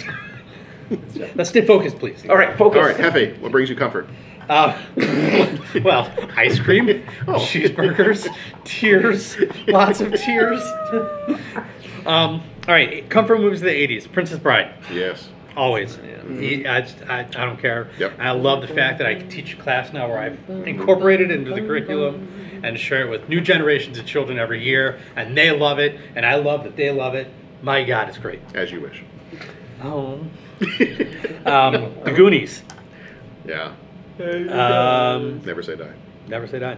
Let's 1.36 1.50
stay 1.50 1.66
focused, 1.66 1.98
please. 1.98 2.24
All 2.30 2.38
right, 2.38 2.56
focus. 2.56 2.78
All 2.78 2.86
right, 2.86 2.96
Hefe, 2.96 3.40
what 3.40 3.52
brings 3.52 3.70
you 3.70 3.76
comfort? 3.76 4.08
Uh, 4.50 4.82
well, 5.84 6.12
ice 6.38 6.60
cream, 6.60 6.88
Oh. 7.28 7.34
cheeseburgers, 7.34 8.28
tears, 8.64 9.38
lots 9.68 10.00
of 10.02 10.14
tears. 10.14 10.62
Um, 12.06 12.42
all 12.68 12.74
right, 12.74 13.10
comfort 13.10 13.40
movies 13.42 13.62
of 13.62 13.66
the 13.66 13.88
'80s. 13.88 14.12
Princess 14.12 14.40
Bride, 14.40 14.74
Yes. 14.92 15.30
always. 15.56 15.98
He- 16.40 16.66
I, 16.66 16.82
just- 16.82 17.02
I, 17.10 17.20
I 17.20 17.24
don't 17.24 17.60
care. 17.60 17.90
Yep. 18.00 18.14
I 18.20 18.32
love 18.32 18.62
the 18.62 18.74
fact 18.74 18.98
that 19.00 19.08
I 19.08 19.16
can 19.16 19.30
teach 19.30 19.54
a 19.54 19.58
class 19.58 19.92
now 19.94 20.08
where 20.08 20.20
I've 20.20 20.50
incorporated 20.68 21.32
it 21.32 21.40
into 21.40 21.52
the 21.54 21.62
curriculum 21.62 22.28
and 22.64 22.78
share 22.80 23.06
it 23.06 23.10
with 23.10 23.28
new 23.30 23.42
generations 23.42 23.98
of 24.00 24.06
children 24.06 24.40
every 24.40 24.64
year, 24.64 25.00
and 25.16 25.38
they 25.38 25.52
love 25.52 25.80
it, 25.80 26.00
and 26.16 26.26
I 26.26 26.36
love 26.36 26.64
that 26.64 26.76
they 26.76 26.90
love 26.92 27.16
it. 27.16 27.28
My 27.62 27.84
God, 27.84 28.08
it's 28.10 28.18
great. 28.18 28.40
As 28.56 28.72
you 28.72 28.82
wish. 28.82 29.04
Oh. 29.84 30.20
Um, 31.46 31.94
the 32.04 32.12
Goonies. 32.14 32.62
Yeah. 33.46 33.72
Um, 34.20 35.42
Never 35.46 35.62
say 35.62 35.76
die. 35.76 35.94
Never 36.28 36.48
say 36.48 36.60
die. 36.60 36.78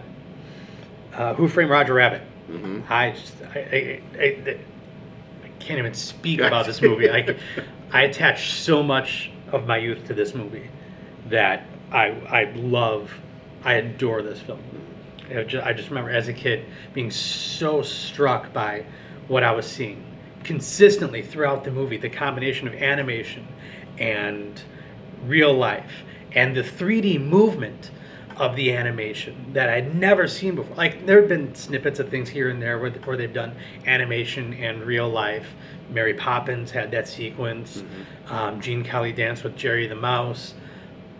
Uh, 1.14 1.34
Who 1.34 1.48
Framed 1.48 1.70
Roger 1.70 1.94
Rabbit? 1.94 2.22
hmm 2.46 2.80
I 2.88 3.12
just 3.12 3.34
I, 3.54 3.58
I, 3.58 4.00
I, 4.18 4.58
I 5.44 5.48
can't 5.58 5.78
even 5.78 5.94
speak 5.94 6.40
about 6.40 6.66
this 6.66 6.82
movie. 6.82 7.10
I, 7.10 7.36
I 7.92 8.02
attach 8.02 8.52
so 8.52 8.82
much 8.82 9.30
of 9.52 9.66
my 9.66 9.76
youth 9.78 10.06
to 10.06 10.14
this 10.14 10.34
movie 10.34 10.68
that 11.28 11.66
I 11.92 12.08
I 12.28 12.44
love. 12.54 13.12
I 13.64 13.74
adore 13.74 14.22
this 14.22 14.40
film. 14.40 14.60
I 15.28 15.42
just, 15.44 15.64
I 15.66 15.72
just 15.72 15.90
remember 15.90 16.10
as 16.10 16.28
a 16.28 16.32
kid 16.32 16.64
being 16.94 17.10
so 17.10 17.82
struck 17.82 18.52
by 18.52 18.84
what 19.28 19.44
I 19.44 19.52
was 19.52 19.66
seeing 19.66 20.02
consistently 20.44 21.22
throughout 21.22 21.62
the 21.62 21.70
movie. 21.70 21.96
The 21.98 22.08
combination 22.08 22.66
of 22.66 22.74
animation 22.74 23.46
and 23.98 24.60
real 25.26 25.52
life 25.52 25.92
and 26.32 26.56
the 26.56 26.62
3D 26.62 27.20
movement 27.20 27.90
of 28.36 28.56
the 28.56 28.72
animation 28.72 29.52
that 29.52 29.68
I'd 29.68 29.94
never 29.94 30.26
seen 30.26 30.54
before. 30.54 30.74
Like 30.74 31.04
there 31.04 31.20
have 31.20 31.28
been 31.28 31.54
snippets 31.54 32.00
of 32.00 32.08
things 32.08 32.28
here 32.28 32.48
and 32.48 32.60
there 32.60 32.78
where, 32.78 32.90
where 32.90 33.16
they've 33.16 33.32
done 33.32 33.54
animation 33.86 34.54
and 34.54 34.82
real 34.82 35.08
life. 35.08 35.46
Mary 35.90 36.14
Poppins 36.14 36.70
had 36.70 36.90
that 36.92 37.06
sequence. 37.06 37.82
Um, 38.28 38.60
Gene 38.60 38.82
Kelly 38.82 39.12
danced 39.12 39.44
with 39.44 39.56
Jerry 39.56 39.86
the 39.86 39.94
Mouse, 39.94 40.54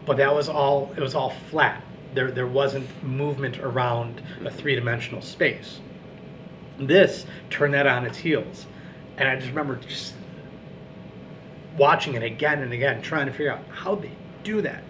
but 0.06 0.16
that 0.16 0.34
was 0.34 0.48
all. 0.48 0.94
It 0.96 1.00
was 1.00 1.14
all 1.14 1.30
flat. 1.50 1.82
There 2.14 2.30
there 2.30 2.46
wasn't 2.46 2.88
movement 3.02 3.58
around 3.58 4.22
a 4.44 4.50
three 4.50 4.74
dimensional 4.74 5.20
space. 5.20 5.80
This 6.78 7.26
turned 7.50 7.74
that 7.74 7.86
on 7.86 8.06
its 8.06 8.16
heels, 8.16 8.66
and 9.18 9.28
I 9.28 9.36
just 9.36 9.48
remember 9.48 9.76
just 9.76 10.14
watching 11.76 12.14
it 12.14 12.22
again 12.22 12.62
and 12.62 12.72
again, 12.72 13.02
trying 13.02 13.26
to 13.26 13.32
figure 13.32 13.52
out 13.52 13.61
how 13.70 13.94
they 13.94 14.11
do 14.42 14.62
that. 14.62 14.82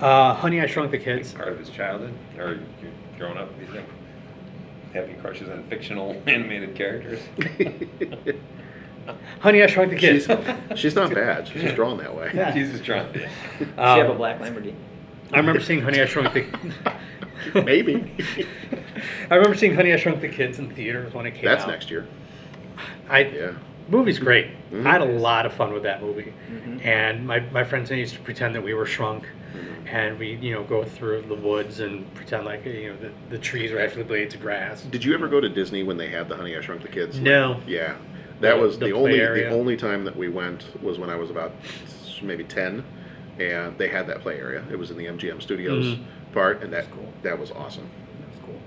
Uh, 0.00 0.34
Honey, 0.34 0.60
I 0.60 0.66
Shrunk 0.66 0.90
the 0.90 0.98
Kids. 0.98 1.32
Part 1.32 1.48
of 1.48 1.58
his 1.58 1.70
childhood, 1.70 2.14
or 2.38 2.58
you're 2.82 2.92
growing 3.18 3.36
up, 3.38 3.48
he's 3.58 3.68
got- 3.70 3.82
having 4.92 5.18
crushes 5.20 5.48
on 5.48 5.64
fictional 5.64 6.20
animated 6.26 6.74
characters. 6.74 7.20
Honey, 9.40 9.62
I 9.62 9.66
Shrunk 9.66 9.90
the 9.90 9.96
Kids. 9.96 10.26
She's, 10.26 10.78
she's 10.78 10.94
not 10.94 11.12
bad. 11.14 11.48
She's 11.48 11.62
just 11.62 11.74
drawn 11.76 11.96
that 11.98 12.14
way. 12.14 12.30
Yeah. 12.34 12.52
Jesus 12.52 12.80
trying 12.80 13.12
to. 13.14 13.18
Does 13.20 13.28
she 13.60 13.64
have 13.74 14.06
a 14.08 14.10
Um, 14.12 14.16
black 14.18 14.38
Lamborghini? 14.40 14.74
I 15.32 15.38
remember 15.38 15.60
seeing 15.60 15.80
Honey, 15.82 16.00
I 16.00 16.06
Shrunk 16.06 16.32
the. 16.34 17.62
Maybe. 17.62 18.14
I 19.30 19.34
remember 19.34 19.56
seeing 19.56 19.74
Honey, 19.74 19.92
I 19.92 19.96
Shrunk 19.96 20.20
the 20.20 20.28
Kids 20.28 20.58
in 20.58 20.70
theaters 20.74 21.12
when 21.14 21.26
it 21.26 21.32
came 21.34 21.48
out. 21.48 21.52
That's 21.52 21.64
out. 21.64 21.70
next 21.70 21.90
year. 21.90 22.06
I 23.08 23.20
Yeah. 23.20 23.52
movie's 23.88 24.18
great. 24.18 24.48
Mhm. 24.70 24.86
I 24.86 24.92
had 24.92 25.00
a 25.00 25.04
lot 25.06 25.46
of 25.46 25.52
fun 25.54 25.72
with 25.72 25.82
that 25.84 26.02
movie, 26.02 26.32
Mhm. 26.50 26.84
and 26.84 27.26
my, 27.26 27.40
my 27.52 27.64
friends 27.64 27.90
and 27.90 27.96
I 27.96 28.00
used 28.00 28.14
to 28.14 28.20
pretend 28.20 28.54
that 28.54 28.62
we 28.62 28.74
were 28.74 28.84
shrunk, 28.86 29.24
and 29.86 30.18
we 30.18 30.34
you 30.36 30.52
know 30.52 30.62
go 30.64 30.84
through 30.84 31.22
the 31.22 31.34
woods 31.34 31.80
and 31.80 32.12
pretend 32.14 32.44
like 32.44 32.64
you 32.64 32.90
know 32.90 32.96
the, 32.96 33.10
the 33.30 33.38
trees 33.38 33.72
were 33.72 33.80
actually 33.80 34.04
blades 34.04 34.34
of 34.34 34.40
grass. 34.40 34.82
Did 34.82 35.04
you 35.04 35.14
ever 35.14 35.28
go 35.28 35.40
to 35.40 35.48
Disney 35.48 35.82
when 35.82 35.96
they 35.96 36.08
had 36.08 36.28
the 36.28 36.36
Honey 36.36 36.56
I 36.56 36.60
Shrunk 36.60 36.82
the 36.82 36.88
Kids? 36.88 37.18
No. 37.18 37.60
Yeah. 37.66 37.96
That 38.40 38.56
The- 38.56 38.62
was 38.62 38.78
the 38.78 38.86
the, 38.86 38.92
play 38.92 39.00
only 39.26 39.40
the 39.42 39.48
only 39.50 39.76
time 39.76 40.04
that 40.04 40.16
we 40.16 40.28
went 40.28 40.64
was 40.82 40.98
when 40.98 41.10
I 41.10 41.16
was 41.16 41.30
about 41.30 41.52
maybe 42.22 42.44
ten, 42.44 42.84
and 43.38 43.76
they 43.78 43.88
had 43.88 44.06
that 44.08 44.20
play 44.20 44.38
area. 44.38 44.64
It 44.70 44.78
was 44.78 44.90
in 44.90 44.96
the 44.96 45.06
MGM 45.06 45.40
Studios 45.42 45.84
Mhm. 45.86 45.98
part, 46.32 46.62
and 46.62 46.72
that 46.72 46.90
cool. 46.90 47.12
that 47.22 47.38
was 47.38 47.50
awesome. 47.52 47.88
That's 48.20 48.38
cool. 48.44 48.60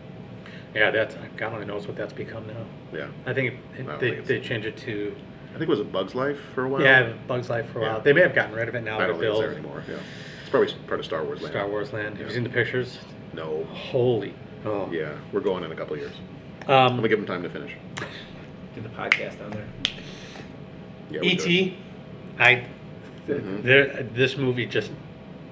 Yeah, 0.75 0.91
that's 0.91 1.15
God 1.37 1.53
only 1.53 1.65
knows 1.65 1.87
what 1.87 1.95
that's 1.95 2.13
become 2.13 2.47
now. 2.47 2.97
Yeah. 2.97 3.07
I 3.25 3.33
think 3.33 3.53
it, 3.77 3.87
I 3.89 3.95
they 3.97 4.11
think 4.11 4.25
they 4.25 4.39
changed 4.39 4.67
it 4.67 4.77
to 4.77 5.15
I 5.53 5.57
think 5.57 5.63
it 5.63 5.69
was 5.69 5.81
a 5.81 5.85
Bug's 5.85 6.15
Life 6.15 6.39
for 6.55 6.63
a 6.65 6.69
while. 6.69 6.81
yeah 6.81 7.11
Bugs 7.27 7.49
Life 7.49 7.69
for 7.71 7.79
a 7.79 7.81
while. 7.83 8.01
They 8.01 8.13
may 8.13 8.21
have 8.21 8.33
gotten 8.33 8.55
rid 8.55 8.69
of 8.69 8.75
it 8.75 8.83
now. 8.83 8.99
I 8.99 9.07
don't 9.07 9.19
think 9.19 9.31
it's 9.31 9.39
there 9.39 9.51
anymore. 9.51 9.83
Yeah. 9.89 9.95
It's 10.53 10.57
probably 10.57 10.73
part 10.85 10.99
of 10.99 11.05
Star 11.05 11.23
Wars 11.23 11.41
land. 11.41 11.53
Star 11.53 11.69
Wars 11.69 11.93
Land. 11.93 12.09
Have 12.17 12.19
Yeah. 12.19 12.25
you 12.25 12.33
seen 12.33 12.43
the 12.43 12.49
pictures? 12.49 12.99
No. 13.33 13.65
Holy. 13.71 14.33
Oh. 14.65 14.91
Yeah, 14.91 15.13
we're 15.31 15.39
going 15.39 15.63
in 15.63 15.71
a 15.71 15.75
couple 15.75 15.93
of 15.93 16.01
years. 16.01 16.11
I'm 16.67 16.73
Um, 16.91 16.95
gonna 16.97 17.07
give 17.07 17.19
them 17.19 17.25
time 17.25 17.41
to 17.43 17.49
finish. 17.49 17.71
Do 18.75 18.81
the 18.81 18.89
podcast 18.89 19.41
on 19.43 19.51
there. 19.51 19.65
Yeah, 21.09 21.21
we'll 21.21 21.21
do 21.21 21.27
it. 21.27 21.31
E.T. 21.33 21.77
I 22.37 22.65
Mhm. 23.29 23.63
there 23.63 24.05
this 24.13 24.35
movie 24.35 24.65
just 24.65 24.91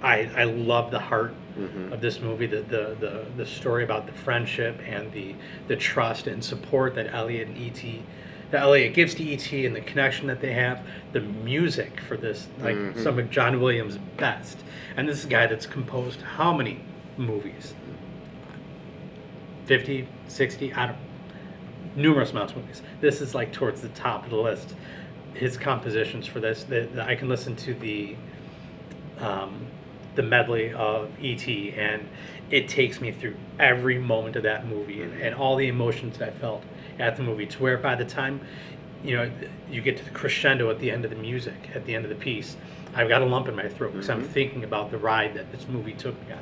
I 0.03 0.29
I 0.35 0.43
love 0.43 0.91
the 0.91 0.99
heart 0.99 1.33
Mhm. 1.57 1.93
of 1.93 2.01
this 2.01 2.19
movie 2.19 2.45
the, 2.47 2.61
the 2.63 2.95
the 2.99 3.21
the 3.37 3.45
story 3.45 3.85
about 3.85 4.05
the 4.05 4.11
friendship 4.13 4.81
and 4.85 5.09
the 5.13 5.33
the 5.69 5.77
trust 5.77 6.27
and 6.27 6.43
support 6.43 6.93
that 6.95 7.13
Elliot 7.13 7.47
and 7.47 7.57
E.T. 7.57 8.03
that 8.51 8.61
Elliot 8.63 8.93
gives 8.93 9.13
to 9.15 9.23
E.T. 9.23 9.65
and 9.65 9.75
the 9.75 9.81
connection 9.81 10.27
that 10.27 10.41
they 10.41 10.53
have 10.53 10.81
the 11.13 11.19
music 11.21 11.99
for 12.07 12.17
this 12.17 12.47
like 12.61 12.75
Mhm. 12.75 12.97
some 13.03 13.19
of 13.19 13.29
John 13.29 13.59
Williams' 13.61 13.97
best 14.17 14.63
and 14.97 15.07
this 15.07 15.19
is 15.19 15.25
a 15.25 15.29
guy 15.29 15.45
that's 15.47 15.65
composed 15.67 16.21
how 16.21 16.53
many 16.53 16.79
movies 17.17 17.73
50 19.65 20.07
60 20.27 20.73
I 20.73 20.87
don't 20.87 20.97
numerous 21.95 22.31
amounts 22.31 22.53
of 22.53 22.59
movies. 22.59 22.81
This 23.01 23.19
is 23.19 23.33
like 23.35 23.51
towards 23.51 23.81
the 23.81 23.89
top 23.89 24.23
of 24.23 24.29
the 24.29 24.37
list. 24.37 24.75
His 25.33 25.57
compositions 25.57 26.25
for 26.27 26.39
this, 26.39 26.63
the, 26.63 26.81
the- 26.93 27.03
I 27.03 27.15
can 27.15 27.27
listen 27.29 27.55
to 27.57 27.73
the 27.73 28.15
um, 29.19 29.65
the 30.15 30.23
medley 30.23 30.71
of 30.73 31.09
ET, 31.21 31.47
and 31.47 32.07
it 32.51 32.67
takes 32.67 32.99
me 33.01 33.11
through 33.11 33.35
every 33.59 33.99
moment 33.99 34.35
of 34.35 34.43
that 34.43 34.67
movie 34.67 35.01
and, 35.01 35.13
and 35.21 35.35
all 35.35 35.55
the 35.55 35.67
emotions 35.67 36.17
that 36.17 36.29
I 36.29 36.31
felt 36.31 36.63
at 36.99 37.15
the 37.15 37.23
movie. 37.23 37.45
To 37.45 37.63
where 37.63 37.77
by 37.77 37.95
the 37.95 38.05
time 38.05 38.41
you 39.03 39.15
know 39.15 39.31
you 39.69 39.81
get 39.81 39.97
to 39.97 40.03
the 40.03 40.11
crescendo 40.11 40.69
at 40.69 40.79
the 40.79 40.91
end 40.91 41.05
of 41.05 41.11
the 41.11 41.17
music, 41.17 41.69
at 41.73 41.85
the 41.85 41.95
end 41.95 42.05
of 42.05 42.09
the 42.09 42.15
piece, 42.15 42.55
I've 42.95 43.09
got 43.09 43.21
a 43.21 43.25
lump 43.25 43.47
in 43.47 43.55
my 43.55 43.67
throat 43.69 43.93
because 43.93 44.09
I'm 44.09 44.23
Mhm. 44.23 44.27
thinking 44.27 44.63
about 44.63 44.91
the 44.91 44.97
ride 44.97 45.33
that 45.35 45.51
this 45.51 45.67
movie 45.67 45.93
took 45.93 46.15
me 46.27 46.33
on. 46.33 46.39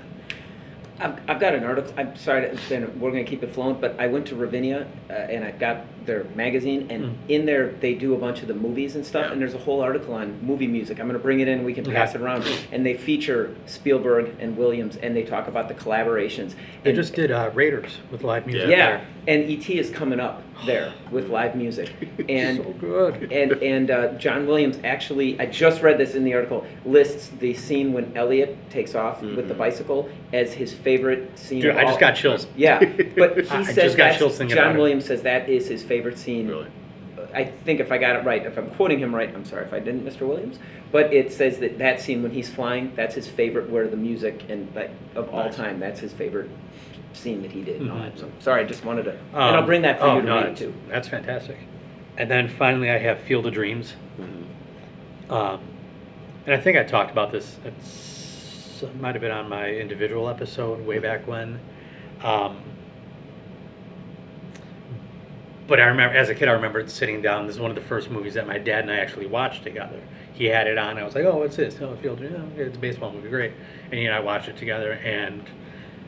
I've, 1.00 1.20
I've 1.30 1.40
got 1.40 1.54
an 1.56 1.64
article. 1.64 1.94
I'm 1.98 2.16
sorry, 2.16 2.50
to, 2.50 2.56
then 2.70 3.00
we're 3.00 3.12
going 3.12 3.24
to 3.24 3.30
keep 3.30 3.44
it 3.44 3.54
flowing, 3.54 3.80
but 3.80 4.00
I 4.00 4.08
went 4.08 4.26
to 4.28 4.36
Ravinia 4.36 4.88
uh, 5.10 5.14
and 5.14 5.44
I 5.46 5.52
got 5.52 5.86
their 6.06 6.24
magazine, 6.36 6.88
and 6.90 7.18
in 7.28 7.46
there 7.46 7.72
they 7.74 7.94
do 7.94 8.14
a 8.14 8.18
bunch 8.18 8.42
of 8.42 8.48
the 8.48 8.54
movies 8.54 8.96
and 8.96 9.06
stuff. 9.06 9.30
And 9.32 9.42
there's 9.42 9.54
a 9.54 9.58
whole 9.60 9.82
article 9.82 10.14
on 10.14 10.40
movie 10.42 10.66
music. 10.68 11.00
I'm 11.00 11.08
going 11.08 11.18
to 11.20 11.24
bring 11.24 11.42
it 11.42 11.48
in. 11.50 11.64
We 11.66 11.74
can 11.74 11.84
pass 11.84 12.16
it 12.16 12.22
around. 12.22 12.46
And 12.72 12.86
they 12.86 12.96
feature 12.96 13.54
Spielberg 13.66 14.34
and 14.40 14.56
Williams, 14.58 14.96
and 14.98 15.16
they 15.16 15.24
talk 15.24 15.48
about 15.48 15.68
the 15.68 15.74
collaborations. 15.74 16.54
They 16.84 16.92
And- 16.92 16.96
just 16.96 17.14
did 17.14 17.30
uh, 17.32 17.52
Raiders 17.54 17.98
with 18.12 18.24
live 18.24 18.48
music. 18.48 18.70
yeah, 18.70 18.98
there. 18.98 19.08
and 19.28 19.50
ET 19.52 19.70
is 19.70 19.90
coming 19.90 20.20
up 20.22 20.44
there 20.66 20.94
with 21.12 21.28
live 21.30 21.56
music, 21.56 21.92
and 22.30 22.58
So 22.58 22.72
good. 22.80 23.32
and 23.32 23.52
and 23.62 23.92
uh, 23.92 24.08
John 24.14 24.48
Williams 24.48 24.80
actually, 24.86 25.38
I 25.42 25.46
just 25.46 25.82
read 25.82 25.98
this 25.98 26.16
in 26.16 26.24
the 26.24 26.34
article, 26.34 26.66
lists 26.86 27.32
the 27.40 27.54
scene 27.54 27.92
when 27.92 28.16
Elliot 28.16 28.58
takes 28.70 28.96
off 28.96 29.22
with 29.22 29.50
the 29.50 29.54
bicycle 29.54 30.10
as 30.34 30.54
his 30.54 30.74
favorite 30.88 31.38
scene. 31.38 31.62
Dude, 31.62 31.72
of 31.72 31.78
I 31.78 31.84
just 31.84 32.00
got 32.00 32.16
chills. 32.16 32.48
Yeah, 32.56 32.80
but 33.18 33.38
he 33.38 33.66
says 33.66 33.76
got 33.96 33.98
that's- 33.98 34.18
chills 34.20 34.38
thinking 34.38 34.56
John 34.56 34.76
it. 34.76 34.80
Williams 34.80 35.04
says 35.06 35.22
that 35.24 35.50
is 35.50 35.68
his 35.68 35.84
favorite 35.84 36.18
scene. 36.18 36.48
Really? 36.48 36.68
I 37.34 37.44
think 37.44 37.82
if 37.82 37.92
I 37.92 37.98
got 37.98 38.16
it 38.16 38.24
right, 38.24 38.46
if 38.46 38.58
I'm 38.58 38.70
quoting 38.72 39.00
him 39.00 39.14
right, 39.14 39.30
I'm 39.36 39.44
sorry 39.44 39.66
if 39.66 39.74
I 39.74 39.80
didn't, 39.80 40.06
Mr. 40.06 40.22
Williams. 40.26 40.60
But 40.94 41.14
it 41.14 41.34
says 41.34 41.58
that 41.60 41.78
that 41.80 42.00
scene 42.00 42.24
when 42.24 42.32
he's 42.32 42.50
flying, 42.50 42.94
that's 42.96 43.14
his 43.14 43.28
favorite. 43.28 43.70
Where 43.70 43.88
the 43.90 43.98
music 43.98 44.46
and 44.50 44.74
like 44.74 44.92
of 45.16 45.28
all 45.34 45.50
time, 45.50 45.78
that's 45.80 46.00
his 46.00 46.14
favorite 46.14 46.50
scene 47.12 47.42
that 47.42 47.52
he 47.52 47.62
did. 47.64 47.82
and 47.82 47.92
all 47.92 48.00
that. 48.00 48.18
So 48.18 48.32
sorry, 48.40 48.62
I 48.64 48.66
just 48.66 48.86
wanted 48.86 49.04
to, 49.04 49.12
and 49.12 49.20
I'll 49.36 49.56
Um, 49.60 49.66
bring 49.66 49.82
that 49.82 50.00
for 50.00 50.06
oh, 50.06 50.16
you 50.16 50.22
to 50.22 50.28
no, 50.28 50.42
read 50.46 50.56
too. 50.56 50.74
That's 50.88 51.10
fantastic. 51.10 51.58
And 52.18 52.32
then 52.32 52.48
finally, 52.48 52.90
I 52.90 52.98
have 52.98 53.20
Field 53.20 53.46
of 53.46 53.54
Dreams. 53.54 53.94
Um, 55.30 55.60
and 56.46 56.56
I 56.56 56.58
think 56.60 56.78
I 56.78 56.84
talked 56.84 57.12
about 57.12 57.32
this. 57.34 57.58
It's, 57.66 58.16
might 59.00 59.16
have 59.16 59.22
been 59.22 59.32
on 59.32 59.50
my 59.50 59.70
individual 59.70 60.30
episode 60.30 60.86
way 60.86 61.00
back 61.00 61.28
when. 61.28 61.60
Um, 62.24 62.62
but 65.68 65.82
I 65.82 65.86
remember, 65.86 66.16
as 66.16 66.30
a 66.30 66.36
kid, 66.36 66.48
I 66.48 66.54
remember 66.54 66.88
sitting 66.88 67.22
down. 67.22 67.46
This 67.46 67.58
is 67.58 67.62
one 67.62 67.72
of 67.72 67.76
the 67.76 67.84
first 67.84 68.10
movies 68.10 68.36
that 68.36 68.48
my 68.48 68.58
dad 68.58 68.84
and 68.84 68.92
I 68.92 68.98
actually 68.98 69.28
watched 69.28 69.64
together. 69.64 70.00
He 70.34 70.46
had 70.46 70.66
it 70.68 70.78
on. 70.78 70.98
I 70.98 71.04
was 71.04 71.14
like, 71.14 71.26
"Oh, 71.26 71.38
what's 71.38 71.58
this? 71.58 71.76
Oh, 71.82 71.96
Field. 71.98 72.22
Oh, 72.24 72.50
it's 72.56 72.78
a 72.78 72.80
baseball 72.80 73.12
movie. 73.12 73.30
Great." 73.30 73.52
And 73.86 73.96
he 73.96 74.06
and 74.06 74.16
I 74.16 74.20
watched 74.20 74.48
it 74.48 74.56
together 74.56 74.94
and 74.94 75.44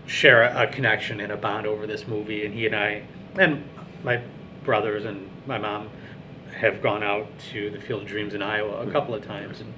share 0.05 0.43
a, 0.43 0.63
a 0.63 0.67
connection 0.67 1.19
and 1.19 1.31
a 1.31 1.37
bond 1.37 1.67
over 1.67 1.85
this 1.85 2.07
movie. 2.07 2.45
And 2.45 2.53
he 2.53 2.65
and 2.65 2.75
I, 2.75 3.03
and 3.37 3.67
my 4.03 4.21
brothers 4.63 5.05
and 5.05 5.29
my 5.45 5.57
mom, 5.57 5.89
have 6.57 6.81
gone 6.81 7.03
out 7.03 7.27
to 7.51 7.69
the 7.69 7.81
Field 7.81 8.03
of 8.03 8.07
Dreams 8.07 8.33
in 8.33 8.41
Iowa 8.41 8.87
a 8.87 8.91
couple 8.91 9.13
of 9.13 9.25
times, 9.25 9.59
and 9.59 9.73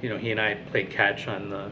you 0.00 0.08
know, 0.08 0.16
he 0.16 0.30
and 0.30 0.40
I 0.40 0.54
played 0.54 0.90
catch 0.90 1.28
on 1.28 1.50
the 1.50 1.70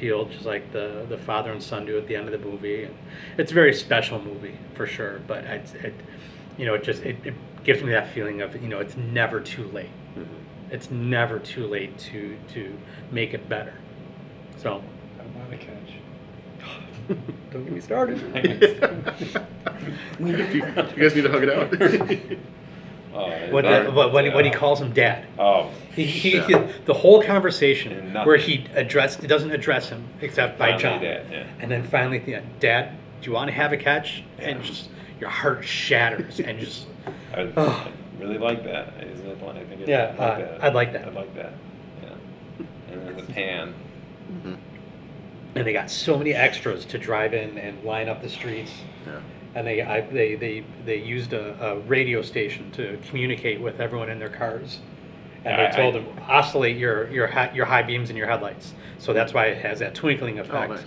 field, 0.00 0.30
just 0.30 0.46
like 0.46 0.72
the 0.72 1.06
the 1.08 1.18
father 1.18 1.52
and 1.52 1.62
son 1.62 1.86
do 1.86 1.96
at 1.98 2.06
the 2.06 2.16
end 2.16 2.28
of 2.28 2.32
the 2.32 2.48
movie. 2.48 2.84
And 2.84 2.94
it's 3.38 3.52
a 3.52 3.54
very 3.54 3.74
special 3.74 4.20
movie 4.20 4.56
for 4.74 4.86
sure. 4.86 5.20
But 5.26 5.44
it's, 5.44 5.74
it, 5.74 5.94
you 6.56 6.66
know, 6.66 6.74
it 6.74 6.82
just 6.82 7.02
it, 7.02 7.16
it 7.24 7.34
gives 7.64 7.82
me 7.82 7.90
that 7.92 8.12
feeling 8.12 8.40
of 8.40 8.60
you 8.60 8.68
know, 8.68 8.80
it's 8.80 8.96
never 8.96 9.40
too 9.40 9.68
late. 9.68 9.90
Mm-hmm. 10.16 10.72
It's 10.74 10.90
never 10.90 11.38
too 11.38 11.66
late 11.66 11.98
to 11.98 12.36
to 12.54 12.76
make 13.10 13.34
it 13.34 13.48
better. 13.48 13.74
So 14.56 14.82
I 15.18 15.38
want 15.38 15.50
to 15.50 15.58
catch. 15.58 15.94
don't 17.50 17.64
get 17.64 17.72
me 17.72 17.80
started. 17.80 18.18
you 20.20 20.36
guys 20.36 21.14
need 21.14 21.22
to 21.22 21.30
hug 21.30 21.44
it 21.44 21.50
out. 21.50 22.38
Oh, 23.12 23.28
What, 23.50 23.64
that- 23.64 23.92
what, 23.92 24.12
when, 24.12 24.24
he- 24.26 24.30
when 24.30 24.44
he 24.44 24.50
calls 24.50 24.80
him 24.80 24.92
dad. 24.92 25.26
Oh, 25.38 25.70
He, 25.94 26.04
he, 26.04 26.38
he- 26.40 26.54
the 26.84 26.94
whole 26.94 27.22
conversation 27.22 28.14
where 28.24 28.36
he 28.36 28.66
addressed, 28.74 29.24
it 29.24 29.26
doesn't 29.26 29.50
address 29.50 29.88
him 29.88 30.04
except 30.20 30.58
by 30.58 30.76
John. 30.76 31.02
Dad, 31.02 31.26
yeah. 31.30 31.44
And 31.58 31.70
then 31.70 31.82
finally 31.84 32.18
at 32.18 32.26
the 32.26 32.36
end, 32.36 32.46
Dad, 32.60 32.96
do 33.20 33.26
you 33.28 33.34
want 33.34 33.48
to 33.48 33.54
have 33.54 33.72
a 33.72 33.76
catch? 33.76 34.22
And 34.38 34.62
just 34.62 34.88
your 35.18 35.28
heart 35.30 35.64
shatters 35.64 36.38
and 36.40 36.58
just 36.60 36.86
I, 37.34 37.52
Oh. 37.56 37.90
I 37.90 38.22
really 38.22 38.38
like 38.38 38.62
that. 38.64 38.94
Isn't 39.02 39.26
it? 39.26 39.38
I 39.42 39.52
think 39.64 39.80
it, 39.80 39.88
Yeah, 39.88 40.14
I 40.18 40.22
like 40.24 40.32
uh, 40.34 40.38
that. 40.38 40.64
I'd 40.64 40.74
like 40.74 40.92
that. 40.92 41.08
I'd 41.08 41.14
like 41.14 41.34
that. 41.34 41.52
Yeah. 42.02 42.64
And 42.92 43.06
then 43.08 43.16
the 43.16 43.22
pan. 43.32 43.74
and 45.54 45.66
they 45.66 45.72
got 45.72 45.90
so 45.90 46.16
many 46.16 46.32
extras 46.34 46.84
to 46.86 46.98
drive 46.98 47.34
in 47.34 47.58
and 47.58 47.82
line 47.82 48.08
up 48.08 48.22
the 48.22 48.28
streets. 48.28 48.70
Yeah. 49.06 49.18
And 49.54 49.66
they 49.66 49.82
I, 49.82 50.00
they 50.02 50.36
they 50.36 50.64
they 50.84 50.96
used 50.96 51.32
a, 51.32 51.72
a 51.72 51.78
radio 51.80 52.22
station 52.22 52.70
to 52.72 52.98
communicate 53.08 53.60
with 53.60 53.80
everyone 53.80 54.08
in 54.10 54.18
their 54.18 54.28
cars. 54.28 54.78
And 55.44 55.60
I- 55.60 55.70
they 55.70 55.76
told 55.76 55.96
I- 55.96 56.00
them 56.00 56.20
oscillate 56.28 56.76
your 56.76 57.10
your 57.10 57.26
hi, 57.26 57.50
your 57.52 57.66
high 57.66 57.82
beams 57.82 58.10
and 58.10 58.16
your 58.18 58.28
headlights. 58.28 58.74
So 58.98 59.12
that's 59.12 59.32
why 59.34 59.46
it 59.46 59.62
has 59.62 59.78
that 59.80 59.94
twinkling 59.94 60.38
oh, 60.38 60.42
effect 60.42 60.70
Oh, 60.70 60.74
nice. 60.74 60.84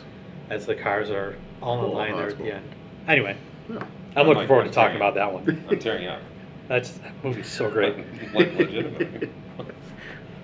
as 0.50 0.66
the 0.66 0.76
cars 0.76 1.10
are 1.10 1.36
all 1.62 1.80
in 1.80 1.86
Cool. 1.88 1.94
line 1.96 2.14
Oh, 2.14 2.18
there 2.18 2.26
that's 2.28 2.40
at 2.40 2.46
the 2.46 2.54
end. 2.56 2.70
Anyway, 3.08 3.36
Yeah. 3.70 3.84
I'm 4.16 4.28
looking 4.28 4.36
Like 4.42 4.48
forward 4.48 4.64
to 4.64 4.68
I'm 4.70 4.74
talking 4.74 4.96
about 4.96 5.16
that 5.16 5.34
one. 5.34 5.66
I'm 5.70 5.80
tearing 5.80 6.08
up. 6.08 6.22
That's 6.70 6.92
that 7.00 7.12
movie's 7.24 7.48
so 7.48 7.70
great. 7.70 7.98
like 8.34 8.54
legitimately. 8.58 9.30
All 9.60 9.66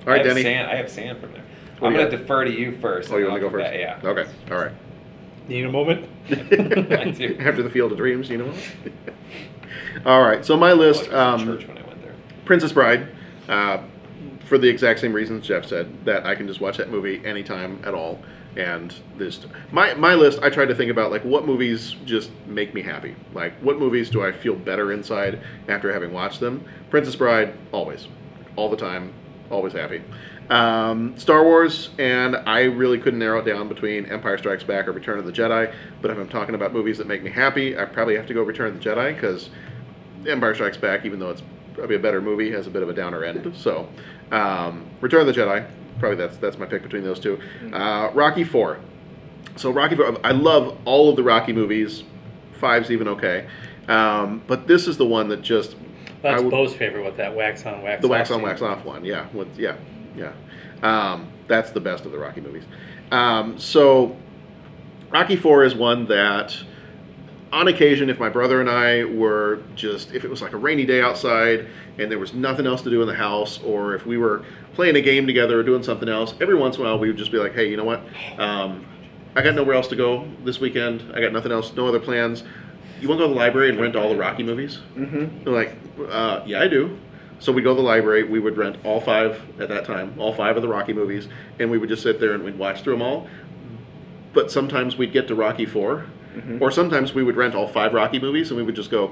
right, 0.08 0.16
I 0.16 0.18
have 0.18 0.26
Denny. 0.28 0.42
Sand, 0.44 0.70
I 0.70 0.76
have 0.76 0.90
sand 0.90 1.20
from 1.22 1.32
there. 1.34 1.44
What 1.80 1.88
I'm 1.90 1.94
do 1.94 2.00
you 2.00 2.06
going 2.06 2.12
to 2.12 2.18
got? 2.18 2.24
defer 2.24 2.46
to 2.46 2.52
you 2.52 2.78
first. 2.80 3.12
Oh, 3.12 3.18
you 3.18 3.26
and 3.30 3.32
want 3.32 3.42
to 3.42 3.46
I'll 3.48 3.52
go 3.52 3.58
come 3.58 3.62
first? 3.72 3.72
back, 3.72 4.02
Yeah. 4.04 4.10
Okay. 4.10 4.54
All 4.54 4.58
right. 4.66 4.72
Need 5.50 5.66
a 5.66 5.72
moment? 5.72 6.08
I 6.30 7.10
do. 7.10 7.36
After 7.40 7.64
the 7.64 7.72
Field 7.72 7.92
of 7.92 7.98
Dreams, 7.98 8.30
you 8.30 8.38
know. 8.38 8.54
All 10.06 10.22
right. 10.22 10.46
So 10.46 10.56
my 10.56 10.70
I 10.70 10.74
list: 10.74 11.04
like 11.06 11.14
um, 11.14 11.42
um, 11.42 11.48
church 11.48 11.68
when 11.68 11.78
I 11.80 11.88
went 11.88 12.04
there. 12.04 12.14
Princess 12.46 12.72
Bride, 12.72 13.08
uh, 13.48 13.82
for 14.46 14.60
the 14.60 14.70
exact 14.70 15.00
same 15.00 15.12
reasons 15.12 15.48
Jeff 15.48 15.66
said 15.66 16.06
that 16.06 16.24
I 16.28 16.36
can 16.36 16.48
just 16.48 16.62
watch 16.62 16.78
that 16.78 16.92
movie 16.92 17.26
anytime 17.26 17.82
at 17.84 17.96
all. 17.96 18.20
And 18.58 18.94
this, 19.18 19.40
my 19.72 19.96
my 19.96 20.14
list, 20.14 20.40
I 20.44 20.52
tried 20.52 20.68
to 20.68 20.76
think 20.76 20.92
about 20.92 21.10
like 21.10 21.24
what 21.24 21.48
movies 21.48 21.96
just 22.06 22.30
make 22.46 22.76
me 22.76 22.84
happy. 22.84 23.16
Like 23.34 23.54
what 23.62 23.80
movies 23.80 24.12
do 24.12 24.24
I 24.24 24.32
feel 24.32 24.56
better 24.56 24.92
inside 24.92 25.42
after 25.68 25.92
having 25.92 26.14
watched 26.14 26.40
them? 26.40 26.64
Princess 26.92 27.16
Bride, 27.16 27.56
always, 27.72 28.08
all 28.56 28.70
the 28.70 28.78
time, 28.78 29.14
always 29.50 29.74
happy. 29.74 30.02
Um, 30.50 31.18
Star 31.18 31.44
Wars, 31.44 31.90
and 32.00 32.36
I 32.36 32.62
really 32.64 32.98
couldn't 32.98 33.20
narrow 33.20 33.40
it 33.40 33.46
down 33.46 33.68
between 33.68 34.06
Empire 34.08 34.38
Strikes 34.38 34.64
Back 34.64 34.88
or 34.88 34.92
Return 34.92 35.20
of 35.20 35.26
the 35.26 35.32
Jedi. 35.32 35.72
But 36.02 36.12
if 36.12 36.18
I'm 36.18 36.30
talking 36.30 36.56
about 36.56 36.74
movies 36.74 36.98
that 36.98 37.08
make 37.08 37.22
me 37.22 37.30
happy, 37.30 37.78
I 37.78 37.86
probably 37.86 38.16
have 38.16 38.26
to 38.28 38.34
go 38.34 38.42
Return 38.42 38.70
of 38.70 38.82
the 38.82 38.90
Jedi 38.90 39.14
because 39.14 39.50
Empire 40.28 40.56
Strikes 40.56 40.78
Back, 40.78 41.06
even 41.06 41.20
though 41.20 41.30
it's 41.30 41.44
probably 41.76 41.96
a 41.96 42.00
better 42.00 42.22
movie, 42.22 42.52
has 42.52 42.66
a 42.66 42.72
bit 42.72 42.82
of 42.82 42.90
a 42.90 42.94
downer 42.94 43.24
end. 43.24 43.56
So, 43.56 43.88
um, 44.32 44.88
Return 45.02 45.22
of 45.22 45.28
the 45.28 45.40
Jedi, 45.40 45.68
probably 46.00 46.18
that's 46.18 46.38
that's 46.38 46.58
my 46.58 46.66
pick 46.66 46.82
between 46.82 47.04
those 47.04 47.20
two. 47.20 47.40
Uh, 47.72 48.10
Rocky 48.14 48.44
Four. 48.44 48.80
So 49.56 49.70
Rocky 49.72 49.96
Four, 49.96 50.18
I 50.26 50.32
love 50.32 50.78
all 50.86 51.10
of 51.10 51.16
the 51.16 51.24
Rocky 51.24 51.54
movies. 51.54 52.04
Five's 52.54 52.92
even 52.92 53.08
okay, 53.08 53.48
um, 53.88 54.42
but 54.48 54.68
this 54.68 54.88
is 54.88 54.98
the 54.98 55.06
one 55.06 55.30
that 55.30 55.42
just 55.42 55.76
I 56.20 56.32
That's 56.32 56.42
would- 56.44 56.52
Bo's 56.52 56.74
favorite 56.76 57.06
with 57.06 57.18
that 57.18 57.36
wax 57.36 57.66
on 57.66 57.82
wax 57.82 58.02
the 58.02 58.08
off 58.08 58.12
wax 58.12 58.32
on 58.32 58.38
scene. 58.40 58.46
wax 58.48 58.62
off 58.62 58.84
one. 58.86 59.06
Yeah, 59.06 59.28
with 59.34 59.58
yeah, 59.58 59.76
yeah. 60.16 60.32
Um, 60.84 61.28
that's 61.48 61.72
the 61.72 61.80
best 61.80 62.06
of 62.06 62.12
the 62.12 62.18
Rocky 62.18 62.42
movies. 62.42 62.64
Um, 63.12 63.58
so 63.58 64.16
Rocky 65.12 65.36
Four 65.36 65.64
is 65.64 65.74
one 65.76 66.06
that, 66.08 66.56
on 67.52 67.68
occasion, 67.68 68.10
if 68.10 68.20
my 68.20 68.30
brother 68.30 68.60
and 68.62 68.70
I 68.70 69.04
were 69.06 69.62
just 69.76 70.14
if 70.14 70.24
it 70.24 70.30
was 70.30 70.42
like 70.42 70.54
a 70.54 70.58
rainy 70.58 70.86
day 70.86 71.02
outside 71.02 71.68
and 71.98 72.12
there 72.12 72.20
was 72.20 72.34
nothing 72.34 72.68
else 72.68 72.82
to 72.84 72.90
do 72.90 73.02
in 73.02 73.08
the 73.08 73.16
house, 73.16 73.60
or 73.64 73.96
if 73.96 74.06
we 74.06 74.18
were 74.18 74.44
playing 74.74 74.96
a 74.96 75.02
game 75.02 75.26
together 75.26 75.60
or 75.60 75.64
doing 75.64 75.84
something 75.84 76.08
else, 76.10 76.34
every 76.42 76.56
once 76.56 76.76
in 76.78 76.82
a 76.82 76.86
while 76.86 77.00
we 77.00 77.08
would 77.08 77.18
just 77.18 77.32
be 77.32 77.38
like, 77.38 77.54
hey, 77.54 77.70
you 77.70 77.76
know 77.78 77.84
what? 77.84 78.02
Um, 78.38 78.86
I 79.36 79.42
got 79.42 79.56
nowhere 79.56 79.76
else 79.76 79.88
to 79.90 79.96
go 79.96 80.28
this 80.46 80.60
weekend. 80.60 81.04
I 81.14 81.20
got 81.22 81.34
nothing 81.34 81.52
else, 81.52 81.74
no 81.76 81.88
other 81.88 82.00
plans. 82.00 82.44
You 83.00 83.08
want 83.08 83.20
to 83.20 83.24
go 83.24 83.28
to 83.28 83.34
the 83.34 83.40
library 83.40 83.70
and 83.70 83.80
rent 83.80 83.96
all 83.96 84.10
the 84.10 84.16
Rocky 84.18 84.44
movies? 84.44 84.80
Mm-hmm. 84.96 85.44
They're 85.44 85.54
like, 85.54 85.76
uh, 86.10 86.42
yeah, 86.46 86.62
I 86.62 86.68
do. 86.68 86.98
So 87.40 87.52
we'd 87.54 87.64
go 87.64 87.70
to 87.74 87.82
the 87.82 87.88
library. 87.88 88.24
We 88.24 88.40
would 88.40 88.58
rent 88.58 88.78
all 88.84 89.00
five 89.00 89.42
at 89.60 89.70
that 89.70 89.86
time, 89.86 90.14
all 90.18 90.34
five 90.34 90.56
of 90.58 90.62
the 90.62 90.68
Rocky 90.68 90.92
movies, 90.94 91.28
and 91.60 91.72
we 91.72 91.78
would 91.78 91.88
just 91.90 92.04
sit 92.04 92.20
there 92.20 92.34
and 92.34 92.44
we'd 92.44 92.58
watch 92.58 92.82
through 92.82 92.94
them 92.94 93.02
all. 93.02 93.28
But 94.34 94.52
sometimes 94.52 94.98
we'd 94.98 95.14
get 95.14 95.28
to 95.30 95.36
Rocky 95.36 95.66
4 95.66 96.06
Mhm. 96.36 96.62
or 96.62 96.70
sometimes 96.70 97.14
we 97.16 97.24
would 97.24 97.36
rent 97.36 97.56
all 97.56 97.68
five 97.68 97.94
Rocky 97.94 98.20
movies, 98.20 98.52
and 98.52 98.58
we 98.58 98.64
would 98.64 98.76
just 98.76 98.92
go, 98.92 99.08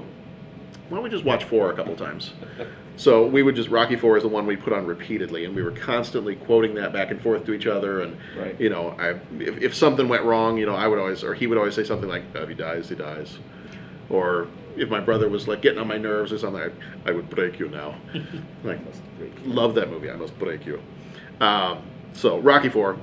why 0.88 0.96
don't 0.96 1.02
we 1.04 1.10
just 1.10 1.24
watch 1.24 1.44
four 1.44 1.70
a 1.70 1.74
couple 1.74 1.94
times? 1.96 2.32
So 2.98 3.24
we 3.24 3.44
would 3.44 3.54
just 3.54 3.68
Rocky 3.68 3.94
Four 3.94 4.16
is 4.16 4.24
the 4.24 4.28
one 4.28 4.44
we 4.44 4.56
put 4.56 4.72
on 4.72 4.84
repeatedly, 4.84 5.44
and 5.44 5.54
we 5.54 5.62
were 5.62 5.70
constantly 5.70 6.34
quoting 6.34 6.74
that 6.74 6.92
back 6.92 7.12
and 7.12 7.22
forth 7.22 7.44
to 7.46 7.52
each 7.52 7.68
other. 7.68 8.00
And 8.00 8.16
Right. 8.36 8.60
you 8.60 8.70
know, 8.70 8.96
I 8.98 9.10
if, 9.40 9.62
if 9.62 9.72
something 9.76 10.08
went 10.08 10.24
wrong, 10.24 10.58
you 10.58 10.66
know, 10.66 10.74
I 10.74 10.88
would 10.88 10.98
always 10.98 11.22
or 11.22 11.32
he 11.34 11.46
would 11.46 11.58
always 11.58 11.74
say 11.76 11.84
something 11.84 12.08
like, 12.08 12.24
"If 12.34 12.48
he 12.48 12.56
dies, 12.56 12.88
he 12.88 12.96
dies," 12.96 13.38
or 14.10 14.48
if 14.76 14.88
my 14.88 15.00
brother 15.00 15.28
was 15.28 15.48
like 15.48 15.60
getting 15.62 15.78
on 15.78 15.88
my 15.88 15.98
nerves 15.98 16.32
or 16.32 16.38
something, 16.38 16.62
I, 16.62 17.08
I 17.08 17.12
would 17.12 17.28
break 17.30 17.58
you 17.58 17.68
now. 17.68 17.94
like, 18.64 18.78
love 19.44 19.74
that 19.74 19.90
movie. 19.90 20.10
I 20.10 20.16
must 20.16 20.38
break 20.38 20.64
you. 20.66 20.80
Um, 21.40 21.82
so 22.12 22.38
Rocky 22.38 22.68
Four 22.68 22.98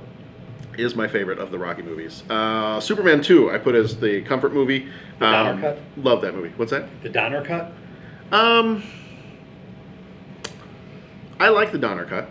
is 0.78 0.94
my 0.94 1.08
favorite 1.08 1.38
of 1.38 1.50
the 1.50 1.58
Rocky 1.58 1.82
movies. 1.82 2.22
Uh, 2.28 2.80
Superman 2.80 3.22
Two, 3.22 3.50
I 3.50 3.58
put 3.58 3.74
as 3.74 3.98
the 3.98 4.22
comfort 4.22 4.52
movie. 4.52 4.88
The 5.18 5.24
Donner 5.30 5.50
Um, 5.50 5.60
cut? 5.60 5.78
Love 5.96 6.22
that 6.22 6.34
movie. 6.34 6.52
What's 6.56 6.70
that? 6.72 6.88
The 7.02 7.08
Donner 7.08 7.44
cut? 7.44 7.72
Um, 8.32 8.82
I 11.38 11.48
like 11.48 11.72
the 11.72 11.78
Donner 11.78 12.04
cut. 12.06 12.28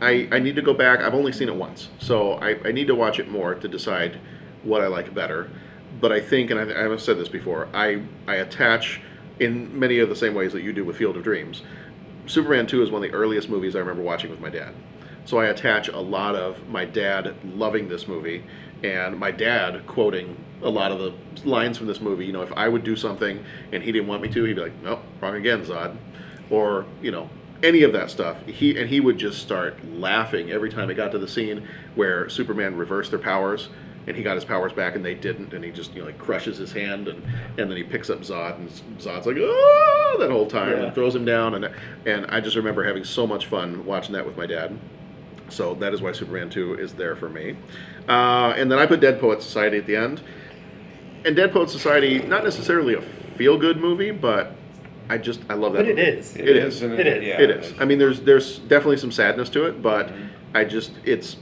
I, 0.00 0.28
I 0.32 0.38
need 0.38 0.56
to 0.56 0.62
go 0.62 0.74
back. 0.74 1.00
I've 1.00 1.14
only 1.14 1.32
seen 1.32 1.48
it 1.48 1.54
once, 1.54 1.88
so 1.98 2.32
I, 2.34 2.56
I 2.64 2.72
need 2.72 2.86
to 2.88 2.94
watch 2.94 3.18
it 3.18 3.28
more 3.28 3.54
to 3.54 3.68
decide 3.68 4.18
what 4.62 4.82
I 4.82 4.86
like 4.86 5.14
better. 5.14 5.50
But 6.00 6.12
I 6.12 6.20
think, 6.20 6.50
and 6.50 6.60
I, 6.60 6.84
I've 6.84 7.00
said 7.00 7.18
this 7.18 7.28
before, 7.28 7.68
I, 7.72 8.02
I 8.26 8.36
attach 8.36 9.00
in 9.38 9.78
many 9.78 9.98
of 9.98 10.08
the 10.08 10.16
same 10.16 10.34
ways 10.34 10.52
that 10.52 10.62
you 10.62 10.72
do 10.72 10.84
with 10.84 10.96
Field 10.96 11.16
of 11.16 11.22
Dreams. 11.22 11.62
Superman 12.26 12.66
2 12.66 12.82
is 12.82 12.90
one 12.90 13.04
of 13.04 13.10
the 13.10 13.16
earliest 13.16 13.48
movies 13.48 13.76
I 13.76 13.80
remember 13.80 14.02
watching 14.02 14.30
with 14.30 14.40
my 14.40 14.48
dad. 14.50 14.74
So 15.24 15.38
I 15.38 15.46
attach 15.46 15.88
a 15.88 15.98
lot 15.98 16.34
of 16.34 16.68
my 16.68 16.84
dad 16.84 17.34
loving 17.54 17.88
this 17.88 18.06
movie 18.06 18.44
and 18.82 19.18
my 19.18 19.30
dad 19.30 19.86
quoting 19.86 20.36
a 20.62 20.68
lot 20.68 20.92
of 20.92 20.98
the 20.98 21.48
lines 21.48 21.78
from 21.78 21.86
this 21.86 22.00
movie. 22.00 22.26
You 22.26 22.32
know, 22.32 22.42
if 22.42 22.52
I 22.52 22.68
would 22.68 22.84
do 22.84 22.96
something 22.96 23.42
and 23.72 23.82
he 23.82 23.92
didn't 23.92 24.08
want 24.08 24.22
me 24.22 24.28
to, 24.28 24.44
he'd 24.44 24.54
be 24.54 24.60
like, 24.60 24.82
"Nope, 24.82 25.00
wrong 25.20 25.34
again, 25.34 25.64
Zod," 25.64 25.96
or 26.50 26.84
you 27.00 27.10
know, 27.10 27.30
any 27.62 27.82
of 27.82 27.92
that 27.94 28.10
stuff. 28.10 28.44
He 28.46 28.78
and 28.78 28.90
he 28.90 29.00
would 29.00 29.16
just 29.16 29.40
start 29.40 29.82
laughing 29.84 30.50
every 30.50 30.70
time 30.70 30.90
it 30.90 30.94
got 30.94 31.12
to 31.12 31.18
the 31.18 31.28
scene 31.28 31.66
where 31.94 32.28
Superman 32.28 32.76
reversed 32.76 33.10
their 33.10 33.18
powers 33.18 33.68
and 34.06 34.16
he 34.16 34.22
got 34.22 34.34
his 34.34 34.44
powers 34.44 34.72
back 34.72 34.94
and 34.96 35.04
they 35.04 35.14
didn't, 35.14 35.52
and 35.54 35.64
he 35.64 35.70
just 35.70 35.94
you 35.94 36.00
know 36.00 36.06
like 36.06 36.18
crushes 36.18 36.58
his 36.58 36.72
hand 36.72 37.08
and 37.08 37.22
and 37.58 37.70
then 37.70 37.76
he 37.76 37.82
picks 37.82 38.10
up 38.10 38.20
Zod 38.20 38.56
and 38.56 38.68
Zod's 38.98 39.26
like 39.26 39.36
oh 39.38 40.16
that 40.20 40.30
whole 40.30 40.46
time 40.46 40.70
Yeah. 40.72 40.84
and 40.84 40.94
throws 40.94 41.14
him 41.14 41.24
down 41.24 41.54
and 41.54 41.70
and 42.06 42.26
I 42.26 42.40
just 42.40 42.56
remember 42.56 42.84
having 42.84 43.04
so 43.04 43.26
much 43.26 43.46
fun 43.46 43.84
watching 43.86 44.12
that 44.14 44.24
with 44.26 44.36
my 44.36 44.46
dad. 44.46 44.78
So 45.50 45.74
that 45.74 45.92
is 45.92 46.00
why 46.00 46.12
Superman 46.12 46.48
2 46.48 46.74
is 46.78 46.94
there 46.94 47.14
for 47.14 47.28
me. 47.28 47.56
Uh, 48.08 48.54
and 48.56 48.70
then 48.72 48.78
I 48.78 48.86
put 48.86 49.00
Dead 49.00 49.20
Poet 49.20 49.42
Society 49.42 49.76
at 49.76 49.86
the 49.86 49.94
end. 49.94 50.22
And 51.26 51.36
Dead 51.36 51.52
Poet 51.52 51.68
Society, 51.70 52.18
not 52.20 52.44
necessarily 52.44 52.94
a 52.94 53.02
feel 53.36 53.58
good 53.58 53.76
movie, 53.78 54.10
but 54.10 54.52
I 55.10 55.18
just, 55.18 55.40
I 55.50 55.54
love 55.54 55.74
that 55.74 55.80
But 55.80 55.88
it 55.88 55.96
movie. 55.96 56.08
is. 56.18 56.34
It 56.36 56.48
is. 56.48 56.82
and 56.82 56.94
It 56.94 57.06
is. 57.06 57.24
Yeah, 57.24 57.40
It 57.42 57.50
is. 57.50 57.74
I 57.78 57.84
mean, 57.84 57.98
there's 57.98 58.20
there's 58.22 58.58
definitely 58.60 58.96
some 58.96 59.12
sadness 59.12 59.50
to 59.50 59.64
it, 59.66 59.82
but 59.82 60.08
Mm-hmm. 60.08 60.26
I 60.56 60.64
just 60.64 60.92
it's 61.04 61.36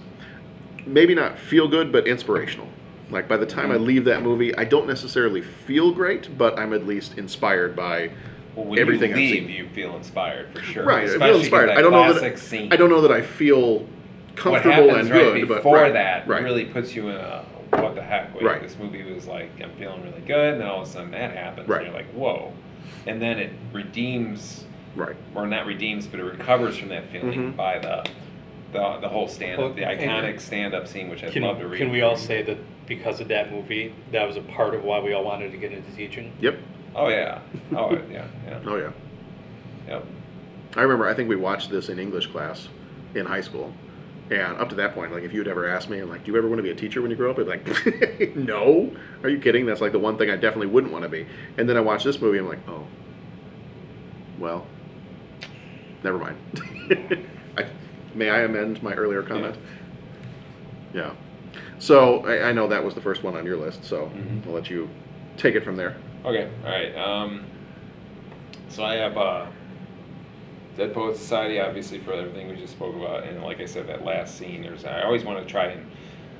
maybe 0.86 1.14
not 1.14 1.38
feel 1.38 1.68
good, 1.68 1.92
but 1.92 2.06
inspirational. 2.06 2.68
Like 3.10 3.28
by 3.28 3.36
the 3.36 3.46
time 3.46 3.64
Mm-hmm. 3.70 3.72
I 3.72 3.76
leave 3.86 4.04
that 4.06 4.22
movie, 4.22 4.54
I 4.56 4.64
don't 4.64 4.86
necessarily 4.86 5.42
feel 5.42 5.92
great, 5.92 6.36
but 6.38 6.58
I'm 6.58 6.72
at 6.72 6.86
least 6.86 7.18
inspired 7.18 7.76
by 7.76 8.10
Well, 8.56 8.66
when 8.66 8.78
everything 8.78 9.10
you 9.10 9.14
I've 9.16 9.20
leave, 9.20 9.44
seen. 9.46 9.48
you 9.50 9.68
feel 9.70 9.96
inspired 9.96 10.52
for 10.54 10.62
sure. 10.62 10.84
right, 10.84 11.08
I 11.08 11.18
feel 11.18 11.38
inspired. 11.38 11.70
I 11.70 11.82
don't 11.82 11.92
know 11.92 12.12
that 12.12 12.38
scene. 12.38 12.72
I 12.72 12.76
don't 12.76 12.90
know 12.90 13.02
that 13.02 13.12
I 13.12 13.20
feel 13.22 13.80
what 13.80 14.36
comfortable 14.36 14.88
happens 14.88 15.08
and 15.08 15.10
right 15.10 15.34
good, 15.40 15.48
but 15.48 15.56
before 15.56 15.76
right, 15.76 15.92
that 15.92 16.26
right. 16.26 16.42
really 16.42 16.64
puts 16.64 16.94
you 16.94 17.08
in 17.08 17.16
a 17.16 17.44
what 17.70 17.94
the 17.94 18.02
heck? 18.02 18.38
Right. 18.40 18.60
This 18.60 18.76
movie 18.78 19.02
was 19.14 19.26
like 19.26 19.50
I'm 19.62 19.72
feeling 19.76 20.02
really 20.02 20.20
good, 20.22 20.52
and 20.54 20.60
then 20.60 20.68
all 20.68 20.82
of 20.82 20.88
a 20.88 20.90
sudden 20.90 21.10
that 21.12 21.34
happens, 21.36 21.68
Right. 21.68 21.78
and 21.84 21.86
you're 21.86 21.96
like, 21.96 22.10
whoa, 22.12 22.52
and 23.06 23.20
then 23.20 23.38
it 23.38 23.50
redeems, 23.72 24.64
right. 24.96 25.16
or 25.34 25.46
not 25.46 25.66
redeems, 25.66 26.06
but 26.06 26.18
it 26.20 26.24
recovers 26.24 26.76
from 26.76 26.88
that 26.88 27.10
feeling 27.10 27.52
Mhm. 27.52 27.56
by 27.56 27.78
the. 27.78 28.04
The, 28.72 28.98
the 29.00 29.08
whole 29.08 29.28
stand 29.28 29.60
up, 29.60 29.74
the 29.76 29.82
iconic 29.82 30.40
stand 30.40 30.74
up 30.74 30.88
scene, 30.88 31.10
which 31.10 31.22
I'd 31.22 31.32
Can, 31.32 31.42
love 31.42 31.58
to 31.58 31.68
read. 31.68 31.78
can 31.78 31.90
we 31.90 32.00
all 32.00 32.16
say 32.16 32.42
that 32.42 32.56
because 32.86 33.20
of 33.20 33.28
that 33.28 33.52
movie, 33.52 33.94
that 34.12 34.26
was 34.26 34.36
a 34.36 34.42
part 34.42 34.74
of 34.74 34.82
why 34.82 34.98
we 34.98 35.12
all 35.12 35.24
wanted 35.24 35.52
to 35.52 35.58
get 35.58 35.72
into 35.72 35.90
teaching? 35.92 36.32
Yep. 36.40 36.58
Oh 36.94 37.08
yeah. 37.08 37.40
Oh 37.76 37.92
yeah. 38.10 38.26
Yeah. 38.46 38.60
Oh 38.64 38.76
yeah. 38.76 38.90
Yep. 39.88 40.06
I 40.76 40.80
remember 40.82 41.06
I 41.06 41.12
think 41.14 41.28
we 41.28 41.36
watched 41.36 41.70
this 41.70 41.90
in 41.90 41.98
English 41.98 42.28
class 42.28 42.68
in 43.14 43.26
high 43.26 43.42
school. 43.42 43.72
And 44.30 44.56
up 44.56 44.70
to 44.70 44.74
that 44.76 44.94
point, 44.94 45.12
like 45.12 45.24
if 45.24 45.34
you'd 45.34 45.48
ever 45.48 45.68
asked 45.68 45.90
me, 45.90 45.98
I'm 45.98 46.08
like, 46.08 46.24
do 46.24 46.32
you 46.32 46.38
ever 46.38 46.48
want 46.48 46.58
to 46.58 46.62
be 46.62 46.70
a 46.70 46.74
teacher 46.74 47.02
when 47.02 47.10
you 47.10 47.16
grow 47.16 47.30
up? 47.30 47.38
I'd 47.38 47.44
be 47.64 47.72
like, 48.24 48.36
no. 48.36 48.90
Are 49.22 49.28
you 49.28 49.38
kidding? 49.38 49.66
That's 49.66 49.82
like 49.82 49.92
the 49.92 49.98
one 49.98 50.16
thing 50.16 50.30
I 50.30 50.36
definitely 50.36 50.68
wouldn't 50.68 50.92
want 50.92 51.02
to 51.02 51.10
be. 51.10 51.26
And 51.58 51.68
then 51.68 51.76
I 51.76 51.80
watched 51.80 52.04
this 52.04 52.20
movie, 52.20 52.38
I'm 52.38 52.48
like, 52.48 52.66
oh, 52.68 52.86
well, 54.38 54.66
never 56.02 56.16
mind. 56.16 56.38
May 58.14 58.30
I 58.30 58.40
amend 58.42 58.82
my 58.82 58.92
earlier 58.94 59.22
comment? 59.22 59.56
Yeah. 60.94 61.12
So 61.78 62.24
I, 62.26 62.50
I 62.50 62.52
know 62.52 62.68
that 62.68 62.84
was 62.84 62.94
the 62.94 63.00
first 63.00 63.22
one 63.22 63.36
on 63.36 63.44
your 63.44 63.56
list, 63.56 63.84
so 63.84 64.10
Mhm. 64.14 64.46
I'll 64.46 64.52
let 64.52 64.70
you 64.70 64.88
take 65.36 65.54
it 65.54 65.64
from 65.64 65.76
there. 65.76 65.96
Okay, 66.24 66.48
all 66.64 66.70
right. 66.70 66.94
Um, 66.96 67.44
so 68.68 68.84
I 68.84 68.94
have 68.96 69.16
uh, 69.16 69.46
Dead 70.76 70.94
Poet 70.94 71.16
Society, 71.16 71.58
obviously, 71.58 71.98
for 71.98 72.12
everything 72.12 72.48
we 72.48 72.56
just 72.56 72.74
spoke 72.74 72.94
about, 72.94 73.24
and 73.24 73.42
like 73.42 73.60
I 73.60 73.66
said, 73.66 73.86
that 73.88 74.04
last 74.04 74.36
scene. 74.38 74.62
There's 74.62 74.84
I 74.84 75.02
always 75.02 75.24
want 75.24 75.38
to 75.44 75.50
try 75.50 75.66
and 75.66 75.86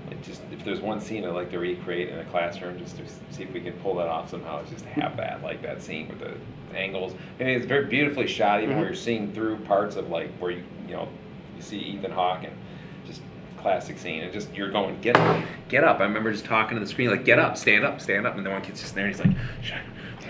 like 0.08 0.22
just 0.22 0.42
if 0.52 0.64
there's 0.64 0.80
one 0.80 1.00
scene 1.00 1.24
I'd 1.24 1.30
like 1.34 1.50
to 1.50 1.58
recreate 1.58 2.08
in 2.10 2.18
a 2.18 2.24
classroom, 2.26 2.78
just 2.78 2.96
to 2.98 3.02
see 3.30 3.42
if 3.42 3.52
we 3.52 3.60
can 3.60 3.72
pull 3.74 3.94
that 3.96 4.08
off 4.08 4.30
somehow. 4.30 4.62
Just 4.66 4.84
have 4.86 5.16
that 5.16 5.42
like 5.42 5.62
that 5.62 5.82
scene 5.82 6.08
with 6.08 6.20
the 6.20 6.34
angles. 6.76 7.14
I 7.40 7.44
mean, 7.44 7.56
it's 7.56 7.66
very 7.66 7.86
beautifully 7.86 8.26
shot, 8.26 8.62
even 8.62 8.76
where 8.76 8.86
you're 8.86 8.94
seeing 8.94 9.32
through 9.32 9.56
parts 9.58 9.96
of 9.96 10.08
like 10.10 10.30
where 10.38 10.52
you 10.52 10.62
you 10.86 10.94
know 10.94 11.08
you 11.62 11.68
see 11.68 11.78
Ethan 11.78 12.10
Hawke 12.12 12.44
and 12.44 12.52
just 13.06 13.20
classic 13.58 13.98
scene 13.98 14.22
and 14.22 14.32
just 14.32 14.52
you're 14.54 14.70
going 14.70 15.00
get 15.00 15.16
up 15.16 15.42
get 15.68 15.84
up 15.84 16.00
i 16.00 16.02
remember 16.02 16.32
just 16.32 16.44
talking 16.44 16.76
to 16.76 16.80
the 16.84 16.90
screen 16.90 17.10
like 17.10 17.24
get 17.24 17.38
up 17.38 17.56
stand 17.56 17.84
up 17.84 18.00
stand 18.00 18.26
up 18.26 18.36
and 18.36 18.44
the 18.44 18.50
one 18.50 18.60
kid's 18.62 18.80
just 18.80 18.94
there 18.94 19.06
and 19.06 19.14
he's 19.14 19.24
like 19.24 19.36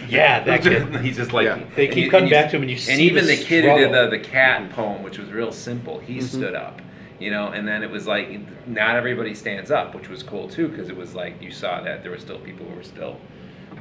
Yeah, 0.08 0.40
that 0.44 0.62
kid. 0.62 0.94
he's 1.04 1.16
just 1.16 1.32
like 1.32 1.46
Yeah. 1.46 1.62
They 1.76 1.88
keep 1.88 2.04
you- 2.04 2.10
cutting 2.10 2.28
back 2.28 2.50
to 2.50 2.56
him 2.56 2.62
and 2.62 2.70
you 2.70 2.76
and 2.76 2.84
see 2.84 3.04
even 3.04 3.26
the 3.26 3.36
the 3.36 3.42
kid 3.44 3.64
who 3.64 3.78
did 3.78 3.92
the, 3.92 4.08
the 4.08 4.18
cat 4.18 4.70
poem 4.70 5.02
which 5.02 5.18
was 5.18 5.30
real 5.30 5.52
simple 5.52 5.98
he 6.00 6.18
Mm-hmm. 6.18 6.26
stood 6.26 6.54
up 6.54 6.82
you 7.18 7.30
know 7.30 7.48
and 7.48 7.66
then 7.66 7.82
it 7.82 7.90
was 7.90 8.06
like 8.06 8.28
not 8.66 8.96
everybody 8.96 9.34
stands 9.34 9.70
up 9.70 9.94
which 9.94 10.08
was 10.08 10.22
cool 10.22 10.48
too 10.48 10.68
because 10.68 10.88
it 10.90 10.96
was 10.96 11.14
like 11.14 11.40
you 11.40 11.50
saw 11.50 11.80
that 11.80 12.02
there 12.02 12.10
were 12.10 12.18
still 12.18 12.38
people 12.40 12.66
who 12.66 12.74
were 12.76 12.82
still 12.82 13.16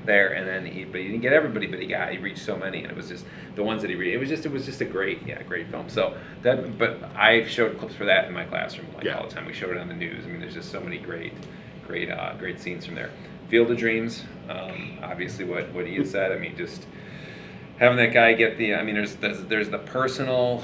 there 0.06 0.34
and 0.34 0.48
then 0.48 0.66
he 0.66 0.84
but 0.84 1.00
he 1.02 1.08
didn't 1.08 1.22
get 1.22 1.34
everybody 1.34 1.68
but 1.68 1.80
he 1.80 1.86
got 1.88 2.12
he 2.12 2.18
reached 2.18 2.44
so 2.44 2.56
many 2.58 2.80
and 2.82 2.92
it 2.92 2.96
was 2.98 3.08
just 3.10 3.26
the 3.56 3.64
ones 3.64 3.82
that 3.82 3.90
he 3.90 3.96
read 3.96 4.14
it 4.14 4.18
was 4.18 4.30
just 4.30 4.46
it 4.46 4.52
was 4.52 4.66
just 4.66 4.82
a 4.82 4.86
great 4.86 5.20
yeah 5.28 5.42
great 5.44 5.68
film 5.68 5.88
so 5.90 6.16
that 6.42 6.78
but 6.78 6.98
i 7.16 7.46
showed 7.46 7.78
clips 7.78 7.94
for 7.96 8.06
that 8.06 8.26
in 8.26 8.34
my 8.34 8.44
classroom 8.46 8.88
like 8.96 9.04
Yeah. 9.04 9.18
all 9.18 9.28
the 9.28 9.34
time 9.34 9.46
we 9.46 9.54
showed 9.54 9.72
it 9.72 9.78
on 9.78 9.88
the 9.88 9.94
news 9.94 10.26
i 10.26 10.28
mean 10.28 10.40
there's 10.42 10.54
just 10.56 10.72
so 10.72 10.82
many 10.82 10.98
great 10.98 11.34
great 11.86 12.10
uh, 12.10 12.34
great 12.40 12.60
scenes 12.60 12.86
from 12.86 12.96
there 12.96 13.12
field 13.50 13.70
of 13.70 13.78
dreams 13.78 14.24
um, 14.50 14.98
obviously 15.04 15.46
what 15.46 15.72
what 15.74 15.86
he 15.86 15.96
had 15.96 16.08
said 16.08 16.32
i 16.32 16.38
mean 16.38 16.56
just 16.58 16.86
having 17.78 17.98
that 17.98 18.14
guy 18.14 18.34
get 18.34 18.58
the 18.58 18.74
i 18.76 18.84
mean 18.84 18.96
there's 18.96 19.16
there's, 19.18 19.42
there's 19.46 19.70
the 19.70 19.80
personal 19.80 20.64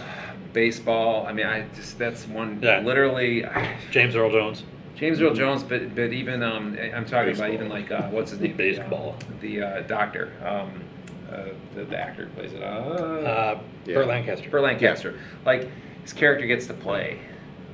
baseball 0.53 1.27
i 1.27 1.33
mean 1.33 1.45
i 1.45 1.67
just 1.75 1.99
that's 1.99 2.27
one 2.27 2.59
Yeah. 2.61 2.79
literally 2.79 3.45
James 3.91 4.15
Earl 4.15 4.31
Jones. 4.31 4.63
James 4.97 5.21
Earl 5.21 5.33
Jones, 5.33 5.63
but 5.63 5.93
but 5.95 6.11
even 6.11 6.41
um, 6.41 6.77
I'm 6.93 7.05
talking 7.05 7.35
about 7.35 7.51
even 7.51 7.69
like 7.69 7.91
uh, 7.91 8.09
what's 8.09 8.31
his 8.31 8.39
name? 8.39 8.57
Baseball. 8.57 9.15
The 9.41 9.61
uh, 9.61 9.81
doctor, 9.81 10.31
um, 10.43 10.83
uh, 11.31 11.49
the, 11.75 11.85
the 11.85 11.97
actor 11.97 12.25
who 12.25 12.29
plays 12.31 12.53
it. 12.53 12.63
Uh, 12.63 12.65
Uh, 12.65 13.59
Yeah. 13.85 13.95
Burt 13.95 14.07
Lancaster. 14.07 14.49
Burt 14.49 14.63
Lancaster. 14.63 15.19
Like 15.45 15.69
his 16.01 16.13
character 16.13 16.47
gets 16.47 16.65
to 16.67 16.73
play 16.73 17.19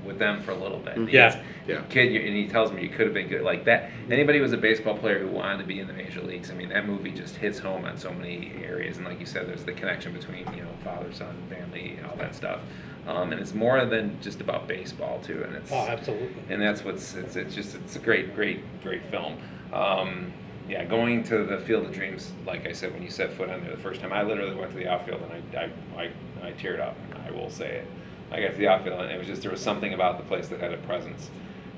with 0.06 0.20
them 0.20 0.42
for 0.42 0.52
a 0.52 0.56
little 0.56 0.80
bit. 0.80 0.98
And 0.98 1.08
Yeah. 1.10 1.30
gets- 1.30 1.42
Yeah. 1.66 1.82
Kid, 1.90 2.14
and 2.14 2.36
he 2.36 2.46
tells 2.50 2.74
me 2.74 2.82
you 2.82 2.90
could 2.90 3.06
have 3.06 3.14
been 3.14 3.30
good 3.30 3.42
like 3.44 3.64
that. 3.66 3.90
Anybody 4.12 4.40
who 4.40 4.42
was 4.42 4.52
a 4.52 4.58
baseball 4.58 4.98
player 4.98 5.20
who 5.20 5.28
wanted 5.30 5.60
to 5.60 5.64
be 5.64 5.80
in 5.80 5.88
the 5.88 5.94
major 5.94 6.20
leagues. 6.22 6.52
I 6.52 6.56
mean, 6.56 6.68
that 6.70 6.86
movie 6.86 7.12
just 7.12 7.38
hits 7.38 7.58
home 7.58 7.86
on 7.86 7.98
so 7.98 8.12
many 8.12 8.52
areas. 8.66 8.98
And 8.98 9.06
like 9.08 9.18
you 9.22 9.26
said, 9.26 9.48
there's 9.48 9.64
the 9.64 9.72
connection 9.72 10.12
between 10.12 10.40
you 10.58 10.64
know 10.64 10.70
father, 10.84 11.10
son, 11.14 11.34
family, 11.50 12.00
all 12.10 12.18
that 12.18 12.36
stuff. 12.36 12.60
Um, 13.08 13.32
and 13.34 13.42
it's 13.42 13.54
more 13.54 13.86
than 13.86 14.18
just 14.22 14.40
about 14.42 14.68
baseball 14.68 15.20
too. 15.22 15.44
And 15.44 15.56
it's 15.56 15.72
Oh, 15.72 15.88
absolutely. 15.88 16.30
and 16.50 16.62
that's 16.62 16.84
what's 16.86 17.16
it's, 17.16 17.36
it's 17.36 17.54
just 17.54 17.76
it's 17.76 17.96
a 17.96 18.00
great 18.00 18.34
great 18.36 18.60
great 18.82 19.04
film 19.12 19.38
um, 19.74 20.32
yeah 20.70 20.86
going 20.86 21.24
to 21.26 21.44
the 21.44 21.58
field 21.60 21.86
of 21.86 21.92
dreams 21.92 22.32
like 22.46 22.66
i 22.66 22.72
said 22.72 22.94
when 22.94 23.04
you 23.04 23.10
set 23.10 23.34
foot 23.34 23.50
on 23.50 23.62
there 23.62 23.72
the 23.72 23.82
first 23.82 24.00
time 24.00 24.14
i 24.14 24.22
literally 24.24 24.56
went 24.56 24.72
to 24.72 24.78
the 24.78 24.88
outfield 24.88 25.22
and 25.24 25.58
i 25.58 25.64
i, 25.98 26.04
I, 26.04 26.48
I 26.48 26.52
teared 26.54 26.80
up 26.80 26.96
i 27.28 27.32
will 27.32 27.50
say 27.50 27.80
it 27.80 27.88
i 28.32 28.40
got 28.40 28.52
to 28.52 28.58
the 28.58 28.70
outfield 28.70 29.02
and 29.02 29.12
it 29.12 29.18
was 29.18 29.28
just 29.28 29.42
there 29.42 29.52
was 29.52 29.60
something 29.60 29.94
about 29.94 30.18
the 30.18 30.24
place 30.24 30.48
that 30.48 30.62
had 30.62 30.72
a 30.72 30.78
presence 30.78 31.30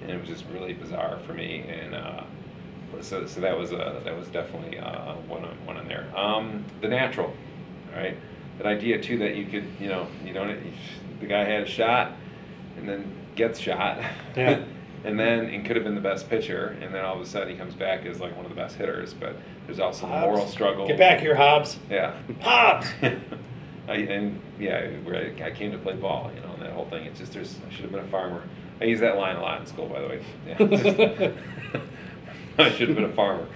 and 0.02 0.12
it 0.12 0.20
was 0.20 0.30
just 0.30 0.46
really 0.54 0.74
bizarre 0.74 1.18
for 1.26 1.34
me 1.34 1.62
and 1.68 1.96
uh, 1.96 2.24
so, 3.02 3.26
so 3.26 3.42
that 3.42 3.58
was 3.58 3.72
a, 3.72 4.02
that 4.06 4.16
was 4.16 4.28
definitely 4.28 4.78
uh, 4.78 5.16
one 5.28 5.44
on 5.44 5.56
one 5.66 5.78
in 5.78 5.88
there 5.88 6.06
um, 6.16 6.64
the 6.82 6.88
natural 6.88 7.34
all 7.92 8.00
right 8.00 8.16
that 8.60 8.68
idea 8.68 9.02
too 9.02 9.18
that 9.18 9.36
you 9.36 9.46
could 9.48 9.66
you 9.80 9.88
know 9.88 10.06
you 10.24 10.32
don't 10.32 10.50
the 11.26 11.34
guy 11.34 11.44
had 11.44 11.64
a 11.64 11.66
shot 11.66 12.14
and 12.78 12.88
then 12.88 13.12
gets 13.36 13.60
shot. 13.60 14.00
Yeah. 14.36 14.64
and 15.04 15.20
then 15.20 15.46
and 15.46 15.66
could 15.66 15.76
have 15.76 15.86
been 15.86 15.96
the 15.96 16.02
best 16.02 16.30
pitcher, 16.30 16.78
and 16.82 16.94
then 16.94 17.04
all 17.04 17.16
of 17.16 17.22
a 17.22 17.26
sudden 17.26 17.50
he 17.50 17.56
comes 17.56 17.74
back 17.74 18.06
as 18.06 18.20
like 18.20 18.36
one 18.36 18.46
of 18.46 18.50
the 18.50 18.56
best 18.56 18.76
hitters. 18.76 19.14
But 19.14 19.36
there's 19.66 19.80
also 19.80 20.08
the 20.08 20.20
moral 20.20 20.48
struggle. 20.48 20.88
Get 20.88 20.98
back 20.98 21.20
here, 21.20 21.36
Hobbs. 21.36 21.78
Yeah. 21.90 22.16
Hobbs. 22.42 22.88
I, 23.88 23.94
and 23.94 24.42
yeah, 24.60 24.90
I, 25.44 25.52
came 25.52 25.72
to 25.72 25.78
play 25.78 25.94
ball, 25.96 26.32
you 26.34 26.42
know, 26.42 26.54
and 26.54 26.62
that 26.64 26.74
whole 26.74 26.90
thing. 26.90 27.06
It's 27.06 27.20
just 27.20 27.34
there's 27.34 27.56
I 27.68 27.72
should 27.72 27.84
have 27.84 27.92
been 27.92 28.04
a 28.04 28.08
farmer. 28.08 28.44
I 28.82 28.86
use 28.86 29.00
that 29.00 29.18
line 29.18 29.36
a 29.36 29.42
lot 29.42 29.62
in 29.62 29.68
school, 29.68 29.88
by 29.88 30.02
the 30.02 30.08
way. 30.08 30.26
Yeah. 32.58 32.64
I 32.66 32.72
should 32.72 32.88
have 32.88 32.96
been 32.96 33.04
a 33.04 33.14
farmer. 33.14 33.48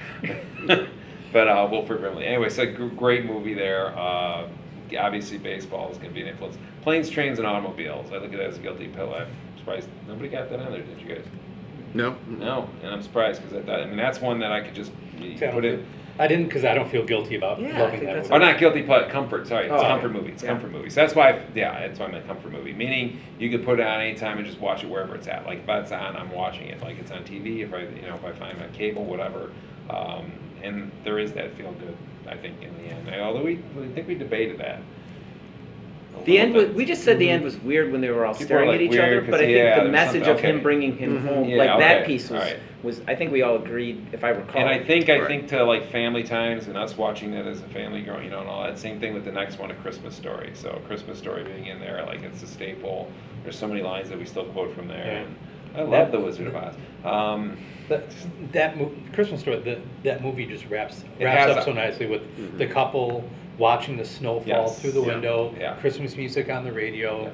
but 1.32 1.48
uh, 1.48 1.68
Wilford 1.72 2.02
Brimley. 2.02 2.26
Anyway, 2.26 2.50
so 2.50 2.70
gr- 2.70 2.88
great 2.88 3.26
movie 3.26 3.54
there. 3.54 3.98
Uh, 3.98 4.50
obviously, 4.98 5.38
baseball 5.38 5.90
is 5.90 5.98
going 5.98 6.10
to 6.10 6.14
be 6.14 6.22
an 6.22 6.28
influence. 6.28 6.58
Planes, 6.82 7.10
trains, 7.10 7.40
and 7.40 7.48
automobiles. 7.48 8.12
I 8.12 8.18
look 8.18 8.34
at 8.34 8.40
it 8.40 8.48
as 8.48 8.58
a 8.58 8.62
guilty 8.62 8.88
pill. 8.88 9.14
I'm 9.14 9.28
surprised 9.58 9.90
nobody 10.08 10.30
got 10.30 10.50
that 10.50 10.60
on 10.60 10.72
there. 10.72 10.82
Did 10.82 11.02
you 11.02 11.16
guys? 11.16 11.26
No? 11.94 12.16
No, 12.28 12.70
and 12.84 12.94
I'm 12.94 13.02
surprised 13.02 13.42
because 13.42 13.58
I 13.58 13.66
thought. 13.66 13.82
I 13.82 13.86
mean, 13.86 13.98
that's 13.98 14.22
one 14.22 14.40
that 14.40 14.52
I 14.52 14.62
could 14.62 14.76
just 14.76 14.92
See, 15.20 15.36
I 15.36 15.38
don't 15.40 15.54
put 15.54 15.66
in. 15.66 15.78
feel- 15.78 15.86
I 16.20 16.28
didn't 16.28 16.46
because 16.48 16.66
I 16.66 16.74
don't 16.74 16.90
feel 16.90 17.06
guilty 17.06 17.36
about 17.38 17.62
Yeah, 17.62 17.70
I 17.70 17.80
loving 17.80 17.92
think 17.92 18.04
that 18.04 18.16
that's 18.18 18.30
movie. 18.30 18.44
Oh, 18.44 18.46
not 18.50 18.60
guilty 18.60 18.82
but 18.82 19.10
comfort. 19.10 19.48
Sorry, 19.48 19.66
it's 19.68 19.74
Oh, 19.74 19.78
a 19.78 19.88
comfort 19.88 20.08
yeah. 20.08 20.14
movie. 20.14 20.32
It's 20.34 20.44
a 20.44 20.46
Yeah. 20.48 20.52
comfort 20.52 20.72
movie. 20.74 20.90
So 20.90 21.00
that's 21.02 21.16
why, 21.16 21.30
I, 21.32 21.40
yeah, 21.56 21.80
that's 21.88 21.98
why 21.98 22.08
I 22.08 22.12
meant 22.12 22.28
comfort 22.28 22.52
movie. 22.52 22.74
Meaning 22.74 23.20
you 23.40 23.50
could 23.50 23.64
put 23.64 23.80
it 23.80 23.88
on 23.88 24.02
anytime 24.02 24.38
and 24.38 24.46
just 24.46 24.60
watch 24.60 24.84
it 24.84 24.90
wherever 24.90 25.16
it's 25.16 25.30
at. 25.30 25.46
Like 25.46 25.60
if 25.60 25.70
it's 25.70 25.92
on, 25.94 26.18
I'm 26.18 26.30
watching 26.32 26.68
it. 26.68 26.82
Like 26.82 27.00
it's 27.00 27.12
on 27.12 27.24
TV. 27.24 27.62
If 27.62 27.74
I, 27.74 27.84
you 27.84 28.02
know, 28.02 28.16
if 28.16 28.26
I 28.26 28.34
find 28.34 28.58
it 28.58 28.64
on 28.64 28.72
cable, 28.74 29.06
whatever. 29.06 29.52
Um, 29.90 30.30
and 30.62 30.92
there 31.06 31.20
is 31.20 31.32
that 31.34 31.54
feel 31.56 31.72
good. 31.74 31.96
I 32.28 32.36
think 32.36 32.62
in 32.62 32.76
the 32.84 32.94
end, 32.94 33.22
although 33.22 33.42
we, 33.44 33.56
we 33.78 33.88
think 33.88 34.08
we 34.10 34.16
debated 34.16 34.58
that. 34.60 34.82
A 36.22 36.26
The 36.26 36.38
end 36.40 36.54
was, 36.54 36.70
we 36.70 36.86
just 36.86 37.04
said 37.04 37.20
the 37.20 37.30
end 37.30 37.44
was 37.44 37.58
weird 37.60 37.91
when 37.91 38.02
they 38.02 38.10
were 38.10 38.26
all 38.26 38.34
People 38.34 38.46
staring 38.48 38.70
are, 38.70 38.74
at 38.76 38.82
each 38.82 38.91
other, 38.98 39.02
weird 39.10 39.24
'cause, 39.26 39.32
but 39.32 39.40
I 39.41 39.44
think 39.46 39.58
yeah, 39.58 39.76
the 39.76 39.82
there's 39.84 39.91
message 39.91 40.14
something- 40.26 40.32
of 40.36 40.40
him 40.40 40.56
okay. 40.56 40.64
bringing 40.64 40.98
him 40.98 41.26
home, 41.26 41.48
Yeah, 41.50 41.58
like 41.58 41.80
that 41.80 41.98
okay, 42.02 42.06
piece 42.08 42.30
was, 42.30 42.40
alright. 42.40 42.58
was, 42.84 43.02
I 43.08 43.16
think 43.16 43.32
we 43.32 43.41
all 43.41 43.56
agreed, 43.56 44.06
if 44.12 44.24
I 44.24 44.30
recall. 44.30 44.62
And 44.62 44.70
I 44.70 44.80
think 44.80 45.10
I 45.10 45.20
Right. 45.20 45.28
think 45.28 45.48
to 45.50 45.64
like 45.64 45.86
family 45.91 46.24
times 46.24 46.68
and 46.68 46.78
us 46.78 46.98
watching 46.98 47.34
it 47.34 47.46
as 47.46 47.60
a 47.62 47.66
family 47.66 48.02
growing, 48.02 48.26
you 48.26 48.30
know, 48.32 48.40
and 48.40 48.50
all 48.50 48.64
that. 48.64 48.78
Same 48.78 49.00
thing 49.00 49.14
with 49.14 49.26
the 49.26 49.32
next 49.32 49.60
one, 49.60 49.72
A 49.72 49.76
Christmas 49.76 50.16
Story. 50.16 50.52
So 50.54 50.70
A 50.70 50.80
Christmas 50.88 51.18
Story 51.18 51.44
being 51.44 51.66
in 51.68 51.80
there, 51.80 52.04
like 52.06 52.24
it's 52.24 52.41
a 52.44 52.48
staple. 52.48 53.12
There's 53.44 53.58
so 53.58 53.68
many 53.68 53.82
lines 53.82 54.10
that 54.10 54.18
we 54.20 54.26
still 54.26 54.46
quote 54.46 54.74
from 54.74 54.88
there. 54.88 55.06
Yeah. 55.06 55.20
And 55.20 55.36
I 55.76 55.82
love 55.82 55.91
That- 55.91 56.12
The 56.14 56.20
Wizard 56.20 56.48
of 56.48 56.56
Oz. 56.56 56.74
Um, 57.06 57.58
That, 57.90 58.04
that 58.52 58.78
mo- 58.78 58.91
Christmas 59.14 59.41
story, 59.41 59.58
the, 59.62 59.80
that 60.04 60.22
movie 60.24 60.46
just 60.46 60.70
wraps 60.70 61.04
It 61.18 61.26
wraps 61.26 61.48
has 61.48 61.58
up 61.58 61.62
a- 61.64 61.66
so 61.66 61.74
nicely 61.74 62.06
with 62.06 62.58
the 62.60 62.68
couple 62.68 63.24
watching 63.60 63.98
the 63.98 64.06
snow 64.06 64.40
fall 64.40 64.45
Yes. 64.48 64.81
through 64.81 64.91
the 64.91 65.02
Yeah. 65.02 65.07
window, 65.07 65.56
Yeah. 65.60 65.76
Christmas 65.76 66.15
music 66.15 66.49
on 66.49 66.64
the 66.64 66.72
radio. 66.72 67.23
Yeah. 67.23 67.30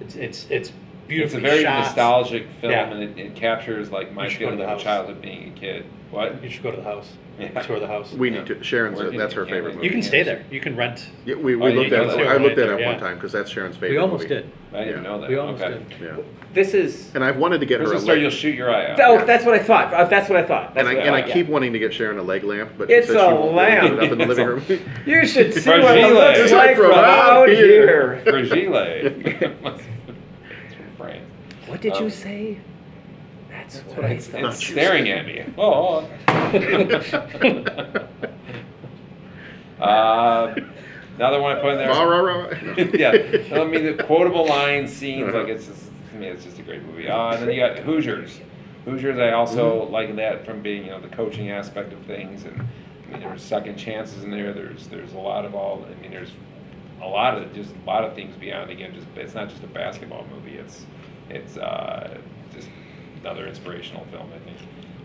It's 0.00 0.14
mm-hmm. 0.14 0.22
it's 0.24 0.46
it's 0.50 0.72
it's 1.08 1.34
a 1.34 1.40
very 1.40 1.62
shot. 1.64 1.80
nostalgic 1.80 2.46
film, 2.60 2.72
Yeah. 2.72 2.88
and 2.90 3.02
it, 3.02 3.18
it 3.18 3.34
captures 3.34 3.90
like 3.90 4.12
my 4.12 4.24
You 4.24 4.30
should 4.30 4.38
go 4.40 4.44
to 4.46 4.50
feeling 4.52 4.58
the 4.58 4.64
of 4.64 4.70
house. 4.70 4.82
childhood 4.82 5.20
being 5.20 5.52
a 5.56 5.58
kid. 5.58 5.84
What? 6.12 6.42
You 6.44 6.48
should 6.50 6.62
go 6.62 6.70
to 6.70 6.76
the 6.76 6.82
house. 6.84 7.08
Yeah. 7.38 7.48
Tour 7.62 7.80
the 7.80 7.86
house. 7.88 8.12
We 8.12 8.30
Yeah. 8.30 8.38
need 8.38 8.46
to. 8.46 8.62
Sharon's. 8.62 8.98
Working 8.98 9.18
that's 9.18 9.34
her 9.34 9.42
in 9.42 9.48
Canada. 9.48 9.64
favorite 9.68 9.74
movie. 9.76 9.86
you 9.86 9.92
can 9.92 10.02
stay 10.02 10.22
there. 10.22 10.44
You 10.50 10.60
can 10.60 10.76
rent. 10.76 11.08
Yeah, 11.24 11.34
we, 11.36 11.56
we 11.56 11.62
Oh, 11.62 11.66
you 11.68 11.80
looked 11.80 11.92
at. 11.92 12.06
go 12.06 12.10
it. 12.10 12.16
there. 12.16 12.28
I 12.28 12.36
looked 12.36 12.58
at 12.58 12.68
Right 12.68 12.74
it 12.74 12.78
there, 12.78 12.86
one 12.86 12.94
yeah. 12.94 13.00
time 13.00 13.14
because 13.16 13.32
that's 13.32 13.50
Sharon's 13.50 13.74
favorite. 13.76 13.90
We 13.92 13.96
almost 13.98 14.22
movie. 14.28 14.34
did. 14.36 14.50
I 14.72 14.84
didn't 14.84 15.02
Yeah. 15.04 15.10
know 15.10 15.20
that. 15.20 15.30
We 15.30 15.36
almost 15.36 15.62
okay. 15.62 15.78
did. 15.98 16.00
Yeah. 16.00 16.16
This 16.52 16.74
is, 16.74 17.12
And 17.14 17.24
I've 17.24 17.36
wanted 17.36 17.60
to 17.60 17.66
get 17.66 17.78
her 17.80 17.84
a 17.86 17.88
Christmas 17.88 18.04
Story, 18.04 18.20
you'll 18.22 18.30
shoot 18.30 18.54
your 18.54 18.74
eye 18.74 18.90
out. 18.90 19.00
oh, 19.00 19.24
that's 19.24 19.44
what 19.44 19.54
I 19.54 19.58
thought, 19.60 19.92
Uh, 19.94 20.04
that's 20.04 20.28
what 20.28 20.36
I 20.38 20.42
thought. 20.44 20.74
That's 20.74 20.80
and 20.80 20.88
I, 20.88 20.94
what 20.98 21.06
and 21.06 21.14
I 21.16 21.20
thought, 21.20 21.28
yeah. 21.28 21.34
keep 21.34 21.48
wanting 21.48 21.72
to 21.72 21.78
get 21.78 21.92
Sharon 21.94 22.18
a 22.18 22.22
leg 22.22 22.42
lamp, 22.44 22.72
but 22.78 22.90
It's 22.90 23.06
says 23.06 23.16
a 23.16 23.18
she 23.20 23.24
won't 23.26 23.54
lamp. 23.54 23.88
put 23.88 23.92
it 23.92 24.04
up 24.06 24.12
in 24.12 24.18
the 24.18 24.24
It's 24.24 24.28
living 24.28 24.46
a- 24.46 24.50
room. 24.50 24.62
You 25.06 25.26
should 25.26 25.54
see 25.62 25.70
what 25.70 25.80
it 25.96 26.02
Gile. 26.02 26.14
looks 26.14 26.38
Just 26.38 26.54
like 26.54 26.66
like 26.68 26.76
from 26.76 26.86
from 26.90 26.94
out 26.98 27.04
out 27.30 27.48
here. 27.48 27.66
here. 27.66 28.22
Fragile. 28.24 28.74
it's 28.76 30.74
from 30.74 30.96
France. 30.96 31.24
What 31.66 31.80
did 31.80 31.94
you 31.96 32.04
Um, 32.04 32.10
say? 32.10 32.58
That's 33.50 33.76
It's, 33.78 33.94
what 33.94 34.04
I 34.04 34.08
it's 34.10 34.26
thought. 34.28 34.54
staring 34.54 35.08
at 35.10 35.26
me. 35.26 35.44
Oh. 35.58 36.08
uh, 39.80 40.54
another 41.20 41.40
one 41.42 41.56
I 41.56 41.60
put 41.60 41.72
in 41.72 41.78
there. 41.78 41.90
Yeah, 42.98 43.60
I 43.60 43.64
mean 43.64 43.84
the 43.96 44.02
quotable 44.04 44.46
lines, 44.46 44.92
scenes, 44.92 45.32
like 45.34 45.48
it's 45.48 45.66
just, 45.66 45.90
to 46.10 46.16
me, 46.16 46.26
it's 46.28 46.44
just 46.44 46.58
a 46.58 46.62
great 46.62 46.82
movie. 46.82 47.08
Uh, 47.08 47.32
and 47.32 47.42
then 47.42 47.54
you 47.54 47.60
got 47.60 47.78
Hoosiers. 47.78 48.40
Hoosiers, 48.86 49.18
I 49.18 49.32
also 49.32 49.84
like 49.90 50.16
that 50.16 50.46
from 50.46 50.62
being, 50.62 50.84
you 50.86 50.90
know, 50.90 51.00
the 51.00 51.08
coaching 51.08 51.50
aspect 51.50 51.92
of 51.92 52.00
things, 52.06 52.44
and 52.44 52.60
I 52.60 53.12
mean 53.12 53.20
there's 53.20 53.42
second 53.42 53.76
chances 53.76 54.24
in 54.24 54.30
there. 54.30 54.52
There's 54.52 54.88
there's 54.88 55.12
a 55.12 55.18
lot 55.18 55.44
of 55.44 55.54
all. 55.54 55.84
I 55.84 56.00
mean 56.00 56.10
there's 56.10 56.32
a 57.02 57.06
lot 57.06 57.36
of 57.36 57.52
just 57.54 57.70
a 57.74 57.86
lot 57.86 58.04
of 58.04 58.14
things 58.14 58.34
beyond. 58.36 58.70
Again, 58.70 58.94
just 58.94 59.06
it's 59.16 59.34
not 59.34 59.50
just 59.50 59.62
a 59.62 59.66
basketball 59.66 60.26
movie. 60.34 60.56
It's 60.56 60.86
it's 61.28 61.56
uh, 61.58 62.18
just 62.54 62.68
another 63.20 63.46
inspirational 63.46 64.06
film, 64.06 64.30
I 64.34 64.38
think. 64.38 64.56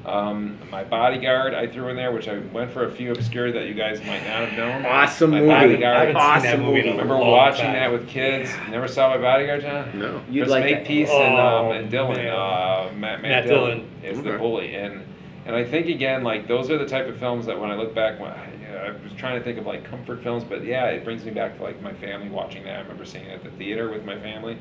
Um, 0.06 0.60
my 0.70 0.84
bodyguard 0.84 1.56
I 1.56 1.66
threw 1.66 1.88
in 1.90 1.96
there, 1.96 2.12
which 2.12 2.28
I 2.28 2.38
went 2.54 2.72
for 2.72 2.86
a 2.86 2.92
few 2.92 3.12
obscure 3.12 3.52
that 3.52 3.66
you 3.66 3.74
guys 3.74 4.00
might 4.06 4.24
not 4.28 4.48
have 4.48 4.54
known. 4.54 4.86
Awesome 4.86 5.32
My 5.32 5.40
movie. 5.40 5.50
Bodyguard. 5.50 5.84
I 5.84 6.00
haven't 6.06 6.16
seen 6.16 6.22
Awesome 6.22 6.44
that 6.44 6.60
movie 6.60 6.80
in 6.82 6.86
a 6.86 6.90
movie. 6.92 7.02
Remember 7.02 7.14
long 7.16 7.32
watching 7.32 7.66
time. 7.66 7.74
that 7.74 7.92
with 7.92 8.08
kids? 8.08 8.52
You 8.66 8.72
never 8.72 8.88
saw 8.88 9.10
my 9.10 9.18
bodyguard, 9.18 9.62
John? 9.62 9.98
No. 10.00 10.22
You'd 10.30 10.44
Chris 10.44 10.52
like 10.52 10.64
that. 10.66 10.72
Makepeace 10.84 11.10
and, 11.10 11.34
um, 11.34 11.40
Oh, 11.66 11.72
and 11.72 11.92
Dylan, 11.92 12.16
man. 12.18 12.28
uh, 12.28 12.90
Matt, 12.96 13.00
Matt, 13.00 13.22
Matt 13.24 13.48
Dillon, 13.48 13.78
Dillon. 14.02 14.18
is 14.18 14.22
the 14.22 14.30
Okay. 14.30 14.38
bully, 14.38 14.76
and 14.76 15.02
and 15.48 15.56
I 15.56 15.64
think 15.64 15.88
again 15.88 16.24
like 16.24 16.48
those 16.48 16.70
are 16.72 16.78
the 16.78 16.88
type 16.88 17.08
of 17.08 17.18
films 17.18 17.46
that 17.48 17.60
when 17.60 17.72
I 17.72 17.76
look 17.76 17.94
back, 17.96 18.20
when 18.20 18.30
I, 18.32 18.48
yeah, 18.62 18.78
I 18.84 18.90
was 19.04 19.14
trying 19.18 19.38
to 19.40 19.44
think 19.44 19.58
of 19.58 19.66
like 19.66 19.84
comfort 19.84 20.22
films, 20.24 20.44
but 20.44 20.64
yeah, 20.64 20.86
it 20.88 21.04
brings 21.04 21.24
me 21.26 21.32
back 21.32 21.58
to 21.58 21.64
like 21.64 21.82
my 21.82 21.94
family 21.94 22.30
watching 22.30 22.64
that. 22.66 22.78
I 22.78 22.82
remember 22.82 23.06
seeing 23.06 23.26
it 23.26 23.34
at 23.34 23.44
the 23.44 23.52
theater 23.52 23.90
with 23.92 24.06
my 24.06 24.18
family. 24.20 24.58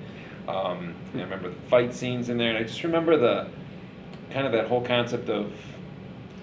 Um, 0.49 0.95
and 1.13 1.21
I 1.23 1.25
remember 1.25 1.49
the 1.51 1.55
fight 1.71 1.95
scenes 1.95 2.29
in 2.29 2.37
there, 2.39 2.51
and 2.51 2.59
I 2.59 2.63
just 2.65 2.83
remember 2.85 3.17
the 3.17 3.47
kind 4.35 4.47
of 4.47 4.53
that 4.53 4.67
whole 4.67 4.83
concept 4.83 5.29
of 5.31 5.51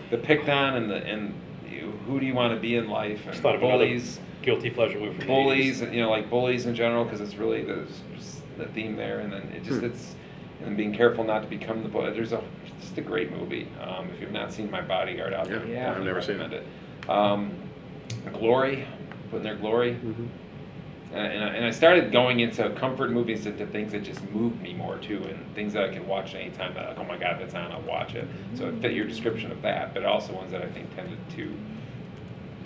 the 0.10 0.18
picked 0.18 0.50
on 0.50 0.76
and 0.76 0.90
the 0.90 0.96
and 1.06 1.34
you- 1.70 1.92
who 2.08 2.20
do 2.20 2.26
you 2.26 2.34
want 2.34 2.54
to 2.56 2.60
be 2.60 2.76
in 2.76 2.90
life 2.90 3.22
and 3.26 3.32
Just 3.34 3.44
thought 3.44 3.56
of 3.56 3.62
another 3.62 3.86
bullies 3.86 4.20
guilty 4.42 4.70
pleasure 4.72 5.00
movie. 5.00 5.18
from 5.20 5.28
bullies, 5.28 5.82
80s. 5.84 5.94
you 5.94 6.02
know, 6.02 6.10
like 6.10 6.28
bullies 6.30 6.66
in 6.66 6.74
general, 6.74 7.04
because 7.04 7.22
it's 7.22 7.36
really 7.36 7.64
the, 7.64 7.86
the 8.58 8.66
theme 8.68 8.96
there, 8.96 9.20
and 9.20 9.32
then 9.32 9.44
it 9.56 9.64
just 9.64 9.82
Hmm. 9.82 9.86
it's 9.86 10.16
and 10.66 10.76
being 10.78 10.94
careful 10.94 11.24
not 11.24 11.42
to 11.44 11.48
become 11.48 11.84
the 11.84 11.90
bully. 11.90 12.12
There's 12.12 12.32
a 12.34 12.42
it's 12.66 12.86
just 12.88 12.98
a 12.98 13.02
great 13.02 13.32
movie. 13.38 13.68
Um, 13.82 14.08
if 14.16 14.22
you've 14.22 14.32
not 14.32 14.52
seen 14.54 14.72
My 14.72 14.82
Bodyguard 14.82 15.34
out 15.34 15.48
there, 15.48 15.64
Yeah, 15.68 15.74
Yeah. 15.74 15.92
I've 15.92 16.04
never 16.04 16.22
seen 16.22 16.38
recommend 16.40 16.64
it. 16.64 17.10
Um, 17.10 17.52
Glory, 18.34 18.86
putting 19.30 19.44
their 19.44 19.56
Glory. 19.56 19.94
Mhm. 19.94 20.28
And, 21.14 21.34
and, 21.34 21.44
I, 21.44 21.48
and 21.50 21.66
I 21.66 21.72
started 21.72 22.12
going 22.12 22.40
into 22.40 22.70
comfort 22.72 23.12
movies 23.12 23.46
into 23.46 23.66
things 23.68 23.92
that 23.92 24.04
just 24.04 24.24
moved 24.32 24.62
me 24.62 24.74
more 24.74 24.98
too, 24.98 25.22
and 25.24 25.56
things 25.56 25.74
that 25.74 25.84
I 25.84 25.94
can 25.94 26.08
watch 26.08 26.36
anytime. 26.36 26.74
That 26.74 26.90
like, 26.90 27.00
oh 27.00 27.04
my 27.04 27.18
god, 27.18 27.38
that's 27.40 27.54
on, 27.54 27.72
I'll 27.72 27.82
watch 27.82 28.16
it. 28.16 28.28
So 28.56 28.70
it 28.70 28.82
fit 28.82 28.94
your 28.94 29.06
description 29.06 29.52
of 29.52 29.62
that, 29.62 29.94
but 29.94 30.06
also 30.06 30.34
ones 30.34 30.52
that 30.52 30.62
I 30.62 30.70
think 30.70 30.94
tended 30.96 31.18
to, 31.32 31.54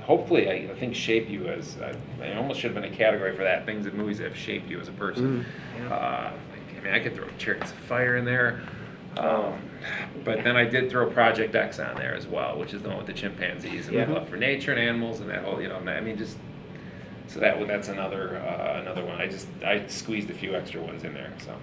hopefully, 0.03 0.49
I, 0.49 0.71
I 0.71 0.79
think 0.79 0.93
shape 0.95 1.27
you 1.29 1.47
as. 1.47 1.77
I, 1.81 1.95
I 2.23 2.35
almost 2.35 2.59
should 2.59 2.71
have 2.73 2.81
been 2.81 2.91
a 2.91 2.95
category 2.95 3.35
for 3.35 3.43
that. 3.43 3.65
Things 3.65 3.85
that 3.85 3.95
movies 3.95 4.19
that 4.19 4.27
have 4.27 4.37
shaped 4.37 4.69
you 4.69 4.79
as 4.79 4.89
a 4.89 4.93
person. 4.93 5.45
Mm-hmm. 5.77 5.91
Uh, 5.91 6.31
like, 6.51 6.79
I 6.79 6.83
mean, 6.83 6.93
I 6.93 6.99
could 6.99 7.15
throw 7.15 7.27
Chariots 7.39 7.71
of 7.71 7.77
Fire 7.77 8.17
in 8.17 8.25
there. 8.25 8.61
Um, 9.17 9.57
but 10.23 10.43
then 10.43 10.57
I 10.57 10.65
did 10.65 10.89
throw 10.89 11.09
Project 11.09 11.55
X 11.55 11.79
on 11.79 11.95
there 11.95 12.15
as 12.15 12.27
well, 12.27 12.59
which 12.59 12.73
is 12.73 12.81
the 12.81 12.89
one 12.89 12.97
with 12.97 13.07
the 13.07 13.13
chimpanzees 13.13 13.87
and 13.87 13.95
Yeah. 13.95 14.05
the 14.05 14.13
love 14.13 14.29
for 14.29 14.35
nature 14.35 14.71
and 14.71 14.79
animals 14.79 15.21
and 15.21 15.29
that 15.29 15.43
whole, 15.43 15.61
you 15.61 15.69
know, 15.69 15.77
I 15.77 16.01
mean, 16.01 16.17
just 16.17 16.37
so 17.27 17.39
that 17.39 17.67
that's 17.67 17.87
another 17.89 18.37
uh, 18.37 18.79
another 18.81 19.03
one. 19.05 19.19
I 19.19 19.27
just 19.27 19.47
I 19.65 19.85
squeezed 19.87 20.29
a 20.29 20.33
few 20.33 20.55
extra 20.55 20.81
ones 20.81 21.03
in 21.03 21.13
there. 21.13 21.31
So 21.45 21.53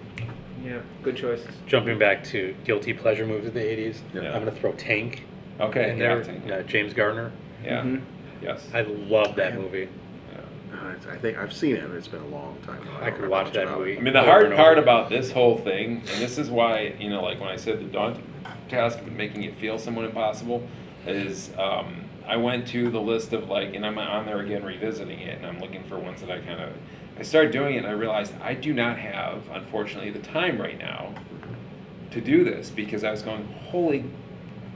Yeah, 0.63 0.79
good 1.01 1.15
choices. 1.17 1.47
Jumping 1.67 1.97
back 1.99 2.23
to 2.25 2.55
guilty 2.63 2.93
pleasure 2.93 3.25
movies 3.25 3.47
of 3.47 3.53
the 3.53 3.59
80s, 3.61 4.01
Yeah. 4.13 4.33
I'm 4.33 4.43
going 4.43 4.45
to 4.53 4.59
throw 4.61 4.71
Tank 4.73 5.23
okay, 5.59 5.91
in 5.91 5.97
yeah, 5.97 6.15
there. 6.15 6.23
Tank, 6.23 6.51
Uh, 6.51 6.61
James 6.63 6.93
Garner. 6.93 7.31
yeah, 7.63 7.81
Mhm. 7.83 8.01
yes. 8.41 8.67
I 8.73 8.81
love 8.81 9.35
that 9.35 9.55
movie. 9.55 9.89
yeah. 10.31 10.39
Uh, 10.79 10.91
it's- 10.91 11.07
I 11.11 11.17
think 11.17 11.37
I've 11.37 11.53
seen 11.53 11.75
it. 11.75 11.83
but 11.87 11.95
It's 11.97 12.07
been 12.07 12.21
a 12.21 12.27
long 12.27 12.57
time. 12.65 12.79
I 13.01 13.09
don't 13.09 13.19
could 13.19 13.29
watch 13.29 13.51
that 13.53 13.69
movie. 13.77 13.97
I 13.97 14.01
mean, 14.01 14.13
the 14.13 14.21
hard 14.23 14.55
part 14.55 14.77
about 14.79 15.09
this 15.09 15.31
whole 15.31 15.57
thing, 15.57 15.97
and 15.97 16.21
this 16.21 16.37
is 16.37 16.49
why 16.49 16.93
you 16.99 17.09
know, 17.09 17.21
like 17.23 17.39
when 17.39 17.49
I 17.49 17.57
said 17.57 17.79
the 17.79 17.85
daunting 17.85 18.23
task 18.69 18.99
of 18.99 19.11
making 19.11 19.43
it 19.43 19.55
feel 19.57 19.77
somewhat 19.77 20.05
impossible, 20.05 20.63
is 21.05 21.51
um, 21.57 22.02
I 22.27 22.37
went 22.37 22.67
to 22.69 22.89
the 22.89 23.01
list 23.01 23.33
of 23.33 23.49
like, 23.49 23.73
and 23.75 23.85
I'm 23.85 23.97
on 23.97 24.25
there 24.25 24.39
again 24.39 24.63
revisiting 24.63 25.19
it, 25.19 25.37
and 25.37 25.45
I'm 25.45 25.59
looking 25.59 25.83
for 25.83 25.99
ones 25.99 26.21
that 26.21 26.31
I 26.31 26.39
kind 26.39 26.59
of. 26.61 26.73
I 27.17 27.21
started 27.21 27.51
doing 27.51 27.75
it, 27.75 27.79
and 27.79 27.87
I 27.87 27.91
realized 27.91 28.33
I 28.41 28.53
do 28.55 28.73
not 28.73 28.97
have, 28.97 29.43
unfortunately, 29.51 30.09
the 30.09 30.19
time 30.19 30.59
right 30.59 30.79
now 30.79 31.13
to 32.11 32.21
do 32.21 32.43
this 32.43 32.69
because 32.69 33.03
I 33.03 33.11
was 33.11 33.21
going, 33.21 33.45
holy, 33.69 34.05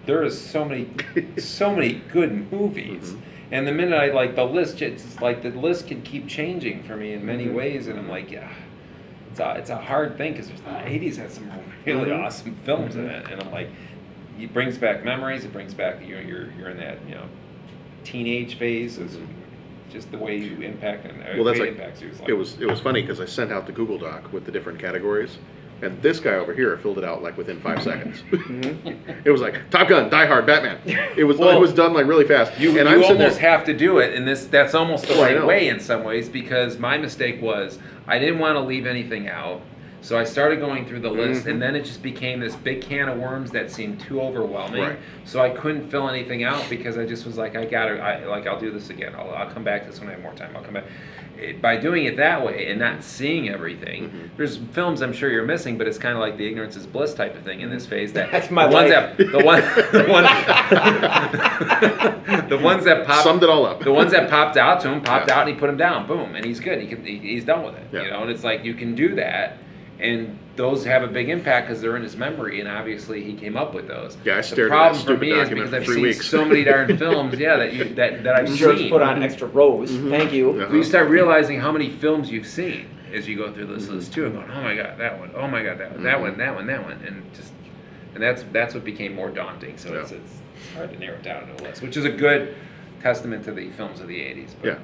there 0.06 0.24
is 0.24 0.40
so 0.40 0.64
many, 0.66 0.90
so 1.38 1.74
many 1.74 2.02
good 2.12 2.52
movies. 2.52 3.12
Mhm. 3.14 3.20
And 3.50 3.66
the 3.68 3.72
minute 3.72 3.98
I 3.98 4.12
like 4.12 4.36
the 4.36 4.44
list, 4.44 4.82
it's 4.82 5.22
like 5.22 5.42
the 5.42 5.50
list 5.52 5.88
can 5.88 6.02
keep 6.02 6.28
changing 6.28 6.84
for 6.84 6.96
me 6.98 7.14
in 7.14 7.26
many 7.26 7.46
Mhm. 7.46 7.54
ways, 7.54 7.88
and 7.88 7.98
I'm 7.98 8.10
like, 8.10 8.30
yeah, 8.30 8.50
it's 9.32 9.40
a 9.40 9.52
it's 9.58 9.70
a 9.70 9.78
hard 9.78 10.18
thing 10.18 10.34
because 10.34 10.50
the 10.50 10.70
'80s 10.86 11.18
had 11.18 11.32
some 11.32 11.50
really 11.86 12.10
Mhm. 12.10 12.26
awesome 12.26 12.56
films 12.66 12.98
in 12.98 13.06
it, 13.08 13.26
and 13.32 13.42
I'm 13.42 13.52
like, 13.52 13.70
it 14.38 14.54
brings 14.54 14.78
back 14.78 15.04
memories. 15.04 15.46
It 15.46 15.54
brings 15.54 15.74
back 15.74 16.06
you're 16.06 16.22
you're 16.22 16.52
you're 16.54 16.70
in 16.70 16.78
that 16.78 16.98
you 17.08 17.16
know 17.16 17.26
teenage 18.04 18.58
phase. 18.58 19.00
Just 19.90 20.12
the 20.12 20.18
way 20.18 20.36
you 20.38 20.62
impact 20.62 21.06
and 21.06 21.22
uh, 21.22 21.26
Well, 21.36 21.46
that's 21.46 21.60
it 21.60 21.62
like 21.62 21.70
impacts 21.72 22.02
you. 22.02 22.10
is 22.10 22.20
it 22.28 22.34
was. 22.34 22.60
It 22.60 22.66
was 22.70 22.80
funny 22.82 23.02
because 23.02 23.20
I 23.22 23.26
sent 23.26 23.52
out 23.52 23.66
the 23.66 23.72
Google 23.72 23.98
Doc 23.98 24.32
with 24.34 24.46
the 24.46 24.52
different 24.52 24.80
categories, 24.80 25.38
and 25.82 26.02
this 26.02 26.20
guy 26.20 26.34
over 26.34 26.54
here 26.54 26.76
filled 26.78 26.98
it 26.98 27.06
out 27.06 27.24
like 27.24 27.38
within 27.38 27.62
five 27.62 27.82
seconds. 27.82 28.22
it 29.24 29.32
was 29.32 29.40
like 29.40 29.70
Top 29.70 29.88
Gun, 29.88 30.10
Die 30.10 30.26
Hard, 30.26 30.46
Batman. 30.46 30.80
It 31.16 31.24
was. 31.24 31.38
Well, 31.38 31.56
it 31.56 31.60
was 31.62 31.74
done 31.74 31.94
like 31.94 32.06
really 32.06 32.26
fast. 32.28 32.60
You, 32.60 32.78
and 32.78 32.90
you 32.90 32.96
I'm 32.96 33.04
almost 33.04 33.40
there. 33.40 33.50
have 33.50 33.64
to 33.66 33.74
do 33.74 34.00
it, 34.00 34.14
and 34.14 34.28
this 34.28 34.46
that's 34.48 34.74
almost 34.74 35.08
the 35.08 35.16
I 35.16 35.36
right 35.36 35.46
way 35.46 35.70
in 35.70 35.80
some 35.80 36.04
ways 36.04 36.28
because 36.28 36.78
my 36.78 36.98
mistake 36.98 37.42
was 37.42 37.80
I 38.08 38.20
didn't 38.20 38.40
want 38.40 38.56
to 38.58 38.62
leave 38.62 38.86
anything 38.86 39.30
out. 39.30 39.62
So 40.08 40.18
I 40.18 40.24
started 40.24 40.62
going 40.62 40.86
through 40.86 41.02
the 41.02 41.10
list, 41.10 41.44
Mhm. 41.46 41.52
and 41.52 41.62
then 41.62 41.76
it 41.76 41.84
just 41.84 42.02
became 42.02 42.40
this 42.40 42.56
big 42.56 42.80
can 42.80 43.10
of 43.10 43.18
worms 43.18 43.52
that 43.52 43.70
seemed 43.70 44.00
too 44.00 44.22
overwhelming. 44.22 44.82
Right. 44.82 44.96
So 45.26 45.42
I 45.42 45.50
couldn't 45.50 45.90
fill 45.90 46.08
anything 46.08 46.46
out 46.46 46.64
because 46.70 46.98
I 46.98 47.06
just 47.06 47.26
was 47.26 47.38
like, 47.38 47.58
I 47.58 47.66
gotta, 47.66 48.00
I, 48.02 48.24
like, 48.26 48.48
I'll 48.48 48.58
do 48.58 48.72
this 48.72 48.90
again. 48.90 49.12
I'll, 49.20 49.30
I'll 49.36 49.50
come 49.50 49.66
back 49.66 49.84
to 49.84 49.90
this 49.90 50.00
when 50.00 50.08
I 50.08 50.14
have 50.14 50.22
more 50.22 50.32
time. 50.32 50.52
I'll 50.56 50.62
come 50.64 50.76
back. 50.76 50.86
It, 51.38 51.62
by 51.62 51.76
doing 51.76 52.06
it 52.06 52.16
that 52.16 52.44
way 52.44 52.68
and 52.70 52.80
not 52.80 53.04
seeing 53.04 53.50
everything, 53.50 54.06
Mhm. 54.06 54.30
there's 54.38 54.56
films 54.72 55.02
I'm 55.02 55.12
sure 55.12 55.30
you're 55.30 55.44
missing, 55.46 55.78
but 55.78 55.88
it's 55.88 55.98
kind 55.98 56.14
of 56.16 56.22
like 56.22 56.38
the 56.38 56.48
ignorance 56.48 56.78
is 56.78 56.88
bliss 56.88 57.14
type 57.14 57.36
of 57.36 57.42
thing 57.44 57.60
in 57.60 57.70
this 57.70 57.86
phase. 57.86 58.14
That 58.14 58.32
That's 58.32 58.50
my 58.50 58.66
the 58.66 58.74
ones 58.74 58.90
life. 58.92 59.18
that 59.18 59.32
the 59.32 59.44
one 59.44 59.62
the 59.92 60.06
one 60.10 60.24
the 62.50 62.58
ones 62.58 62.86
that 62.86 63.06
pop 63.06 63.24
Summed 63.24 63.44
it 63.44 63.50
all 63.50 63.66
up. 63.66 63.82
the 63.84 63.92
ones 63.92 64.14
that 64.14 64.30
popped 64.30 64.56
out 64.56 64.80
to 64.82 64.88
him 64.90 65.02
popped 65.02 65.28
Yeah. 65.28 65.36
out 65.40 65.48
and 65.48 65.54
he 65.54 65.60
put 65.60 65.70
him 65.70 65.76
down 65.78 66.08
boom 66.08 66.34
and 66.36 66.46
he's 66.46 66.62
good 66.62 66.80
he 66.80 66.88
can, 66.88 67.04
he, 67.04 67.18
he's 67.18 67.44
done 67.44 67.64
with 67.66 67.76
it 67.76 67.84
Yeah. 67.92 68.04
you 68.04 68.12
know 68.12 68.22
and 68.22 68.32
it's 68.32 68.46
like 68.46 68.64
you 68.64 68.74
can 68.74 68.96
do 68.96 69.14
that 69.16 69.58
and 70.00 70.38
those 70.56 70.84
have 70.86 71.04
a 71.04 71.08
big 71.08 71.30
impact 71.30 71.68
because 71.68 71.82
they're 71.82 71.96
in 71.96 72.04
his 72.04 72.16
memory, 72.16 72.60
and 72.60 72.70
obviously 72.70 73.24
he 73.24 73.34
came 73.34 73.58
up 73.58 73.74
with 73.74 73.88
those. 73.88 74.18
Yeah, 74.24 74.34
I 74.34 74.38
the 74.38 74.44
stared 74.44 74.72
at 74.72 74.76
that 74.76 74.92
problem 74.92 75.06
for 75.06 75.18
me 75.20 75.32
is 75.32 75.50
because 75.50 75.70
for 75.70 75.76
I've 75.76 75.86
seen 75.88 76.02
weeks. 76.02 76.28
so 76.28 76.46
many 76.46 76.64
darn 76.64 76.98
films, 77.00 77.38
yeah, 77.40 77.58
that 77.58 77.74
you 77.74 77.84
that, 77.96 78.24
that 78.24 78.36
I've 78.36 78.50
George 78.56 78.78
seen. 78.80 78.90
put 78.92 79.02
on 79.02 79.24
extra 79.24 79.48
rows. 79.48 79.92
Mm-hmm. 79.92 80.10
Thank 80.10 80.34
you. 80.34 80.60
Yeah. 80.60 80.72
you 80.72 80.84
start 80.84 81.10
realizing 81.10 81.60
how 81.60 81.72
many 81.72 81.90
films 81.90 82.30
you've 82.32 82.48
seen 82.48 82.90
as 83.14 83.28
you 83.28 83.38
go 83.38 83.52
through 83.52 83.68
this 83.68 83.88
list 83.88 84.14
too, 84.14 84.26
and 84.26 84.36
going, 84.36 84.52
oh 84.52 84.62
my 84.62 84.76
god, 84.76 84.98
that 84.98 85.20
one, 85.20 85.32
oh 85.36 85.48
my 85.48 85.64
god, 85.64 85.78
that 85.80 85.94
one, 85.94 86.04
that 86.04 86.20
one, 86.20 86.32
mm-hmm. 86.32 86.40
that 86.40 86.56
one, 86.56 86.68
that 86.68 86.84
one, 86.84 87.02
and 87.06 87.34
just, 87.34 87.54
and 88.14 88.22
that's 88.24 88.44
that's 88.52 88.74
what 88.74 88.84
became 88.84 89.16
more 89.16 89.30
daunting. 89.30 89.78
So 89.78 89.94
it's, 89.94 90.12
Yeah. 90.12 90.18
it's 90.18 90.42
hard 90.76 90.92
to 90.92 91.00
narrow 91.00 91.16
it 91.16 91.24
down 91.24 91.48
to 91.48 91.54
a 91.54 91.68
list, 91.68 91.82
which 91.82 91.98
is 91.98 92.06
a 92.06 92.12
good 92.12 92.56
testament 93.02 93.46
to 93.46 93.52
the 93.52 93.70
films 93.72 94.00
of 94.00 94.08
the 94.08 94.20
'80s. 94.20 94.50
But 94.62 94.68
Yeah. 94.68 94.80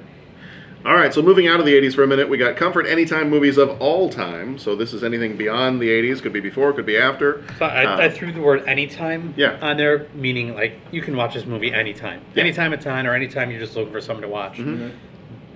All 0.86 0.94
right, 0.94 1.14
so 1.14 1.22
moving 1.22 1.48
out 1.48 1.60
of 1.60 1.66
the 1.66 1.72
80s 1.72 1.94
for 1.94 2.02
a 2.02 2.06
minute, 2.06 2.28
we 2.28 2.36
got 2.36 2.56
comfort 2.56 2.84
anytime 2.86 3.30
movies 3.30 3.56
of 3.56 3.70
all 3.80 4.10
time. 4.10 4.58
So 4.58 4.76
this 4.76 4.92
is 4.92 5.02
anything 5.02 5.34
beyond 5.34 5.80
the 5.80 5.88
80s, 5.88 6.20
could 6.20 6.34
be 6.34 6.40
before, 6.40 6.74
could 6.74 6.84
be 6.84 6.98
after. 6.98 7.42
So 7.58 7.64
I, 7.64 7.84
Uh, 7.86 7.96
I 8.02 8.08
threw 8.10 8.32
the 8.32 8.42
word 8.42 8.64
anytime 8.66 9.32
Yeah. 9.34 9.56
on 9.62 9.78
there, 9.78 10.06
meaning 10.14 10.54
like 10.54 10.78
you 10.92 11.00
can 11.00 11.16
watch 11.16 11.32
this 11.32 11.46
movie 11.46 11.72
anytime, 11.72 12.20
Yeah. 12.34 12.42
anytime 12.42 12.74
at 12.74 12.82
time, 12.82 13.06
or 13.06 13.14
anytime 13.14 13.50
you're 13.50 13.60
just 13.60 13.74
looking 13.76 13.94
for 13.94 14.00
something 14.02 14.24
to 14.24 14.28
watch. 14.28 14.58
Mhm. 14.58 14.90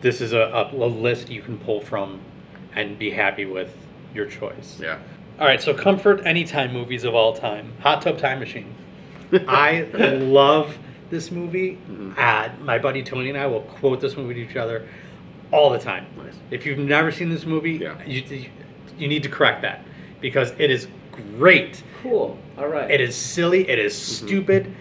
This 0.00 0.22
is 0.22 0.32
a, 0.32 0.38
a, 0.72 0.74
a 0.74 0.86
list 0.86 1.28
you 1.28 1.42
can 1.42 1.58
pull 1.58 1.82
from 1.82 2.20
and 2.74 2.98
be 2.98 3.10
happy 3.10 3.44
with 3.44 3.76
your 4.14 4.24
choice. 4.24 4.80
Yeah. 4.82 4.96
All 5.38 5.46
right, 5.46 5.60
so 5.60 5.74
comfort 5.74 6.22
anytime 6.24 6.72
movies 6.72 7.04
of 7.04 7.14
all 7.14 7.34
time. 7.34 7.72
Hot 7.80 8.00
Tub 8.00 8.16
Time 8.16 8.38
Machine. 8.40 8.72
I 9.46 9.84
love 10.22 10.78
this 11.10 11.30
movie. 11.30 11.76
Mhm. 11.90 12.14
Uh, 12.16 12.48
my 12.64 12.78
buddy 12.78 13.02
Tony 13.02 13.28
and 13.28 13.36
I 13.36 13.46
will 13.46 13.60
quote 13.60 14.00
this 14.00 14.16
movie 14.16 14.32
to 14.34 14.40
each 14.40 14.56
other 14.56 14.84
all 15.52 15.70
the 15.70 15.78
time. 15.78 16.06
Nice. 16.16 16.34
If 16.50 16.66
you've 16.66 16.78
never 16.78 17.10
seen 17.10 17.30
this 17.30 17.44
movie, 17.46 17.72
Yeah. 17.72 18.02
you, 18.04 18.46
you 18.98 19.08
need 19.08 19.22
to 19.22 19.28
correct 19.28 19.62
that 19.62 19.84
because 20.20 20.52
it 20.58 20.70
is 20.70 20.88
great. 21.38 21.82
Cool. 22.02 22.38
All 22.56 22.68
right. 22.68 22.90
It 22.90 23.00
is 23.00 23.14
silly. 23.16 23.68
It 23.68 23.78
is 23.78 23.94
Mm-hmm. 23.94 24.26
stupid. 24.26 24.74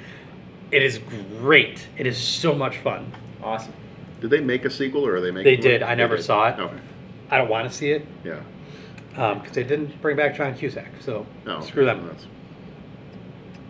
It 0.72 0.84
is 0.84 1.00
great. 1.40 1.88
It 1.98 2.06
is 2.08 2.18
so 2.18 2.54
much 2.54 2.78
fun. 2.80 3.12
awesome. 3.42 3.74
Did 4.20 4.32
they 4.32 4.42
make 4.42 4.66
a 4.66 4.70
sequel 4.70 5.06
or 5.06 5.16
are 5.16 5.22
they 5.22 5.32
making 5.32 5.44
They 5.46 5.56
one? 5.56 5.62
did. 5.80 5.84
I 5.84 5.96
never 5.96 6.18
did. 6.18 6.24
saw 6.24 6.48
it. 6.50 6.60
Okay. 6.60 6.76
I 7.30 7.38
don't 7.38 7.50
want 7.50 7.70
to 7.70 7.76
see 7.76 7.92
it 7.92 8.06
Yeah. 8.24 8.40
because 9.12 9.52
they 9.52 9.64
didn't 9.64 10.02
bring 10.02 10.18
back 10.18 10.36
John 10.36 10.56
Cusack. 10.56 10.90
So 11.00 11.26
No. 11.46 11.62
screw 11.62 11.86
them. 11.86 12.06
That's- 12.08 12.26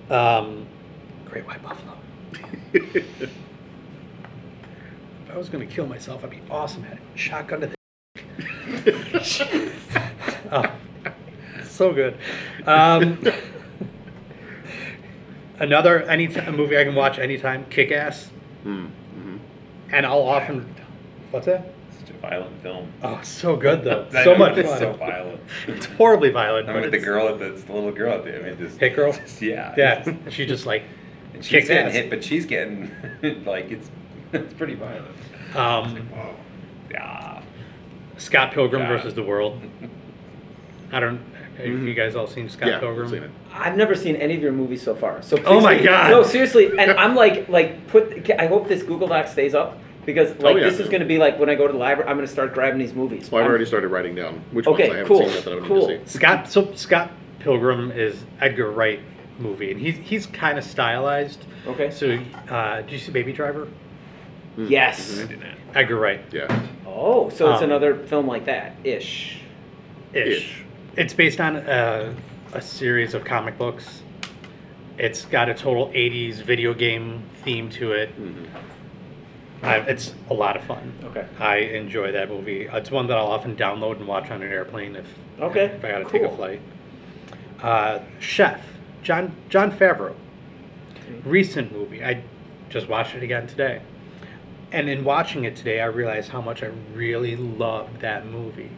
Um, 0.09 0.65
Great 1.25 1.45
White 1.45 1.61
Buffalo. 1.61 1.93
If 5.37 5.41
I 5.41 5.43
was 5.43 5.49
going 5.49 5.67
to 5.67 5.71
kill 5.71 5.85
myself, 5.85 6.23
I'd 6.23 6.31
be 6.31 6.41
awesome 6.49 6.83
at 6.85 6.93
it. 6.93 6.99
Shotgun 7.13 7.61
to 7.61 7.67
the. 7.67 7.75
oh, 10.51 10.63
so 11.63 11.93
good. 11.93 12.17
Um, 12.65 13.23
another 15.59 16.01
any 16.09 16.25
a 16.33 16.51
movie 16.51 16.75
I 16.75 16.83
can 16.85 16.95
watch 16.95 17.19
anytime. 17.19 17.65
Kick 17.69 17.91
Ass, 17.91 18.31
Mm, 18.65 18.89
mhm. 19.15 19.39
and 19.91 20.07
I'll 20.07 20.23
often. 20.23 20.73
What's 21.29 21.45
that? 21.45 21.71
Such 21.99 22.09
a 22.09 22.13
violent 22.13 22.59
film. 22.63 22.91
Oh, 23.03 23.19
so 23.21 23.55
good 23.55 23.83
though. 23.83 24.07
So 24.11 24.33
know, 24.33 24.37
much 24.39 24.57
it's 24.57 24.67
fun. 24.69 24.79
so 24.79 24.93
violent. 24.93 25.39
It's 25.67 25.85
horribly 25.85 26.31
violent. 26.31 26.67
I 26.67 26.73
but 26.73 26.81
mean, 26.81 26.89
the 26.89 26.97
girl 26.97 27.27
at 27.29 27.37
the, 27.37 27.49
the 27.49 27.73
little 27.73 27.91
girl 27.91 28.13
at 28.15 28.23
the, 28.23 28.39
I 28.39 28.41
mean, 28.49 28.57
just 28.57 28.79
Hit 28.79 28.95
girl? 28.95 29.13
just- 29.13 29.39
yeah. 29.39 29.75
Yeah, 29.77 30.03
just- 30.03 30.35
she 30.35 30.47
just 30.47 30.65
like 30.65 30.81
and 31.35 31.45
she's 31.45 31.67
getting 31.67 31.85
ass. 31.89 31.93
hit, 31.93 32.09
but 32.09 32.23
she's 32.23 32.47
getting 32.47 32.89
like 33.45 33.69
it's 33.69 33.91
it's 34.33 34.53
pretty 34.55 34.73
violent. 34.75 35.07
Um, 35.55 35.95
Whoa. 36.07 36.35
Yeah. 36.91 37.41
Scott 38.17 38.51
Pilgrim 38.53 38.81
Yeah. 38.83 38.87
versus 38.89 39.13
the 39.13 39.23
World. 39.23 39.61
I 40.91 40.99
don't. 40.99 41.19
Have 41.57 41.65
Mhm. 41.65 41.87
you 41.87 41.93
guys 41.95 42.15
all 42.15 42.27
seen 42.27 42.47
Scott 42.49 42.69
Yeah, 42.69 42.79
Pilgrim? 42.79 43.05
I've 43.05 43.11
seen 43.11 43.23
it. 43.23 43.31
I've 43.51 43.75
never 43.75 43.95
seen 43.95 44.15
any 44.17 44.35
of 44.35 44.41
your 44.43 44.51
movies 44.51 44.81
so 44.83 44.93
far. 44.93 45.21
So 45.23 45.37
Oh 45.37 45.41
please 45.55 45.63
my 45.63 45.77
God. 45.83 46.11
No, 46.11 46.21
seriously, 46.21 46.69
and 46.77 46.91
I'm 46.99 47.15
like, 47.15 47.49
like 47.49 47.87
put. 47.87 48.29
I 48.39 48.45
hope 48.45 48.67
this 48.67 48.83
Google 48.83 49.07
Doc 49.07 49.27
stays 49.27 49.55
up 49.55 49.79
because 50.05 50.29
like 50.39 50.55
Oh, 50.55 50.57
yeah. 50.59 50.63
this 50.69 50.79
is 50.79 50.87
going 50.87 51.01
to 51.01 51.07
be 51.07 51.17
like 51.17 51.39
when 51.39 51.49
I 51.49 51.55
go 51.55 51.65
to 51.65 51.73
the 51.73 51.79
library, 51.79 52.07
I'm 52.09 52.15
going 52.15 52.27
to 52.27 52.31
start 52.31 52.53
grabbing 52.53 52.77
these 52.79 52.93
movies. 52.93 53.31
Well, 53.31 53.39
I've 53.39 53.45
I'm- 53.45 53.49
already 53.49 53.65
started 53.65 53.87
writing 53.87 54.13
down 54.13 54.41
which 54.51 54.67
Okay, 54.67 54.83
ones 54.89 54.93
I 54.93 54.97
haven't 54.99 55.07
cool, 55.07 55.25
seen 55.25 55.29
yet 55.35 55.43
that 55.45 55.51
I 55.51 55.55
would 55.55 55.63
cool. 55.65 55.87
need 55.87 56.03
to 56.03 56.09
see. 56.09 56.17
Scott. 56.19 56.51
So 56.51 56.73
Scott 56.75 57.11
Pilgrim 57.39 57.91
is 57.91 58.23
Edgar 58.39 58.69
Wright 58.71 58.99
movie, 59.39 59.71
and 59.71 59.79
he's 59.79 59.95
he's 59.97 60.27
kind 60.27 60.59
of 60.59 60.63
stylized. 60.63 61.43
Okay. 61.65 61.89
So, 61.89 62.19
uh, 62.49 62.81
did 62.81 62.91
you 62.91 62.99
see 62.99 63.11
Baby 63.11 63.33
Driver? 63.33 63.67
Yes. 64.57 65.19
I 65.19 65.25
did 65.27 65.39
not. 65.39 65.49
Edgar 65.75 65.97
Wright 65.97 66.21
Yeah. 66.31 66.47
Oh, 66.85 67.29
so 67.29 67.51
it's 67.51 67.59
Um, 67.61 67.65
another 67.69 67.95
film 67.95 68.27
like 68.27 68.45
that 68.45 68.75
ish. 68.83 69.39
ish. 70.13 70.25
Ish. 70.37 70.63
It's 70.95 71.13
based 71.13 71.39
on 71.39 71.57
a, 71.57 72.15
a 72.53 72.61
series 72.61 73.13
of 73.13 73.23
comic 73.23 73.57
books. 73.57 74.01
It's 74.97 75.25
got 75.25 75.47
a 75.47 75.53
total 75.53 75.89
'80s 75.93 76.41
video 76.41 76.73
game 76.73 77.21
theme 77.43 77.69
to 77.71 77.91
it. 77.91 78.09
Mhm. 78.19 78.47
I, 79.61 79.77
it's 79.77 80.13
a 80.29 80.33
lot 80.33 80.55
of 80.55 80.63
fun. 80.63 80.91
Okay. 81.03 81.25
I 81.39 81.57
enjoy 81.57 82.11
that 82.13 82.29
movie. 82.29 82.67
It's 82.71 82.89
one 82.91 83.07
that 83.07 83.17
I'll 83.17 83.27
often 83.27 83.55
download 83.55 83.97
and 83.97 84.07
watch 84.07 84.29
on 84.31 84.41
an 84.41 84.51
airplane 84.51 84.95
if 84.95 85.05
Okay. 85.39 85.65
if 85.65 85.85
I 85.85 85.89
got 85.89 85.99
to 85.99 86.05
take 86.05 86.23
a 86.23 86.27
cool. 86.27 86.35
flight. 86.37 86.61
Uh, 87.61 87.99
Chef, 88.19 88.61
Jon 89.03 89.33
Jon 89.49 89.71
Favreau. 89.71 90.13
Recent 91.25 91.71
movie. 91.71 92.03
I 92.03 92.21
just 92.69 92.87
watched 92.89 93.15
it 93.15 93.23
again 93.23 93.45
today, 93.47 93.81
and 94.71 94.89
in 94.89 95.03
watching 95.03 95.45
it 95.45 95.55
today, 95.55 95.79
I 95.79 95.85
realized 95.85 96.29
how 96.29 96.41
much 96.41 96.63
I 96.63 96.71
really 96.93 97.35
loved 97.35 98.01
that 98.01 98.25
movie 98.25 98.71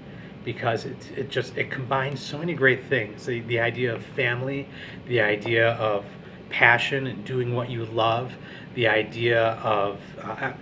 because 0.43 0.85
it 0.85 1.11
it 1.17 1.29
just 1.29 1.57
it 1.57 1.69
combines 1.71 2.19
so 2.19 2.37
many 2.37 2.53
great 2.53 2.85
things. 2.85 3.25
The 3.25 3.41
the 3.41 3.59
idea 3.59 3.93
of 3.93 4.03
family, 4.03 4.67
the 5.07 5.21
idea 5.21 5.71
of 5.73 6.05
passion 6.49 7.07
and 7.07 7.23
doing 7.25 7.53
what 7.55 7.69
you 7.69 7.85
love, 7.85 8.33
the 8.75 8.87
idea 8.87 9.53
of 9.63 9.99
uh, 10.21 10.53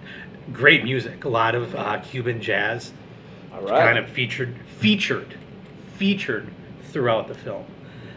great 0.54 0.84
music, 0.84 1.26
a 1.26 1.30
lot 1.30 1.56
of 1.56 1.76
uh, 1.76 1.99
Cuban 1.99 2.41
jazz 2.41 2.94
All 3.54 3.62
right. 3.62 3.80
kind 3.84 3.98
of 3.98 4.10
featured 4.10 4.56
featured 4.80 5.36
featured 5.95 6.48
throughout 6.91 7.28
the 7.28 7.36
film. 7.36 7.66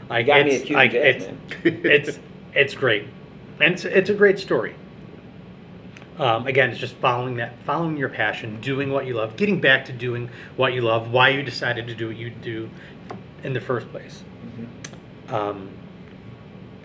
Like 0.08 0.26
got 0.26 0.44
me 0.44 0.52
it's 0.52 0.62
a 0.62 0.66
Cuban 0.66 0.76
like 0.76 0.92
jazz, 0.92 1.04
it's 1.04 1.26
man. 1.26 1.40
it's 1.84 2.18
it's 2.54 2.74
great, 2.74 3.06
and 3.60 3.74
it's, 3.74 3.84
it's 3.84 4.10
a 4.10 4.14
great 4.14 4.38
story. 4.38 4.74
Um, 6.20 6.46
again, 6.46 6.68
it's 6.68 6.78
just 6.78 6.96
following 6.96 7.36
that, 7.36 7.54
following 7.64 7.96
your 7.96 8.10
passion, 8.10 8.60
doing 8.60 8.92
what 8.92 9.06
you 9.06 9.14
love, 9.14 9.36
getting 9.36 9.58
back 9.58 9.86
to 9.86 9.92
doing 9.92 10.28
what 10.56 10.74
you 10.74 10.82
love, 10.82 11.10
why 11.10 11.30
you 11.30 11.42
decided 11.42 11.86
to 11.86 11.94
do 11.94 12.08
what 12.08 12.16
you 12.16 12.28
do 12.28 12.68
in 13.42 13.54
the 13.54 13.60
first 13.60 13.90
place. 13.90 14.22
Mm-hmm. 14.44 15.34
Um, 15.34 15.70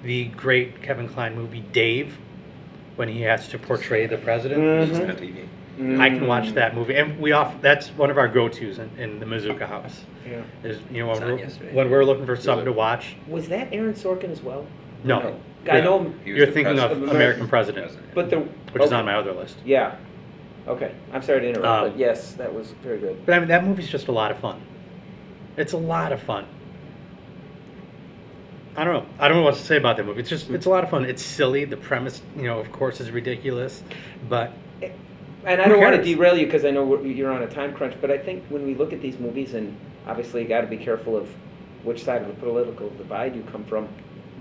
the 0.03 0.25
great 0.29 0.81
Kevin 0.81 1.09
Kline 1.09 1.35
movie 1.35 1.65
Dave, 1.73 2.17
when 2.95 3.09
he 3.09 3.23
has 3.23 3.49
to 3.49 3.59
portray 3.59 4.07
the 4.07 4.17
president. 4.17 4.61
Mm-hmm. 4.61 4.95
It's 4.95 4.99
on 4.99 5.17
TV. 5.17 5.99
I 5.99 6.09
can 6.09 6.25
watch 6.25 6.53
that 6.53 6.73
movie, 6.73 6.95
and 6.95 7.19
we 7.19 7.33
off. 7.33 7.61
That's 7.61 7.89
one 7.89 8.09
of 8.09 8.17
our 8.17 8.29
go-tos 8.29 8.79
in, 8.79 8.89
in 8.97 9.19
the 9.19 9.25
Mazuka 9.25 9.67
House. 9.67 10.05
Yeah. 10.25 10.43
Is 10.63 10.79
you 10.89 10.99
know 10.99 11.07
when 11.07 11.21
we're, 11.21 11.47
when 11.73 11.89
we're 11.89 12.05
looking 12.05 12.25
for 12.25 12.37
something 12.37 12.63
to 12.63 12.71
watch. 12.71 13.17
Was 13.27 13.49
that 13.49 13.73
Aaron 13.73 13.93
Sorkin 13.93 14.31
as 14.31 14.41
well? 14.41 14.65
No, 15.03 15.19
No. 15.19 15.39
I 15.69 15.81
know, 15.81 15.99
He 16.23 16.31
was 16.31 16.37
you're 16.37 16.45
the 16.45 16.51
thinking 16.51 16.79
of 16.79 16.89
president. 16.91 17.11
American 17.11 17.47
President, 17.47 17.91
but 18.13 18.29
the 18.29 18.39
which 18.39 18.83
is 18.83 18.91
on 18.91 19.05
my 19.05 19.15
other 19.15 19.31
list. 19.33 19.57
Yeah. 19.65 19.95
Okay. 20.67 20.91
I'm 21.13 21.21
sorry 21.21 21.41
to 21.41 21.49
interrupt, 21.49 21.67
Um, 21.67 21.89
but 21.91 21.97
yes, 21.99 22.33
that 22.33 22.53
was 22.53 22.71
very 22.83 22.97
good. 22.99 23.25
But 23.25 23.35
I 23.35 23.39
mean, 23.39 23.47
that 23.49 23.63
movie's 23.65 23.87
just 23.89 24.07
a 24.07 24.11
lot 24.11 24.31
of 24.31 24.37
fun. 24.39 24.61
It's 25.57 25.73
a 25.73 25.77
lot 25.77 26.11
of 26.11 26.21
fun. 26.21 26.45
I 28.77 28.83
don't 28.83 28.93
know. 28.93 29.05
I 29.19 29.27
don't 29.27 29.37
know 29.37 29.43
what 29.43 29.55
to 29.55 29.61
say 29.61 29.77
about 29.77 29.95
that 29.97 30.05
movie. 30.05 30.19
It's 30.19 30.29
just 30.29 30.49
it's 30.49 30.65
a 30.65 30.69
lot 30.69 30.83
of 30.83 30.89
fun. 30.89 31.05
It's 31.05 31.23
silly. 31.23 31.65
The 31.65 31.77
premise, 31.77 32.21
you 32.35 32.43
know, 32.43 32.59
of 32.59 32.71
course, 32.71 32.99
is 32.99 33.09
ridiculous, 33.11 33.83
but 34.29 34.51
And 35.45 35.61
I 35.61 35.65
Who 35.65 35.73
don't 35.73 35.81
want 35.81 35.93
to 35.95 36.01
cares? 36.01 36.15
derail 36.15 36.37
you 36.37 36.45
because 36.47 36.65
I 36.65 36.71
know 36.71 36.83
we're- 36.83 37.07
you're 37.07 37.31
on 37.31 37.43
a 37.43 37.47
time 37.47 37.71
crunch, 37.71 37.93
but 38.01 38.09
I 38.09 38.17
think 38.17 38.43
when 38.49 38.65
we 38.65 38.73
look 38.73 38.91
at 38.93 38.99
these 39.01 39.19
movies, 39.19 39.53
and 39.53 39.77
obviously 40.07 40.41
you 40.41 40.47
got 40.47 40.61
to 40.61 40.67
be 40.67 40.75
careful 40.77 41.15
of 41.15 41.29
which 41.83 42.03
side 42.03 42.23
of 42.23 42.27
the 42.27 42.33
political 42.33 42.89
divide 42.97 43.35
you 43.35 43.43
come 43.51 43.63
from, 43.65 43.87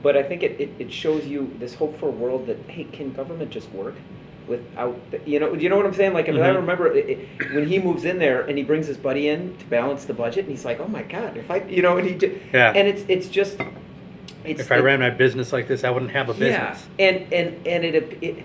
but 0.04 0.16
I 0.16 0.22
think 0.22 0.42
it, 0.42 0.60
it, 0.60 0.70
it 0.78 0.92
shows 0.92 1.26
you 1.26 1.50
this 1.58 1.74
hope 1.74 1.98
for 1.98 2.08
a 2.10 2.12
world 2.12 2.46
that 2.46 2.58
hey, 2.68 2.84
can 2.84 3.12
government 3.12 3.50
just 3.50 3.70
work 3.72 3.94
without 4.46 4.94
the, 5.10 5.18
you 5.24 5.40
know 5.40 5.56
do 5.56 5.62
you 5.62 5.70
know 5.70 5.76
what 5.76 5.86
I'm 5.86 5.94
saying? 5.94 6.12
Like 6.12 6.28
if 6.28 6.36
I 6.36 6.38
mm-hmm. 6.38 6.56
remember 6.58 6.92
it, 6.92 7.08
it, 7.08 7.54
when 7.54 7.66
he 7.66 7.78
moves 7.78 8.04
in 8.04 8.18
there 8.18 8.42
and 8.42 8.56
he 8.56 8.62
brings 8.62 8.86
his 8.86 8.98
buddy 8.98 9.28
in 9.28 9.56
to 9.56 9.64
balance 9.64 10.04
the 10.04 10.14
budget, 10.14 10.44
and 10.44 10.50
he's 10.50 10.64
like, 10.64 10.78
oh 10.78 10.88
my 10.88 11.02
god, 11.02 11.36
if 11.36 11.50
I 11.50 11.64
you 11.64 11.82
know, 11.82 11.96
and 11.96 12.06
he 12.06 12.14
ju- 12.14 12.38
Yeah. 12.52 12.72
and 12.76 12.86
it's 12.86 13.04
it's 13.08 13.28
just. 13.28 13.58
It's, 14.44 14.60
if 14.60 14.70
I 14.70 14.76
it- 14.76 14.82
ran 14.82 15.00
my 15.00 15.08
business 15.08 15.54
like 15.54 15.66
this, 15.68 15.84
I 15.84 15.90
wouldn't 15.90 16.12
have 16.12 16.28
a 16.28 16.34
business. 16.34 16.86
yeah, 16.98 17.06
and 17.06 17.32
and 17.32 17.66
and 17.66 17.84
it, 17.84 18.18
it 18.22 18.44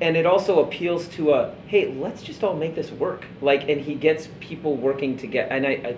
and 0.00 0.16
it 0.16 0.26
also 0.26 0.62
appeals 0.64 1.08
to 1.08 1.32
a 1.32 1.54
hey, 1.66 1.92
let's 1.94 2.22
just 2.22 2.44
all 2.44 2.54
make 2.54 2.76
this 2.76 2.92
work. 2.92 3.26
Like, 3.42 3.68
and 3.68 3.80
he 3.80 3.94
gets 3.94 4.28
people 4.38 4.76
working 4.76 5.16
together. 5.16 5.52
And 5.52 5.66
I, 5.66 5.70
I 5.70 5.96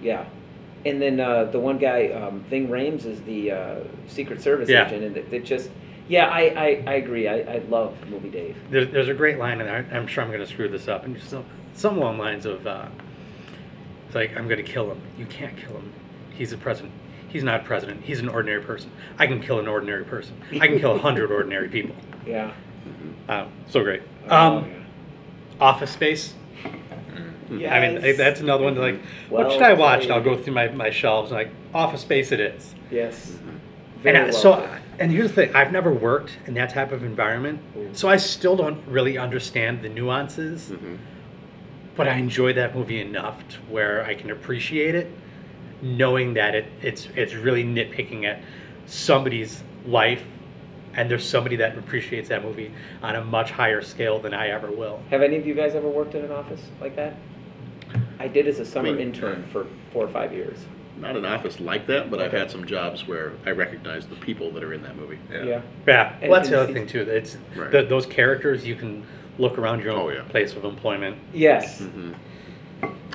yeah, 0.00 0.24
and 0.86 1.00
then 1.02 1.20
uh, 1.20 1.44
the 1.44 1.58
one 1.58 1.78
guy, 1.78 2.08
um, 2.08 2.40
Ving 2.50 2.68
Rhames, 2.68 3.04
is 3.04 3.20
the 3.22 3.50
uh, 3.52 3.80
Secret 4.06 4.40
Service 4.42 4.68
Yeah. 4.68 4.86
agent, 4.86 5.04
and 5.04 5.16
it, 5.16 5.32
it 5.32 5.44
just 5.44 5.70
yeah, 6.08 6.26
I 6.28 6.40
I, 6.40 6.84
I 6.86 6.94
agree. 6.94 7.28
I, 7.28 7.40
I 7.40 7.58
love 7.68 7.94
movie 8.08 8.30
Dave. 8.30 8.56
There, 8.70 8.84
there's 8.86 9.08
a 9.08 9.14
great 9.14 9.38
line, 9.38 9.60
and 9.60 9.94
I'm 9.94 10.06
sure 10.06 10.22
I'm 10.24 10.30
going 10.30 10.40
to 10.40 10.46
screw 10.46 10.68
this 10.68 10.88
up, 10.88 11.04
and 11.04 11.14
just 11.16 11.28
some, 11.30 11.44
some 11.74 11.98
along 11.98 12.16
the 12.16 12.22
lines 12.22 12.46
of, 12.46 12.66
uh, 12.66 12.86
it's 14.06 14.14
like, 14.14 14.34
I'm 14.36 14.48
going 14.48 14.64
to 14.64 14.72
kill 14.72 14.90
him. 14.90 15.00
You 15.18 15.26
can't 15.26 15.54
kill 15.56 15.72
him. 15.76 15.92
he's 16.32 16.52
a 16.52 16.56
president. 16.56 16.92
He's 17.28 17.44
not 17.44 17.60
a 17.60 17.64
president. 17.64 18.02
He's 18.02 18.20
an 18.20 18.28
ordinary 18.30 18.62
person. 18.62 18.90
I 19.18 19.26
can 19.26 19.42
kill 19.42 19.58
an 19.58 19.68
ordinary 19.68 20.04
person. 20.04 20.34
I 20.60 20.66
can 20.66 20.78
kill 20.80 20.94
a 20.94 20.98
hundred 20.98 21.30
ordinary 21.30 21.68
people. 21.68 21.94
Yeah. 22.26 22.52
Uh, 23.28 23.46
so 23.68 23.82
great. 23.82 24.02
Oh, 24.28 24.58
Um, 24.58 24.84
Office 25.60 25.90
Space. 25.90 26.34
Yes. 27.50 27.72
I 27.72 27.80
mean, 27.80 28.16
that's 28.16 28.40
another 28.40 28.64
one. 28.64 28.74
Like, 28.76 29.00
what 29.28 29.50
should 29.52 29.62
I 29.62 29.72
watch? 29.72 30.04
And. 30.04 30.12
I'll 30.12 30.22
go 30.22 30.36
through 30.36 30.54
my, 30.54 30.68
my 30.68 30.90
shelves. 30.90 31.30
And 31.30 31.38
like, 31.38 31.50
Office 31.74 32.02
Space, 32.02 32.32
it 32.32 32.40
is. 32.40 32.74
Yes. 32.90 33.30
Mm-hmm. 33.30 33.58
And 34.04 34.16
I, 34.16 34.22
well 34.24 34.32
so, 34.32 34.56
played. 34.56 34.80
and 35.00 35.12
here's 35.12 35.28
the 35.28 35.46
thing: 35.46 35.56
I've 35.56 35.72
never 35.72 35.92
worked 35.92 36.38
in 36.46 36.54
that 36.54 36.70
type 36.70 36.92
of 36.92 37.02
environment, 37.02 37.60
mm. 37.76 37.96
so 37.96 38.08
I 38.08 38.16
still 38.16 38.56
don't 38.56 38.86
really 38.86 39.18
understand 39.18 39.82
the 39.82 39.88
nuances. 39.88 40.70
Mm-hmm. 40.70 40.96
But 41.96 42.06
I 42.06 42.14
enjoy 42.14 42.52
that 42.52 42.76
movie 42.76 43.00
enough 43.00 43.46
to 43.48 43.56
where 43.68 44.04
I 44.04 44.14
can 44.14 44.30
appreciate 44.30 44.94
it, 44.94 45.10
knowing 45.82 46.34
that 46.34 46.54
it 46.54 46.66
it's 46.80 47.08
it's 47.16 47.34
really 47.34 47.64
nitpicking 47.64 48.24
at 48.24 48.40
somebody's 48.86 49.64
life, 49.84 50.22
and 50.94 51.10
there's 51.10 51.28
somebody 51.28 51.56
that 51.56 51.76
appreciates 51.76 52.28
that 52.28 52.44
movie 52.44 52.72
on 53.02 53.16
a 53.16 53.24
much 53.24 53.50
higher 53.50 53.82
scale 53.82 54.20
than 54.20 54.32
I 54.32 54.48
ever 54.50 54.70
will. 54.70 55.02
Have 55.10 55.22
any 55.22 55.36
of 55.36 55.46
you 55.46 55.54
guys 55.54 55.74
ever 55.74 55.88
worked 55.88 56.14
in 56.14 56.24
an 56.24 56.30
office 56.30 56.62
like 56.80 56.94
that? 56.94 57.16
I 58.20 58.28
did 58.28 58.48
as 58.48 58.58
a 58.58 58.64
summer 58.64 58.92
Me. 58.92 59.02
intern 59.02 59.44
for 59.52 59.66
four 59.92 60.04
or 60.04 60.08
five 60.08 60.32
years. 60.32 60.58
Not 61.00 61.16
an 61.16 61.24
office 61.24 61.60
like 61.60 61.86
that, 61.86 62.10
but 62.10 62.20
I've 62.20 62.32
had 62.32 62.50
some 62.50 62.66
jobs 62.66 63.06
where 63.06 63.32
I 63.46 63.50
recognize 63.50 64.06
the 64.06 64.16
people 64.16 64.50
that 64.52 64.64
are 64.64 64.72
in 64.72 64.82
that 64.82 64.96
movie. 64.96 65.18
Yeah. 65.30 65.60
Yeah, 65.86 66.12
And- 66.20 66.30
well, 66.30 66.40
that's 66.40 66.48
and 66.48 66.56
the 66.56 66.60
other 66.62 66.66
see- 66.68 66.74
thing 66.74 66.86
too. 66.88 67.00
It's 67.02 67.36
Right. 67.54 67.70
the, 67.70 67.82
those 67.84 68.06
characters 68.06 68.66
you 68.66 68.74
can 68.74 69.04
look 69.38 69.58
around 69.58 69.80
your 69.82 69.92
own 69.92 70.00
Oh, 70.00 70.08
yeah. 70.12 70.22
place 70.28 70.56
of 70.56 70.64
employment 70.64 71.16
Yes. 71.32 71.80
hmm 71.80 72.12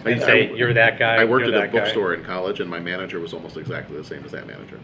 and 0.06 0.20
say 0.22 0.54
you're 0.54 0.74
that 0.74 1.00
guy. 1.00 1.16
I 1.16 1.24
worked 1.26 1.46
you're 1.46 1.56
at 1.56 1.60
a 1.64 1.68
that 1.68 1.74
guy." 1.74 1.80
bookstore 1.80 2.14
in 2.14 2.24
college, 2.26 2.60
and 2.60 2.70
my 2.70 2.80
manager 2.80 3.20
was 3.22 3.34
almost 3.34 3.56
exactly 3.58 3.96
the 3.98 4.04
same 4.04 4.24
as 4.26 4.32
that 4.32 4.46
manager. 4.48 4.78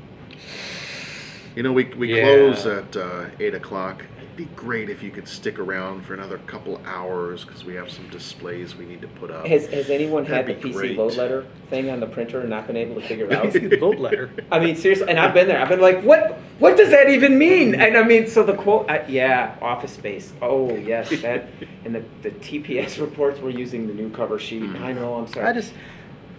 You 1.56 1.64
know, 1.64 1.74
we, 1.74 1.86
we 1.98 2.16
Yeah. 2.16 2.24
close 2.24 2.66
at 2.66 2.96
uh, 2.96 3.26
8 3.40 3.54
o'clock. 3.56 4.06
It'd 4.40 4.50
be 4.50 4.56
great 4.56 4.90
if 4.90 5.04
you 5.04 5.12
could 5.12 5.28
stick 5.28 5.60
around 5.60 6.06
for 6.06 6.14
another 6.14 6.38
couple 6.38 6.80
hours 6.86 7.44
because 7.44 7.66
we 7.66 7.74
have 7.76 7.92
some 7.92 8.08
displays 8.08 8.74
we 8.74 8.86
need 8.86 9.02
to 9.02 9.08
put 9.10 9.32
up. 9.32 9.46
Has, 9.46 9.68
has 9.68 9.90
anyone 9.90 10.26
had 10.26 10.46
the 10.46 10.54
That'd 10.54 10.64
be 10.64 10.70
PC 10.70 10.74
great. 10.74 10.98
load 10.98 11.16
letter 11.16 11.46
thing 11.70 11.90
on 11.90 12.00
the 12.00 12.06
printer 12.08 12.40
and 12.40 12.50
not 12.50 12.66
been 12.66 12.78
able 12.78 12.96
to 12.96 13.06
figure 13.06 13.26
it 13.26 13.34
out? 13.34 13.44
PC 13.48 13.78
vote 13.82 13.98
letter. 13.98 14.32
I 14.50 14.60
mean, 14.60 14.78
seriously, 14.78 15.10
and 15.10 15.20
I've 15.20 15.34
been 15.34 15.50
there. 15.50 15.62
I've 15.62 15.68
been 15.68 15.82
like, 15.82 16.02
what? 16.04 16.40
What 16.60 16.78
does 16.78 16.90
that 16.92 17.10
even 17.10 17.38
mean? 17.38 17.76
And 17.76 17.98
I 17.98 18.04
mean, 18.04 18.28
so 18.28 18.44
the 18.44 18.56
quote, 18.56 18.90
I, 18.90 19.06
yeah, 19.08 19.58
Office 19.62 19.92
Space. 19.92 20.32
Oh 20.42 20.74
yes, 20.74 21.10
that. 21.22 21.48
And 21.86 21.96
the, 21.96 22.04
the 22.22 22.32
TPS 22.32 23.00
reports 23.00 23.40
were 23.40 23.50
using 23.50 23.88
the 23.88 23.94
new 23.94 24.10
cover 24.10 24.38
sheet. 24.38 24.64
Hmm. 24.64 24.84
I 24.84 24.92
know. 24.92 25.16
I'm 25.16 25.28
sorry. 25.28 25.48
I 25.48 25.54
just, 25.54 25.74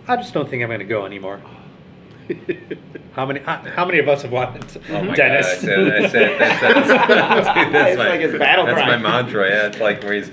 I 0.07 0.17
just 0.17 0.35
don't 0.35 0.49
think 0.49 0.63
I'm 0.63 0.69
going 0.69 0.81
to 0.81 0.85
go 0.85 1.07
anymore. 1.07 1.41
Oh. 1.45 1.51
How 3.13 3.27
many? 3.27 3.41
How, 3.41 3.57
how 3.57 3.85
many 3.85 3.99
of 3.99 4.09
us 4.09 4.23
have 4.23 4.31
wanted 4.31 4.65
Oh 4.89 5.03
my 5.03 5.15
Dennis? 5.15 5.47
god, 5.47 5.55
I 5.57 5.59
said, 5.59 6.05
I 6.05 6.09
said, 6.09 6.41
that's, 6.41 6.61
that's, 6.61 6.87
dude, 6.87 7.75
that's 7.75 7.91
It's 7.91 7.99
my, 7.99 8.09
like 8.09 8.21
his 8.21 8.39
battle 8.39 8.67
That's 8.67 8.79
cry. 8.79 8.87
my 8.87 8.97
mantra. 8.97 9.49
Yeah, 9.49 9.67
it's 9.67 9.81
like 9.81 10.03
where 10.05 10.13
he's, 10.13 10.31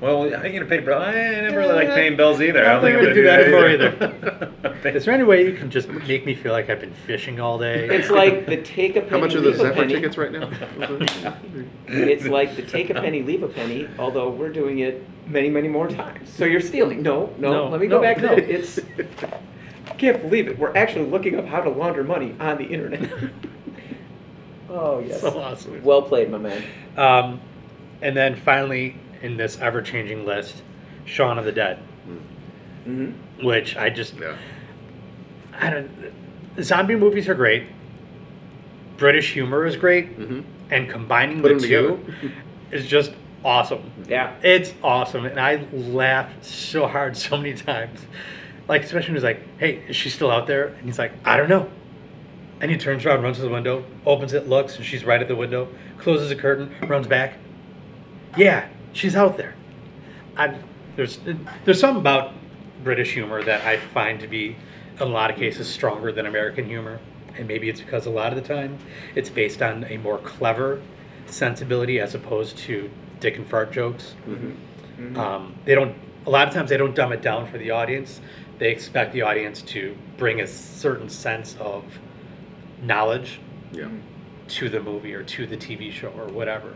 well, 0.00 0.22
I 0.22 0.46
you 0.46 0.60
gonna 0.60 0.66
pay 0.66 0.78
bill? 0.78 0.98
I 0.98 1.12
never 1.12 1.58
really 1.58 1.74
like 1.74 1.88
paying 1.88 2.16
bills 2.16 2.40
either. 2.40 2.64
I 2.64 2.72
don't 2.72 2.82
think 2.82 2.96
I'm 2.96 3.02
gonna 3.02 3.14
do 3.14 3.24
that 3.24 4.52
either. 4.84 4.88
Is 4.96 5.04
there 5.04 5.14
any 5.14 5.24
way 5.24 5.44
you 5.44 5.54
can 5.54 5.70
just 5.70 5.88
make 5.88 6.24
me 6.24 6.34
feel 6.34 6.52
like 6.52 6.70
I've 6.70 6.80
been 6.80 6.94
fishing 6.94 7.40
all 7.40 7.58
day? 7.58 7.88
It's 7.88 8.10
like 8.10 8.46
the 8.46 8.62
take 8.62 8.94
a 8.96 9.00
penny. 9.00 9.10
How 9.10 9.18
much 9.18 9.34
are 9.34 9.40
the 9.40 9.50
leave 9.50 9.60
a 9.60 9.62
Zephyr 9.62 9.74
penny. 9.74 9.94
tickets 9.94 10.16
right 10.16 10.32
now? 10.32 10.50
It's 11.88 12.26
like 12.26 12.54
the 12.54 12.62
take 12.62 12.90
a 12.90 12.94
penny, 12.94 13.22
leave 13.22 13.42
a 13.42 13.48
penny. 13.48 13.88
Although 13.98 14.28
we're 14.28 14.52
doing 14.52 14.80
it 14.80 15.02
many, 15.26 15.48
many 15.48 15.68
more 15.68 15.88
times. 15.88 16.28
So 16.30 16.44
you're 16.44 16.60
stealing. 16.60 17.02
No, 17.02 17.34
no. 17.38 17.52
No, 17.52 17.68
let 17.68 17.80
me 17.80 17.86
go 17.86 17.96
no, 17.96 18.02
back 18.02 18.18
no. 18.18 18.36
to. 18.36 18.48
It's. 18.50 18.78
I 19.98 20.00
can't 20.00 20.22
believe 20.22 20.46
it. 20.46 20.56
We're 20.56 20.76
actually 20.76 21.06
looking 21.06 21.36
up 21.36 21.44
how 21.44 21.60
to 21.60 21.70
launder 21.70 22.04
money 22.04 22.32
on 22.38 22.56
the 22.56 22.62
internet. 22.62 23.10
oh 24.70 25.00
yes. 25.00 25.20
so 25.20 25.36
awesome. 25.36 25.82
Well 25.82 26.02
played, 26.02 26.30
my 26.30 26.38
man. 26.38 26.62
Um, 26.96 27.40
and 28.00 28.16
then 28.16 28.36
finally, 28.36 28.94
in 29.22 29.36
this 29.36 29.58
ever-changing 29.58 30.24
list, 30.24 30.62
Shaun 31.04 31.36
of 31.36 31.44
the 31.44 31.50
Dead, 31.50 31.78
hmm 32.84 33.10
which 33.42 33.76
I 33.76 33.90
just, 33.90 34.14
yeah. 34.14 34.36
I 35.52 35.70
don't. 35.70 35.90
Zombie 36.62 36.94
movies 36.94 37.28
are 37.28 37.34
great. 37.34 37.64
British 38.98 39.32
humor 39.32 39.66
is 39.66 39.74
great, 39.76 40.10
hmm 40.10 40.42
and 40.70 40.88
combining 40.88 41.42
Put 41.42 41.58
the 41.60 41.74
'em 41.76 42.04
two 42.04 42.30
is 42.70 42.86
just 42.86 43.10
awesome. 43.44 43.90
Yeah. 44.06 44.32
It's 44.44 44.74
awesome, 44.80 45.24
and 45.24 45.40
I 45.40 45.66
laugh 45.72 46.30
so 46.40 46.86
hard 46.86 47.16
so 47.16 47.36
many 47.36 47.54
times. 47.54 47.98
Like, 48.68 48.84
especially 48.84 49.08
when 49.08 49.16
he's 49.16 49.24
like, 49.24 49.58
"Hey, 49.58 49.82
is 49.88 49.96
she 49.96 50.10
still 50.10 50.30
out 50.30 50.46
there?" 50.46 50.66
And 50.66 50.84
he's 50.84 50.98
like, 50.98 51.12
"I 51.24 51.36
don't 51.36 51.48
know." 51.48 51.68
And 52.60 52.70
he 52.70 52.76
turns 52.76 53.06
around, 53.06 53.22
runs 53.22 53.36
to 53.36 53.42
the 53.42 53.48
window, 53.48 53.84
opens 54.04 54.32
it, 54.32 54.48
looks, 54.48 54.76
and 54.76 54.84
she's 54.84 55.04
right 55.04 55.20
at 55.20 55.28
the 55.28 55.36
window. 55.36 55.68
Closes 55.98 56.28
the 56.28 56.36
curtain, 56.36 56.74
runs 56.86 57.06
back. 57.06 57.34
Yeah, 58.36 58.68
she's 58.92 59.16
out 59.16 59.36
there. 59.36 59.54
I, 60.36 60.56
there's 60.96 61.18
there's 61.64 61.80
something 61.80 62.00
about 62.00 62.34
British 62.84 63.12
humor 63.12 63.42
that 63.42 63.64
I 63.64 63.78
find 63.78 64.20
to 64.20 64.26
be, 64.28 64.56
in 64.96 65.02
a 65.02 65.04
lot 65.06 65.30
of 65.30 65.36
cases, 65.36 65.68
stronger 65.68 66.12
than 66.12 66.26
American 66.26 66.66
humor, 66.66 66.98
and 67.36 67.48
maybe 67.48 67.68
it's 67.68 67.80
because 67.80 68.06
a 68.06 68.10
lot 68.10 68.32
of 68.36 68.42
the 68.42 68.54
time 68.54 68.78
it's 69.14 69.30
based 69.30 69.62
on 69.62 69.84
a 69.84 69.96
more 69.98 70.18
clever 70.18 70.80
sensibility 71.26 72.00
as 72.00 72.14
opposed 72.14 72.58
to 72.58 72.90
dick 73.20 73.36
and 73.36 73.46
fart 73.46 73.72
jokes. 73.72 74.14
Um, 75.16 75.54
they 75.64 75.74
don't. 75.74 75.94
A 76.26 76.30
lot 76.30 76.48
of 76.48 76.54
times 76.54 76.70
they 76.70 76.76
don't 76.76 76.94
dumb 76.94 77.12
it 77.12 77.22
down 77.22 77.50
for 77.50 77.58
the 77.58 77.70
audience. 77.70 78.20
They 78.58 78.70
expect 78.70 79.12
the 79.12 79.22
audience 79.22 79.62
to 79.62 79.96
bring 80.16 80.40
a 80.40 80.46
certain 80.46 81.08
sense 81.08 81.56
of 81.60 81.84
knowledge 82.82 83.40
Yeah. 83.72 83.88
to 84.48 84.68
the 84.68 84.80
movie 84.80 85.14
or 85.14 85.22
to 85.22 85.46
the 85.46 85.56
TV 85.56 85.92
show 85.92 86.08
or 86.08 86.26
whatever. 86.26 86.72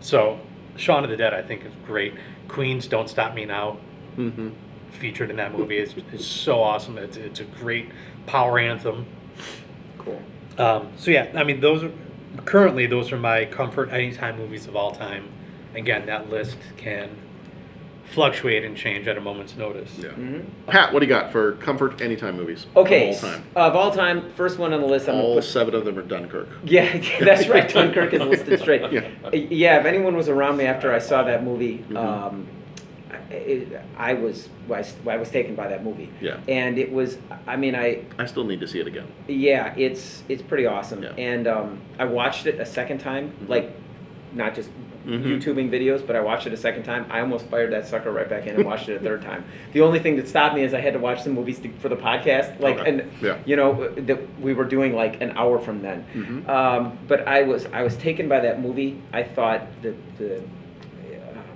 So, 0.00 0.38
Shaun 0.76 1.04
of 1.04 1.10
the 1.10 1.16
Dead, 1.16 1.34
I 1.34 1.42
think, 1.42 1.64
is 1.64 1.72
great. 1.86 2.14
Queen's 2.48 2.86
"Don't 2.86 3.08
Stop 3.08 3.34
Me 3.34 3.44
Now" 3.44 3.78
hmm 4.16 4.50
featured 4.90 5.28
in 5.28 5.36
that 5.36 5.52
movie 5.52 5.78
is, 5.78 5.92
is 6.12 6.24
so 6.24 6.62
awesome. 6.62 6.96
It's, 6.98 7.16
it's 7.16 7.40
a 7.40 7.44
great 7.44 7.90
power 8.26 8.60
anthem. 8.60 9.04
Cool. 9.98 10.22
Um, 10.56 10.88
so 10.96 11.10
yeah, 11.10 11.32
I 11.34 11.42
mean, 11.42 11.58
those 11.60 11.82
are 11.82 11.90
currently 12.44 12.86
those 12.86 13.10
are 13.12 13.18
my 13.18 13.44
comfort 13.44 13.90
anytime 13.92 14.38
movies 14.38 14.68
of 14.68 14.76
all 14.76 14.92
time. 14.92 15.28
Again, 15.74 16.06
that 16.06 16.30
list 16.30 16.58
can 16.76 17.10
fluctuate 18.12 18.64
and 18.64 18.76
change 18.76 19.06
at 19.08 19.16
a 19.16 19.20
moment's 19.20 19.56
notice. 19.56 19.90
Yeah. 19.98 20.10
hmm 20.10 20.40
Pat, 20.66 20.92
what 20.92 21.00
do 21.00 21.06
you 21.06 21.08
got 21.12 21.32
for 21.32 21.52
comfort 21.56 22.00
anytime 22.00 22.36
movies? 22.36 22.66
Okay. 22.76 23.10
Of 23.10 23.16
all 23.24 23.30
time. 23.30 23.44
Of 23.56 23.76
all 23.76 23.90
time, 23.90 24.32
first 24.34 24.58
one 24.58 24.72
on 24.72 24.80
the 24.80 24.86
list. 24.86 25.08
I'm 25.08 25.14
gonna 25.16 25.26
All 25.26 25.34
put 25.36 25.44
seven 25.44 25.74
of 25.74 25.84
them 25.84 25.98
are 25.98 26.02
Dunkirk. 26.02 26.48
Yeah, 26.64 26.98
that's 27.20 27.48
right. 27.48 27.68
Dunkirk 27.68 28.12
is 28.12 28.20
listed 28.20 28.60
straight. 28.60 28.82
Yeah. 28.92 29.08
Yeah, 29.32 29.80
if 29.80 29.86
anyone 29.86 30.16
was 30.16 30.28
around 30.28 30.56
me 30.58 30.64
after 30.64 30.92
I 30.92 30.98
saw 30.98 31.22
that 31.24 31.42
movie, 31.42 31.78
Mhm. 31.88 31.96
um, 31.96 32.46
it, 33.30 33.80
I 33.96 34.14
was 34.14 34.48
I 34.68 34.70
was 34.70 34.94
I 35.08 35.16
was 35.16 35.30
taken 35.30 35.54
by 35.54 35.68
that 35.68 35.82
movie. 35.84 36.10
Yeah. 36.20 36.38
And 36.46 36.78
it 36.78 36.92
was, 36.92 37.18
I 37.46 37.56
mean, 37.56 37.74
I 37.74 38.02
I 38.18 38.26
still 38.26 38.44
need 38.44 38.60
to 38.60 38.68
see 38.68 38.80
it 38.80 38.86
again. 38.86 39.06
yeah, 39.26 39.74
it's 39.76 40.22
it's 40.28 40.42
pretty 40.42 40.66
awesome. 40.66 41.02
Yeah. 41.02 41.12
And 41.16 41.46
um, 41.46 41.80
I 41.98 42.04
watched 42.04 42.46
it 42.46 42.60
a 42.60 42.66
second 42.66 42.98
time, 42.98 43.32
Mhm. 43.44 43.48
like 43.48 43.72
not 44.32 44.54
just 44.54 44.68
Mhm. 45.06 45.24
YouTubing 45.38 45.70
videos, 45.70 46.06
but 46.06 46.16
I 46.16 46.20
watched 46.20 46.46
it 46.46 46.52
a 46.52 46.56
second 46.56 46.82
time. 46.84 47.04
I 47.10 47.20
almost 47.20 47.46
fired 47.46 47.72
that 47.72 47.86
sucker 47.86 48.10
right 48.10 48.28
back 48.28 48.46
in 48.46 48.54
and 48.56 48.64
watched 48.64 48.88
it 48.88 48.96
a 48.96 49.00
third 49.00 49.22
time. 49.22 49.44
The 49.72 49.82
only 49.82 49.98
thing 49.98 50.16
that 50.16 50.26
stopped 50.28 50.54
me 50.54 50.62
is 50.62 50.72
I 50.72 50.80
had 50.80 50.94
to 50.94 50.98
watch 50.98 51.24
the 51.24 51.30
movies 51.30 51.58
to, 51.60 51.68
for 51.80 51.88
the 51.90 51.96
podcast, 51.96 52.58
like 52.60 52.78
Okay. 52.78 52.88
and 52.90 53.02
Yeah. 53.22 53.36
you 53.44 53.56
know 53.56 53.88
that 53.96 54.18
we 54.40 54.54
were 54.54 54.64
doing 54.64 54.94
like 54.94 55.20
an 55.20 55.32
hour 55.36 55.58
from 55.58 55.82
then. 55.82 56.04
Mhm. 56.14 56.48
Um, 56.48 56.98
but 57.06 57.28
I 57.28 57.42
was 57.42 57.66
I 57.72 57.82
was 57.82 57.96
taken 57.96 58.28
by 58.28 58.40
that 58.40 58.62
movie. 58.62 58.96
I 59.12 59.22
thought 59.22 59.62
the 59.82 59.94
the 60.18 60.36
uh, 60.36 60.40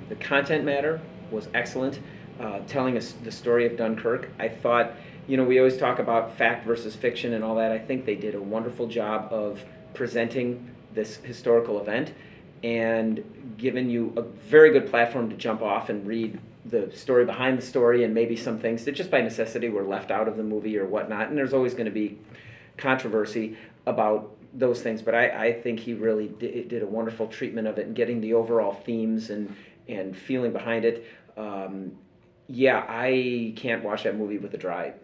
the 0.08 0.14
content 0.16 0.64
matter 0.64 1.00
was 1.30 1.48
excellent. 1.54 2.00
Uh, 2.40 2.60
telling 2.68 2.96
us 2.96 3.12
the 3.24 3.32
story 3.32 3.66
of 3.66 3.76
Dunkirk, 3.76 4.28
I 4.38 4.48
thought 4.48 4.92
you 5.26 5.36
know 5.36 5.44
we 5.44 5.58
always 5.58 5.76
talk 5.76 5.98
about 5.98 6.36
fact 6.36 6.66
versus 6.66 6.94
fiction 6.94 7.32
and 7.32 7.42
all 7.42 7.54
that. 7.56 7.72
I 7.72 7.78
think 7.78 8.04
they 8.04 8.14
did 8.14 8.34
a 8.34 8.40
wonderful 8.40 8.86
job 8.86 9.28
of 9.32 9.64
presenting 9.94 10.68
this 10.94 11.16
historical 11.24 11.80
event 11.80 12.12
and 12.62 13.54
giving 13.56 13.88
you 13.88 14.12
a 14.16 14.22
very 14.22 14.72
good 14.72 14.88
platform 14.88 15.30
to 15.30 15.36
jump 15.36 15.62
off 15.62 15.88
and 15.88 16.06
read 16.06 16.38
the 16.64 16.90
story 16.94 17.24
behind 17.24 17.58
the 17.58 17.62
story 17.62 18.04
and 18.04 18.12
maybe 18.12 18.36
some 18.36 18.58
things 18.58 18.84
that 18.84 18.92
just 18.92 19.10
by 19.10 19.20
necessity 19.20 19.68
were 19.68 19.84
left 19.84 20.10
out 20.10 20.28
of 20.28 20.36
the 20.36 20.42
movie 20.42 20.76
or 20.78 20.86
whatnot. 20.86 21.28
And 21.28 21.36
there's 21.36 21.54
always 21.54 21.72
going 21.72 21.86
to 21.86 21.90
be 21.90 22.18
controversy 22.76 23.56
about 23.86 24.36
those 24.52 24.80
things, 24.80 25.02
but 25.02 25.14
I, 25.14 25.46
I 25.46 25.52
think 25.52 25.80
he 25.80 25.94
really 25.94 26.28
did, 26.28 26.68
did 26.68 26.82
a 26.82 26.86
wonderful 26.86 27.26
treatment 27.26 27.68
of 27.68 27.78
it 27.78 27.86
and 27.86 27.94
getting 27.94 28.20
the 28.20 28.34
overall 28.34 28.72
themes 28.72 29.30
and, 29.30 29.54
and 29.88 30.16
feeling 30.16 30.52
behind 30.52 30.84
it. 30.84 31.06
Um, 31.36 31.92
yeah, 32.48 32.84
I 32.88 33.52
can't 33.56 33.84
watch 33.84 34.04
that 34.04 34.16
movie 34.16 34.38
with 34.38 34.54
a 34.54 34.58
dry, 34.58 34.94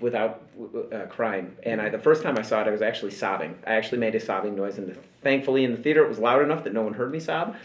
without 0.00 0.45
uh, 0.92 1.06
crying. 1.06 1.56
And 1.62 1.80
I, 1.80 1.88
the 1.88 1.98
first 1.98 2.22
time 2.22 2.38
I 2.38 2.42
saw 2.42 2.60
it, 2.62 2.68
I 2.68 2.70
was 2.70 2.82
actually 2.82 3.12
sobbing. 3.12 3.58
I 3.66 3.74
actually 3.74 3.98
made 3.98 4.14
a 4.14 4.20
sobbing 4.20 4.54
noise, 4.54 4.78
and 4.78 4.88
the, 4.88 4.96
thankfully 5.22 5.64
in 5.64 5.72
the 5.72 5.78
theater 5.78 6.04
it 6.04 6.08
was 6.08 6.18
loud 6.18 6.42
enough 6.42 6.64
that 6.64 6.72
no 6.72 6.82
one 6.82 6.94
heard 6.94 7.12
me 7.12 7.20
sob. 7.20 7.56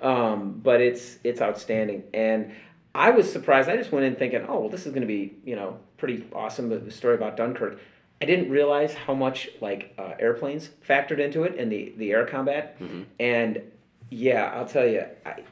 Um, 0.00 0.60
but 0.62 0.80
it's 0.80 1.18
it's 1.24 1.40
outstanding, 1.40 2.04
and 2.14 2.52
I 2.94 3.10
was 3.10 3.30
surprised. 3.30 3.68
I 3.68 3.76
just 3.76 3.90
went 3.90 4.04
in 4.06 4.14
thinking, 4.14 4.44
oh 4.48 4.60
well, 4.60 4.68
this 4.68 4.86
is 4.86 4.92
going 4.92 5.02
to 5.02 5.08
be 5.08 5.34
you 5.44 5.56
know 5.56 5.78
pretty 5.96 6.24
awesome. 6.32 6.68
The 6.68 6.90
story 6.90 7.14
about 7.14 7.36
Dunkirk. 7.36 7.80
I 8.20 8.24
didn't 8.24 8.50
realize 8.50 8.94
how 8.94 9.14
much 9.14 9.48
like 9.60 9.94
uh, 9.98 10.14
airplanes 10.18 10.70
factored 10.88 11.18
into 11.18 11.42
it 11.44 11.56
and 11.58 11.70
the 11.70 11.92
the 11.96 12.12
air 12.12 12.26
combat. 12.26 12.76
And 13.20 13.62
yeah, 14.10 14.52
I'll 14.54 14.66
tell 14.66 14.86
you, 14.86 15.04
I, 15.26 15.42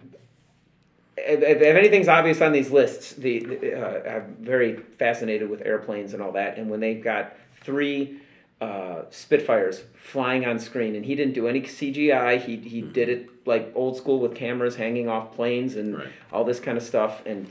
if, 1.26 1.62
anything's 1.62 2.08
obvious 2.08 2.40
on 2.40 2.52
these 2.52 2.70
lists, 2.70 3.12
the, 3.12 3.40
the 3.40 3.74
uh, 3.74 4.16
I'm 4.16 4.36
very 4.40 4.76
fascinated 4.98 5.48
with 5.50 5.62
airplanes 5.62 6.14
and 6.14 6.22
all 6.22 6.32
that. 6.32 6.58
And 6.58 6.70
when 6.70 6.80
they've 6.80 7.02
got 7.02 7.34
three 7.62 8.20
uh, 8.60 9.02
Spitfires 9.10 9.82
flying 9.94 10.46
on 10.46 10.58
screen, 10.58 10.96
and 10.96 11.04
he 11.04 11.14
didn't 11.14 11.34
do 11.34 11.46
any 11.46 11.60
CGI. 11.60 12.40
He 12.40 12.56
he 12.56 12.80
did 12.80 13.08
it 13.08 13.46
like 13.46 13.70
old 13.74 13.96
school 13.96 14.18
with 14.18 14.34
cameras 14.34 14.76
hanging 14.76 15.08
off 15.08 15.34
planes 15.34 15.76
and 15.76 15.98
Right. 15.98 16.08
all 16.32 16.44
this 16.44 16.58
kind 16.58 16.78
of 16.78 16.82
stuff. 16.82 17.22
And 17.26 17.48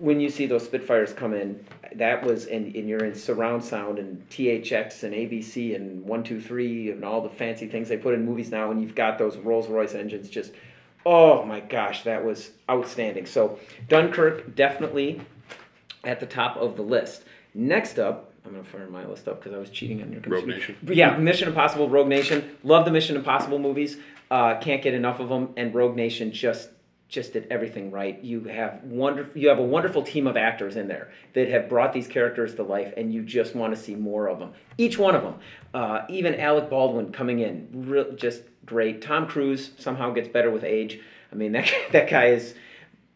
when 0.00 0.20
you 0.20 0.30
see 0.30 0.46
those 0.46 0.64
Spitfires 0.64 1.12
come 1.12 1.34
in, 1.34 1.64
that 1.96 2.24
was 2.24 2.46
and, 2.46 2.74
and 2.74 2.88
you're 2.88 3.04
in 3.04 3.14
surround 3.14 3.62
sound 3.62 3.98
and 3.98 4.26
THX 4.30 5.02
and 5.02 5.14
ABC 5.14 5.76
and 5.76 6.02
one 6.04 6.22
two 6.24 6.40
three 6.40 6.90
and 6.90 7.04
all 7.04 7.20
the 7.20 7.28
fancy 7.28 7.68
things 7.68 7.88
they 7.88 7.98
put 7.98 8.14
in 8.14 8.24
movies 8.24 8.50
now, 8.50 8.70
and 8.70 8.80
you've 8.80 8.94
got 8.94 9.18
those 9.18 9.36
Rolls 9.36 9.68
Royce 9.68 9.94
engines 9.94 10.30
just. 10.30 10.52
Oh 11.06 11.44
my 11.44 11.60
gosh, 11.60 12.02
that 12.04 12.24
was 12.24 12.50
outstanding. 12.70 13.26
So 13.26 13.58
Dunkirk 13.88 14.54
definitely 14.54 15.20
at 16.04 16.20
the 16.20 16.26
top 16.26 16.56
of 16.56 16.76
the 16.76 16.82
list. 16.82 17.24
Next 17.54 17.98
up, 17.98 18.32
I'm 18.44 18.52
gonna 18.52 18.64
fire 18.64 18.88
my 18.88 19.06
list 19.06 19.28
up 19.28 19.40
because 19.40 19.54
I 19.54 19.58
was 19.58 19.70
cheating 19.70 20.02
on 20.02 20.12
your 20.12 20.20
computer. 20.20 20.46
Rogue 20.46 20.56
Nation. 20.58 20.76
But 20.82 20.96
yeah, 20.96 21.16
Mission 21.16 21.48
Impossible, 21.48 21.88
Rogue 21.88 22.08
Nation. 22.08 22.56
Love 22.62 22.84
the 22.84 22.90
Mission 22.90 23.16
Impossible 23.16 23.58
movies. 23.58 23.96
Uh, 24.30 24.58
can't 24.58 24.82
get 24.82 24.94
enough 24.94 25.20
of 25.20 25.28
them. 25.28 25.54
And 25.56 25.74
Rogue 25.74 25.96
Nation 25.96 26.32
just 26.32 26.70
just 27.08 27.32
did 27.32 27.46
everything 27.50 27.90
right. 27.90 28.22
You 28.22 28.44
have 28.44 28.82
wonderful. 28.82 29.38
You 29.38 29.48
have 29.48 29.58
a 29.58 29.62
wonderful 29.62 30.02
team 30.02 30.26
of 30.26 30.36
actors 30.36 30.76
in 30.76 30.88
there 30.88 31.10
that 31.34 31.48
have 31.48 31.68
brought 31.68 31.92
these 31.92 32.08
characters 32.08 32.54
to 32.56 32.62
life, 32.62 32.92
and 32.96 33.12
you 33.12 33.22
just 33.22 33.54
want 33.54 33.74
to 33.74 33.80
see 33.80 33.94
more 33.94 34.28
of 34.28 34.38
them. 34.38 34.52
Each 34.78 34.98
one 34.98 35.14
of 35.14 35.22
them. 35.22 35.34
Uh, 35.72 36.02
even 36.08 36.34
Alec 36.40 36.70
Baldwin 36.70 37.12
coming 37.12 37.40
in, 37.40 37.68
real, 37.72 38.12
just 38.12 38.42
great. 38.64 39.02
Tom 39.02 39.26
Cruise 39.26 39.72
somehow 39.78 40.12
gets 40.12 40.28
better 40.28 40.50
with 40.50 40.64
age. 40.64 41.00
I 41.30 41.36
mean 41.36 41.52
that 41.52 41.70
that 41.92 42.08
guy 42.08 42.26
is 42.26 42.54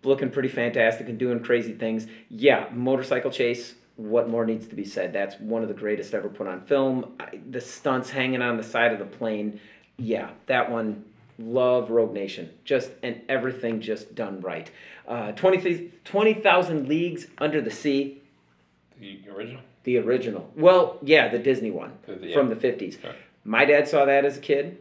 looking 0.03 0.31
pretty 0.31 0.49
fantastic 0.49 1.09
and 1.09 1.19
doing 1.19 1.41
crazy 1.41 1.73
things. 1.73 2.07
Yeah, 2.29 2.69
motorcycle 2.73 3.31
chase. 3.31 3.75
What 3.97 4.29
more 4.29 4.47
needs 4.47 4.69
to 4.69 4.77
be 4.77 4.85
said? 4.85 5.13
That's 5.13 5.41
one 5.41 5.63
of 5.63 5.69
the 5.69 5.75
greatest 5.75 6.15
ever 6.15 6.29
put 6.29 6.47
on 6.47 6.61
film. 6.61 7.17
I, 7.19 7.41
the 7.51 7.61
stunts 7.61 8.11
hanging 8.11 8.43
on 8.43 8.57
the 8.57 8.63
side 8.63 8.93
of 8.93 9.01
the 9.01 9.05
plane. 9.05 9.61
Yeah, 9.97 10.31
that 10.47 10.71
one. 10.71 11.05
Love 11.49 11.91
Rogue 11.91 12.13
Nation. 12.13 12.51
Just 12.65 12.91
and 13.03 13.21
everything 13.29 13.81
just 13.81 14.15
done 14.15 14.41
right. 14.41 14.71
Uh, 15.07 15.33
20 15.33 15.93
20,000 16.05 16.89
Leagues 16.89 17.29
Under 17.39 17.61
the 17.61 17.71
Sea. 17.71 18.21
The 19.01 19.21
original. 19.33 19.63
The 19.85 19.99
original. 19.99 20.51
Well, 20.57 20.99
yeah, 21.03 21.29
the 21.29 21.39
Disney 21.39 21.71
one 21.71 21.93
The- 22.07 22.15
the- 22.17 22.33
from 22.33 22.49
yeah. 22.49 22.55
the 22.55 22.61
50s. 22.61 22.99
Okay. 22.99 23.15
My 23.45 23.65
dad 23.65 23.87
saw 23.89 24.05
that 24.05 24.25
as 24.25 24.37
a 24.37 24.41
kid 24.41 24.79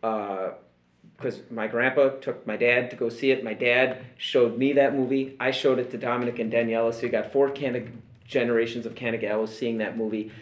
because 0.00 1.40
my 1.50 1.68
grandpa 1.68 2.08
took 2.20 2.44
my 2.46 2.56
dad 2.56 2.90
to 2.90 2.96
go 2.96 3.08
see 3.08 3.30
it. 3.30 3.44
My 3.44 3.54
dad 3.54 3.98
showed 4.18 4.58
me 4.58 4.72
that 4.74 4.94
movie. 4.94 5.36
I 5.38 5.52
showed 5.52 5.78
it 5.78 5.90
to 5.92 5.98
Dominic 5.98 6.38
and 6.40 6.52
Daniela. 6.52 6.92
So 6.92 7.02
you 7.02 7.08
got 7.10 7.32
four 7.32 7.50
generations 8.26 8.86
of 8.86 8.94
Canagallos 8.96 9.50
seeing 9.50 9.78
that 9.78 9.96
movie. 9.96 10.32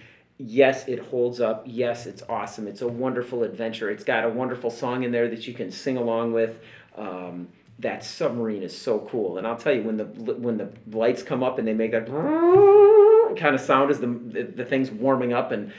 Yes, 0.42 0.88
it 0.88 0.98
holds 0.98 1.38
up. 1.38 1.64
Yes, 1.66 2.06
it's 2.06 2.22
awesome. 2.26 2.66
It's 2.66 2.80
a 2.80 2.88
wonderful 2.88 3.42
adventure. 3.42 3.90
It's 3.90 4.04
got 4.04 4.24
a 4.24 4.28
wonderful 4.30 4.70
song 4.70 5.02
in 5.02 5.12
there 5.12 5.28
that 5.28 5.46
you 5.46 5.52
can 5.52 5.70
sing 5.70 5.98
along 5.98 6.32
with. 6.32 6.58
Um, 6.96 7.48
that 7.78 8.02
submarine 8.02 8.62
is 8.62 8.76
so 8.76 9.00
cool, 9.10 9.36
and 9.36 9.46
I'll 9.46 9.56
tell 9.56 9.74
you 9.74 9.82
when 9.82 9.98
the 9.98 10.04
when 10.04 10.56
the 10.56 10.70
lights 10.90 11.22
come 11.22 11.42
up 11.42 11.58
and 11.58 11.68
they 11.68 11.74
make 11.74 11.92
that 11.92 12.06
kind 12.06 13.54
of 13.54 13.60
sound 13.60 13.90
as 13.90 14.00
the 14.00 14.06
the, 14.06 14.64
thing's 14.64 14.90
warming 14.90 15.34
up 15.34 15.52
and 15.52 15.72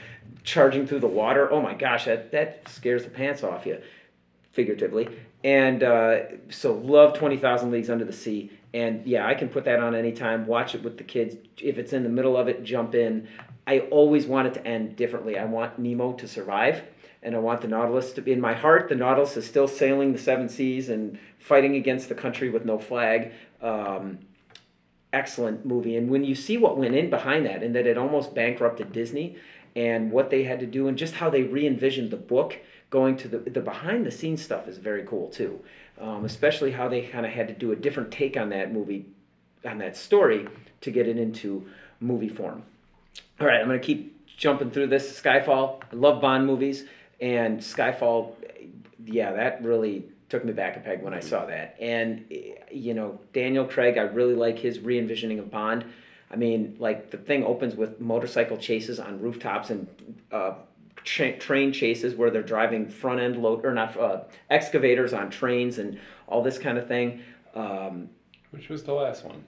charging 0.44 0.86
through 0.86 1.00
the 1.00 1.08
water. 1.08 1.50
Oh 1.50 1.60
my 1.60 1.74
gosh, 1.74 2.04
that 2.04 2.30
that 2.30 2.68
scares 2.68 3.02
the 3.02 3.10
pants 3.10 3.42
off 3.42 3.66
you, 3.66 3.80
figuratively. 4.52 5.08
And 5.42 5.82
uh, 5.82 6.20
so 6.50 6.74
love 6.74 7.14
Twenty 7.14 7.36
Thousand 7.36 7.72
Leagues 7.72 7.90
Under 7.90 8.04
the 8.04 8.12
Sea. 8.12 8.50
And 8.74 9.06
yeah, 9.06 9.26
I 9.26 9.34
can 9.34 9.48
put 9.48 9.64
that 9.64 9.80
on 9.80 9.94
anytime. 9.94 10.46
Watch 10.46 10.74
it 10.74 10.82
with 10.82 10.96
the 10.96 11.04
kids. 11.04 11.36
If 11.58 11.78
it's 11.78 11.92
in 11.92 12.02
the 12.02 12.08
middle 12.08 12.36
of 12.36 12.48
it, 12.48 12.64
jump 12.64 12.94
in. 12.94 13.28
I 13.66 13.80
always 13.80 14.26
want 14.26 14.48
it 14.48 14.54
to 14.54 14.66
end 14.66 14.96
differently. 14.96 15.38
I 15.38 15.44
want 15.44 15.78
Nemo 15.78 16.14
to 16.14 16.26
survive, 16.26 16.82
and 17.22 17.34
I 17.36 17.38
want 17.38 17.60
the 17.60 17.68
Nautilus 17.68 18.12
to 18.14 18.22
be 18.22 18.32
in 18.32 18.40
my 18.40 18.54
heart. 18.54 18.88
The 18.88 18.94
Nautilus 18.94 19.36
is 19.36 19.46
still 19.46 19.68
sailing 19.68 20.12
the 20.12 20.18
seven 20.18 20.48
seas 20.48 20.88
and 20.88 21.18
fighting 21.38 21.76
against 21.76 22.08
the 22.08 22.14
country 22.14 22.50
with 22.50 22.64
no 22.64 22.78
flag. 22.78 23.32
Um, 23.60 24.18
excellent 25.12 25.66
movie. 25.66 25.96
And 25.96 26.08
when 26.08 26.24
you 26.24 26.34
see 26.34 26.56
what 26.56 26.78
went 26.78 26.94
in 26.94 27.10
behind 27.10 27.46
that, 27.46 27.62
and 27.62 27.74
that 27.74 27.86
it 27.86 27.98
almost 27.98 28.34
bankrupted 28.34 28.92
Disney, 28.92 29.36
and 29.76 30.10
what 30.10 30.30
they 30.30 30.44
had 30.44 30.60
to 30.60 30.66
do, 30.66 30.88
and 30.88 30.96
just 30.96 31.14
how 31.14 31.30
they 31.30 31.42
re 31.42 31.66
envisioned 31.66 32.10
the 32.10 32.16
book, 32.16 32.58
going 32.90 33.16
to 33.16 33.28
the, 33.28 33.38
the 33.38 33.60
behind 33.60 34.04
the 34.06 34.10
scenes 34.10 34.42
stuff 34.42 34.68
is 34.68 34.78
very 34.78 35.04
cool 35.04 35.28
too. 35.28 35.60
Um, 36.02 36.24
especially 36.24 36.72
how 36.72 36.88
they 36.88 37.02
kind 37.02 37.24
of 37.24 37.30
had 37.30 37.46
to 37.46 37.54
do 37.54 37.70
a 37.70 37.76
different 37.76 38.10
take 38.10 38.36
on 38.36 38.48
that 38.48 38.72
movie, 38.72 39.06
on 39.64 39.78
that 39.78 39.96
story, 39.96 40.48
to 40.80 40.90
get 40.90 41.06
it 41.06 41.16
into 41.16 41.64
movie 42.00 42.28
form. 42.28 42.64
All 43.40 43.46
right, 43.46 43.60
I'm 43.60 43.68
going 43.68 43.80
to 43.80 43.86
keep 43.86 44.36
jumping 44.36 44.72
through 44.72 44.88
this. 44.88 45.20
Skyfall. 45.20 45.80
I 45.92 45.94
love 45.94 46.20
Bond 46.20 46.44
movies, 46.44 46.86
and 47.20 47.60
Skyfall, 47.60 48.34
yeah, 49.04 49.32
that 49.32 49.62
really 49.62 50.06
took 50.28 50.44
me 50.44 50.52
back 50.52 50.76
a 50.76 50.80
peg 50.80 51.02
when 51.02 51.14
I 51.14 51.20
saw 51.20 51.46
that. 51.46 51.76
And 51.80 52.24
you 52.72 52.94
know, 52.94 53.20
Daniel 53.32 53.64
Craig, 53.64 53.96
I 53.96 54.02
really 54.02 54.34
like 54.34 54.58
his 54.58 54.80
re-envisioning 54.80 55.38
of 55.38 55.50
Bond. 55.50 55.84
I 56.32 56.36
mean, 56.36 56.76
like 56.80 57.10
the 57.10 57.18
thing 57.18 57.44
opens 57.44 57.76
with 57.76 58.00
motorcycle 58.00 58.56
chases 58.56 58.98
on 58.98 59.20
rooftops 59.20 59.70
and 59.70 59.86
uh, 60.32 60.54
tra- 61.04 61.38
train 61.38 61.72
chases 61.72 62.14
where 62.14 62.30
they're 62.30 62.42
driving 62.42 62.88
front 62.88 63.20
end 63.20 63.36
load 63.36 63.64
or 63.64 63.72
not 63.72 63.96
uh, 63.96 64.20
excavators 64.50 65.12
on 65.12 65.30
trains 65.30 65.78
and 65.78 65.98
all 66.26 66.42
this 66.42 66.58
kind 66.58 66.78
of 66.78 66.86
thing. 66.88 67.22
Um, 67.54 68.08
Which 68.50 68.68
was 68.68 68.82
the 68.84 68.92
last 68.94 69.24
one? 69.24 69.44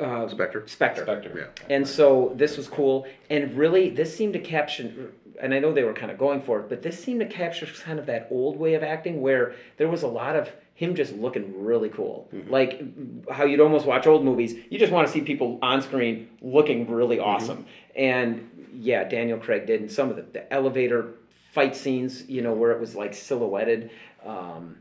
uh, 0.00 0.28
Spectre. 0.28 0.62
Spectre. 0.66 1.02
Spectre. 1.02 1.52
Yeah. 1.58 1.74
And 1.74 1.86
so 1.86 2.32
this 2.36 2.56
was 2.56 2.68
cool, 2.68 3.06
and 3.30 3.56
really, 3.56 3.88
this 3.90 4.14
seemed 4.14 4.34
to 4.34 4.40
capture. 4.40 5.12
And 5.40 5.52
I 5.54 5.58
know 5.58 5.72
they 5.72 5.84
were 5.84 5.92
kind 5.92 6.10
of 6.10 6.18
going 6.18 6.42
for 6.42 6.60
it, 6.60 6.68
but 6.68 6.82
this 6.82 7.02
seemed 7.02 7.20
to 7.20 7.26
capture 7.26 7.66
kind 7.66 7.98
of 7.98 8.06
that 8.06 8.28
old 8.30 8.56
way 8.58 8.74
of 8.74 8.82
acting, 8.82 9.20
where 9.20 9.54
there 9.76 9.88
was 9.88 10.02
a 10.02 10.08
lot 10.08 10.36
of 10.36 10.50
him 10.74 10.94
just 10.94 11.14
looking 11.14 11.64
really 11.64 11.88
cool, 11.88 12.28
like 12.48 12.82
how 13.30 13.44
you'd 13.44 13.60
almost 13.60 13.86
watch 13.86 14.06
old 14.06 14.24
movies. 14.24 14.54
You 14.70 14.78
just 14.78 14.92
want 14.92 15.06
to 15.06 15.12
see 15.12 15.22
people 15.22 15.58
on 15.62 15.82
screen 15.82 16.28
looking 16.42 16.90
really 16.90 17.18
awesome, 17.18 17.66
and 17.94 18.68
yeah, 18.72 19.04
Daniel 19.04 19.38
Craig 19.38 19.66
did, 19.66 19.80
and 19.80 19.90
some 19.90 20.10
of 20.10 20.16
the, 20.16 20.22
the 20.22 20.52
elevator 20.52 21.14
fight 21.52 21.74
scenes, 21.74 22.28
you 22.28 22.42
know, 22.42 22.52
where 22.52 22.72
it 22.72 22.80
was 22.80 22.94
like 22.94 23.14
silhouetted. 23.14 23.90
Um, 24.24 24.76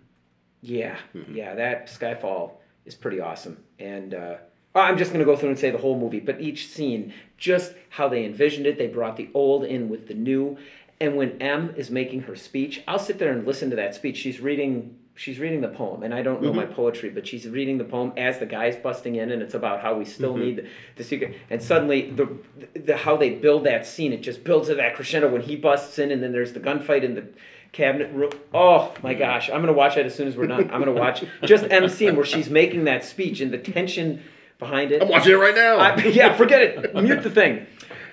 yeah, 0.61 0.97
yeah, 1.31 1.55
that 1.55 1.87
Skyfall 1.87 2.51
is 2.85 2.95
pretty 2.95 3.19
awesome. 3.21 3.63
And 3.79 4.13
uh, 4.13 4.35
Uh, 4.75 4.79
I'm 4.79 4.97
just 4.97 5.11
going 5.13 5.25
to 5.25 5.25
go 5.25 5.37
through 5.37 5.49
and 5.49 5.57
say 5.57 5.71
the 5.71 5.77
whole 5.77 5.97
movie, 5.97 6.19
but 6.19 6.41
each 6.41 6.67
scene, 6.67 7.13
just 7.37 7.73
how 7.89 8.09
they 8.09 8.25
envisioned 8.25 8.65
it, 8.65 8.77
they 8.77 8.87
brought 8.87 9.15
the 9.15 9.29
old 9.33 9.63
in 9.63 9.87
with 9.87 10.07
the 10.07 10.13
new. 10.13 10.57
And 10.99 11.15
when 11.15 11.41
M 11.41 11.73
is 11.77 11.89
making 11.89 12.23
her 12.23 12.35
speech, 12.35 12.83
I'll 12.87 12.99
sit 12.99 13.17
there 13.17 13.31
and 13.31 13.47
listen 13.47 13.69
to 13.69 13.75
that 13.77 13.95
speech. 13.95 14.17
She's 14.17 14.39
reading. 14.39 14.97
She's 15.17 15.39
reading 15.39 15.61
the 15.61 15.69
poem, 15.69 16.03
and 16.03 16.13
I 16.13 16.21
don't 16.21 16.41
know 16.41 16.51
my 16.51 16.65
mm-hmm. 16.65 16.73
poetry, 16.73 17.09
but 17.09 17.25
she's 17.25 17.47
reading 17.47 17.77
the 17.77 17.85
poem 17.85 18.11
as 18.17 18.39
the 18.39 18.45
guy's 18.45 18.75
busting 18.75 19.15
in, 19.15 19.31
and 19.31 19.41
it's 19.41 19.53
about 19.53 19.79
how 19.79 19.95
we 19.97 20.03
still 20.03 20.33
mm-hmm. 20.33 20.43
need 20.43 20.55
the, 20.57 20.67
the 20.97 21.05
secret. 21.05 21.37
And 21.49 21.63
suddenly, 21.63 22.11
the, 22.11 22.27
the 22.77 22.97
how 22.97 23.15
they 23.15 23.29
build 23.29 23.65
that 23.65 23.87
scene, 23.87 24.11
it 24.11 24.21
just 24.21 24.43
builds 24.43 24.67
to 24.67 24.75
that 24.75 24.93
crescendo 24.93 25.29
when 25.29 25.41
he 25.41 25.55
busts 25.55 25.99
in, 25.99 26.11
and 26.11 26.21
then 26.21 26.33
there's 26.33 26.51
the 26.51 26.59
gunfight 26.59 27.03
in 27.03 27.15
the 27.15 27.29
cabinet 27.71 28.11
room. 28.11 28.31
Oh 28.53 28.93
my 29.03 29.11
mm-hmm. 29.13 29.19
gosh, 29.19 29.49
I'm 29.49 29.61
gonna 29.61 29.71
watch 29.71 29.95
that 29.95 30.05
as 30.05 30.13
soon 30.15 30.27
as 30.27 30.35
we're 30.35 30.47
done. 30.47 30.69
I'm 30.69 30.79
gonna 30.79 30.91
watch 30.91 31.23
just 31.45 31.63
M 31.71 31.87
scene 31.87 32.17
where 32.17 32.25
she's 32.25 32.49
making 32.49 32.83
that 32.83 33.05
speech 33.05 33.39
and 33.39 33.53
the 33.53 33.57
tension 33.57 34.21
behind 34.59 34.91
it. 34.91 35.01
I'm 35.01 35.09
watching 35.09 35.33
it 35.33 35.37
right 35.37 35.55
now. 35.55 35.77
I, 35.77 35.95
yeah, 36.05 36.35
forget 36.35 36.61
it. 36.61 36.95
Mute 36.95 37.23
the 37.23 37.29
thing. 37.29 37.65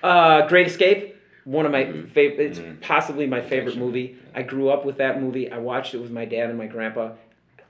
Uh, 0.02 0.46
Great 0.48 0.66
Escape, 0.66 1.16
one 1.44 1.66
of 1.66 1.72
my 1.72 1.84
Mm-hmm. 1.84 2.06
favorite. 2.08 2.58
It's 2.58 2.60
possibly 2.86 3.26
my 3.26 3.40
favorite 3.40 3.76
movie. 3.76 4.16
I 4.34 4.42
grew 4.42 4.68
up 4.70 4.84
with 4.84 4.96
that 4.98 5.20
movie. 5.20 5.50
I 5.50 5.58
watched 5.58 5.94
it 5.94 5.98
with 5.98 6.10
my 6.10 6.24
dad 6.24 6.48
and 6.50 6.58
my 6.58 6.66
grandpa. 6.66 7.12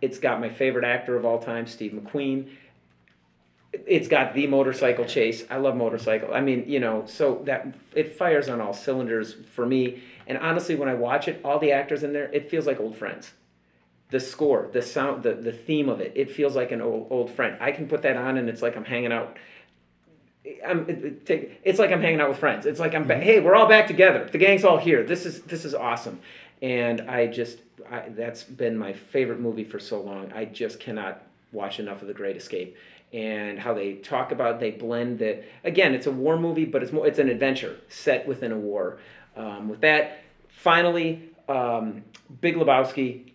It's 0.00 0.18
got 0.18 0.40
my 0.40 0.48
favorite 0.48 0.84
actor 0.84 1.16
of 1.16 1.24
all 1.24 1.38
time, 1.38 1.66
Steve 1.66 1.92
McQueen. 1.92 2.48
It's 3.86 4.06
got 4.08 4.34
the 4.34 4.46
motorcycle 4.48 5.06
chase. 5.06 5.44
I 5.48 5.56
love 5.56 5.76
motorcycle. 5.76 6.34
I 6.34 6.40
mean, 6.40 6.64
you 6.66 6.78
know, 6.78 7.04
so 7.06 7.40
that 7.46 7.66
it 7.94 8.16
fires 8.16 8.48
on 8.50 8.60
all 8.60 8.74
cylinders 8.74 9.34
for 9.54 9.64
me. 9.64 10.02
And 10.26 10.36
honestly, 10.38 10.74
when 10.74 10.88
I 10.90 10.94
watch 10.94 11.26
it, 11.28 11.40
all 11.44 11.58
the 11.58 11.72
actors 11.72 12.02
in 12.02 12.12
there, 12.12 12.30
it 12.32 12.50
feels 12.50 12.66
like 12.66 12.80
old 12.80 12.96
friends 12.96 13.32
the 14.12 14.20
score, 14.20 14.68
the 14.72 14.82
sound, 14.82 15.24
the, 15.24 15.32
the 15.34 15.52
theme 15.52 15.88
of 15.88 16.00
it, 16.00 16.12
it 16.14 16.30
feels 16.30 16.54
like 16.54 16.70
an 16.70 16.80
old 16.80 17.08
old 17.10 17.30
friend. 17.30 17.56
I 17.60 17.72
can 17.72 17.88
put 17.88 18.02
that 18.02 18.16
on 18.16 18.36
and 18.36 18.48
it's 18.48 18.62
like 18.62 18.76
I'm 18.76 18.84
hanging 18.84 19.10
out. 19.10 19.36
I'm 20.66 20.88
it, 20.88 21.04
it, 21.04 21.26
take, 21.26 21.60
it's 21.64 21.78
like 21.78 21.90
I'm 21.90 22.00
hanging 22.02 22.20
out 22.20 22.28
with 22.28 22.38
friends. 22.38 22.66
It's 22.66 22.78
like 22.78 22.94
I'm 22.94 23.06
ba- 23.06 23.16
hey, 23.18 23.40
we're 23.40 23.54
all 23.56 23.66
back 23.68 23.86
together. 23.88 24.28
The 24.30 24.38
gang's 24.38 24.64
all 24.64 24.78
here. 24.78 25.02
This 25.02 25.26
is 25.26 25.42
this 25.42 25.64
is 25.64 25.74
awesome. 25.74 26.20
And 26.60 27.00
I 27.02 27.26
just 27.26 27.58
I, 27.90 28.10
that's 28.10 28.42
been 28.44 28.76
my 28.78 28.92
favorite 28.92 29.40
movie 29.40 29.64
for 29.64 29.80
so 29.80 30.00
long. 30.00 30.30
I 30.32 30.44
just 30.44 30.78
cannot 30.78 31.22
watch 31.52 31.80
enough 31.80 32.02
of 32.02 32.08
The 32.08 32.14
Great 32.14 32.36
Escape. 32.36 32.76
and 33.12 33.58
how 33.58 33.74
they 33.74 33.94
talk 33.94 34.32
about 34.32 34.58
they 34.60 34.70
blend 34.70 35.18
the 35.18 35.42
again 35.64 35.94
it's 35.94 36.06
a 36.06 36.10
war 36.10 36.38
movie 36.38 36.64
but 36.64 36.82
it's 36.82 36.92
more 36.92 37.06
it's 37.06 37.18
an 37.18 37.28
adventure 37.28 37.76
set 37.88 38.26
within 38.26 38.52
a 38.52 38.56
war 38.56 38.98
um, 39.36 39.68
with 39.68 39.80
that 39.82 40.20
finally 40.48 41.28
um, 41.48 42.02
big 42.40 42.54
lebowski 42.56 43.31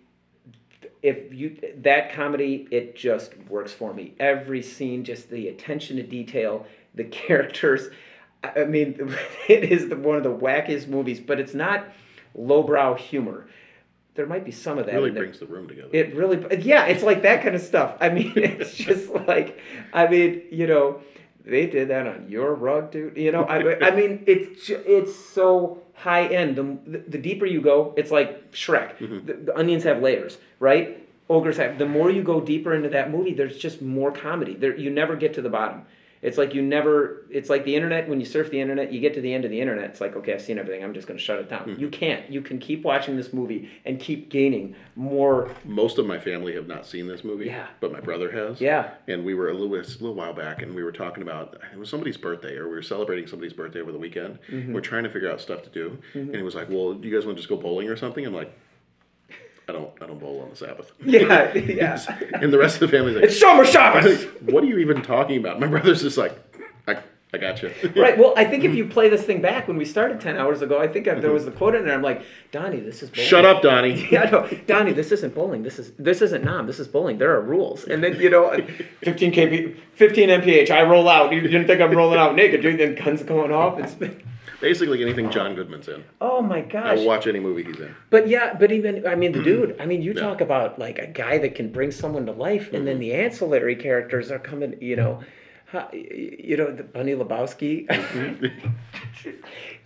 if 1.08 1.34
you 1.34 1.58
that 1.78 2.12
comedy 2.12 2.68
it 2.70 2.96
just 2.96 3.38
works 3.50 3.72
for 3.72 3.94
me 3.94 4.14
every 4.20 4.62
scene 4.62 5.04
just 5.04 5.30
the 5.30 5.48
attention 5.48 5.96
to 5.96 6.04
detail 6.04 6.66
the 6.96 7.04
characters 7.26 7.88
i 8.44 8.66
mean 8.66 9.16
it 9.48 9.64
is 9.64 9.90
the, 9.90 9.96
one 9.96 10.18
of 10.18 10.24
the 10.24 10.30
wackiest 10.30 10.88
movies 10.88 11.20
but 11.20 11.40
it's 11.40 11.54
not 11.54 11.88
lowbrow 12.36 12.94
humor 12.94 13.48
there 14.16 14.26
might 14.26 14.44
be 14.44 14.52
some 14.52 14.80
of 14.80 14.88
It 14.88 14.92
that 14.92 14.98
really 14.98 15.10
in 15.10 15.16
brings 15.16 15.40
the 15.40 15.46
room 15.46 15.68
together. 15.68 15.90
It 15.94 16.16
really, 16.16 16.44
yeah, 16.64 16.88
it's 16.88 17.04
like 17.04 17.22
that 17.22 17.44
kind 17.44 17.54
of 17.54 17.62
stuff. 17.62 17.96
I 18.02 18.10
mean, 18.10 18.34
it's 18.36 18.74
just 18.74 19.12
like, 19.12 19.60
I 19.94 20.08
mean, 20.08 20.42
you 20.50 20.66
know, 20.66 21.02
they 21.48 21.66
did 21.68 21.90
that 21.90 22.08
on 22.08 22.30
your 22.30 22.54
rug, 22.54 22.92
dude. 22.92 23.18
You 23.18 23.32
know, 23.32 23.44
I, 23.44 23.80
I 23.88 23.96
mean, 23.96 24.24
it's 24.28 24.70
it's 24.70 25.16
so 25.16 25.82
high 25.94 26.26
end. 26.28 26.56
The, 26.56 27.00
the 27.08 27.18
deeper 27.18 27.46
you 27.46 27.62
go, 27.62 27.94
it's 27.98 28.12
like 28.12 28.52
Shrek. 28.52 28.98
Mm-hmm. 28.98 29.26
The, 29.26 29.34
the 29.34 29.58
onions 29.58 29.84
have 29.84 30.02
layers, 30.02 30.38
right? 30.60 31.08
Ogres 31.30 31.58
have. 31.58 31.78
The 31.78 31.86
more 31.86 32.12
you 32.12 32.24
go 32.24 32.42
deeper 32.42 32.74
into 32.74 32.90
that 32.90 33.12
movie, 33.12 33.34
there's 33.34 33.58
just 33.58 33.82
more 33.82 34.12
comedy. 34.12 34.56
There, 34.56 34.76
you 34.76 34.90
never 34.90 35.16
get 35.16 35.34
to 35.36 35.42
the 35.42 35.50
bottom. 35.50 35.86
It's 36.22 36.38
like 36.38 36.54
you 36.56 36.62
never. 36.62 37.26
It's 37.30 37.50
like 37.50 37.64
the 37.64 37.76
internet. 37.76 38.10
When 38.10 38.20
you 38.20 38.26
surf 38.26 38.50
the 38.50 38.60
internet, 38.60 38.92
you 38.92 39.00
get 39.00 39.14
to 39.14 39.22
the 39.22 39.34
end 39.34 39.46
of 39.46 39.52
the 39.52 39.62
internet. 39.62 39.86
It's 39.86 40.02
like, 40.02 40.16
okay, 40.16 40.34
I've 40.34 40.42
seen 40.42 40.58
everything. 40.58 40.84
I'm 40.84 40.94
just 40.94 41.08
going 41.08 41.18
to 41.18 41.24
shut 41.24 41.40
it 41.40 41.50
down. 41.50 41.76
You 41.80 41.90
can't. 41.90 42.30
You 42.30 42.42
can 42.42 42.58
keep 42.60 42.84
watching 42.84 43.16
this 43.16 43.34
movie 43.34 43.70
and 43.86 44.00
keep 44.00 44.30
gaining 44.30 44.76
more. 44.96 45.52
Most 45.66 45.98
of 46.00 46.06
my 46.08 46.20
family 46.20 46.56
have 46.56 46.68
not 46.68 46.86
seen 46.86 47.08
this 47.08 47.24
movie, 47.24 47.46
Yeah. 47.46 47.68
but 47.80 47.92
my 47.92 48.00
brother 48.00 48.32
has. 48.32 48.60
Yeah. 48.60 48.92
And 49.08 49.24
we 49.24 49.34
were 49.36 49.50
a 49.50 49.54
little, 49.54 49.70
bit- 49.70 49.88
a 49.88 49.92
little 50.00 50.16
while 50.16 50.34
back, 50.34 50.62
and 50.64 50.74
we 50.74 50.84
were 50.84 50.92
talking 50.92 51.22
about 51.22 51.58
it 51.74 51.78
was 51.78 51.90
somebody's 51.90 52.18
birthday, 52.18 52.56
or 52.58 52.68
we 52.68 52.76
were 52.76 52.82
celebrating 52.82 53.28
somebody's 53.28 53.54
birthday 53.54 53.82
over 53.82 53.92
the 53.92 54.00
weekend. 54.00 54.40
Mhm. 54.50 54.74
We're 54.74 54.82
trying 54.82 55.04
to 55.04 55.10
figure 55.10 55.32
out 55.32 55.40
stuff 55.40 55.62
to 55.64 55.70
do, 55.70 55.98
Mhm. 56.14 56.22
and 56.22 56.36
he 56.36 56.42
was 56.44 56.56
like, 56.56 56.70
"Well, 56.70 56.94
do 56.94 57.08
you 57.08 57.14
guys 57.16 57.26
want 57.26 57.38
to 57.38 57.42
just 57.42 57.50
go 57.50 57.58
bowling 57.58 57.90
or 57.90 57.96
something?" 57.96 58.26
I'm 58.26 58.34
like, 58.34 58.52
"I 59.68 59.72
don't, 59.74 59.90
I 60.02 60.06
don't 60.08 60.20
bowl 60.20 60.42
on 60.42 60.50
the 60.50 60.56
Sabbath." 60.56 60.92
Yeah, 61.06 61.54
yeah. 61.56 62.00
and 62.34 62.52
the 62.54 62.58
rest 62.58 62.82
of 62.82 62.90
the 62.90 62.98
family's 62.98 63.16
like, 63.16 63.26
It's 63.26 63.42
Shomer 63.42 63.66
Shabbos! 63.66 64.24
what 64.42 64.64
are 64.64 64.68
you 64.68 64.78
even 64.80 65.02
talking 65.02 65.38
about? 65.38 65.60
My 65.60 65.68
brother's 65.68 66.02
just 66.02 66.18
like, 66.18 66.34
"I, 66.88 66.98
I 67.34 67.38
got 67.38 67.62
you." 67.62 67.72
right. 67.96 68.18
Well, 68.18 68.34
I 68.38 68.46
think 68.46 68.64
if 68.64 68.74
you 68.74 68.86
play 68.88 69.10
this 69.10 69.24
thing 69.24 69.42
back 69.42 69.68
when 69.68 69.78
we 69.78 69.86
started 69.86 70.20
ten 70.22 70.38
hours 70.38 70.62
ago, 70.62 70.80
I 70.80 70.88
think 70.88 71.08
I, 71.08 71.16
there 71.16 71.32
was 71.32 71.46
the 71.46 71.52
quote 71.52 71.76
in 71.76 71.86
there. 71.86 71.94
I'm 71.96 72.02
like, 72.02 72.24
Donnie, 72.52 72.80
this 72.80 73.04
is 73.04 73.10
bowling. 73.10 73.28
Shut 73.28 73.46
up, 73.46 73.62
Donnie. 73.62 74.08
yeah, 74.12 74.30
no, 74.30 74.48
Donnie, 74.68 74.94
this 74.94 75.12
isn't 75.12 75.36
bowling. 75.36 75.64
This 75.64 75.80
is 75.80 75.92
this 76.00 76.22
isn't 76.22 76.44
'Nam. 76.44 76.66
This 76.68 76.80
is 76.80 76.88
bowling. 76.88 77.18
There 77.18 77.34
are 77.36 77.42
rules. 77.42 77.84
And 77.86 78.04
then 78.04 78.20
you 78.20 78.30
know, 78.30 78.46
uh, 78.46 78.66
15 79.04 79.32
kp, 79.34 79.78
15 79.94 80.30
mph. 80.30 80.72
I 80.72 80.84
roll 80.84 81.10
out. 81.10 81.34
You 81.34 81.42
didn't 81.42 81.68
think 81.68 81.82
I'm 81.82 81.92
rolling 81.92 82.20
out 82.20 82.36
naked, 82.36 82.62
dude? 82.62 82.80
Then 82.80 82.96
guns 82.96 83.24
going 83.24 83.52
off. 83.52 83.78
It's 83.80 83.96
Basically, 84.60 85.04
anything 85.04 85.30
John 85.30 85.54
Goodman's 85.54 85.88
in, 85.88 86.04
oh 86.20 86.42
my 86.42 86.62
gosh. 86.62 86.98
will 86.98 87.06
watch 87.06 87.28
any 87.28 87.40
movie 87.40 87.64
he's 87.64 87.80
in. 87.80 87.94
But 88.10 88.28
yeah, 88.28 88.56
but 88.56 88.72
even 88.72 89.06
I 89.06 89.16
mean 89.16 89.32
the 89.32 89.44
dude. 89.52 89.76
I 89.80 89.86
mean, 89.86 90.02
you 90.02 90.14
Yeah. 90.14 90.22
talk 90.22 90.42
about 90.42 90.80
like 90.80 90.98
a 90.98 91.08
guy 91.08 91.38
that 91.38 91.56
can 91.56 91.72
bring 91.72 91.92
someone 91.92 92.26
to 92.26 92.32
life, 92.32 92.74
and 92.74 92.88
then 92.88 92.96
mm-hmm. 92.96 93.02
the 93.02 93.14
ancillary 93.14 93.76
characters 93.76 94.32
are 94.32 94.40
coming. 94.40 94.76
You 94.82 94.96
know, 94.96 95.24
you 95.94 96.58
know 96.58 96.72
the 96.72 96.84
Bunny 96.84 97.14
Lebowski. 97.14 97.88
Mm-hmm. 97.88 98.70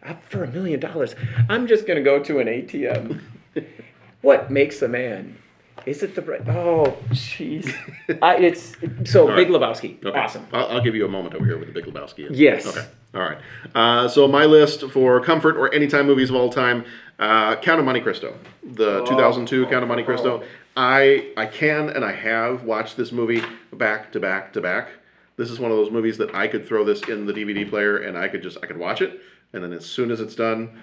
Up 0.09 0.23
for 0.29 0.43
a 0.43 0.47
million 0.47 0.79
dollars. 0.79 1.15
I'm 1.49 1.67
just 1.67 1.85
gonna 1.85 2.01
go 2.01 2.23
to 2.23 2.39
an 2.39 2.47
ATM. 2.47 3.19
what 4.21 4.51
makes 4.51 4.81
a 4.81 4.87
man? 4.87 5.37
Is 5.85 6.03
it 6.03 6.15
the 6.15 6.21
right? 6.21 6.47
Oh, 6.47 6.95
jeez. 7.09 7.73
It's 8.07 9.11
so 9.11 9.27
All 9.29 9.35
Big. 9.35 9.47
Lebowski. 9.47 10.03
Okay. 10.03 10.17
Awesome. 10.17 10.45
I'll, 10.53 10.67
I'll 10.67 10.81
give 10.81 10.95
you 10.95 11.05
a 11.05 11.09
moment 11.09 11.33
over 11.33 11.45
here 11.45 11.57
with 11.57 11.67
the 11.67 11.73
Big 11.73 11.91
Lebowski. 11.91 12.29
is. 12.29 12.39
Yes. 12.39 12.67
Okay. 12.67 12.85
All 13.13 13.21
right. 13.21 13.39
Uh, 13.75 14.07
so 14.07 14.27
my 14.27 14.45
list 14.45 14.89
for 14.91 15.19
comfort 15.19 15.57
or 15.57 15.73
anytime 15.73 16.07
movies 16.07 16.29
of 16.29 16.35
all 16.35 16.49
time: 16.49 16.85
uh, 17.19 17.57
Count 17.57 17.79
of 17.79 17.85
Monte 17.85 18.01
Cristo, 18.01 18.37
the 18.63 19.03
2002 19.05 19.65
Count 19.65 19.83
of 19.83 19.89
Monte 19.89 20.03
Cristo. 20.03 20.43
I 20.77 21.33
I 21.35 21.45
can 21.45 21.89
and 21.89 22.05
I 22.05 22.13
have 22.13 22.63
watched 22.63 22.95
this 22.95 23.11
movie 23.11 23.43
back 23.73 24.11
to 24.13 24.19
back 24.19 24.53
to 24.53 24.61
back. 24.61 24.89
This 25.35 25.49
is 25.49 25.59
one 25.59 25.71
of 25.71 25.77
those 25.77 25.91
movies 25.91 26.17
that 26.19 26.33
I 26.33 26.47
could 26.47 26.65
throw 26.65 26.85
this 26.85 27.01
in 27.03 27.25
the 27.25 27.33
DVD 27.33 27.69
player 27.69 27.97
and 27.97 28.17
I 28.17 28.29
could 28.29 28.41
just 28.41 28.57
I 28.63 28.67
could 28.67 28.77
watch 28.77 29.01
it, 29.01 29.19
and 29.51 29.61
then 29.61 29.73
as 29.73 29.85
soon 29.85 30.09
as 30.09 30.21
it's 30.21 30.35
done, 30.35 30.79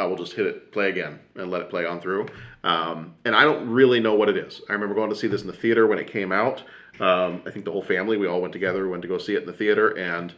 I 0.00 0.06
will 0.06 0.16
just 0.16 0.32
hit 0.32 0.46
it 0.46 0.72
play 0.72 0.88
again 0.88 1.20
and 1.36 1.50
let 1.50 1.60
it 1.60 1.70
play 1.70 1.86
on 1.86 2.00
through. 2.00 2.26
Um, 2.64 3.14
and 3.24 3.36
I 3.36 3.44
don't 3.44 3.68
really 3.68 4.00
know 4.00 4.14
what 4.14 4.28
it 4.28 4.36
is. 4.36 4.62
I 4.68 4.72
remember 4.72 4.94
going 4.94 5.10
to 5.10 5.16
see 5.16 5.26
this 5.26 5.42
in 5.42 5.46
the 5.46 5.52
theater 5.52 5.86
when 5.86 5.98
it 5.98 6.06
came 6.06 6.32
out. 6.32 6.62
Um, 7.00 7.42
I 7.46 7.50
think 7.50 7.64
the 7.64 7.72
whole 7.72 7.82
family, 7.82 8.16
we 8.16 8.26
all 8.26 8.40
went 8.40 8.52
together, 8.52 8.88
went 8.88 9.02
to 9.02 9.08
go 9.08 9.18
see 9.18 9.34
it 9.34 9.40
in 9.40 9.46
the 9.46 9.52
theater. 9.52 9.90
And, 9.96 10.34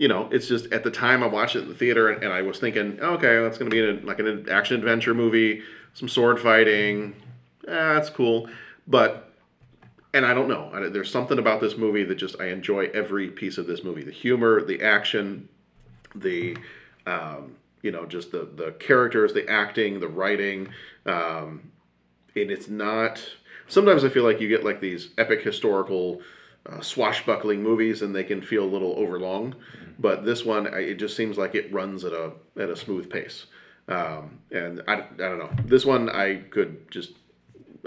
you 0.00 0.08
know, 0.08 0.30
it's 0.32 0.48
just 0.48 0.72
at 0.72 0.82
the 0.82 0.90
time 0.90 1.22
I 1.22 1.26
watched 1.26 1.56
it 1.56 1.60
in 1.60 1.68
the 1.68 1.74
theater 1.74 2.08
and, 2.08 2.24
and 2.24 2.32
I 2.32 2.40
was 2.40 2.58
thinking, 2.58 2.98
okay, 3.00 3.42
that's 3.42 3.58
going 3.58 3.70
to 3.70 3.98
be 3.98 4.06
like 4.06 4.18
an 4.18 4.48
action 4.50 4.76
adventure 4.76 5.12
movie, 5.12 5.62
some 5.92 6.08
sword 6.08 6.40
fighting. 6.40 7.14
Eh, 7.68 7.70
that's 7.70 8.08
cool. 8.08 8.48
But 8.88 9.30
and 10.14 10.24
I 10.24 10.32
don't 10.32 10.48
know. 10.48 10.70
I, 10.72 10.88
there's 10.88 11.10
something 11.10 11.38
about 11.38 11.60
this 11.60 11.76
movie 11.76 12.02
that 12.04 12.14
just 12.14 12.40
I 12.40 12.46
enjoy 12.46 12.86
every 12.94 13.28
piece 13.28 13.58
of 13.58 13.66
this 13.66 13.84
movie. 13.84 14.02
The 14.02 14.10
humor, 14.10 14.64
the 14.64 14.82
action, 14.82 15.50
the 16.14 16.56
um, 17.06 17.56
you 17.82 17.90
know 17.90 18.06
just 18.06 18.32
the 18.32 18.48
the 18.56 18.72
characters, 18.72 19.34
the 19.34 19.46
acting, 19.50 20.00
the 20.00 20.08
writing, 20.08 20.70
um, 21.04 21.70
and 22.34 22.50
it's 22.50 22.68
not. 22.68 23.22
Sometimes 23.68 24.02
I 24.02 24.08
feel 24.08 24.24
like 24.24 24.40
you 24.40 24.48
get 24.48 24.64
like 24.64 24.80
these 24.80 25.10
epic 25.18 25.42
historical 25.42 26.22
uh, 26.66 26.80
swashbuckling 26.80 27.62
movies, 27.62 28.02
and 28.02 28.14
they 28.14 28.24
can 28.24 28.42
feel 28.42 28.64
a 28.64 28.66
little 28.70 28.94
overlong. 28.98 29.54
But 29.98 30.24
this 30.24 30.44
one, 30.44 30.66
I, 30.72 30.80
it 30.80 30.94
just 30.98 31.16
seems 31.16 31.36
like 31.38 31.54
it 31.54 31.72
runs 31.72 32.04
at 32.04 32.12
a 32.12 32.32
at 32.58 32.68
a 32.70 32.76
smooth 32.76 33.10
pace. 33.10 33.46
Um, 33.88 34.38
and 34.52 34.82
I, 34.86 34.94
I 34.94 35.02
don't 35.16 35.38
know. 35.38 35.50
This 35.64 35.84
one 35.84 36.08
I 36.10 36.36
could 36.50 36.90
just 36.90 37.12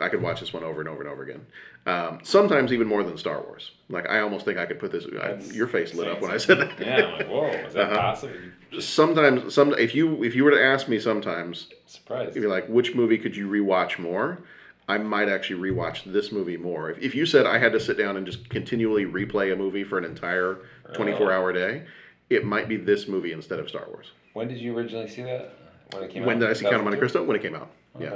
I 0.01 0.09
could 0.09 0.21
watch 0.21 0.39
this 0.39 0.53
one 0.53 0.63
over 0.63 0.79
and 0.81 0.89
over 0.89 1.01
and 1.01 1.09
over 1.09 1.23
again. 1.23 1.45
Um, 1.85 2.19
sometimes 2.23 2.71
even 2.71 2.87
more 2.87 3.03
than 3.03 3.17
Star 3.17 3.41
Wars. 3.41 3.71
Like 3.89 4.09
I 4.09 4.19
almost 4.19 4.45
think 4.45 4.57
I 4.57 4.65
could 4.65 4.79
put 4.79 4.91
this. 4.91 5.05
I, 5.21 5.35
your 5.53 5.67
face 5.67 5.93
lit 5.93 6.07
up 6.07 6.21
when 6.21 6.31
I 6.31 6.37
said 6.37 6.59
that. 6.59 6.79
Yeah, 6.79 7.05
I'm 7.05 7.11
like, 7.19 7.27
whoa, 7.29 7.45
is 7.67 7.73
that 7.73 7.91
Uh-huh. 7.91 7.95
possible? 8.01 8.33
Sometimes, 8.79 9.53
some 9.53 9.73
if 9.77 9.93
you 9.95 10.23
if 10.23 10.35
you 10.35 10.43
were 10.43 10.51
to 10.51 10.63
ask 10.63 10.87
me, 10.87 10.99
sometimes 10.99 11.67
Surprised. 11.85 12.35
you'd 12.35 12.41
be 12.41 12.47
like, 12.47 12.67
which 12.67 12.95
movie 12.95 13.17
could 13.17 13.35
you 13.35 13.47
rewatch 13.47 13.99
more? 13.99 14.39
I 14.87 14.97
might 14.97 15.29
actually 15.29 15.71
rewatch 15.71 16.03
this 16.11 16.31
movie 16.31 16.57
more. 16.57 16.91
If, 16.91 16.99
if 16.99 17.15
you 17.15 17.25
said 17.25 17.45
I 17.45 17.57
had 17.57 17.71
to 17.73 17.79
sit 17.79 17.97
down 17.97 18.17
and 18.17 18.25
just 18.25 18.49
continually 18.49 19.05
replay 19.05 19.53
a 19.53 19.55
movie 19.55 19.83
for 19.83 19.97
an 19.97 20.05
entire 20.05 20.59
24 20.93 21.31
hour 21.31 21.53
day, 21.53 21.83
it 22.29 22.43
might 22.45 22.67
be 22.67 22.77
this 22.77 23.07
movie 23.07 23.31
instead 23.31 23.59
of 23.59 23.69
Star 23.69 23.85
Wars. 23.87 24.11
When 24.33 24.47
did 24.47 24.57
you 24.57 24.75
originally 24.77 25.07
see 25.07 25.21
that? 25.23 25.53
When 25.91 26.03
it 26.03 26.11
came 26.11 26.25
When 26.25 26.37
out? 26.37 26.39
did 26.41 26.49
I 26.49 26.53
see 26.53 26.63
Count 26.65 26.77
of 26.77 26.83
Monte 26.83 26.97
Cristo? 26.99 27.23
When 27.23 27.35
it 27.35 27.41
came 27.41 27.55
out. 27.55 27.69
Yeah. 27.99 28.15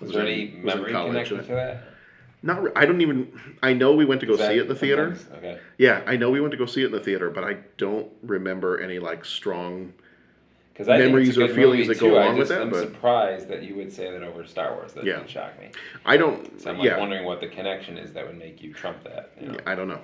Was 0.00 0.08
Was 0.08 0.12
there 0.12 0.22
any 0.22 0.54
in 0.54 0.64
memory 0.64 0.92
college, 0.92 1.12
connection 1.12 1.38
to 1.38 1.54
that? 1.54 1.84
Not. 2.42 2.62
Re- 2.64 2.72
I 2.76 2.84
don't 2.84 3.00
even. 3.00 3.40
I 3.62 3.72
know 3.72 3.94
we 3.94 4.04
went 4.04 4.20
to 4.20 4.26
go 4.26 4.36
that 4.36 4.48
see 4.50 4.58
it 4.58 4.62
in 4.62 4.68
the 4.68 4.74
theater. 4.74 5.16
okay. 5.38 5.58
Yeah, 5.78 6.02
I 6.06 6.16
know 6.16 6.30
we 6.30 6.40
went 6.40 6.50
to 6.50 6.58
go 6.58 6.66
see 6.66 6.82
it 6.82 6.86
in 6.86 6.92
the 6.92 7.00
theater, 7.00 7.30
but 7.30 7.44
I 7.44 7.58
don't 7.78 8.08
remember 8.22 8.78
any 8.78 8.98
like 8.98 9.24
strong 9.24 9.94
Because 10.76 10.90
I 10.90 10.98
memories 10.98 11.28
think 11.28 11.38
it's 11.38 11.50
a 11.50 11.54
or 11.54 11.56
feelings 11.56 11.88
that 11.88 11.98
go 11.98 12.08
too. 12.10 12.14
along 12.16 12.26
I 12.26 12.28
with 12.32 12.38
just 12.40 12.48
that. 12.50 12.60
am 12.60 12.68
But 12.68 12.82
surprised 12.82 13.48
that 13.48 13.62
you 13.62 13.76
would 13.76 13.90
say 13.90 14.10
that 14.10 14.22
over 14.22 14.44
Star 14.44 14.74
Wars. 14.74 14.92
That 14.92 15.06
Yeah. 15.06 15.20
did 15.20 15.30
shock 15.30 15.58
me. 15.58 15.70
I 16.04 16.18
don't. 16.18 16.60
So 16.60 16.68
I'm 16.68 16.76
like 16.76 16.84
yeah, 16.84 16.98
wondering 16.98 17.24
what 17.24 17.40
the 17.40 17.48
connection 17.48 17.96
is 17.96 18.12
that 18.12 18.26
would 18.26 18.38
make 18.38 18.62
you 18.62 18.74
trump 18.74 19.02
that. 19.04 19.30
You 19.40 19.48
know? 19.52 19.58
I 19.64 19.74
don't 19.74 19.88
know. 19.88 20.00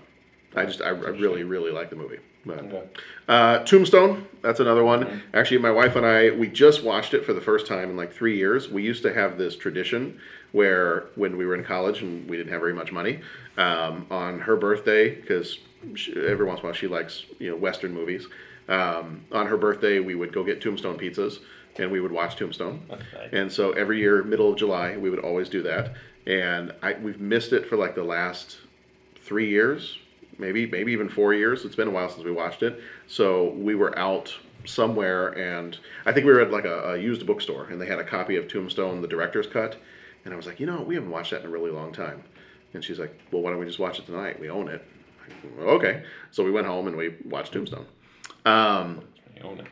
I 0.57 0.65
just 0.65 0.81
I, 0.81 0.87
I 0.87 0.91
really 0.91 1.45
really 1.45 1.71
like 1.71 1.91
the 1.91 1.97
movie. 1.97 2.21
But, 2.47 2.59
Okay. 2.61 2.83
uh, 3.29 3.59
Tombstone, 3.65 4.27
that's 4.41 4.61
another 4.61 4.83
one. 4.83 5.05
Mm-hmm. 5.05 5.37
Actually, 5.37 5.59
my 5.59 5.71
wife 5.71 5.95
and 5.95 6.07
I 6.07 6.31
we 6.31 6.49
just 6.49 6.83
watched 6.83 7.13
it 7.13 7.27
for 7.27 7.35
the 7.35 7.41
first 7.43 7.67
time 7.67 7.91
in 7.91 7.97
like 7.99 8.11
three 8.15 8.39
years. 8.39 8.71
We 8.71 8.83
used 8.83 9.03
to 9.03 9.13
have 9.13 9.37
this 9.37 9.55
tradition 9.57 10.19
where 10.53 11.09
when 11.17 11.37
we 11.37 11.45
were 11.45 11.55
in 11.55 11.65
college 11.65 12.01
and 12.01 12.27
we 12.31 12.39
didn't 12.39 12.51
have 12.53 12.61
very 12.63 12.73
much 12.75 12.93
money, 12.93 13.21
um, 13.59 14.07
on 14.11 14.41
her 14.41 14.57
birthday 14.57 15.11
because 15.15 15.59
every 16.17 16.47
once 16.47 16.61
in 16.61 16.65
a 16.65 16.69
while 16.69 16.73
she 16.73 16.87
likes 16.89 17.27
you 17.39 17.51
know 17.51 17.57
Western 17.57 17.93
movies. 17.93 18.27
Um, 18.69 19.25
on 19.33 19.47
her 19.47 19.57
birthday, 19.57 19.99
we 20.01 20.15
would 20.15 20.33
go 20.33 20.45
get 20.45 20.61
Tombstone 20.61 20.99
pizzas 20.99 21.39
and 21.79 21.91
we 21.91 22.01
would 22.01 22.13
watch 22.13 22.37
Tombstone. 22.37 22.83
And 23.33 23.51
so 23.51 23.73
every 23.73 23.99
year, 23.99 24.23
middle 24.23 24.51
of 24.53 24.59
July, 24.59 24.97
we 24.97 25.11
would 25.11 25.21
always 25.21 25.49
do 25.49 25.63
that. 25.63 25.95
And 26.27 26.73
I, 26.83 26.95
we've 26.95 27.21
missed 27.21 27.53
it 27.53 27.67
for 27.69 27.77
like 27.77 27.95
the 27.95 28.05
last 28.05 28.59
three 29.23 29.49
years, 29.49 29.99
maybe 30.39 30.67
maybe 30.67 30.93
even 30.93 31.09
four 31.09 31.35
years. 31.35 31.65
It's 31.65 31.75
been 31.75 31.89
a 31.89 31.91
while 31.91 32.09
since 32.09 32.25
we 32.25 32.31
watched 32.31 32.63
it. 32.63 32.81
So 33.07 33.51
we 33.51 33.75
were 33.75 33.99
out 33.99 34.33
somewhere, 34.65 35.29
and 35.31 35.77
I 36.07 36.13
think 36.13 36.27
we 36.27 36.33
were 36.33 36.41
at 36.41 36.53
like 36.53 36.65
a, 36.65 36.93
a 36.93 36.97
used 36.97 37.27
bookstore, 37.27 37.67
and 37.67 37.81
they 37.81 37.87
had 37.87 37.99
a 37.99 38.05
copy 38.05 38.37
of 38.37 38.47
Tombstone, 38.49 39.01
the 39.03 39.09
director's 39.09 39.47
cut. 39.47 39.77
And 40.25 40.33
I 40.33 40.37
was 40.37 40.47
like, 40.47 40.61
you 40.61 40.67
know, 40.67 40.83
we 40.83 40.95
haven't 40.95 41.11
watched 41.11 41.33
that 41.33 41.41
in 41.41 41.47
a 41.47 41.51
really 41.51 41.71
long 41.71 41.93
time. 41.93 42.23
And 42.75 42.85
she's 42.85 42.99
like, 42.99 43.19
well, 43.33 43.43
why 43.43 43.51
don't 43.51 43.59
we 43.59 43.67
just 43.67 43.81
watch 43.81 43.99
it 43.99 44.07
tonight? 44.07 44.39
We 44.39 44.49
own 44.51 44.69
it. 44.69 44.85
Well, 45.59 45.71
okay. 45.71 46.05
So 46.31 46.45
we 46.45 46.51
went 46.51 46.67
home 46.67 46.87
and 46.87 46.97
we 46.97 47.17
watched 47.25 47.53
Tombstone. 47.53 47.87
Um, 48.45 49.01
You 49.37 49.43
own 49.45 49.61
it. 49.61 49.67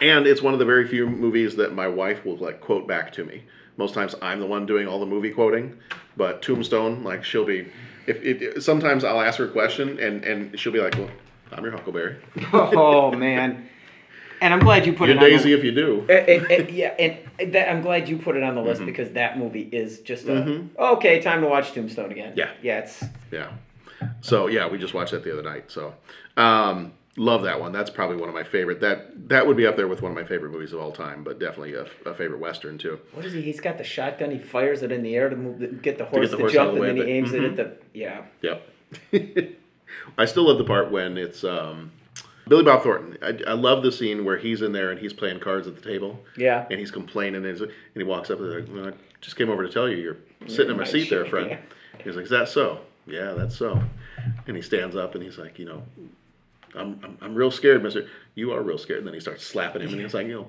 and 0.00 0.26
it's 0.26 0.42
one 0.42 0.52
of 0.52 0.58
the 0.58 0.64
very 0.64 0.86
few 0.88 1.06
movies 1.06 1.56
that 1.56 1.74
my 1.74 1.88
wife 1.88 2.24
will 2.24 2.36
like 2.36 2.60
quote 2.60 2.86
back 2.88 3.12
to 3.14 3.24
me. 3.24 3.42
Most 3.76 3.94
times 3.94 4.14
I'm 4.22 4.40
the 4.40 4.46
one 4.46 4.66
doing 4.66 4.88
all 4.88 4.98
the 5.00 5.06
movie 5.06 5.30
quoting, 5.30 5.76
but 6.16 6.42
Tombstone, 6.42 7.04
like 7.04 7.24
she'll 7.24 7.44
be 7.44 7.68
if 8.06 8.22
it, 8.22 8.62
sometimes 8.62 9.04
I'll 9.04 9.20
ask 9.20 9.38
her 9.38 9.44
a 9.46 9.50
question 9.50 9.98
and 9.98 10.24
and 10.24 10.58
she'll 10.58 10.72
be 10.72 10.80
like, 10.80 10.94
"Well, 10.96 11.10
I'm 11.52 11.62
your 11.62 11.72
Huckleberry. 11.72 12.16
Oh 12.52 13.10
man. 13.12 13.68
And 14.38 14.52
I'm 14.52 14.60
glad 14.60 14.84
you 14.86 14.92
put 14.92 15.08
You're 15.08 15.16
it 15.16 15.22
on 15.22 15.30
Daisy 15.30 15.52
the, 15.52 15.58
if 15.58 15.64
you 15.64 15.72
do." 15.72 16.06
Uh, 16.08 16.12
uh, 16.12 16.62
uh, 16.62 16.66
yeah, 16.68 16.94
and 17.38 17.54
that, 17.54 17.70
I'm 17.70 17.80
glad 17.82 18.06
you 18.08 18.18
put 18.18 18.36
it 18.36 18.42
on 18.42 18.54
the 18.54 18.60
Mm-hmm. 18.60 18.68
list 18.68 18.84
because 18.84 19.10
that 19.12 19.38
movie 19.38 19.62
is 19.72 20.00
just 20.00 20.26
a 20.26 20.64
okay. 20.78 21.20
Time 21.20 21.40
to 21.42 21.48
watch 21.48 21.72
Tombstone 21.72 22.10
again. 22.12 22.32
Yeah. 22.36 22.50
yeah. 22.62 22.78
It's 22.80 23.02
Yeah. 23.30 23.50
So 24.20 24.46
yeah, 24.46 24.68
we 24.68 24.78
just 24.78 24.92
watched 24.94 25.12
that 25.12 25.24
the 25.24 25.32
other 25.32 25.42
night. 25.42 25.70
So 25.70 25.94
um, 26.36 26.92
love 27.16 27.42
that 27.42 27.60
one. 27.60 27.72
That's 27.72 27.90
probably 27.90 28.16
one 28.16 28.28
of 28.28 28.34
my 28.34 28.44
favorite. 28.44 28.80
That 28.80 29.28
that 29.28 29.46
would 29.46 29.56
be 29.56 29.66
up 29.66 29.76
there 29.76 29.88
with 29.88 30.02
one 30.02 30.12
of 30.12 30.16
my 30.16 30.24
favorite 30.24 30.52
movies 30.52 30.72
of 30.72 30.80
all 30.80 30.92
time, 30.92 31.24
but 31.24 31.38
definitely 31.38 31.74
a, 31.74 31.86
a 32.08 32.14
favorite 32.14 32.40
western 32.40 32.78
too. 32.78 32.98
what 33.12 33.24
is 33.24 33.32
he? 33.32 33.42
He's 33.42 33.60
got 33.60 33.78
the 33.78 33.84
shotgun. 33.84 34.30
He 34.30 34.38
fires 34.38 34.82
it 34.82 34.92
in 34.92 35.02
the 35.02 35.14
air 35.16 35.28
to 35.28 35.36
move, 35.36 35.58
the, 35.58 35.68
get 35.68 35.98
the 35.98 36.04
horse 36.04 36.30
the 36.30 36.36
to 36.36 36.42
horse 36.42 36.52
jump, 36.52 36.70
out 36.72 36.76
of 36.76 36.82
and 36.82 36.84
the 36.84 37.00
then 37.02 37.06
way, 37.06 37.12
he 37.12 37.18
aims 37.18 37.32
it 37.32 37.44
at 37.44 37.56
the 37.56 37.76
yeah. 37.94 38.22
Yep. 38.42 38.68
I 40.18 40.24
still 40.24 40.44
love 40.48 40.58
the 40.58 40.64
part 40.64 40.90
when 40.90 41.16
it's 41.16 41.42
um, 41.44 41.90
Billy 42.48 42.62
Bob 42.62 42.82
Thornton. 42.82 43.16
I, 43.22 43.50
I 43.50 43.54
love 43.54 43.82
the 43.82 43.90
scene 43.92 44.24
where 44.24 44.36
he's 44.36 44.62
in 44.62 44.72
there 44.72 44.90
and 44.90 45.00
he's 45.00 45.12
playing 45.12 45.40
cards 45.40 45.66
at 45.66 45.74
the 45.74 45.82
table. 45.82 46.20
Yeah. 46.36 46.66
And 46.70 46.78
he's 46.78 46.90
complaining 46.90 47.36
and, 47.36 47.46
he's, 47.46 47.60
and 47.60 47.72
he 47.94 48.04
walks 48.04 48.30
up 48.30 48.40
and 48.40 48.66
he's 48.66 48.68
like, 48.76 48.94
I 48.94 48.96
just 49.20 49.36
came 49.36 49.50
over 49.50 49.66
to 49.66 49.72
tell 49.72 49.88
you 49.88 49.96
you're 49.96 50.16
sitting 50.46 50.70
in 50.70 50.76
my 50.76 50.84
my 50.84 50.88
seat 50.88 51.10
there, 51.10 51.24
friend. 51.30 51.50
yeah. 51.50 51.58
He's 52.04 52.14
like, 52.14 52.24
is 52.24 52.30
that 52.30 52.48
so? 52.48 52.80
Yeah, 53.06 53.32
that's 53.32 53.56
so. 53.56 53.80
And 54.46 54.56
he 54.56 54.62
stands 54.62 54.96
up 54.96 55.14
and 55.14 55.24
he's 55.24 55.38
like, 55.38 55.58
you 55.58 55.64
know, 55.64 55.82
I'm, 56.76 57.00
I'm, 57.02 57.18
I'm 57.20 57.34
real 57.34 57.50
scared, 57.50 57.82
mister. 57.82 58.06
You 58.34 58.52
are 58.52 58.62
real 58.62 58.78
scared. 58.78 58.98
And 58.98 59.06
then 59.06 59.14
he 59.14 59.20
starts 59.20 59.44
slapping 59.46 59.82
him 59.82 59.92
and 59.92 60.00
he's 60.00 60.14
like, 60.14 60.26
you 60.26 60.34
know, 60.34 60.46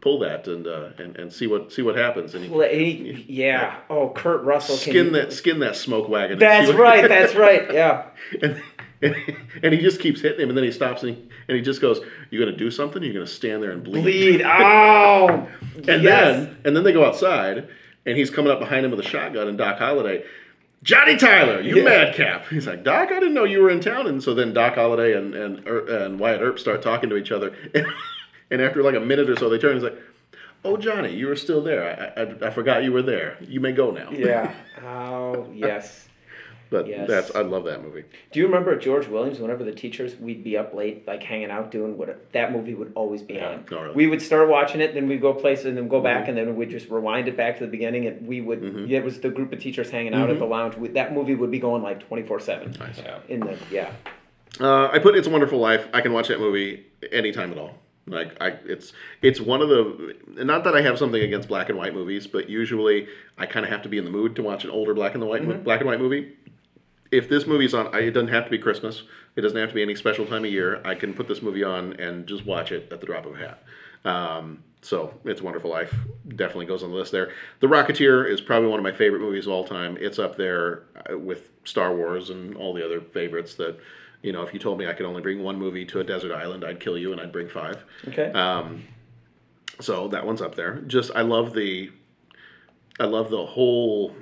pull 0.00 0.18
that 0.20 0.46
and, 0.46 0.66
uh, 0.66 0.90
and, 0.98 1.16
and 1.16 1.32
see 1.32 1.46
what, 1.46 1.72
see 1.72 1.82
what 1.82 1.96
happens. 1.96 2.34
And 2.34 2.44
he, 2.44 2.50
Well, 2.50 2.68
he- 2.68 3.24
yeah. 3.28 3.78
Oh, 3.90 4.10
Kurt 4.10 4.42
Russell. 4.44 4.76
can 4.76 4.82
skin 4.92 5.06
you- 5.06 5.12
that, 5.12 5.32
skin 5.32 5.58
that 5.60 5.76
smoke 5.76 6.08
wagon. 6.08 6.38
That's 6.38 6.66
see 6.68 6.72
what- 6.74 6.80
right. 6.82 7.08
That's 7.08 7.34
right. 7.46 7.72
Yeah. 7.72 8.06
and, 8.42 8.62
and, 9.00 9.14
and 9.62 9.72
he 9.74 9.80
just 9.80 10.00
keeps 10.00 10.20
hitting 10.20 10.40
him, 10.40 10.48
and 10.48 10.56
then 10.58 10.64
he 10.64 10.72
stops 10.72 11.02
and 11.04 11.14
he, 11.14 11.22
and 11.46 11.56
he 11.56 11.62
just 11.62 11.80
goes, 11.80 12.00
"You're 12.30 12.44
gonna 12.44 12.56
do 12.56 12.68
something? 12.68 13.00
You're 13.00 13.12
gonna 13.14 13.28
stand 13.28 13.62
there 13.62 13.70
and 13.70 13.84
bleed." 13.84 14.02
Bleed. 14.02 14.42
Oh. 14.44 15.46
And 15.76 16.02
yes. 16.02 16.02
then 16.02 16.56
and 16.64 16.76
then 16.76 16.82
they 16.82 16.92
go 16.92 17.04
outside, 17.04 17.68
and 18.06 18.16
he's 18.18 18.28
coming 18.28 18.50
up 18.50 18.58
behind 18.58 18.84
him 18.84 18.90
with 18.90 18.98
a 18.98 19.04
shotgun, 19.08 19.46
and 19.46 19.56
Doc 19.56 19.78
Holliday, 19.78 20.24
Johnny 20.82 21.16
Tyler, 21.16 21.60
you 21.60 21.78
Yeah. 21.78 21.84
madcap! 21.84 22.46
He's 22.48 22.66
like, 22.66 22.84
Doc, 22.84 23.10
I 23.10 23.18
didn't 23.18 23.34
know 23.34 23.44
you 23.44 23.60
were 23.62 23.70
in 23.70 23.80
town, 23.80 24.06
and 24.06 24.22
so 24.22 24.32
then 24.34 24.52
Doc 24.52 24.74
Holliday 24.76 25.12
and 25.16 25.34
and 25.34 25.66
Er- 25.66 26.04
and 26.04 26.18
Wyatt 26.20 26.40
Earp 26.40 26.58
start 26.58 26.82
talking 26.82 27.10
to 27.10 27.16
each 27.16 27.32
other, 27.32 27.52
and, 27.74 27.86
and 28.50 28.62
after 28.62 28.82
like 28.82 28.94
a 28.94 29.00
minute 29.00 29.28
or 29.28 29.36
so, 29.36 29.48
they 29.48 29.58
turn 29.58 29.72
and 29.76 29.80
he's 29.82 29.90
like. 29.90 29.98
Oh 30.64 30.76
Johnny, 30.76 31.14
you 31.14 31.28
were 31.28 31.36
still 31.36 31.62
there. 31.62 32.12
I, 32.18 32.20
I, 32.20 32.48
I 32.48 32.50
forgot 32.50 32.82
you 32.82 32.90
were 32.90 33.00
there. 33.00 33.36
You 33.40 33.60
may 33.60 33.70
go 33.70 33.92
now. 33.92 34.10
Yeah. 34.10 34.52
Oh 34.84 35.48
yes. 35.54 36.07
But 36.70 36.86
Yes. 36.86 37.08
that's 37.08 37.34
I 37.34 37.40
love 37.42 37.64
that 37.64 37.82
movie. 37.82 38.04
Do 38.32 38.40
you 38.40 38.46
remember 38.46 38.76
George 38.78 39.06
Williams? 39.08 39.38
Whenever 39.40 39.64
the 39.64 39.72
teachers, 39.72 40.16
we'd 40.16 40.42
be 40.44 40.56
up 40.56 40.74
late, 40.74 41.06
like 41.06 41.22
hanging 41.22 41.50
out, 41.50 41.70
doing 41.70 41.96
what 41.96 42.32
that 42.32 42.52
movie 42.52 42.74
would 42.74 42.92
always 42.94 43.22
be 43.22 43.40
on. 43.40 43.64
Oh, 43.72 43.82
really? 43.82 43.94
We 43.94 44.06
would 44.06 44.20
start 44.22 44.48
watching 44.48 44.80
it, 44.80 44.94
then 44.94 45.08
we'd 45.08 45.20
go 45.20 45.32
places, 45.32 45.66
and 45.66 45.76
then 45.76 45.88
go 45.88 46.00
back, 46.00 46.22
Mm-hmm. 46.22 46.38
and 46.38 46.48
then 46.48 46.56
we'd 46.56 46.70
just 46.70 46.88
rewind 46.90 47.28
it 47.28 47.36
back 47.36 47.58
to 47.58 47.64
the 47.64 47.70
beginning, 47.70 48.06
and 48.06 48.26
we 48.26 48.40
would. 48.40 48.86
yeah, 48.88 48.98
It 48.98 49.04
was 49.04 49.20
the 49.20 49.30
group 49.30 49.52
of 49.52 49.60
teachers 49.60 49.90
hanging 49.90 50.14
out 50.14 50.24
Mm-hmm. 50.24 50.32
at 50.32 50.38
the 50.38 50.44
lounge. 50.46 50.76
We, 50.76 50.88
that 50.88 51.14
movie 51.14 51.34
would 51.34 51.50
be 51.50 51.58
going 51.58 51.82
like 51.82 52.06
twenty 52.06 52.22
four 52.24 52.40
seven. 52.40 52.74
Yeah. 52.96 53.18
In 53.28 53.40
the 53.40 53.56
yeah. 53.70 53.90
Uh, 54.60 54.88
I 54.88 54.98
put 54.98 55.14
It's 55.16 55.26
a 55.26 55.30
Wonderful 55.30 55.58
Life. 55.58 55.86
I 55.92 56.00
can 56.00 56.12
watch 56.12 56.28
that 56.28 56.40
movie 56.40 56.84
anytime 57.12 57.52
at 57.52 57.58
all. 57.58 57.74
Like 58.06 58.40
I, 58.42 58.54
it's 58.64 58.94
it's 59.20 59.38
one 59.38 59.60
of 59.60 59.68
the 59.68 60.16
not 60.38 60.64
that 60.64 60.74
I 60.74 60.80
have 60.80 60.98
something 60.98 61.22
against 61.22 61.46
black 61.46 61.68
and 61.68 61.76
white 61.76 61.92
movies, 61.92 62.26
but 62.26 62.48
usually 62.48 63.06
I 63.36 63.44
kind 63.44 63.66
of 63.66 63.70
have 63.70 63.82
to 63.82 63.90
be 63.90 63.98
in 63.98 64.04
the 64.06 64.10
mood 64.10 64.34
to 64.36 64.42
watch 64.42 64.64
an 64.64 64.70
older 64.70 64.94
black 64.94 65.12
and 65.12 65.20
the 65.22 65.26
white 65.26 65.44
mo- 65.44 65.58
black 65.58 65.80
and 65.80 65.88
white 65.90 66.00
movie. 66.00 66.32
If 67.10 67.28
this 67.28 67.46
movie's 67.46 67.74
on, 67.74 67.94
I, 67.94 68.00
it 68.00 68.10
doesn't 68.10 68.28
have 68.28 68.44
to 68.44 68.50
be 68.50 68.58
Christmas. 68.58 69.02
It 69.36 69.40
doesn't 69.40 69.58
have 69.58 69.70
to 69.70 69.74
be 69.74 69.82
any 69.82 69.94
special 69.94 70.26
time 70.26 70.44
of 70.44 70.50
year. 70.50 70.82
I 70.84 70.94
can 70.94 71.14
put 71.14 71.28
this 71.28 71.42
movie 71.42 71.64
on 71.64 71.94
and 71.94 72.26
just 72.26 72.44
watch 72.44 72.72
it 72.72 72.92
at 72.92 73.00
the 73.00 73.06
drop 73.06 73.24
of 73.24 73.34
a 73.34 73.38
hat. 73.38 73.62
Um, 74.04 74.62
so 74.82 75.14
it's 75.24 75.40
a 75.40 75.44
Wonderful 75.44 75.70
Life. 75.70 75.94
Definitely 76.28 76.66
goes 76.66 76.82
on 76.82 76.90
the 76.90 76.96
list 76.96 77.12
there. 77.12 77.32
The 77.60 77.66
Rocketeer 77.66 78.30
is 78.30 78.40
probably 78.40 78.68
one 78.68 78.78
of 78.78 78.84
my 78.84 78.92
favorite 78.92 79.20
movies 79.20 79.46
of 79.46 79.52
all 79.52 79.64
time. 79.64 79.96
It's 80.00 80.18
up 80.18 80.36
there 80.36 80.84
uh, 81.10 81.18
with 81.18 81.50
Star 81.64 81.94
Wars 81.94 82.30
and 82.30 82.56
all 82.56 82.72
the 82.74 82.84
other 82.84 83.00
favorites 83.00 83.54
that, 83.54 83.78
you 84.22 84.32
know, 84.32 84.42
if 84.42 84.52
you 84.52 84.60
told 84.60 84.78
me 84.78 84.86
I 84.86 84.92
could 84.92 85.06
only 85.06 85.22
bring 85.22 85.42
one 85.42 85.58
movie 85.58 85.84
to 85.86 86.00
a 86.00 86.04
desert 86.04 86.32
island, 86.32 86.64
I'd 86.64 86.78
kill 86.78 86.96
you 86.98 87.12
and 87.12 87.20
I'd 87.20 87.32
bring 87.32 87.48
five. 87.48 87.84
Okay. 88.06 88.30
Um, 88.32 88.84
so 89.80 90.08
that 90.08 90.26
one's 90.26 90.42
up 90.42 90.54
there. 90.54 90.76
Just 90.86 91.10
I 91.14 91.22
love 91.22 91.54
the, 91.54 91.90
I 93.00 93.04
love 93.04 93.30
the 93.30 93.46
whole, 93.46 94.14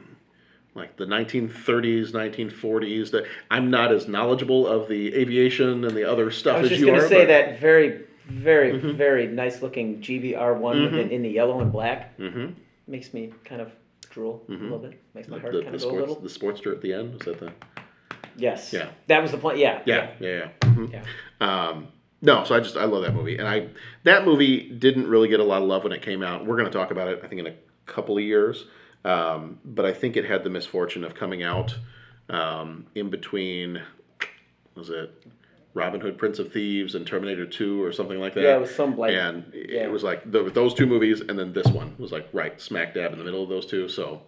like 0.77 0.97
the 0.97 1.05
1930s, 1.07 2.12
1940s. 2.12 3.11
That 3.12 3.24
I'm 3.51 3.70
not 3.70 3.93
as 3.93 4.07
knowledgeable 4.07 4.66
of 4.66 4.89
the 4.89 5.15
aviation 5.15 5.85
and 5.85 5.97
the 5.97 6.05
other 6.11 6.31
stuff 6.31 6.59
as 6.59 6.59
you 6.59 6.61
are. 6.61 6.61
I 6.61 6.62
was 6.62 6.70
as 6.70 6.70
just 6.70 6.81
you 6.81 6.86
gonna 6.86 6.98
are. 7.05 7.09
say 7.09 7.20
but- 7.23 7.28
that 7.28 7.61
very, 7.61 8.05
very, 8.28 8.73
Mm-hmm. 8.73 8.93
very 8.97 9.27
nice 9.28 9.62
looking 9.62 10.01
Gee 10.01 10.19
Bee 10.19 10.35
R 10.35 10.55
one 10.55 10.78
in, 10.82 11.11
in 11.11 11.23
the 11.23 11.31
yellow 11.31 11.61
and 11.61 11.73
black 11.73 12.16
Mhm. 12.19 12.55
makes 12.86 13.15
me 13.15 13.32
kind 13.44 13.61
of 13.61 13.70
drool 14.11 14.43
a 14.48 14.53
little 14.53 14.78
bit. 14.78 15.01
Makes 15.15 15.28
my 15.28 15.39
heart 15.39 15.53
the, 15.53 15.62
kind 15.62 15.73
the 15.73 15.77
of 15.77 15.82
go 15.82 15.89
a 15.89 15.90
sports, 16.07 16.09
little. 16.09 16.23
the 16.23 16.28
Sportster 16.62 16.73
at 16.73 16.81
the 16.82 16.93
end 16.93 17.15
was 17.15 17.23
that 17.27 17.39
the 17.40 17.53
Yes. 18.39 18.73
Yeah. 18.73 18.89
That 19.07 19.23
was 19.23 19.31
the 19.31 19.39
point. 19.39 19.59
Yeah. 19.59 19.81
yeah 19.86 20.11
yeah 20.20 20.28
yeah. 20.28 20.48
Mhm. 20.70 20.93
Yeah. 20.93 21.03
Um, 21.40 21.89
no, 22.23 22.44
so 22.44 22.55
I 22.55 22.61
just 22.61 22.77
I 22.77 22.85
love 22.85 23.03
that 23.03 23.15
movie, 23.15 23.36
and 23.39 23.47
I 23.47 23.69
that 24.05 24.24
movie 24.24 24.70
didn't 24.70 25.07
really 25.07 25.28
get 25.28 25.39
a 25.40 25.44
lot 25.44 25.62
of 25.62 25.69
love 25.69 25.85
when 25.85 25.93
it 25.93 26.03
came 26.03 26.23
out. 26.23 26.44
We're 26.47 26.57
going 26.57 26.70
to 26.70 26.77
talk 26.77 26.90
about 26.90 27.09
it, 27.09 27.20
I 27.23 27.28
think, 27.28 27.40
in 27.40 27.47
a 27.47 27.55
couple 27.86 28.16
of 28.16 28.24
years, 28.24 28.65
um, 29.07 29.61
but 29.65 29.87
I 29.87 29.93
think 29.93 30.16
it 30.16 30.24
had 30.24 30.43
the 30.43 30.51
misfortune 30.51 31.05
of 31.05 31.15
coming 31.15 31.45
out 31.45 31.77
um, 32.28 32.87
in 32.97 33.09
between. 33.09 33.81
Was 34.74 34.91
it 34.91 35.24
Robin 35.74 36.01
Hood, 36.01 36.19
Prince 36.19 36.41
of 36.41 36.53
Thieves, 36.53 36.97
and 36.97 37.07
Terminator 37.07 37.47
Two, 37.47 37.83
or 37.83 37.93
something 37.93 38.19
like 38.19 38.35
that? 38.35 38.43
Yeah, 38.43 38.57
it 38.57 38.61
was 38.61 38.74
some 38.74 38.99
like 38.99 39.15
and 39.15 39.45
it 39.55 39.70
yeah. 39.70 39.87
was 39.87 40.03
like 40.03 40.31
th 40.31 40.53
those 40.53 40.74
two 40.74 40.87
movies, 40.87 41.20
and 41.20 41.39
then 41.39 41.53
this 41.53 41.69
one 41.69 41.95
was 41.99 42.11
like 42.11 42.28
right 42.33 42.61
smack 42.61 42.95
dab 42.95 43.12
in 43.12 43.19
the 43.19 43.24
middle 43.24 43.45
of 43.45 43.49
those 43.49 43.65
two. 43.65 43.89
So, 43.89 44.23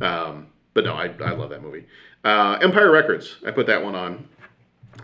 um, 0.00 0.48
but 0.74 0.84
no, 0.84 0.94
I, 0.94 1.14
I 1.24 1.30
love 1.30 1.50
that 1.50 1.62
movie. 1.62 1.86
Uh, 2.24 2.58
Empire 2.60 2.90
Records, 2.90 3.36
I 3.46 3.52
put 3.52 3.68
that 3.68 3.84
one 3.84 3.94
on, 3.94 4.28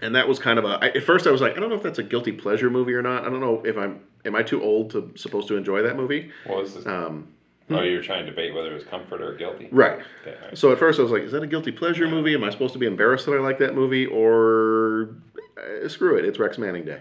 and 0.03 0.17
that 0.17 0.27
was 0.27 0.41
kind 0.41 0.59
of 0.59 0.65
a. 0.65 0.79
I, 0.83 0.89
at 0.89 1.05
first, 1.05 1.29
I 1.29 1.31
was 1.31 1.41
like, 1.41 1.57
I 1.57 1.61
don't 1.61 1.71
know 1.71 1.77
if 1.77 1.85
that's 1.85 2.01
a 2.01 2.03
guilty 2.03 2.33
pleasure 2.33 2.69
movie 2.69 2.95
or 2.95 3.03
not. 3.03 3.25
I 3.25 3.31
don't 3.31 3.41
know 3.41 3.63
if 3.65 3.79
I'm 3.79 4.01
am 4.25 4.35
I 4.35 4.43
too 4.43 4.61
old 4.61 4.91
to 4.91 5.13
supposed 5.15 5.47
to 5.49 5.57
enjoy 5.57 5.83
that 5.83 5.97
movie. 5.97 6.33
What 6.47 6.63
was 6.63 6.75
this? 6.75 6.87
Um, 6.87 7.29
oh, 7.71 7.83
you're 7.83 8.03
trying 8.03 8.25
to 8.25 8.31
debate 8.31 8.55
whether 8.55 8.71
it 8.71 8.75
was 8.75 8.85
comfort 8.85 9.21
or 9.21 9.35
guilty. 9.35 9.69
right. 9.73 10.01
Okay, 10.23 10.37
right. 10.43 10.59
So 10.59 10.73
at 10.73 10.79
first, 10.79 10.99
I 10.99 11.03
was 11.03 11.13
like, 11.13 11.23
is 11.23 11.33
that 11.33 11.43
a 11.43 11.47
guilty 11.47 11.73
pleasure 11.73 12.09
movie? 12.09 12.35
Am 12.35 12.45
I 12.45 12.51
supposed 12.51 12.73
to 12.75 12.79
be 12.79 12.87
embarrassed 12.87 13.27
that 13.27 13.33
I 13.33 13.41
like 13.41 13.59
that 13.59 13.75
movie, 13.75 14.07
or 14.07 15.17
uh, 15.59 15.89
screw 15.89 16.17
it, 16.19 16.25
it's 16.25 16.39
Rex 16.39 16.59
Manning 16.59 16.85
Day. 16.85 17.01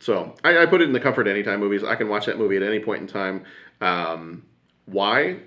So 0.00 0.34
I, 0.44 0.58
I 0.58 0.66
put 0.66 0.82
it 0.82 0.84
in 0.84 0.92
the 0.92 1.00
comfort 1.00 1.26
anytime 1.26 1.60
movies. 1.60 1.82
I 1.82 1.94
can 1.94 2.10
watch 2.10 2.26
that 2.26 2.36
movie 2.36 2.56
at 2.56 2.62
any 2.62 2.78
point 2.78 3.00
in 3.00 3.06
time. 3.06 3.44
Um, 3.80 4.44
why? 4.84 5.38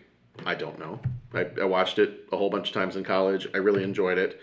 I 0.47 0.55
don't 0.55 0.79
know. 0.79 0.99
I, 1.33 1.45
I 1.61 1.65
watched 1.65 1.99
it 1.99 2.27
a 2.31 2.37
whole 2.37 2.49
bunch 2.49 2.69
of 2.69 2.73
times 2.73 2.95
in 2.95 3.03
college. 3.03 3.47
I 3.53 3.57
really 3.57 3.83
enjoyed 3.83 4.17
it. 4.17 4.41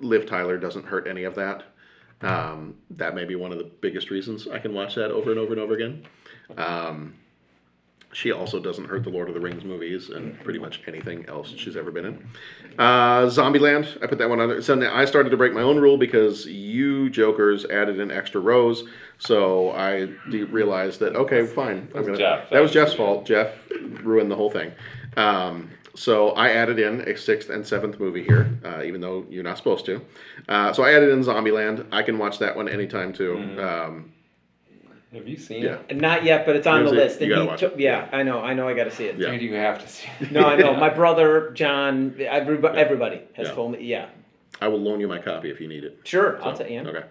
Liv 0.00 0.26
Tyler 0.26 0.58
doesn't 0.58 0.84
hurt 0.84 1.06
any 1.06 1.22
of 1.22 1.36
that. 1.36 1.62
Um, 2.22 2.74
that 2.90 3.14
may 3.14 3.24
be 3.24 3.36
one 3.36 3.52
of 3.52 3.58
the 3.58 3.70
biggest 3.80 4.10
reasons 4.10 4.48
I 4.48 4.58
can 4.58 4.74
watch 4.74 4.96
that 4.96 5.12
over 5.12 5.30
and 5.30 5.38
over 5.38 5.52
and 5.52 5.60
over 5.60 5.74
again. 5.74 6.04
Um, 6.56 7.14
she 8.12 8.30
also 8.30 8.60
doesn't 8.60 8.84
hurt 8.84 9.04
the 9.04 9.10
Lord 9.10 9.28
of 9.28 9.34
the 9.34 9.40
Rings 9.40 9.64
movies 9.64 10.10
and 10.10 10.38
pretty 10.44 10.58
much 10.58 10.82
anything 10.86 11.24
else 11.28 11.52
she's 11.56 11.76
ever 11.76 11.90
been 11.90 12.04
in. 12.04 12.26
Uh, 12.78 13.22
Zombieland, 13.26 14.02
I 14.02 14.06
put 14.06 14.18
that 14.18 14.28
one 14.28 14.40
on 14.40 14.48
there. 14.48 14.62
So 14.62 14.74
now 14.74 14.94
I 14.94 15.04
started 15.06 15.30
to 15.30 15.36
break 15.36 15.52
my 15.52 15.62
own 15.62 15.78
rule 15.78 15.96
because 15.96 16.46
you 16.46 17.08
jokers 17.10 17.64
added 17.66 17.98
in 17.98 18.10
extra 18.10 18.40
rows. 18.40 18.84
So 19.18 19.72
I 19.72 20.10
de- 20.30 20.44
realized 20.44 21.00
that 21.00 21.16
okay, 21.16 21.46
fine. 21.46 21.88
I'm 21.94 22.04
gonna, 22.04 22.18
Jeff. 22.18 22.50
That 22.50 22.60
was 22.60 22.70
Jeff's 22.70 22.94
fault. 22.94 23.24
Jeff 23.26 23.50
ruined 24.02 24.30
the 24.30 24.36
whole 24.36 24.50
thing. 24.50 24.72
Um, 25.16 25.70
so 25.94 26.30
I 26.30 26.50
added 26.50 26.78
in 26.78 27.02
a 27.02 27.16
sixth 27.16 27.50
and 27.50 27.66
seventh 27.66 28.00
movie 28.00 28.24
here, 28.24 28.58
uh, 28.64 28.82
even 28.82 29.00
though 29.00 29.26
you're 29.28 29.42
not 29.42 29.58
supposed 29.58 29.84
to. 29.86 30.00
Uh, 30.48 30.72
so 30.72 30.82
I 30.82 30.92
added 30.94 31.10
in 31.10 31.22
Zombieland. 31.22 31.86
I 31.92 32.02
can 32.02 32.18
watch 32.18 32.38
that 32.38 32.56
one 32.56 32.68
anytime 32.68 33.12
too. 33.12 33.36
Um, 33.60 34.11
Have 35.12 35.28
you 35.28 35.36
seen 35.36 35.62
yeah. 35.62 35.78
it? 35.88 35.96
Not 35.98 36.24
yet, 36.24 36.46
but 36.46 36.56
it's 36.56 36.66
on 36.66 36.84
the 36.84 36.90
Here's 36.90 36.92
it. 36.92 37.04
list. 37.04 37.20
You 37.20 37.26
And 37.26 37.30
gotta 37.32 37.42
he 37.42 37.48
watch 37.48 37.60
took, 37.60 37.72
it. 37.74 37.80
yeah, 37.80 38.08
I 38.12 38.22
know, 38.22 38.40
I 38.40 38.54
know, 38.54 38.66
I 38.68 38.74
got 38.74 38.84
to 38.84 38.90
see 38.90 39.04
it. 39.04 39.18
Yeah. 39.18 39.30
Dude, 39.30 39.42
you 39.42 39.54
have 39.54 39.80
to 39.82 39.88
see 39.88 40.08
it. 40.20 40.32
No, 40.32 40.46
I 40.46 40.56
know. 40.56 40.74
My 40.76 40.88
brother 40.88 41.50
John, 41.50 42.14
everybody, 42.18 42.78
everybody 42.78 43.20
has 43.34 43.48
Yeah. 43.48 43.54
told 43.54 43.72
me. 43.72 43.84
Yeah, 43.84 44.06
I 44.60 44.68
will 44.68 44.80
loan 44.80 45.00
you 45.00 45.08
my 45.08 45.18
copy 45.18 45.50
if 45.50 45.60
you 45.60 45.68
need 45.68 45.84
it. 45.84 46.00
sure. 46.04 46.42
I'll 46.42 46.56
tell 46.56 46.68
you. 46.70 46.80
Okay. 46.80 47.04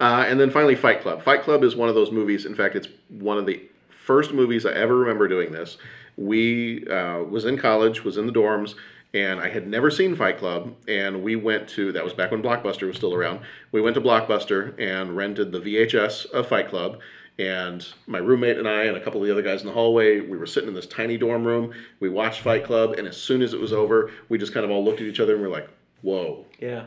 Uh, 0.00 0.24
and 0.26 0.38
then 0.40 0.50
finally, 0.50 0.74
Fight 0.76 1.00
Club. 1.02 1.22
Fight 1.22 1.42
Club 1.42 1.62
is 1.64 1.76
one 1.76 1.88
of 1.88 1.94
those 1.94 2.10
movies. 2.10 2.46
In 2.46 2.54
fact, 2.54 2.74
it's 2.76 2.88
one 3.08 3.36
of 3.38 3.44
the 3.46 3.60
first 3.90 4.32
movies 4.32 4.64
I 4.64 4.72
ever 4.72 4.96
remember 4.96 5.28
doing 5.28 5.52
this. 5.52 5.76
We 6.16 6.86
uh, 6.88 7.18
was 7.24 7.44
in 7.44 7.58
college, 7.58 8.04
was 8.04 8.16
in 8.18 8.26
the 8.26 8.32
dorms, 8.32 8.74
and 9.14 9.40
I 9.40 9.48
had 9.48 9.66
never 9.66 9.90
seen 9.90 10.14
Fight 10.14 10.38
Club. 10.38 10.74
And 10.88 11.22
we 11.22 11.36
went 11.36 11.68
to 11.70 11.92
that 11.92 12.04
was 12.04 12.12
back 12.12 12.30
when 12.30 12.42
Blockbuster 12.42 12.86
was 12.86 12.96
still 12.96 13.14
around. 13.14 13.40
We 13.72 13.80
went 13.80 13.94
to 13.94 14.00
Blockbuster 14.00 14.74
and 14.78 15.16
rented 15.16 15.52
the 15.52 15.60
VHS 15.60 16.30
of 16.30 16.46
Fight 16.48 16.68
Club. 16.68 17.00
And 17.38 17.86
my 18.06 18.18
roommate 18.18 18.58
and 18.58 18.68
I 18.68 18.84
and 18.84 18.96
a 18.96 19.00
couple 19.00 19.20
of 19.20 19.26
the 19.26 19.32
other 19.32 19.42
guys 19.42 19.60
in 19.62 19.66
the 19.66 19.72
hallway, 19.72 20.20
we 20.20 20.36
were 20.36 20.46
sitting 20.46 20.68
in 20.68 20.74
this 20.74 20.86
tiny 20.86 21.16
dorm 21.16 21.44
room. 21.44 21.72
We 21.98 22.08
watched 22.08 22.40
Fight 22.40 22.64
Club, 22.64 22.92
and 22.98 23.08
as 23.08 23.16
soon 23.16 23.42
as 23.42 23.54
it 23.54 23.60
was 23.60 23.72
over, 23.72 24.10
we 24.28 24.38
just 24.38 24.52
kind 24.52 24.64
of 24.64 24.70
all 24.70 24.84
looked 24.84 25.00
at 25.00 25.06
each 25.06 25.18
other 25.20 25.32
and 25.34 25.42
we're 25.42 25.48
like, 25.48 25.68
"Whoa!" 26.02 26.44
Yeah. 26.60 26.86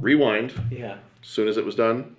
Rewind. 0.00 0.52
Yeah. 0.70 0.98
As 1.22 1.28
soon 1.28 1.48
as 1.48 1.56
it 1.56 1.64
was 1.64 1.74
done, 1.74 2.16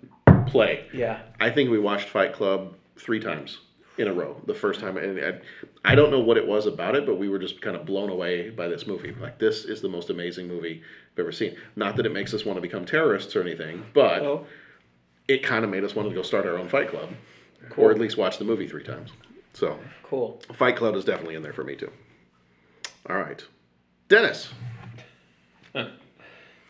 play. 0.47 0.85
Yeah. 0.93 1.21
I 1.39 1.49
think 1.49 1.69
we 1.69 1.79
watched 1.79 2.09
Fight 2.09 2.33
Club 2.33 2.73
three 2.97 3.19
times 3.19 3.57
in 3.97 4.07
a 4.07 4.13
row. 4.13 4.39
The 4.45 4.53
first 4.53 4.79
time, 4.79 4.97
and 4.97 5.19
I, 5.19 5.91
I 5.91 5.95
don't 5.95 6.11
know 6.11 6.19
what 6.19 6.37
it 6.37 6.45
was 6.47 6.65
about 6.67 6.95
it, 6.95 7.05
but 7.05 7.17
we 7.17 7.29
were 7.29 7.39
just 7.39 7.61
kind 7.61 7.75
of 7.75 7.85
blown 7.85 8.09
away 8.09 8.49
by 8.51 8.67
this 8.67 8.85
movie. 8.85 9.13
Like 9.19 9.39
this 9.39 9.65
is 9.65 9.81
the 9.81 9.89
most 9.89 10.09
amazing 10.09 10.47
movie 10.47 10.81
I've 11.13 11.19
ever 11.19 11.31
seen. 11.31 11.55
Not 11.75 11.95
that 11.95 12.05
it 12.05 12.11
makes 12.13 12.33
us 12.33 12.45
want 12.45 12.57
to 12.57 12.61
become 12.61 12.85
terrorists 12.85 13.35
or 13.35 13.41
anything, 13.41 13.83
but 13.93 14.21
Oh. 14.21 14.45
it 15.27 15.41
kind 15.43 15.63
of 15.63 15.71
made 15.71 15.83
us 15.83 15.95
want 15.95 16.07
to 16.09 16.15
go 16.15 16.21
start 16.21 16.45
our 16.45 16.57
own 16.57 16.67
Fight 16.69 16.89
Club, 16.89 17.09
Cool. 17.71 17.85
or 17.85 17.91
at 17.91 17.99
least 17.99 18.17
watch 18.17 18.37
the 18.37 18.45
movie 18.45 18.67
three 18.67 18.83
times. 18.83 19.11
So 19.53 19.77
Cool. 20.03 20.41
Fight 20.53 20.75
Club 20.75 20.95
is 20.95 21.05
definitely 21.05 21.35
in 21.35 21.43
there 21.43 21.53
for 21.53 21.63
me 21.63 21.75
too. 21.75 21.91
All 23.09 23.15
right, 23.17 23.43
Dennis. 24.07 24.49
I'm, 25.75 25.89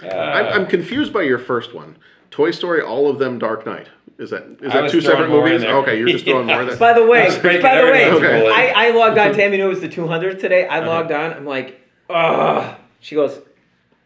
I'm 0.02 0.68
confused 0.68 1.12
by 1.14 1.24
your 1.24 1.40
first 1.40 1.74
one. 1.74 1.98
Toy 2.32 2.52
Story, 2.52 2.82
all 2.82 3.10
of 3.10 3.20
them, 3.20 3.40
Dark 3.40 3.66
Knight. 3.66 3.88
Is 4.18 4.30
that 4.32 4.44
is 4.62 4.72
I 4.74 4.82
that 4.82 4.92
two 4.92 5.02
separate 5.02 5.30
movies? 5.30 5.64
Okay, 5.64 5.98
you're 5.98 6.08
just 6.10 6.26
throwing 6.26 6.48
more. 6.48 6.62
Of. 6.70 6.78
By 6.80 6.94
the 6.94 7.06
way, 7.06 7.24
I 7.24 7.26
was 7.28 7.38
breaking 7.40 7.62
by 7.62 7.78
the 7.78 7.84
way, 7.92 8.10
Okay. 8.12 8.48
I, 8.50 8.88
I 8.88 8.90
logged 8.92 9.18
on. 9.18 9.34
Tammy 9.36 9.58
knew 9.58 9.66
it 9.66 9.70
was 9.70 9.82
the 9.82 9.88
200 9.90 10.40
today. 10.40 10.68
I 10.68 10.80
Uh-huh. 10.80 10.90
logged 10.90 11.12
on. 11.12 11.34
I'm 11.34 11.46
like, 11.46 11.80
ugh. 12.10 12.76
She 13.00 13.16
goes, 13.16 13.40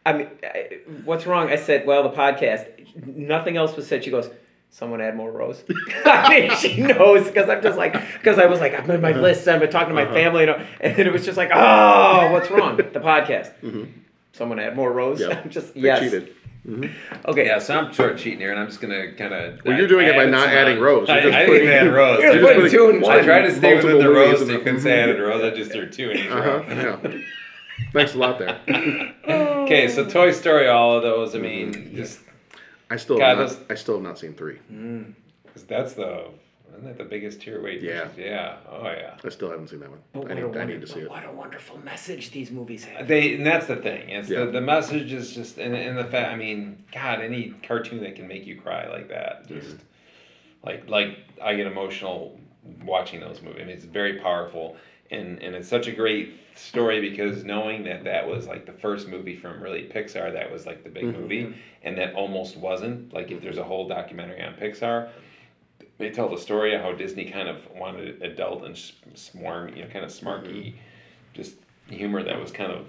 I 0.05 0.14
mean, 0.14 0.27
I, 0.43 0.80
what's 1.03 1.26
wrong? 1.26 1.49
I 1.49 1.55
said, 1.55 1.85
well, 1.88 2.03
the 2.03 2.15
podcast. 2.15 2.68
Nothing 3.07 3.57
else 3.57 3.76
was 3.76 3.88
said. 3.88 4.03
She 4.03 4.11
goes, 4.11 4.30
someone 4.73 4.99
add 5.01 5.15
more 5.15 5.31
rows. 5.31 5.63
I 6.05 6.29
mean, 6.29 6.57
she 6.57 6.81
knows 6.81 7.27
because 7.27 7.47
I'm 7.47 7.61
just 7.61 7.77
like, 7.77 7.93
because 8.17 8.39
I 8.39 8.47
was 8.47 8.59
like, 8.59 8.73
I'm 8.77 8.89
in 8.91 9.01
my 9.01 9.11
Uh-huh. 9.11 9.21
list. 9.21 9.47
I've 9.47 9.59
been 9.59 9.69
talking 9.69 9.89
to 9.89 9.93
my 9.95 10.05
family, 10.11 10.41
you 10.41 10.47
know, 10.47 10.65
and 10.81 10.95
then 10.97 11.05
it 11.07 11.13
was 11.13 11.23
just 11.23 11.37
like, 11.37 11.51
oh, 11.53 12.31
what's 12.31 12.49
wrong? 12.51 12.75
The 12.77 12.83
podcast. 12.83 13.53
Someone 14.33 14.59
add 14.59 14.75
more 14.75 14.91
rows. 14.91 15.19
Mm-hmm. 15.21 15.31
Yeah, 15.31 15.39
I'm 15.43 15.49
just 15.49 15.73
they 15.75 15.81
yes. 15.81 15.99
cheated. 15.99 16.33
Okay. 17.25 17.45
Yeah, 17.45 17.59
so 17.59 17.77
I'm 17.77 17.93
sort 17.93 18.13
of 18.13 18.17
cheating 18.19 18.39
here, 18.39 18.51
and 18.51 18.59
I'm 18.59 18.67
just 18.67 18.79
gonna 18.81 19.11
kind 19.13 19.33
of. 19.33 19.59
Well, 19.65 19.77
you're 19.77 19.87
doing 19.87 20.07
it 20.07 20.15
by 20.15 20.25
not 20.25 20.47
adding 20.49 20.79
rows. 20.79 21.07
You're 21.09 21.17
I, 21.17 21.21
just 21.21 21.35
I 21.35 21.45
putting- 21.45 21.65
didn't 21.67 21.87
add 21.87 21.93
rows. 21.93 22.19
You're 22.21 22.31
I 22.31 22.33
just 22.35 22.45
putting 22.55 22.71
two 22.71 22.89
in 22.89 23.05
I 23.05 23.21
tried 23.21 23.41
to 23.41 23.53
stay 23.55 23.75
within 23.75 23.97
the 23.99 24.03
movies 24.05 24.15
rows, 24.15 24.41
in 24.41 24.47
so 24.47 24.51
you 24.53 24.57
the- 24.59 24.63
couldn't 24.63 24.79
say 24.81 24.93
I 24.99 25.03
added 25.03 25.19
rows. 25.21 25.43
I 25.43 25.49
just 25.55 25.71
threw 25.71 25.89
two 25.89 26.09
in 26.11 26.17
each 26.17 26.29
row. 26.29 26.59
Uh-huh, 26.59 26.99
yeah. 27.09 27.21
Thanks 27.91 28.15
a 28.15 28.17
lot 28.17 28.39
there. 28.39 28.59
Okay, 29.63 29.87
so 29.87 30.05
Toy 30.05 30.31
Story, 30.31 30.67
all 30.67 30.97
of 30.97 31.03
those. 31.03 31.35
I 31.35 31.39
mean, 31.39 31.95
just 31.95 32.19
I 32.94 32.98
still 32.98 33.18
God, 33.18 33.38
have 33.38 33.49
not, 33.60 33.72
I 33.72 33.76
still 33.76 33.95
have 33.95 34.03
not 34.03 34.20
seen 34.20 34.34
three. 34.36 34.60
Mm. 34.72 35.14
'cause 35.52 35.64
that's 35.64 35.94
the 35.94 36.28
isn't 36.74 36.86
that 36.86 36.98
the 36.98 37.03
biggest 37.03 37.41
tier 37.41 37.61
weight? 37.61 37.82
Yeah. 37.82 38.07
Yeah. 38.18 38.57
Oh 38.70 38.84
yeah. 38.86 39.15
I 39.24 39.30
still 39.30 39.49
haven't 39.49 39.70
seen 39.70 39.80
that 39.80 39.90
one. 39.90 39.99
But 40.11 40.20
I 40.20 40.44
what, 40.44 40.53
need, 40.53 40.56
a 40.56 40.61
I 40.61 40.65
need 40.65 40.82
to 40.82 40.88
see 40.88 41.02
it. 41.02 41.10
what 41.10 41.26
a 41.26 41.32
wonderful 41.32 41.78
message 41.80 42.32
these 42.32 42.52
movies 42.52 42.84
have. 42.86 43.07
They 43.07 43.36
and 43.36 43.45
that's 43.45 43.68
the 43.68 43.76
thing. 43.78 44.10
It's 44.10 44.30
Yeah. 44.30 44.45
the, 44.45 44.52
the 44.52 44.61
message 44.61 45.11
is 45.11 45.34
just 45.34 45.57
and, 45.57 45.76
and 45.76 45.98
the 45.98 46.06
fact. 46.06 46.32
I 46.32 46.36
mean, 46.36 46.84
God, 46.91 47.22
any 47.22 47.53
cartoon 47.68 48.02
that 48.03 48.15
can 48.15 48.28
make 48.28 48.45
you 48.45 48.60
cry 48.60 48.88
like 48.90 49.10
that, 49.10 49.48
mm-hmm. 49.48 49.60
just 49.60 49.78
like 50.64 50.88
like 50.88 51.18
I 51.41 51.56
get 51.56 51.68
emotional 51.68 52.40
watching 52.84 53.20
those 53.20 53.41
movies. 53.41 53.61
I 53.61 53.65
mean, 53.65 53.76
it's 53.76 53.86
very 53.86 54.20
powerful 54.20 54.78
and 55.14 55.41
and 55.41 55.56
it's 55.56 55.68
such 55.68 55.88
a 55.88 55.91
great 55.91 56.34
story 56.56 56.99
because 56.99 57.44
knowing 57.44 57.84
that 57.84 58.03
that 58.03 58.27
was 58.27 58.48
like 58.48 58.65
the 58.65 58.73
first 58.73 59.07
movie 59.07 59.35
from 59.35 59.61
really 59.61 59.84
Pixar 59.84 60.31
that 60.34 60.52
was 60.52 60.65
like 60.65 60.84
the 60.84 60.90
big 60.90 61.06
movie 61.06 61.56
and 61.84 61.98
that 61.98 62.14
almost 62.14 62.57
wasn't 62.57 63.14
like 63.14 63.31
if 63.31 63.41
there's 63.41 63.57
a 63.57 63.64
whole 63.64 63.88
documentary 63.88 64.41
on 64.41 64.53
Pixar 64.53 65.10
they 65.98 66.10
tell 66.10 66.30
the 66.30 66.38
story 66.38 66.73
of 66.73 66.81
how 66.81 66.91
Disney 66.91 67.26
kind 67.26 67.48
of 67.48 67.57
wanted 67.76 68.22
adult 68.23 68.64
and 68.64 68.76
s- 68.76 68.94
smarm, 69.14 69.76
you 69.76 69.84
know, 69.84 69.90
kind 69.90 70.03
of 70.03 70.11
smarky, 70.11 70.73
just 71.34 71.56
humor 71.88 72.23
that 72.23 72.40
was 72.40 72.52
kind 72.52 72.72
of 72.72 72.88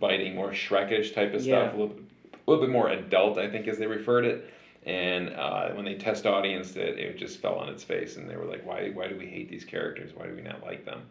biting, 0.00 0.34
more 0.34 0.50
Shrekish 0.50 1.12
type 1.14 1.34
of 1.34 1.44
Yeah. 1.44 1.64
stuff, 1.68 1.74
a 1.74 1.76
little, 1.76 1.96
a 2.34 2.50
little 2.50 2.64
bit 2.64 2.72
more 2.72 2.88
adult, 2.88 3.36
I 3.38 3.48
think, 3.48 3.68
as 3.68 3.78
they 3.78 3.86
referred 3.86 4.24
it. 4.24 4.50
And 4.84 5.28
uh, 5.30 5.70
when 5.72 5.84
they 5.84 5.94
test 5.94 6.26
audience, 6.26 6.74
it, 6.74 6.98
it 6.98 7.16
just 7.18 7.40
fell 7.40 7.56
on 7.56 7.68
its 7.68 7.84
face, 7.84 8.16
and 8.16 8.28
they 8.28 8.34
were 8.34 8.46
like, 8.46 8.66
"Why? 8.66 8.88
Why 8.90 9.06
do 9.06 9.16
we 9.16 9.26
hate 9.26 9.48
these 9.48 9.64
characters? 9.64 10.10
Why 10.14 10.26
do 10.26 10.34
we 10.34 10.42
not 10.42 10.62
like 10.64 10.84
them?" 10.84 11.02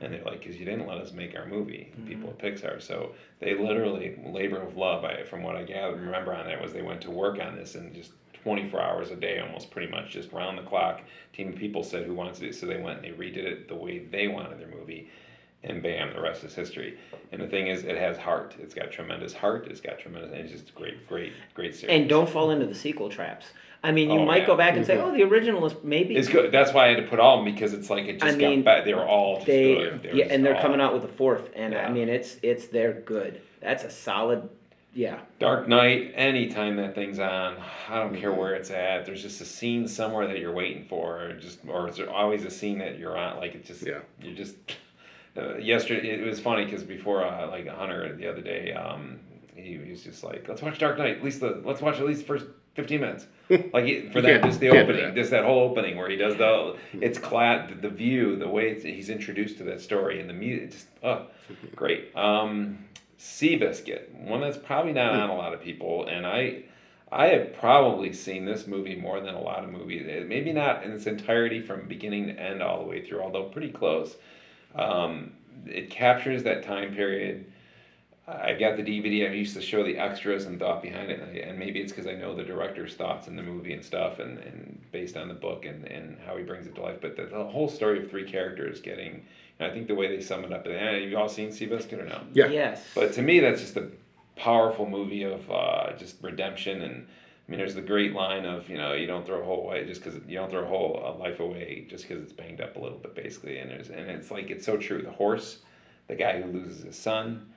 And 0.00 0.12
they're 0.12 0.24
like, 0.24 0.40
"Because 0.40 0.56
you 0.56 0.64
didn't 0.64 0.86
let 0.86 0.98
us 0.98 1.12
make 1.12 1.36
our 1.36 1.46
movie." 1.46 1.92
Mm-hmm. 1.92 2.08
People 2.08 2.30
at 2.30 2.38
Pixar, 2.38 2.82
so 2.82 3.12
they 3.40 3.56
literally 3.56 4.18
labor 4.26 4.60
of 4.60 4.76
love. 4.76 5.04
I, 5.04 5.22
from 5.24 5.42
what 5.42 5.56
I 5.56 5.62
gather, 5.62 5.96
remember 5.96 6.34
on 6.34 6.46
that 6.46 6.60
was 6.60 6.72
they 6.72 6.82
went 6.82 7.00
to 7.02 7.10
work 7.10 7.40
on 7.40 7.56
this 7.56 7.74
and 7.74 7.94
just 7.94 8.12
24 8.44 8.80
hours 8.80 9.10
a 9.10 9.16
day, 9.16 9.40
almost 9.40 9.70
pretty 9.70 9.90
much 9.90 10.10
just 10.10 10.30
round 10.32 10.58
the 10.58 10.62
clock. 10.62 11.00
Team 11.32 11.48
of 11.48 11.56
people 11.56 11.82
said 11.82 12.04
who 12.04 12.14
wants 12.14 12.38
to 12.38 12.46
do, 12.46 12.52
so 12.52 12.66
they 12.66 12.76
went 12.76 13.04
and 13.04 13.04
they 13.04 13.16
redid 13.16 13.44
it 13.44 13.68
the 13.68 13.74
way 13.74 14.00
they 14.00 14.28
wanted 14.28 14.60
their 14.60 14.68
movie, 14.68 15.08
and 15.64 15.82
bam, 15.82 16.12
the 16.12 16.20
rest 16.20 16.44
is 16.44 16.54
history. 16.54 16.98
And 17.32 17.40
the 17.40 17.48
thing 17.48 17.68
is, 17.68 17.84
it 17.84 17.96
has 17.96 18.18
heart. 18.18 18.54
It's 18.60 18.74
got 18.74 18.92
tremendous 18.92 19.32
heart. 19.32 19.66
It's 19.70 19.80
got 19.80 19.98
tremendous, 19.98 20.30
and 20.32 20.40
it's 20.40 20.52
just 20.52 20.74
great, 20.74 21.08
great, 21.08 21.32
great 21.54 21.74
series. 21.74 21.98
And 21.98 22.08
don't 22.08 22.28
fall 22.28 22.50
into 22.50 22.66
the 22.66 22.74
sequel 22.74 23.08
traps. 23.08 23.46
I 23.84 23.92
mean, 23.92 24.10
you 24.10 24.18
Oh, 24.20 24.24
might 24.24 24.40
yeah. 24.42 24.46
go 24.46 24.56
back 24.56 24.76
and 24.76 24.84
say, 24.86 24.96
"Oh, 24.98 25.12
the 25.12 25.22
original 25.24 25.64
is 25.66 25.74
maybe." 25.84 26.16
It's 26.16 26.28
good. 26.28 26.50
That's 26.50 26.72
why 26.72 26.86
I 26.86 26.88
had 26.94 26.96
to 26.96 27.02
put 27.08 27.20
all 27.20 27.38
of 27.38 27.44
them 27.44 27.54
because 27.54 27.74
it's 27.74 27.90
like 27.90 28.06
it 28.06 28.22
I 28.22 28.28
just 28.28 28.38
mean, 28.38 28.60
got 28.60 28.64
back. 28.64 28.84
They 28.86 28.94
were 28.94 29.06
all 29.06 29.36
just 29.36 29.46
They, 29.46 29.74
good. 29.74 30.02
They 30.02 30.08
were 30.08 30.14
yeah, 30.16 30.24
just 30.24 30.34
and 30.34 30.44
they're 30.44 30.56
all- 30.56 30.62
coming 30.62 30.80
out 30.80 30.94
with 30.94 31.04
a 31.04 31.08
fourth, 31.08 31.50
and 31.54 31.74
I 31.74 31.82
Yeah. 31.82 31.90
mean, 31.92 32.08
it's 32.08 32.38
it's 32.42 32.66
they're 32.68 32.94
good. 32.94 33.40
That's 33.60 33.84
a 33.84 33.90
solid, 33.90 34.48
yeah. 34.94 35.18
Dark 35.38 35.68
Knight, 35.68 36.12
anytime 36.14 36.76
that 36.76 36.94
thing's 36.94 37.18
on, 37.18 37.56
I 37.90 37.98
don't 37.98 38.12
Mm-hmm. 38.12 38.20
care 38.22 38.32
where 38.32 38.54
it's 38.54 38.70
at. 38.70 39.04
There's 39.04 39.22
just 39.22 39.40
a 39.42 39.44
scene 39.44 39.86
somewhere 39.86 40.26
that 40.28 40.38
you're 40.38 40.52
waiting 40.54 40.84
for, 40.86 41.20
or 41.22 41.32
just, 41.34 41.58
or 41.68 41.88
is 41.88 41.96
there 41.98 42.10
always 42.10 42.44
a 42.46 42.50
scene 42.50 42.78
that 42.78 42.98
you're 42.98 43.16
on? 43.18 43.36
Like 43.36 43.54
it 43.54 43.64
just, 43.66 43.86
Yeah. 43.86 43.98
you 44.22 44.32
just. 44.34 44.56
Uh, 45.36 45.56
yesterday, 45.58 46.10
it 46.10 46.24
was 46.24 46.38
funny 46.40 46.64
because 46.64 46.84
before, 46.84 47.24
uh, 47.24 47.48
like 47.48 47.66
Hunter 47.66 48.14
the 48.14 48.28
other 48.28 48.40
day, 48.40 48.72
um, 48.72 49.18
he, 49.56 49.76
he 49.84 49.90
was 49.90 50.04
just 50.04 50.22
like, 50.22 50.48
"Let's 50.48 50.62
watch 50.62 50.78
Dark 50.78 50.96
Knight. 50.96 51.16
At 51.18 51.24
least 51.24 51.40
the 51.40 51.60
let's 51.64 51.80
watch 51.82 51.98
at 51.98 52.06
least 52.06 52.20
the 52.20 52.26
first 52.26 52.46
fifteen 52.74 53.00
minutes." 53.00 53.26
Like 53.50 53.84
it, 53.84 54.10
for 54.10 54.22
that, 54.22 54.42
just 54.42 54.58
the 54.58 54.70
opening, 54.70 55.04
that. 55.04 55.14
just 55.14 55.30
that 55.30 55.44
whole 55.44 55.68
opening 55.68 55.98
where 55.98 56.08
he 56.08 56.16
does 56.16 56.34
the, 56.36 56.76
it's 56.94 57.18
clat, 57.18 57.82
the 57.82 57.90
view, 57.90 58.36
the 58.36 58.48
way 58.48 58.70
it's, 58.70 58.84
he's 58.84 59.10
introduced 59.10 59.58
to 59.58 59.64
that 59.64 59.82
story, 59.82 60.18
and 60.18 60.30
the 60.30 60.34
music, 60.34 60.70
just 60.70 60.86
oh, 61.02 61.26
great. 61.76 62.16
Um, 62.16 62.78
Seabiscuit, 63.18 64.10
one 64.14 64.40
that's 64.40 64.56
probably 64.56 64.94
not 64.94 65.12
on 65.12 65.28
a 65.28 65.34
lot 65.34 65.52
of 65.52 65.60
people, 65.60 66.06
and 66.06 66.26
I, 66.26 66.62
I 67.12 67.26
have 67.28 67.54
probably 67.54 68.12
seen 68.14 68.46
this 68.46 68.66
movie 68.66 68.96
more 68.96 69.20
than 69.20 69.34
a 69.34 69.40
lot 69.40 69.62
of 69.62 69.70
movies. 69.70 70.06
Eh, 70.08 70.24
Maybe 70.26 70.52
not 70.52 70.82
in 70.82 70.92
its 70.92 71.06
entirety 71.06 71.60
from 71.60 71.86
beginning 71.86 72.26
to 72.28 72.32
end 72.40 72.62
all 72.62 72.78
the 72.80 72.88
way 72.88 73.06
through, 73.06 73.20
although 73.20 73.44
pretty 73.44 73.70
close. 73.70 74.16
Um, 74.74 75.32
it 75.66 75.90
captures 75.90 76.42
that 76.44 76.64
time 76.64 76.94
period. 76.94 77.52
I 78.26 78.54
got 78.54 78.76
the 78.78 78.82
DVD. 78.82 79.28
I 79.28 79.34
used 79.34 79.54
to 79.54 79.60
show 79.60 79.84
the 79.84 79.98
extras 79.98 80.46
and 80.46 80.58
thought 80.58 80.80
behind 80.82 81.10
it, 81.10 81.20
and, 81.20 81.30
I, 81.30 81.40
and 81.40 81.58
maybe 81.58 81.80
it's 81.80 81.92
because 81.92 82.06
I 82.06 82.14
know 82.14 82.34
the 82.34 82.42
director's 82.42 82.94
thoughts 82.94 83.28
in 83.28 83.36
the 83.36 83.42
movie 83.42 83.74
and 83.74 83.84
stuff, 83.84 84.18
and, 84.18 84.38
and 84.38 84.80
based 84.92 85.18
on 85.18 85.28
the 85.28 85.34
book 85.34 85.66
and, 85.66 85.84
and 85.84 86.16
how 86.26 86.36
he 86.36 86.42
brings 86.42 86.66
it 86.66 86.74
to 86.76 86.80
life. 86.80 86.98
But 87.02 87.16
the, 87.16 87.24
the 87.24 87.44
whole 87.44 87.68
story 87.68 88.02
of 88.02 88.10
three 88.10 88.24
characters 88.24 88.80
getting, 88.80 89.26
and 89.58 89.70
I 89.70 89.74
think 89.74 89.88
the 89.88 89.94
way 89.94 90.08
they 90.08 90.22
sum 90.22 90.42
it 90.44 90.52
up. 90.54 90.64
And 90.64 90.74
have 90.74 91.02
you 91.02 91.18
all 91.18 91.28
seen 91.28 91.50
Seabiscuit 91.50 92.00
or 92.00 92.06
no? 92.06 92.22
Yeah. 92.32 92.46
Yes. 92.46 92.82
But 92.94 93.12
to 93.14 93.22
me, 93.22 93.40
that's 93.40 93.60
just 93.60 93.76
a 93.76 93.90
powerful 94.36 94.88
movie 94.88 95.24
of 95.24 95.50
uh, 95.50 95.92
just 95.98 96.16
redemption. 96.22 96.80
And 96.80 97.06
I 97.46 97.50
mean, 97.50 97.58
there's 97.58 97.74
the 97.74 97.82
great 97.82 98.14
line 98.14 98.46
of 98.46 98.70
you 98.70 98.78
know 98.78 98.94
you 98.94 99.06
don't 99.06 99.26
throw 99.26 99.42
a 99.42 99.44
whole 99.44 99.64
away 99.66 99.84
just 99.84 100.02
because 100.02 100.18
you 100.26 100.38
don't 100.38 100.50
throw 100.50 100.64
a 100.64 100.66
whole 100.66 101.02
uh, 101.04 101.18
life 101.18 101.40
away 101.40 101.86
just 101.90 102.08
because 102.08 102.22
it's 102.22 102.32
banged 102.32 102.62
up 102.62 102.76
a 102.76 102.80
little 102.80 102.96
bit, 102.96 103.14
basically. 103.14 103.58
And 103.58 103.70
there's 103.70 103.90
and 103.90 104.08
it's 104.08 104.30
like 104.30 104.50
it's 104.50 104.64
so 104.64 104.78
true. 104.78 105.02
The 105.02 105.10
horse, 105.10 105.58
the 106.08 106.14
guy 106.14 106.40
who 106.40 106.50
loses 106.50 106.84
his 106.84 106.96
son, 106.96 107.50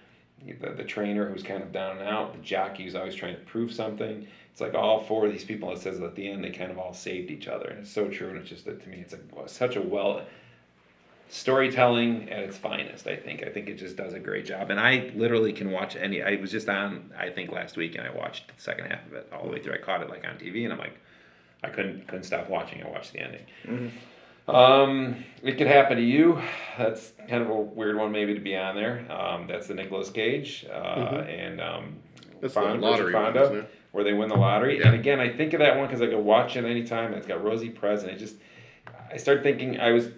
the, 0.60 0.70
the 0.72 0.84
trainer 0.84 1.30
who's 1.30 1.44
kind 1.44 1.64
of 1.64 1.72
down 1.72 1.98
and 1.98 2.08
out, 2.08 2.34
the 2.34 2.40
jockey 2.40 2.84
who's 2.84 2.96
always 2.96 3.16
trying 3.16 3.36
to 3.36 3.42
prove 3.42 3.72
something. 3.74 4.28
It's 4.52 4.62
like 4.62 4.74
all 4.74 5.04
four 5.04 5.26
of 5.26 5.32
these 5.32 5.44
people. 5.44 5.72
It 5.72 5.80
says 5.80 6.00
at 6.02 6.16
the 6.16 6.30
end 6.30 6.44
they 6.44 6.50
kind 6.50 6.72
of 6.72 6.80
all 6.80 6.94
saved 6.94 7.30
each 7.32 7.48
other, 7.48 7.68
and 7.68 7.80
it's 7.80 7.92
so 7.92 8.08
true. 8.08 8.30
And 8.30 8.38
it's 8.38 8.50
just 8.50 8.66
that 8.66 8.82
to 8.84 8.90
me, 8.90 9.00
it's 9.00 9.14
a, 9.14 9.20
such 9.48 9.76
a 9.76 9.82
well 9.82 10.26
storytelling 11.30 12.30
at 12.30 12.40
its 12.40 12.58
finest 12.58 13.06
i 13.06 13.16
think 13.16 13.44
i 13.44 13.50
think 13.50 13.68
it 13.68 13.76
just 13.76 13.98
does 13.98 14.14
a 14.14 14.20
great 14.20 14.46
job 14.46 14.72
and 14.72 14.80
i 14.80 15.12
literally 15.14 15.52
can 15.52 15.72
watch 15.72 15.98
any 15.98 16.22
i 16.24 16.36
was 16.36 16.50
just 16.50 16.70
on 16.70 17.12
i 17.18 17.30
think 17.30 17.52
last 17.52 17.76
week 17.76 17.96
and 17.96 18.08
i 18.08 18.12
watched 18.12 18.48
the 18.48 18.62
second 18.62 18.86
half 18.86 19.06
of 19.08 19.14
it 19.14 19.30
all 19.34 19.44
the 19.44 19.52
way 19.52 19.62
through 19.62 19.74
i 19.74 19.78
caught 19.78 20.02
it 20.02 20.10
like 20.10 20.26
on 20.26 20.38
tv 20.38 20.64
and 20.64 20.72
i'm 20.72 20.80
like 20.80 20.98
i 21.64 21.70
couldn't 21.70 22.08
couldn't 22.08 22.24
stop 22.24 22.50
watching 22.50 22.82
i 22.82 22.90
watched 22.90 23.12
the 23.12 23.20
ending 23.20 23.46
mm-hmm. 23.66 23.88
Um 24.48 25.24
it 25.44 25.58
could 25.58 25.68
happen 25.68 25.98
to 25.98 26.04
you 26.04 26.42
that's 26.78 27.12
kind 27.30 27.44
of 27.44 27.50
a 27.50 27.56
weird 27.56 27.96
one 27.98 28.12
maybe 28.12 28.34
to 28.34 28.40
be 28.40 28.56
on 28.56 28.76
there 28.76 29.06
um 29.12 29.46
that's 29.48 29.68
the 29.68 29.74
Nicolas 29.74 30.10
cage 30.10 30.66
uh 30.72 31.24
and 31.28 31.62
um 31.62 31.96
That's 32.42 32.54
the 32.54 32.62
lottery 32.62 33.14
Richard 33.14 33.14
one, 33.14 33.34
Fonda, 33.34 33.68
where 33.92 34.04
they 34.04 34.14
win 34.14 34.30
the 34.30 34.36
lottery. 34.36 34.80
Yeah. 34.80 34.88
And 34.88 34.96
again, 34.96 35.20
I 35.20 35.30
think 35.30 35.54
of 35.54 35.60
that 35.60 35.76
one 35.78 35.88
because 35.88 36.02
I 36.02 36.08
could 36.08 36.20
watch 36.24 36.56
it 36.56 36.66
anytime. 36.66 37.14
It's 37.14 37.28
got 37.28 37.44
Rosie 37.44 37.70
Perez. 37.70 38.04
It 38.04 38.18
just, 38.20 38.36
I 39.12 39.18
start 39.18 39.42
thinking 39.44 39.80
I 39.80 39.92
was 39.92 40.10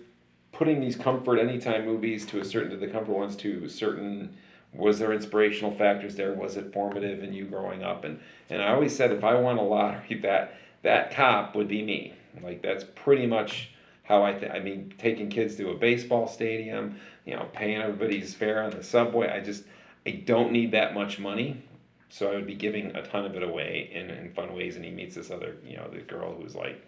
putting 0.52 0.82
these 0.82 0.96
comfort 0.98 1.40
anytime 1.40 1.86
movies 1.86 2.26
to 2.28 2.40
a 2.42 2.46
certain, 2.46 2.72
to 2.72 2.78
the 2.78 2.88
comfort 2.88 3.14
ones 3.14 3.36
to 3.38 3.64
a 3.66 3.70
certain, 3.70 4.36
was 4.74 5.00
there 5.00 5.14
inspirational 5.14 5.72
factors 5.72 6.16
there? 6.16 6.34
Was 6.34 6.58
it 6.58 6.74
formative 6.74 7.24
in 7.24 7.32
you 7.34 7.46
growing 7.46 7.84
up? 7.84 8.04
And 8.04 8.20
and 8.50 8.62
I 8.62 8.74
always 8.74 8.96
said 8.96 9.12
if 9.12 9.24
I 9.24 9.36
won 9.36 9.58
a 9.58 9.64
lottery, 9.64 10.20
that 10.24 10.56
that 10.84 11.12
cop 11.12 11.56
would 11.56 11.68
be 11.68 11.82
me. 11.82 12.14
Like 12.44 12.62
that's 12.62 12.84
pretty 12.96 13.26
much 13.28 13.72
how 14.10 14.24
I 14.24 14.38
think. 14.38 14.52
I 14.52 14.60
mean, 14.60 14.92
taking 14.98 15.30
kids 15.30 15.56
to 15.58 15.70
a 15.70 15.76
baseball 15.76 16.28
stadium, 16.28 17.00
you 17.26 17.36
know, 17.36 17.48
paying 17.54 17.80
everybody's 17.80 18.34
fare 18.34 18.64
on 18.64 18.72
the 18.72 18.84
subway. 18.84 19.30
I 19.30 19.40
just 19.40 19.64
I 20.06 20.24
don't 20.26 20.52
need 20.52 20.72
that 20.72 20.96
much 20.96 21.20
money, 21.20 21.64
so 22.10 22.32
I 22.32 22.36
would 22.36 22.48
be 22.48 22.56
giving 22.56 22.96
a 22.96 23.04
ton 23.04 23.26
of 23.26 23.36
it 23.36 23.44
away 23.44 23.92
in, 23.94 24.10
in 24.10 24.34
fun 24.34 24.54
ways. 24.56 24.76
And 24.76 24.84
he 24.84 24.90
meets 24.90 25.14
this 25.14 25.30
other, 25.30 25.58
you 25.64 25.78
know, 25.78 25.88
the 25.88 26.00
girl 26.00 26.34
who's 26.34 26.56
like 26.56 26.84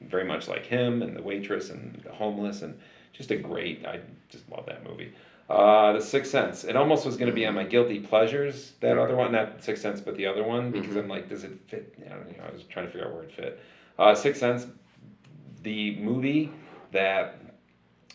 very 0.00 0.24
much 0.24 0.46
like 0.46 0.64
him, 0.64 1.02
and 1.02 1.14
the 1.14 1.22
waitress, 1.22 1.70
and 1.70 2.00
the 2.04 2.12
homeless, 2.12 2.62
and 2.62 2.78
just 3.12 3.32
a 3.32 3.36
great. 3.36 3.84
I 3.84 3.98
just 4.28 4.48
love 4.48 4.64
that 4.66 4.88
movie. 4.88 5.12
Uh, 5.50 5.94
the 5.94 6.00
Sixth 6.00 6.30
Sense. 6.30 6.62
It 6.62 6.76
almost 6.76 7.04
was 7.04 7.16
going 7.16 7.28
to 7.28 7.34
be 7.34 7.44
on 7.46 7.54
my 7.54 7.64
guilty 7.64 7.98
pleasures. 7.98 8.74
That 8.78 8.96
other 8.96 9.16
one, 9.16 9.32
not 9.32 9.64
Sixth 9.64 9.82
Sense, 9.82 10.00
but 10.00 10.16
the 10.16 10.26
other 10.26 10.44
one, 10.44 10.70
because 10.70 10.94
I'm 10.94 11.08
like, 11.08 11.28
does 11.28 11.42
it 11.42 11.58
fit? 11.66 11.96
I 12.06 12.10
don't 12.10 12.38
know. 12.38 12.44
I 12.48 12.52
was 12.52 12.62
trying 12.62 12.86
to 12.86 12.92
figure 12.92 13.08
out 13.08 13.12
where 13.12 13.24
it 13.24 13.32
fit. 13.32 13.60
Uh, 13.98 14.14
Sixth 14.14 14.38
Sense, 14.38 14.68
the 15.62 15.96
movie 15.96 16.52
that 16.92 17.40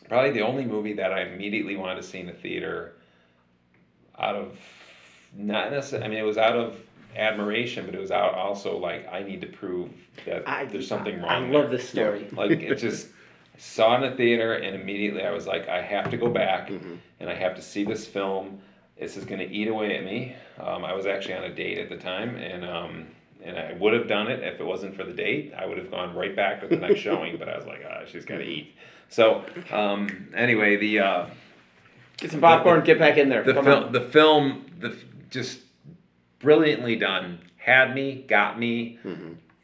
probably 0.10 0.32
the 0.32 0.42
only 0.42 0.66
movie 0.66 0.94
that 0.94 1.12
I 1.12 1.22
immediately 1.24 1.76
wanted 1.76 1.96
to 1.98 2.04
see 2.04 2.20
in 2.20 2.28
the 2.28 2.34
theater. 2.34 2.94
Out 4.18 4.36
of 4.36 4.58
not 5.36 5.72
necessarily, 5.72 6.06
I 6.06 6.10
mean, 6.10 6.20
it 6.20 6.24
was 6.26 6.38
out 6.38 6.56
of 6.56 6.78
admiration, 7.16 7.86
but 7.86 7.96
it 7.96 8.00
was 8.00 8.12
out 8.12 8.34
also 8.34 8.78
like 8.78 9.08
I 9.12 9.24
need 9.24 9.42
to 9.42 9.48
prove 9.48 9.90
that 10.26 10.48
I- 10.48 10.66
there's 10.66 10.88
something 10.88 11.22
wrong. 11.22 11.30
I 11.30 11.40
love 11.40 11.70
there. 11.70 11.78
this 11.78 11.90
story. 11.90 12.28
Like 12.32 12.52
it 12.62 12.76
just 12.76 13.08
I 13.56 13.58
saw 13.58 13.96
in 13.96 14.02
the 14.10 14.16
theater, 14.16 14.54
and 14.54 14.76
immediately 14.76 15.24
I 15.24 15.32
was 15.32 15.48
like, 15.48 15.68
I 15.70 15.82
have 15.82 16.10
to 16.12 16.18
go 16.18 16.30
back, 16.30 16.70
and 16.70 17.30
I 17.30 17.34
have 17.34 17.56
to 17.56 17.62
see 17.62 17.84
this 17.86 18.06
film. 18.06 18.60
This 19.00 19.16
is 19.18 19.24
going 19.26 19.40
to 19.40 19.50
eat 19.50 19.68
away 19.70 19.98
at 19.98 20.04
me. 20.06 20.36
Um, 20.60 20.84
I 20.86 20.94
was 20.94 21.06
actually 21.06 21.36
on 21.36 21.44
a 21.46 21.54
date 21.54 21.78
at 21.78 21.90
the 21.90 21.98
time, 21.98 22.36
and 22.36 22.66
um, 22.66 23.08
and 23.46 23.58
I 23.58 23.74
would 23.80 23.94
have 23.94 24.08
done 24.08 24.28
it 24.28 24.44
if 24.44 24.60
it 24.60 24.64
wasn't 24.66 24.96
for 24.96 25.04
the 25.04 25.14
date. 25.14 25.54
I 25.58 25.66
would 25.66 25.78
have 25.78 25.92
gone 25.92 26.16
right 26.16 26.36
back 26.36 26.62
to 26.62 26.68
the 26.68 26.78
next 26.78 27.00
showing, 27.00 27.38
but 27.38 27.48
I 27.48 27.58
was 27.58 27.66
like, 27.66 27.82
ah, 27.90 28.02
she's 28.08 28.26
got 28.26 28.38
to 28.38 28.44
eat. 28.44 28.74
So 29.10 29.46
um, 29.72 30.30
anyway, 30.36 30.78
the 30.78 31.00
uh, 31.00 31.26
Get 32.18 32.32
some 32.32 32.42
popcorn. 32.42 32.84
Get 32.84 32.98
back 33.00 33.18
in 33.18 33.30
there. 33.30 33.44
the 33.44 33.54
film, 33.62 33.92
the 33.92 34.02
film, 34.02 34.66
the 34.80 34.96
just 35.30 35.60
brilliantly 36.40 36.96
done. 36.96 37.40
Had 37.58 37.94
me, 37.96 38.24
got 38.28 38.60
me. 38.60 39.00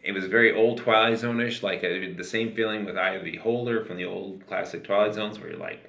It 0.03 0.13
was 0.13 0.25
very 0.25 0.53
old 0.55 0.79
Twilight 0.79 1.19
Zone-ish, 1.19 1.61
like 1.61 1.83
uh, 1.83 2.17
the 2.17 2.23
same 2.23 2.55
feeling 2.55 2.85
with 2.85 2.97
Eye 2.97 3.11
of 3.11 3.23
the 3.23 3.31
Beholder 3.31 3.85
from 3.85 3.97
the 3.97 4.05
old 4.05 4.45
classic 4.47 4.83
Twilight 4.83 5.13
Zones, 5.13 5.39
where 5.39 5.51
you're 5.51 5.59
like, 5.59 5.87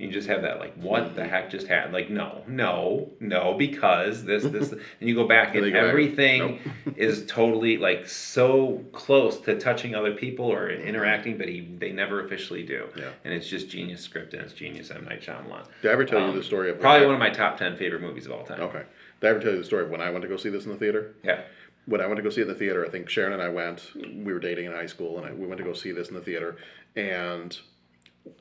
you 0.00 0.10
just 0.10 0.28
have 0.28 0.42
that 0.42 0.58
like, 0.58 0.74
what 0.74 1.14
the 1.14 1.24
heck 1.24 1.50
just 1.50 1.66
happened? 1.66 1.92
Like, 1.92 2.08
no, 2.08 2.42
no, 2.46 3.10
no, 3.20 3.54
because 3.54 4.24
this, 4.24 4.42
this, 4.44 4.72
and 5.00 5.08
you 5.08 5.14
go 5.14 5.26
back 5.28 5.48
And 5.48 5.58
and 5.58 5.66
they 5.66 5.70
go 5.70 5.80
back, 5.80 5.88
everything 5.90 6.58
is 6.96 7.26
totally 7.26 7.76
like 7.76 8.08
so 8.08 8.84
close 8.92 9.38
to 9.42 9.58
touching 9.58 9.94
other 9.94 10.14
people 10.14 10.46
or 10.46 10.70
interacting, 10.70 11.36
but 11.36 11.48
he 11.48 11.60
they 11.78 11.92
never 11.92 12.24
officially 12.24 12.62
do. 12.62 12.88
Yeah. 12.96 13.10
And 13.24 13.34
it's 13.34 13.46
just 13.48 13.68
genius 13.68 14.00
script 14.00 14.32
and 14.34 14.42
it's 14.42 14.52
genius 14.54 14.90
M 14.90 15.04
Night 15.04 15.20
Shyamalan. 15.20 15.66
Did 15.82 15.90
I 15.90 15.92
ever 15.92 16.04
tell 16.04 16.20
you 16.20 16.26
Um, 16.26 16.36
the 16.36 16.42
story 16.42 16.70
of 16.70 16.80
probably 16.80 17.04
I- 17.04 17.06
one 17.06 17.14
of 17.14 17.20
my 17.20 17.30
top 17.30 17.58
ten 17.58 17.76
favorite 17.76 18.00
movies 18.02 18.26
of 18.26 18.32
all 18.32 18.44
time. 18.44 18.60
Okay. 18.60 18.82
Did 19.20 19.26
I 19.26 19.30
ever 19.30 19.40
tell 19.40 19.52
you 19.52 19.58
the 19.58 19.64
story 19.64 19.84
of 19.84 19.90
when 19.90 20.00
I 20.00 20.08
went 20.10 20.22
to 20.22 20.28
go 20.28 20.36
see 20.38 20.48
this 20.48 20.64
in 20.64 20.70
the 20.72 20.78
theater? 20.78 21.14
Yeah. 21.22 21.42
When 21.86 22.00
I 22.00 22.06
went 22.06 22.16
to 22.18 22.22
go 22.22 22.30
see 22.30 22.40
it 22.40 22.44
in 22.44 22.48
the 22.52 22.54
theater, 22.58 22.86
I 22.86 22.88
think 22.90 23.08
Sharon 23.08 23.32
and 23.32 23.42
I 23.42 23.48
went. 23.48 23.90
We 23.94 24.32
were 24.32 24.38
dating 24.38 24.66
in 24.66 24.72
high 24.72 24.86
school, 24.86 25.18
and 25.18 25.26
I, 25.26 25.32
we 25.32 25.46
went 25.46 25.58
to 25.58 25.64
go 25.64 25.72
see 25.72 25.92
this 25.92 26.08
in 26.08 26.14
the 26.14 26.20
theater. 26.20 26.56
And 26.94 27.58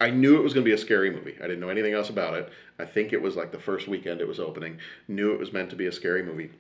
I 0.02 0.10
knew 0.10 0.38
it 0.38 0.44
was 0.44 0.54
going 0.54 0.64
to 0.64 0.70
be 0.70 0.74
a 0.74 0.78
scary 0.78 1.10
movie. 1.10 1.36
I 1.40 1.44
didn't 1.44 1.60
know 1.60 1.70
anything 1.70 1.94
else 1.94 2.10
about 2.10 2.34
it. 2.34 2.52
I 2.80 2.86
think 2.86 3.14
it 3.14 3.22
was 3.22 3.36
like 3.36 3.52
the 3.52 3.60
first 3.60 3.88
weekend 3.88 4.22
it 4.22 4.28
was 4.28 4.40
opening. 4.40 4.78
Knew 5.08 5.34
it 5.34 5.40
was 5.40 5.54
meant 5.54 5.70
to 5.72 5.76
be 5.76 5.88
a 5.88 5.92
scary 5.92 6.24
movie. 6.24 6.52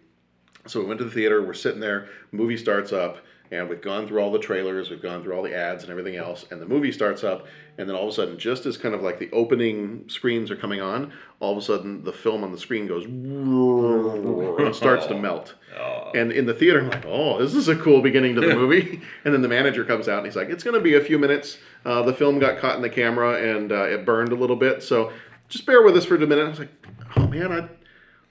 So 0.67 0.79
we 0.79 0.85
went 0.85 0.99
to 0.99 1.05
the 1.05 1.11
theater. 1.11 1.45
We're 1.45 1.53
sitting 1.53 1.79
there. 1.79 2.09
Movie 2.31 2.57
starts 2.57 2.91
up, 2.91 3.19
and 3.51 3.69
we've 3.69 3.81
gone 3.81 4.07
through 4.07 4.21
all 4.21 4.31
the 4.31 4.39
trailers. 4.39 4.89
We've 4.89 5.01
gone 5.01 5.23
through 5.23 5.33
all 5.35 5.43
the 5.43 5.55
ads 5.55 5.83
and 5.83 5.91
everything 5.91 6.15
else. 6.15 6.45
And 6.51 6.61
the 6.61 6.65
movie 6.65 6.91
starts 6.91 7.23
up, 7.23 7.47
and 7.77 7.87
then 7.87 7.95
all 7.95 8.03
of 8.03 8.09
a 8.09 8.11
sudden, 8.13 8.37
just 8.37 8.65
as 8.65 8.77
kind 8.77 8.93
of 8.93 9.01
like 9.01 9.19
the 9.19 9.31
opening 9.31 10.07
screens 10.07 10.51
are 10.51 10.55
coming 10.55 10.81
on, 10.81 11.13
all 11.39 11.53
of 11.53 11.57
a 11.57 11.61
sudden 11.61 12.03
the 12.03 12.13
film 12.13 12.43
on 12.43 12.51
the 12.51 12.57
screen 12.57 12.87
goes 12.87 13.05
and 14.65 14.75
starts 14.75 15.05
to 15.07 15.17
melt. 15.17 15.55
Oh, 15.79 15.98
And 16.15 16.31
in 16.31 16.45
the 16.45 16.53
theater, 16.53 16.79
I'm 16.79 16.89
like, 16.89 17.05
oh, 17.05 17.39
this 17.39 17.53
is 17.55 17.67
a 17.67 17.75
cool 17.75 18.01
beginning 18.01 18.35
to 18.35 18.41
the 18.41 18.55
movie. 18.55 19.01
and 19.25 19.33
then 19.33 19.41
the 19.41 19.47
manager 19.47 19.83
comes 19.85 20.07
out 20.07 20.17
and 20.17 20.25
he's 20.25 20.35
like, 20.35 20.49
it's 20.49 20.63
going 20.63 20.75
to 20.75 20.81
be 20.81 20.95
a 20.95 21.01
few 21.01 21.17
minutes. 21.19 21.57
Uh, 21.85 22.01
the 22.01 22.13
film 22.13 22.39
got 22.39 22.59
caught 22.59 22.75
in 22.75 22.81
the 22.81 22.89
camera 22.89 23.41
and 23.41 23.71
uh, 23.71 23.83
it 23.83 24.05
burned 24.05 24.31
a 24.31 24.35
little 24.35 24.55
bit. 24.55 24.83
So 24.83 25.11
just 25.47 25.65
bear 25.65 25.81
with 25.83 25.95
us 25.97 26.05
for 26.05 26.15
a 26.15 26.19
minute. 26.19 26.45
I 26.45 26.49
was 26.49 26.59
like, 26.59 26.71
oh 27.15 27.27
man, 27.27 27.51
I 27.51 27.61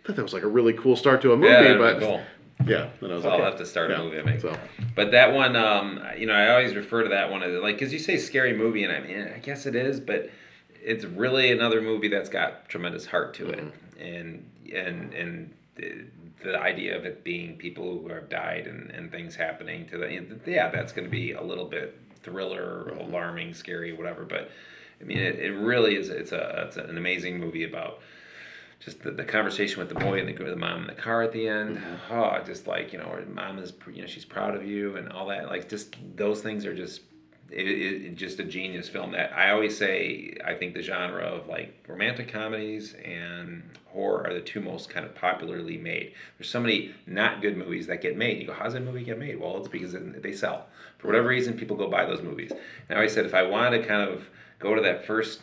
thought 0.06 0.16
that 0.16 0.22
was 0.22 0.32
like 0.34 0.42
a 0.44 0.48
really 0.48 0.72
cool 0.74 0.96
start 0.96 1.20
to 1.22 1.32
a 1.32 1.36
movie. 1.36 1.52
Yeah, 1.52 1.76
but 1.78 2.00
cool. 2.00 2.22
yeah, 2.66 2.90
then 3.00 3.10
I 3.10 3.14
was 3.14 3.22
So 3.22 3.30
like, 3.30 3.40
I'll 3.40 3.44
have 3.46 3.58
to 3.58 3.66
start 3.66 3.90
yeah. 3.90 4.00
a 4.00 4.04
movie. 4.04 4.18
I 4.20 4.22
think. 4.24 4.40
So 4.40 4.56
But 4.94 5.10
that 5.12 5.32
one, 5.32 5.56
um, 5.56 6.02
you 6.16 6.26
know, 6.26 6.34
I 6.34 6.50
always 6.50 6.74
refer 6.74 7.02
to 7.02 7.08
that 7.10 7.30
one 7.30 7.42
as 7.42 7.60
like, 7.60 7.76
because 7.76 7.92
you 7.92 7.98
say 7.98 8.16
scary 8.18 8.56
movie, 8.56 8.84
and 8.84 8.92
I 8.92 9.00
mean, 9.00 9.30
I 9.34 9.38
guess 9.38 9.66
it 9.66 9.74
is, 9.74 10.00
but 10.00 10.30
it's 10.80 11.04
really 11.04 11.50
another 11.50 11.80
movie 11.82 12.08
that's 12.08 12.28
got 12.28 12.68
tremendous 12.68 13.04
heart 13.06 13.34
to 13.34 13.48
it, 13.50 13.72
and 13.98 14.50
and 14.72 15.12
and 15.14 15.54
the, 16.42 16.58
idea 16.58 16.96
of 16.96 17.04
it 17.04 17.24
being 17.24 17.56
people 17.56 17.98
who 17.98 18.08
have 18.08 18.28
died 18.28 18.66
and, 18.66 18.90
and 18.90 19.10
things 19.10 19.34
happening 19.34 19.86
to 19.88 19.98
them, 19.98 20.40
yeah, 20.46 20.70
that's 20.70 20.92
going 20.92 21.04
to 21.04 21.10
be 21.10 21.32
a 21.32 21.42
little 21.42 21.64
bit 21.64 21.98
thriller, 22.22 22.92
mm-hmm. 22.92 23.10
alarming, 23.10 23.54
scary, 23.54 23.92
whatever. 23.92 24.24
But 24.24 24.50
I 25.00 25.04
mean, 25.04 25.18
it, 25.18 25.38
it 25.38 25.52
really 25.52 25.96
is. 25.96 26.08
It's 26.08 26.32
a 26.32 26.64
it's 26.66 26.76
an 26.76 26.96
amazing 26.96 27.38
movie 27.38 27.64
about 27.64 28.00
just 28.80 29.02
the, 29.02 29.10
the 29.10 29.24
conversation 29.24 29.78
with 29.80 29.88
the 29.88 29.94
boy 29.96 30.20
and 30.20 30.28
the, 30.28 30.44
the 30.44 30.56
mom 30.56 30.82
in 30.82 30.86
the 30.86 30.94
car 30.94 31.22
at 31.22 31.32
the 31.32 31.48
end. 31.48 31.78
Mm-hmm. 31.78 32.14
Oh, 32.14 32.42
just 32.44 32.66
like 32.66 32.92
you 32.92 32.98
know, 32.98 33.06
her 33.06 33.24
mom 33.32 33.58
is 33.58 33.72
you 33.92 34.02
know 34.02 34.08
she's 34.08 34.24
proud 34.24 34.54
of 34.54 34.66
you 34.66 34.96
and 34.96 35.10
all 35.12 35.26
that. 35.28 35.48
Like 35.48 35.68
just 35.68 35.96
those 36.16 36.40
things 36.40 36.64
are 36.66 36.74
just 36.74 37.02
it, 37.50 37.66
it, 37.66 38.02
it- 38.06 38.14
just 38.16 38.38
a 38.40 38.44
genius 38.44 38.88
film. 38.88 39.12
That 39.12 39.32
I 39.36 39.50
always 39.50 39.76
say 39.76 40.36
I 40.44 40.54
think 40.54 40.74
the 40.74 40.82
genre 40.82 41.22
of 41.24 41.46
like 41.48 41.72
romantic 41.86 42.28
comedies 42.32 42.94
and 43.04 43.62
horror 43.86 44.26
are 44.26 44.34
the 44.34 44.40
two 44.40 44.60
most 44.60 44.90
kind 44.90 45.06
of 45.06 45.14
popularly 45.14 45.76
made. 45.78 46.12
There's 46.38 46.50
so 46.50 46.60
many 46.60 46.94
not 47.06 47.40
good 47.42 47.56
movies 47.56 47.86
that 47.86 48.02
get 48.02 48.16
made. 48.16 48.40
You 48.40 48.46
go, 48.48 48.52
how's 48.52 48.72
that 48.74 48.82
movie 48.84 49.04
get 49.04 49.18
made? 49.18 49.40
Well, 49.40 49.56
it's 49.58 49.68
because 49.68 49.94
they 50.22 50.32
sell. 50.32 50.66
For 50.98 51.06
whatever 51.08 51.28
reason, 51.28 51.54
people 51.56 51.76
go 51.76 51.88
buy 51.88 52.04
those 52.04 52.22
movies. 52.22 52.50
And 52.50 52.60
I 52.90 52.94
always 52.96 53.12
said 53.14 53.24
if 53.24 53.34
I 53.34 53.42
wanted 53.44 53.78
to 53.82 53.86
kind 53.86 54.08
of 54.08 54.24
go 54.58 54.74
to 54.74 54.80
that 54.82 55.06
first 55.06 55.40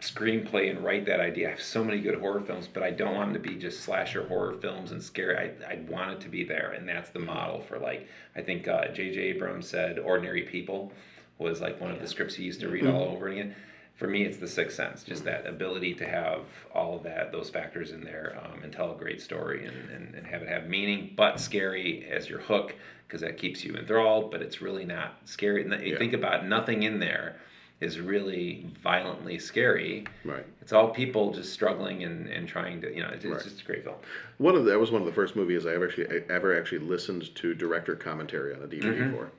screenplay 0.00 0.70
and 0.70 0.84
write 0.84 1.06
that 1.06 1.20
idea. 1.20 1.48
I 1.48 1.50
have 1.52 1.62
so 1.62 1.82
many 1.82 2.00
good 2.00 2.18
horror 2.18 2.40
films, 2.40 2.68
but 2.68 2.82
I 2.82 2.90
don't 2.90 3.14
want 3.14 3.32
them 3.32 3.42
to 3.42 3.48
be 3.48 3.56
just 3.56 3.80
slasher 3.80 4.26
horror 4.26 4.54
films 4.54 4.92
and 4.92 5.02
scary. 5.02 5.36
I, 5.36 5.72
I 5.72 5.78
want 5.88 6.12
it 6.12 6.20
to 6.22 6.28
be 6.28 6.44
there, 6.44 6.72
and 6.72 6.88
that's 6.88 7.10
the 7.10 7.18
model 7.18 7.60
for 7.62 7.78
like 7.78 8.06
I 8.34 8.42
think 8.42 8.68
uh, 8.68 8.88
J.J. 8.88 9.18
Abrams 9.20 9.68
said, 9.68 9.98
"Ordinary 9.98 10.42
People" 10.42 10.92
was 11.38 11.60
like 11.60 11.80
one 11.80 11.90
of 11.90 12.00
the 12.00 12.08
scripts 12.08 12.34
he 12.34 12.44
used 12.44 12.60
to 12.60 12.68
read 12.68 12.86
all 12.86 13.08
over 13.08 13.28
again. 13.28 13.54
For 13.94 14.06
me, 14.06 14.24
it's 14.24 14.36
The 14.36 14.48
Sixth 14.48 14.76
Sense, 14.76 15.02
just 15.02 15.24
that 15.24 15.46
ability 15.46 15.94
to 15.94 16.06
have 16.06 16.40
all 16.74 16.96
of 16.96 17.02
that, 17.04 17.32
those 17.32 17.48
factors 17.48 17.92
in 17.92 18.02
there, 18.02 18.38
um, 18.44 18.62
and 18.62 18.70
tell 18.70 18.94
a 18.94 18.98
great 18.98 19.22
story 19.22 19.64
and, 19.64 19.90
and, 19.90 20.14
and 20.14 20.26
have 20.26 20.42
it 20.42 20.48
have 20.48 20.68
meaning, 20.68 21.14
but 21.16 21.40
scary 21.40 22.06
as 22.10 22.28
your 22.28 22.40
hook, 22.40 22.74
because 23.08 23.22
that 23.22 23.38
keeps 23.38 23.64
you 23.64 23.74
enthralled. 23.74 24.30
But 24.30 24.42
it's 24.42 24.60
really 24.60 24.84
not 24.84 25.16
scary. 25.24 25.62
And 25.64 25.72
You 25.82 25.92
Yeah. 25.92 25.98
think 25.98 26.12
about 26.12 26.46
nothing 26.46 26.82
in 26.82 26.98
there 26.98 27.36
is 27.80 28.00
really 28.00 28.66
violently 28.82 29.38
scary. 29.38 30.06
Right. 30.24 30.46
It's 30.62 30.72
all 30.72 30.88
people 30.90 31.32
just 31.32 31.52
struggling 31.52 32.04
and, 32.04 32.26
and 32.28 32.48
trying 32.48 32.80
to, 32.80 32.94
you 32.94 33.02
know, 33.02 33.08
it's, 33.10 33.24
it's 33.24 33.34
Right. 33.34 33.42
just 33.44 33.60
a 33.60 33.64
great 33.64 33.84
film. 33.84 33.96
one 34.38 34.54
of 34.54 34.64
the, 34.64 34.70
that 34.70 34.78
was 34.80 34.90
one 34.90 35.02
of 35.02 35.06
the 35.06 35.12
first 35.12 35.36
movies 35.36 35.66
I 35.66 35.74
ever 35.74 35.86
actually 35.88 36.06
I 36.08 36.32
ever 36.32 36.58
actually 36.58 36.78
listened 36.78 37.34
to 37.36 37.54
director 37.54 37.94
commentary 37.94 38.54
on 38.54 38.62
a 38.62 38.66
DVD 38.66 38.84
Mhm. 38.96 39.12
for. 39.16 39.30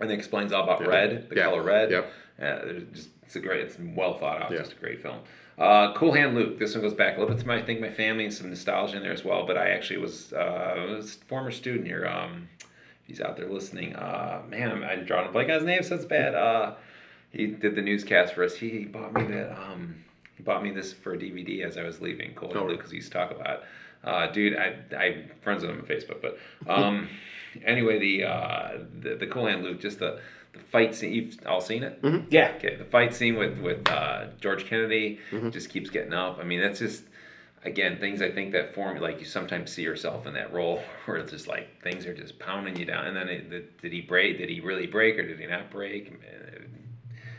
And 0.00 0.10
it 0.10 0.14
explains 0.14 0.52
all 0.52 0.64
about 0.64 0.80
Yeah. 0.82 0.86
red, 0.88 1.28
the 1.30 1.36
Yeah. 1.36 1.44
color 1.44 1.62
red. 1.62 1.90
Yep. 1.90 2.04
Uh, 2.38 2.42
there's 2.64 2.82
just, 2.92 3.08
it's 3.22 3.36
a 3.36 3.40
great, 3.40 3.60
it's 3.62 3.78
well 3.96 4.18
thought 4.18 4.42
out, 4.42 4.50
Yeah. 4.52 4.58
just 4.58 4.72
a 4.72 4.76
great 4.76 5.00
film. 5.00 5.18
Uh, 5.58 5.92
cool 5.94 6.12
Hand 6.12 6.34
Luke. 6.36 6.58
This 6.58 6.74
one 6.74 6.82
goes 6.82 6.94
back 6.94 7.16
a 7.16 7.20
little 7.20 7.34
bit 7.34 7.40
to 7.40 7.48
my, 7.48 7.56
I 7.56 7.62
think 7.62 7.80
my 7.80 7.90
family 7.90 8.24
and 8.24 8.32
some 8.32 8.50
nostalgia 8.50 8.98
in 8.98 9.02
there 9.02 9.12
as 9.12 9.24
well. 9.24 9.44
But 9.46 9.56
I 9.56 9.70
actually 9.70 9.98
was, 10.00 10.32
uh, 10.34 10.86
was 10.96 11.16
a 11.16 11.24
former 11.24 11.50
student 11.50 11.86
here. 11.86 12.06
Um, 12.06 12.48
he's 13.04 13.20
out 13.22 13.36
there 13.38 13.48
listening. 13.48 13.96
Uh, 13.96 14.42
man, 14.48 14.70
I'm, 14.70 14.84
I'm 14.84 15.04
drawing 15.04 15.28
a 15.28 15.32
blank 15.32 15.48
on 15.48 15.54
his 15.56 15.64
name, 15.64 15.82
so 15.82 15.96
it's 15.96 16.04
bad. 16.04 16.34
Uh, 16.36 16.74
he 17.32 17.46
did 17.48 17.74
the 17.74 17.82
newscast 17.82 18.34
for 18.34 18.44
us. 18.44 18.54
He 18.56 18.84
bought 18.84 19.12
me 19.12 19.24
that. 19.24 19.52
Um, 19.52 19.96
he 20.36 20.42
bought 20.42 20.62
me 20.62 20.70
this 20.70 20.92
for 20.92 21.14
a 21.14 21.18
DVD 21.18 21.64
as 21.64 21.76
I 21.76 21.82
was 21.82 22.00
leaving. 22.00 22.32
Cool 22.34 22.48
Hand 22.52 22.60
Oh. 22.60 22.66
Luke, 22.68 22.78
because 22.78 22.90
he 22.90 22.96
used 22.96 23.12
to 23.12 23.18
talk 23.18 23.30
about. 23.30 23.62
Uh, 24.04 24.26
dude, 24.30 24.56
I 24.56 24.76
I 24.96 25.24
friends 25.42 25.62
with 25.62 25.72
him 25.72 25.80
on 25.80 25.86
Facebook, 25.86 26.22
but 26.22 26.38
um, 26.70 27.08
anyway, 27.64 27.98
the 27.98 28.24
uh, 28.24 28.78
the 29.00 29.16
the 29.16 29.26
Cool 29.26 29.46
Hand 29.46 29.62
Luke, 29.64 29.80
just 29.80 29.98
the 29.98 30.20
the 30.52 30.60
fight 30.60 30.94
scene. 30.94 31.12
You've 31.12 31.36
all 31.46 31.60
seen 31.60 31.82
it. 31.82 31.98
Yeah. 32.30 32.54
Okay, 32.56 32.76
the 32.76 32.84
fight 32.84 33.14
scene 33.14 33.36
with 33.36 33.58
with 33.58 33.88
uh, 33.88 34.26
George 34.40 34.64
Kennedy 34.66 35.18
just 35.50 35.68
keeps 35.70 35.90
getting 35.90 36.12
up. 36.14 36.38
I 36.40 36.44
mean, 36.44 36.60
that's 36.60 36.78
just 36.78 37.02
again 37.64 37.98
things 37.98 38.22
I 38.22 38.30
think 38.30 38.52
that 38.52 38.72
form 38.72 38.98
like 39.00 39.18
you 39.18 39.26
sometimes 39.26 39.72
see 39.72 39.82
yourself 39.82 40.28
in 40.28 40.34
that 40.34 40.52
role 40.52 40.80
where 41.06 41.16
it's 41.18 41.32
just 41.32 41.48
like 41.48 41.82
things 41.82 42.06
are 42.06 42.14
just 42.14 42.38
pounding 42.38 42.76
you 42.76 42.84
down. 42.86 43.08
And 43.08 43.16
then 43.16 43.28
it, 43.28 43.50
did, 43.50 43.80
did 43.82 43.92
he 43.92 44.00
break? 44.00 44.38
Did 44.38 44.48
he 44.48 44.60
really 44.60 44.86
break 44.86 45.18
or 45.18 45.26
did 45.26 45.40
he 45.40 45.46
not 45.46 45.68
break? 45.70 46.12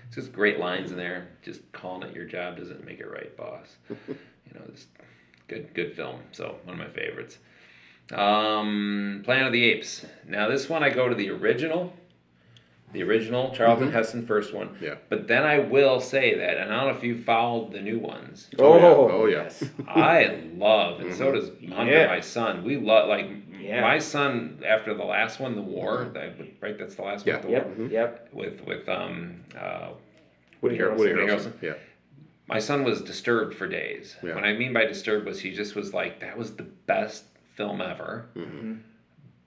It's 0.10 0.16
just 0.16 0.34
great 0.34 0.60
lines 0.60 0.90
in 0.92 0.98
there. 0.98 1.28
Just 1.44 1.62
calling 1.72 2.02
it 2.10 2.16
your 2.16 2.26
job 2.26 2.58
doesn't 2.58 2.84
make 2.84 3.00
it 3.00 3.08
right, 3.12 3.36
boss. 3.38 3.78
you 3.90 3.96
know, 4.56 4.62
it's 4.68 4.88
good 5.48 5.72
good 5.76 5.96
film. 5.96 6.20
So 6.32 6.56
one 6.64 6.80
of 6.80 6.86
my 6.88 6.92
favorites. 6.92 7.38
Um, 8.12 9.22
Planet 9.24 9.48
of 9.48 9.54
the 9.54 9.64
Apes. 9.66 10.06
Now 10.28 10.50
this 10.50 10.68
one 10.68 10.84
I 10.84 10.90
go 10.90 11.08
to 11.10 11.16
the 11.16 11.30
original 11.30 11.94
the 12.92 13.04
original 13.04 13.52
Charlton 13.54 13.90
Mhm. 13.90 13.94
Heston 13.94 14.26
first 14.26 14.52
one. 14.52 14.76
Yeah. 14.82 14.96
But 15.10 15.28
then 15.28 15.44
I 15.44 15.60
will 15.60 16.00
say 16.00 16.34
that, 16.40 16.58
and 16.58 16.74
I 16.74 16.78
don't 16.84 16.92
know 16.92 16.98
if 16.98 17.04
you 17.04 17.22
followed 17.22 17.72
the 17.72 17.82
new 17.82 18.00
ones. 18.00 18.50
Oh, 18.58 18.80
Oh, 19.12 19.26
yeah. 19.28 19.44
yes. 19.44 19.64
I 19.88 20.40
love, 20.56 21.00
and 21.00 21.14
so 21.14 21.28
Mhm. 21.32 21.34
does 21.36 21.52
Hunter, 21.72 21.92
Yeah. 21.94 22.08
my 22.08 22.20
son. 22.20 22.64
We 22.64 22.78
love, 22.78 23.08
like, 23.08 23.28
Yeah. 23.60 23.82
my 23.82 24.00
son 24.00 24.62
after 24.66 24.94
the 24.94 25.04
last 25.04 25.40
one, 25.40 25.56
the 25.56 25.62
war. 25.62 26.10
That, 26.14 26.34
right, 26.62 26.78
that's 26.78 26.96
the 26.96 27.02
last 27.04 27.26
Yeah. 27.28 27.36
one. 27.38 27.44
The 27.46 27.52
Yep. 27.52 27.78
war 27.78 27.88
Yep. 27.90 28.30
with 28.34 28.62
with 28.66 28.90
um 28.90 29.42
uh, 29.58 29.90
Woody, 30.62 30.78
Har- 30.78 30.90
Harrelson. 30.90 30.98
Woody 30.98 31.14
Woody 31.14 31.26
Harrelson. 31.32 31.52
Harrelson. 31.54 31.62
Yeah. 31.62 31.74
my 32.48 32.60
son 32.60 32.84
was 32.84 33.02
disturbed 33.02 33.54
for 33.56 33.68
days. 33.68 34.18
Yeah. 34.24 34.34
What 34.36 34.44
I 34.44 34.54
mean 34.54 34.74
by 34.74 34.86
disturbed 34.86 35.26
was 35.28 35.40
he 35.40 35.52
just 35.54 35.76
was 35.76 35.94
like, 35.94 36.20
that 36.22 36.36
was 36.38 36.56
the 36.56 36.64
best 36.64 37.26
film 37.56 37.80
ever. 37.82 38.26
Mm-hmm. 38.36 38.74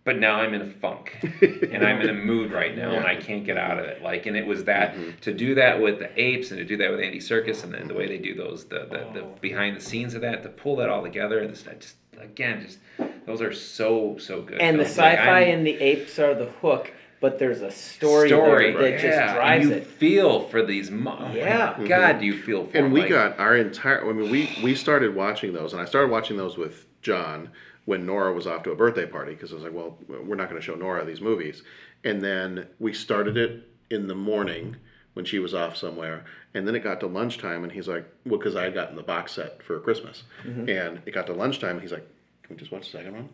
But 0.04 0.18
now 0.18 0.36
I'm 0.40 0.52
in 0.54 0.62
a 0.62 0.66
funk 0.66 1.16
and 1.42 1.84
I'm 1.84 2.00
in 2.00 2.08
a 2.10 2.12
mood 2.14 2.50
right 2.52 2.76
now 2.76 2.90
and 2.92 3.04
I 3.06 3.14
can't 3.16 3.44
get 3.44 3.56
out 3.56 3.78
of 3.78 3.84
it. 3.84 4.02
Like, 4.02 4.26
and 4.26 4.36
it 4.36 4.46
was 4.46 4.64
that 4.64 4.94
Mm-hmm. 4.94 5.10
to 5.20 5.32
do 5.32 5.54
that 5.56 5.80
with 5.80 5.98
the 6.00 6.10
apes 6.20 6.50
and 6.50 6.58
to 6.58 6.64
do 6.64 6.76
that 6.78 6.90
with 6.90 7.00
Andy 7.00 7.18
Serkis 7.20 7.62
and 7.64 7.72
then 7.74 7.86
the 7.88 7.94
way 7.94 8.06
they 8.08 8.18
do 8.18 8.34
those, 8.34 8.64
the, 8.64 8.80
the, 8.90 9.06
the 9.14 9.20
Oh. 9.24 9.34
behind 9.40 9.76
the 9.76 9.80
scenes 9.80 10.14
of 10.14 10.20
that, 10.22 10.42
to 10.44 10.48
pull 10.48 10.76
that 10.76 10.88
all 10.88 11.02
together. 11.02 11.38
And 11.40 11.50
this, 11.50 11.66
I 11.68 11.74
just, 11.74 11.96
again, 12.20 12.62
just, 12.62 12.78
those 13.26 13.40
are 13.42 13.52
so, 13.52 14.16
so 14.18 14.42
good. 14.42 14.60
And 14.60 14.78
the 14.78 14.84
films. 14.84 14.98
Like, 14.98 15.18
sci-fi 15.18 15.40
I'm- 15.44 15.58
and 15.58 15.66
the 15.66 15.80
apes 15.80 16.18
are 16.18 16.34
the 16.34 16.46
hook, 16.60 16.92
but 17.20 17.38
there's 17.38 17.62
a 17.62 17.70
story, 17.70 18.28
story 18.28 18.72
there 18.72 18.82
that 18.82 18.90
yeah, 18.90 18.96
just 19.02 19.18
and 19.18 19.34
drives 19.36 19.66
you 19.66 19.72
it. 19.74 19.86
feel 19.86 20.48
for 20.48 20.64
these 20.64 20.90
mo- 20.90 21.16
oh 21.18 21.28
my 21.28 21.34
Yeah. 21.36 21.84
God, 21.86 22.20
do 22.20 22.26
you 22.26 22.36
feel 22.36 22.66
for 22.66 22.72
them. 22.72 22.76
and 22.76 22.86
them, 22.86 22.92
we 22.92 23.00
like- 23.02 23.10
got 23.10 23.38
our 23.38 23.56
entire 23.56 24.08
i 24.08 24.12
mean 24.12 24.30
we 24.30 24.50
we 24.62 24.74
started 24.74 25.14
watching 25.14 25.52
those 25.52 25.72
and 25.72 25.80
i 25.80 25.84
started 25.84 26.10
watching 26.10 26.36
those 26.36 26.56
with 26.58 26.86
john 27.00 27.48
when 27.84 28.04
nora 28.06 28.32
was 28.32 28.46
off 28.48 28.62
to 28.64 28.72
a 28.72 28.74
birthday 28.74 29.06
party 29.06 29.34
because 29.34 29.52
i 29.52 29.54
was 29.54 29.62
like 29.64 29.72
well 29.72 29.96
we're 30.08 30.34
not 30.34 30.48
going 30.50 30.60
to 30.60 30.64
show 30.64 30.74
nora 30.74 31.04
these 31.04 31.20
movies 31.20 31.62
and 32.04 32.20
then 32.20 32.66
we 32.80 32.92
started 32.92 33.36
it 33.36 33.68
in 33.90 34.08
the 34.08 34.14
morning 34.16 34.74
when 35.14 35.24
she 35.24 35.38
was 35.38 35.54
off 35.54 35.76
somewhere 35.76 36.24
and 36.54 36.66
then 36.66 36.74
it 36.74 36.80
got 36.80 36.98
to 37.00 37.06
lunchtime 37.06 37.62
and 37.62 37.72
he's 37.72 37.86
like 37.86 38.04
well 38.26 38.38
because 38.38 38.56
i 38.56 38.64
had 38.64 38.74
gotten 38.74 38.96
the 38.96 39.02
box 39.02 39.30
set 39.32 39.62
for 39.62 39.78
christmas 39.78 40.24
Mm-hmm. 40.44 40.68
and 40.68 41.00
it 41.06 41.12
got 41.14 41.26
to 41.28 41.32
lunchtime 41.34 41.72
and 41.76 41.82
he's 41.82 41.92
like 41.92 42.06
can 42.42 42.56
we 42.56 42.60
just 42.60 42.72
watch 42.72 42.90
the 42.90 42.98
second 42.98 43.14
one 43.14 43.28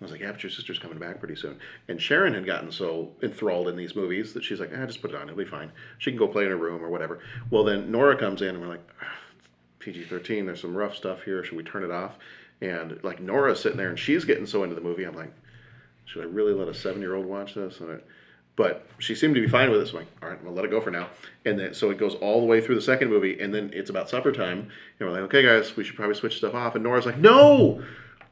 I 0.00 0.04
was 0.04 0.12
like, 0.12 0.20
yeah, 0.20 0.32
but 0.32 0.42
your 0.42 0.50
sister's 0.50 0.78
coming 0.78 0.98
back 0.98 1.20
pretty 1.20 1.36
soon. 1.36 1.58
And 1.88 2.02
Sharon 2.02 2.34
had 2.34 2.44
gotten 2.44 2.72
so 2.72 3.12
enthralled 3.22 3.68
in 3.68 3.76
these 3.76 3.94
movies 3.94 4.34
that 4.34 4.42
she's 4.42 4.58
like, 4.58 4.72
ah, 4.76 4.86
just 4.86 5.00
put 5.00 5.10
it 5.10 5.16
on. 5.16 5.22
It'll 5.22 5.36
be 5.36 5.44
fine. 5.44 5.70
She 5.98 6.10
can 6.10 6.18
go 6.18 6.26
play 6.26 6.44
in 6.44 6.50
her 6.50 6.56
room 6.56 6.84
or 6.84 6.90
whatever. 6.90 7.20
Well, 7.50 7.62
then 7.64 7.90
Nora 7.92 8.16
comes 8.18 8.42
in 8.42 8.48
and 8.48 8.60
we're 8.60 8.68
like, 8.68 8.86
ah, 9.00 9.16
PG 9.78 10.04
13, 10.04 10.46
there's 10.46 10.60
some 10.60 10.76
rough 10.76 10.96
stuff 10.96 11.22
here. 11.22 11.44
Should 11.44 11.56
we 11.56 11.62
turn 11.62 11.84
it 11.84 11.92
off? 11.92 12.16
And 12.60 13.02
like 13.04 13.20
Nora's 13.20 13.60
sitting 13.60 13.78
there 13.78 13.88
and 13.88 13.98
she's 13.98 14.24
getting 14.24 14.46
so 14.46 14.64
into 14.64 14.74
the 14.74 14.80
movie. 14.80 15.04
I'm 15.04 15.14
like, 15.14 15.32
should 16.06 16.22
I 16.22 16.26
really 16.26 16.52
let 16.52 16.68
a 16.68 16.74
seven 16.74 17.00
year 17.00 17.14
old 17.14 17.26
watch 17.26 17.54
this? 17.54 17.80
And 17.80 18.00
but 18.56 18.86
she 18.98 19.14
seemed 19.14 19.34
to 19.34 19.40
be 19.40 19.48
fine 19.48 19.70
with 19.70 19.80
it. 19.80 19.86
So 19.86 19.98
I'm 19.98 20.04
like, 20.04 20.08
all 20.22 20.28
right, 20.28 20.44
we'll 20.44 20.54
let 20.54 20.64
it 20.64 20.70
go 20.70 20.80
for 20.80 20.90
now. 20.90 21.08
And 21.44 21.58
then 21.58 21.74
so 21.74 21.90
it 21.90 21.98
goes 21.98 22.14
all 22.16 22.40
the 22.40 22.46
way 22.46 22.60
through 22.60 22.76
the 22.76 22.82
second 22.82 23.10
movie. 23.10 23.40
And 23.40 23.54
then 23.54 23.70
it's 23.72 23.90
about 23.90 24.10
supper 24.10 24.32
time. 24.32 24.70
And 24.98 25.08
we're 25.08 25.12
like, 25.12 25.22
okay, 25.22 25.42
guys, 25.42 25.76
we 25.76 25.84
should 25.84 25.96
probably 25.96 26.14
switch 26.14 26.36
stuff 26.36 26.54
off. 26.54 26.74
And 26.74 26.84
Nora's 26.84 27.06
like, 27.06 27.18
no, 27.18 27.82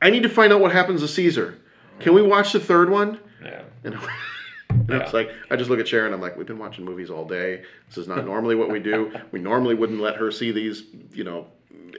I 0.02 0.10
need 0.10 0.24
to 0.24 0.28
find 0.28 0.52
out 0.52 0.60
what 0.60 0.72
happens 0.72 1.00
to 1.00 1.08
Caesar. 1.08 1.58
Can 2.00 2.12
we 2.14 2.22
watch 2.22 2.52
the 2.52 2.60
third 2.60 2.90
one? 2.90 3.20
Yeah. 3.42 3.62
And, 3.84 3.94
and 4.68 4.88
Yeah. 4.88 4.98
it's 4.98 5.12
like 5.14 5.30
I 5.50 5.56
just 5.56 5.70
look 5.70 5.78
at 5.78 5.86
Sharon. 5.86 6.12
I'm 6.12 6.20
like, 6.20 6.36
we've 6.36 6.46
been 6.46 6.58
watching 6.58 6.84
movies 6.84 7.08
all 7.08 7.24
day. 7.24 7.62
This 7.88 7.98
is 7.98 8.08
not 8.08 8.24
normally 8.32 8.56
what 8.56 8.68
we 8.68 8.80
do. 8.80 9.12
We 9.30 9.38
normally 9.40 9.76
wouldn't 9.76 10.00
let 10.00 10.16
her 10.16 10.30
see 10.32 10.50
these, 10.50 10.82
you 11.12 11.22
know, 11.24 11.46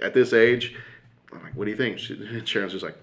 at 0.01 0.13
this 0.13 0.33
age. 0.33 0.75
I'm 1.31 1.41
like, 1.41 1.55
what 1.55 1.65
do 1.65 1.71
you 1.71 1.77
think? 1.77 1.97
She, 1.97 2.41
Sharon's 2.45 2.73
just 2.73 2.83
like, 2.83 2.97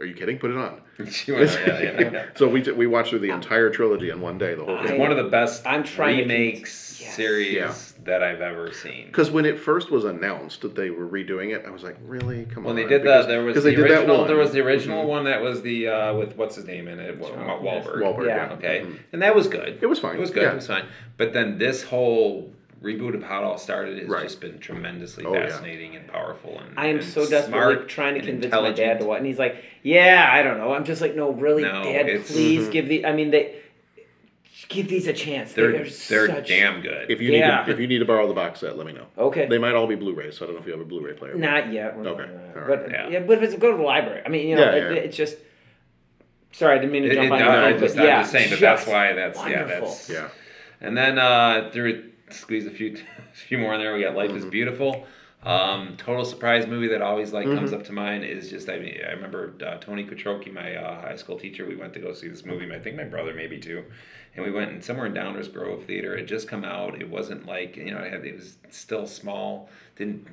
are 0.00 0.06
you 0.06 0.14
kidding? 0.14 0.38
Put 0.38 0.50
it 0.50 0.56
on. 0.56 0.80
She 1.10 1.32
went, 1.32 1.50
oh, 1.50 1.64
yeah, 1.66 1.80
yeah, 1.82 2.00
yeah. 2.10 2.26
so 2.34 2.48
we 2.48 2.62
we 2.72 2.86
watched 2.86 3.10
through 3.10 3.18
the 3.20 3.30
entire 3.30 3.68
trilogy 3.70 4.08
in 4.10 4.20
one 4.22 4.38
day, 4.38 4.54
the 4.54 4.64
whole 4.64 4.82
thing. 4.82 4.98
one 4.98 5.10
of 5.10 5.16
the 5.18 5.30
best 5.30 5.66
I'm 5.66 5.84
trying 5.84 6.16
to 6.16 6.22
remakes 6.22 6.96
con- 6.98 7.06
yes. 7.06 7.16
series 7.16 7.52
Yeah. 7.54 7.74
That 8.06 8.22
I've 8.22 8.40
ever 8.40 8.72
seen. 8.72 9.06
Because 9.06 9.30
when 9.30 9.44
it 9.44 9.58
first 9.58 9.90
was 9.90 10.04
announced 10.04 10.62
that 10.62 10.74
they 10.74 10.90
were 10.90 11.06
redoing 11.06 11.54
it, 11.54 11.64
I 11.66 11.70
was 11.70 11.82
like, 11.82 11.96
really? 12.04 12.44
Come 12.46 12.64
When 12.64 12.70
on. 12.72 12.76
When 12.76 12.76
they 12.76 12.88
did 12.88 13.02
Because- 13.02 13.26
that, 13.26 13.32
there 13.32 13.44
was 13.44 13.54
'cause 13.54 13.64
the 13.64 13.70
they 13.70 13.76
did 13.76 13.84
that 13.86 13.90
original. 13.98 14.18
one. 14.18 14.26
There 14.28 14.36
was 14.36 14.52
the 14.52 14.60
original 14.60 15.04
Mhm. 15.04 15.08
one 15.08 15.24
that 15.24 15.42
was 15.42 15.62
the 15.62 15.88
uh, 15.88 16.14
with 16.14 16.36
what's 16.36 16.56
his 16.56 16.66
name 16.66 16.88
in 16.88 16.98
it, 17.00 17.18
Wa- 17.18 17.28
Wahlberg. 17.30 17.98
Wahlberg, 17.98 18.26
Yeah. 18.26 18.46
yeah. 18.48 18.52
Okay, 18.54 18.80
Mhm. 18.86 18.96
and 19.12 19.22
that 19.22 19.34
was 19.34 19.48
good. 19.48 19.78
It 19.80 19.86
was 19.86 19.98
fine, 19.98 20.16
It 20.16 20.20
was 20.20 20.30
good. 20.30 20.44
yeah. 20.44 20.52
It 20.52 20.56
was 20.56 20.66
fine. 20.66 20.84
But 21.16 21.32
then 21.32 21.58
this 21.58 21.82
whole 21.82 22.52
reboot 22.82 23.14
of 23.14 23.22
how 23.24 23.40
it 23.40 23.44
all 23.44 23.58
started 23.58 23.98
has 23.98 24.06
Right. 24.08 24.22
just 24.22 24.40
been 24.40 24.58
tremendously 24.58 25.24
Oh, 25.24 25.34
yeah. 25.34 25.48
fascinating 25.48 25.96
and 25.96 26.06
powerful. 26.06 26.60
And 26.60 26.78
I 26.78 26.86
am 26.86 26.96
and 26.96 27.04
so 27.04 27.22
desperate 27.22 27.46
smart 27.48 27.88
trying 27.88 28.14
to 28.14 28.20
convince 28.20 28.52
my 28.52 28.70
dad 28.70 29.00
to 29.00 29.06
watch, 29.06 29.18
and 29.18 29.26
he's 29.26 29.38
like, 29.38 29.56
"Yeah, 29.82 30.28
I 30.30 30.42
don't 30.42 30.58
know." 30.58 30.72
I'm 30.72 30.84
just 30.84 31.00
like, 31.00 31.16
"No, 31.16 31.32
really, 31.32 31.62
No, 31.62 31.82
Dad, 31.82 32.08
it's- 32.08 32.30
please 32.30 32.68
Mhm. 32.68 32.72
give 32.72 32.88
the. 32.88 33.06
I 33.06 33.12
mean, 33.12 33.30
they 33.30 33.54
give 34.68 34.88
these 34.88 35.06
a 35.06 35.12
chance. 35.12 35.52
They're 35.52 35.72
They're, 35.72 35.84
they're 35.84 36.26
such, 36.28 36.48
damn 36.48 36.80
good. 36.80 37.10
If 37.10 37.20
you 37.20 37.32
Yeah. 37.32 37.58
need 37.60 37.66
to, 37.66 37.72
if 37.72 37.78
you 37.80 37.86
need 37.86 37.98
to 37.98 38.04
borrow 38.04 38.26
the 38.28 38.34
box 38.34 38.60
set, 38.60 38.76
let 38.76 38.86
me 38.86 38.92
know. 38.92 39.06
Okay. 39.18 39.46
They 39.46 39.58
might 39.58 39.74
all 39.74 39.86
be 39.86 39.94
Blu-rays, 39.94 40.36
so 40.36 40.44
I 40.44 40.46
don't 40.46 40.56
know 40.56 40.60
if 40.60 40.66
you 40.66 40.72
have 40.72 40.80
a 40.80 40.84
Blu-ray 40.84 41.14
player. 41.14 41.34
Not 41.34 41.72
yet. 41.72 41.96
we're 41.96 42.06
Okay, 42.08 42.22
not- 42.32 42.56
all 42.56 42.68
right. 42.68 42.82
But 42.84 42.90
Yeah. 42.90 43.08
yeah. 43.08 43.18
but 43.20 43.38
if 43.38 43.42
it's 43.44 43.54
go 43.56 43.70
to 43.70 43.76
the 43.76 43.82
library. 43.82 44.22
I 44.24 44.28
mean, 44.28 44.48
you 44.48 44.56
know, 44.56 44.62
Yeah, 44.74 44.90
it, 44.92 45.04
it's 45.04 45.16
just. 45.16 45.36
Sorry, 46.52 46.76
I 46.76 46.78
didn't 46.78 46.92
mean 46.92 47.02
to 47.02 47.14
jump 47.14 47.26
it- 47.26 47.32
on 47.32 47.38
no, 47.38 47.44
your 47.52 47.64
I 47.64 47.70
phone, 47.72 47.80
just, 47.80 47.96
but 47.96 48.00
I'm 48.02 48.08
yeah, 48.08 48.20
just 48.22 48.32
saying, 48.32 48.50
but 48.50 48.60
that's 48.60 48.86
why 48.86 49.12
that's 49.12 49.38
yeah, 49.38 49.60
wonderful. 49.60 49.88
that's 49.88 50.08
Yeah. 50.10 50.28
And 50.80 50.96
then 50.96 51.18
uh, 51.18 51.70
through 51.72 52.10
squeeze 52.30 52.66
a 52.66 52.70
few 52.70 52.96
a 53.32 53.36
few 53.36 53.58
more 53.58 53.74
in 53.74 53.80
there. 53.80 53.94
We 53.94 54.02
got 54.02 54.14
Life 54.16 54.30
is 54.30 54.42
Mm-hmm. 54.42 54.50
Beautiful. 54.50 55.06
Um, 55.46 55.94
total 55.96 56.24
surprise 56.24 56.66
movie 56.66 56.88
that 56.88 57.02
always 57.02 57.32
like 57.32 57.46
comes 57.46 57.70
Mhm. 57.70 57.74
up 57.74 57.84
to 57.84 57.92
mind 57.92 58.24
is 58.24 58.50
just 58.50 58.68
I 58.68 58.78
mean 58.80 58.98
I 59.06 59.12
remember 59.12 59.54
uh, 59.64 59.76
Tony 59.78 60.04
Kutroki, 60.04 60.52
my 60.52 60.74
uh, 60.74 61.00
high 61.00 61.14
school 61.14 61.38
teacher. 61.38 61.64
We 61.64 61.76
went 61.76 61.92
to 61.94 62.00
go 62.00 62.12
see 62.12 62.26
this 62.26 62.44
movie. 62.44 62.68
I 62.74 62.80
think 62.80 62.96
my 62.96 63.04
brother 63.04 63.32
maybe 63.32 63.58
too, 63.60 63.84
and 64.34 64.44
we 64.44 64.50
went 64.50 64.72
in 64.72 64.82
somewhere 64.82 65.06
in 65.06 65.14
Downers 65.14 65.52
Grove 65.52 65.84
Theater. 65.84 66.16
It 66.16 66.24
just 66.26 66.48
come 66.48 66.64
out. 66.64 67.00
It 67.00 67.08
wasn't 67.08 67.46
like 67.46 67.76
you 67.76 67.92
know 67.92 67.98
it, 67.98 68.12
had, 68.12 68.24
it 68.26 68.34
was 68.34 68.56
still 68.70 69.06
small. 69.06 69.70
Didn't 69.94 70.26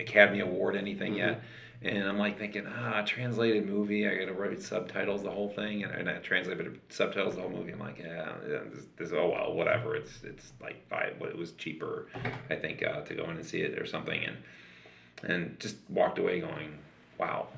Academy 0.00 0.40
Award 0.40 0.74
anything 0.74 1.12
Mm-hmm. 1.12 1.18
yet. 1.28 1.42
And 1.82 2.04
I'm 2.04 2.18
like 2.18 2.38
thinking, 2.38 2.66
ah, 2.66 3.02
translated 3.02 3.66
movie. 3.66 4.08
I 4.08 4.16
got 4.16 4.26
to 4.26 4.32
write 4.32 4.62
subtitles 4.62 5.22
the 5.22 5.30
whole 5.30 5.50
thing, 5.50 5.84
and, 5.84 5.92
and 5.92 6.08
I 6.08 6.14
translate 6.18 6.58
but 6.58 6.68
subtitles 6.88 7.36
the 7.36 7.42
whole 7.42 7.50
movie. 7.50 7.72
I'm 7.72 7.78
like, 7.78 7.98
yeah, 7.98 8.32
yeah 8.48 8.60
this, 8.72 8.84
this, 8.96 9.12
oh 9.12 9.30
well, 9.30 9.54
whatever. 9.54 9.94
It's 9.94 10.22
it's 10.24 10.52
like 10.60 10.88
five. 10.88 11.16
It 11.20 11.36
was 11.36 11.52
cheaper, 11.52 12.08
I 12.50 12.56
think, 12.56 12.82
uh, 12.82 13.02
to 13.02 13.14
go 13.14 13.24
in 13.24 13.36
and 13.36 13.44
see 13.44 13.60
it 13.60 13.78
or 13.78 13.86
something, 13.86 14.24
and 14.24 14.36
and 15.30 15.60
just 15.60 15.76
walked 15.88 16.18
away 16.18 16.40
going, 16.40 16.78
wow. 17.18 17.48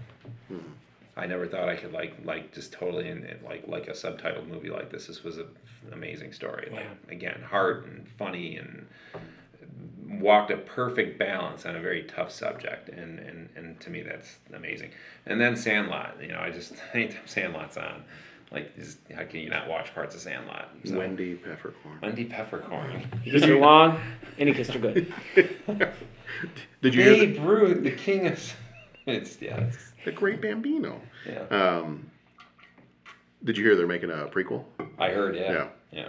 I 1.16 1.26
never 1.26 1.48
thought 1.48 1.68
I 1.68 1.74
could 1.74 1.92
like 1.92 2.14
like 2.24 2.52
just 2.52 2.72
totally 2.72 3.08
in, 3.08 3.24
in 3.24 3.38
like 3.44 3.66
like 3.66 3.88
a 3.88 3.92
subtitled 3.92 4.46
movie 4.46 4.70
like 4.70 4.90
this. 4.90 5.08
This 5.08 5.24
was 5.24 5.38
a, 5.38 5.42
an 5.86 5.92
amazing 5.92 6.32
story. 6.32 6.68
Like 6.72 6.86
again, 7.10 7.42
heart 7.42 7.86
and 7.86 8.08
funny 8.16 8.56
and 8.56 8.86
walked 10.20 10.50
a 10.50 10.56
perfect 10.56 11.18
balance 11.18 11.64
on 11.66 11.76
a 11.76 11.80
very 11.80 12.02
tough 12.04 12.30
subject 12.30 12.88
and, 12.88 13.18
and, 13.20 13.48
and 13.56 13.78
to 13.80 13.90
me 13.90 14.02
that's 14.02 14.36
amazing 14.54 14.90
and 15.26 15.40
then 15.40 15.54
sandlot 15.56 16.16
you 16.20 16.28
know 16.28 16.40
i 16.40 16.50
just 16.50 16.72
anytime 16.94 17.20
sandlot's 17.26 17.76
on 17.76 18.02
like 18.50 18.74
just, 18.76 18.98
how 19.14 19.22
can 19.24 19.40
you 19.40 19.50
not 19.50 19.68
watch 19.68 19.94
parts 19.94 20.14
of 20.14 20.20
sandlot 20.20 20.70
so, 20.84 20.96
Wendy 20.98 21.34
Peppercorn. 21.34 21.98
wendy 22.02 22.24
peppercorn 22.24 23.06
He 23.22 23.30
kissed 23.30 23.44
her 23.44 23.58
long, 23.58 24.00
and 24.38 24.48
he 24.48 24.54
kissed 24.54 24.72
her 24.72 24.78
good. 24.80 25.12
Did 26.82 26.94
you 26.94 27.02
hear 27.02 27.14
babe 27.26 27.34
the, 27.34 27.40
ruth 27.42 27.82
the 27.84 27.90
king 27.90 28.26
of 28.26 28.54
it's 29.06 29.40
yeah 29.42 29.60
it's, 29.60 29.92
the 30.04 30.12
Great 30.12 30.40
Bambino? 30.40 31.00
yeah 31.26 31.42
Um, 31.50 32.10
did 33.44 33.56
you 33.56 33.64
hear 33.64 33.76
they're 33.76 33.86
making 33.86 34.10
a 34.10 34.26
prequel? 34.26 34.64
i 34.98 35.10
heard 35.10 35.36
yeah 35.36 35.52
Yeah. 35.52 35.68
yeah 35.92 36.08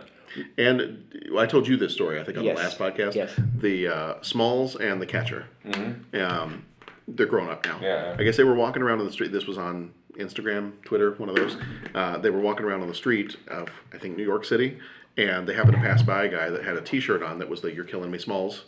And 0.57 1.03
I 1.37 1.45
told 1.45 1.67
you 1.67 1.77
this 1.77 1.93
story, 1.93 2.19
I 2.19 2.23
think, 2.23 2.37
on 2.37 2.43
Yes. 2.43 2.57
the 2.57 2.63
last 2.63 2.79
podcast. 2.79 3.15
Yes. 3.15 3.39
The 3.59 3.87
uh, 3.87 4.13
Smalls 4.21 4.75
and 4.75 5.01
the 5.01 5.05
Catcher. 5.05 5.45
Mhm. 5.65 6.21
Um, 6.23 6.65
they're 7.07 7.25
grown 7.25 7.49
up 7.49 7.65
now. 7.65 7.79
Yeah. 7.81 8.15
I 8.17 8.23
guess 8.23 8.37
they 8.37 8.43
were 8.43 8.55
walking 8.55 8.81
around 8.83 8.99
on 8.99 9.05
the 9.05 9.11
street. 9.11 9.31
This 9.31 9.47
was 9.47 9.57
on 9.57 9.91
Instagram, 10.17 10.73
Twitter, 10.83 11.11
one 11.13 11.29
of 11.29 11.35
those. 11.35 11.57
Uh, 11.95 12.17
they 12.17 12.29
were 12.29 12.39
walking 12.41 12.65
around 12.65 12.81
on 12.81 12.87
the 12.87 12.93
street 12.93 13.35
of, 13.47 13.69
I 13.93 13.97
think, 13.97 14.15
New 14.17 14.23
York 14.23 14.45
City, 14.45 14.77
and 15.17 15.47
they 15.47 15.53
happened 15.53 15.75
to 15.75 15.81
pass 15.81 16.01
by 16.03 16.25
a 16.25 16.29
guy 16.29 16.49
that 16.49 16.63
had 16.63 16.75
a 16.75 16.81
T-shirt 16.81 17.23
on 17.23 17.39
that 17.39 17.49
was 17.49 17.61
the 17.61 17.71
"You're 17.73 17.85
Killing 17.85 18.11
Me, 18.11 18.17
Smalls" 18.19 18.65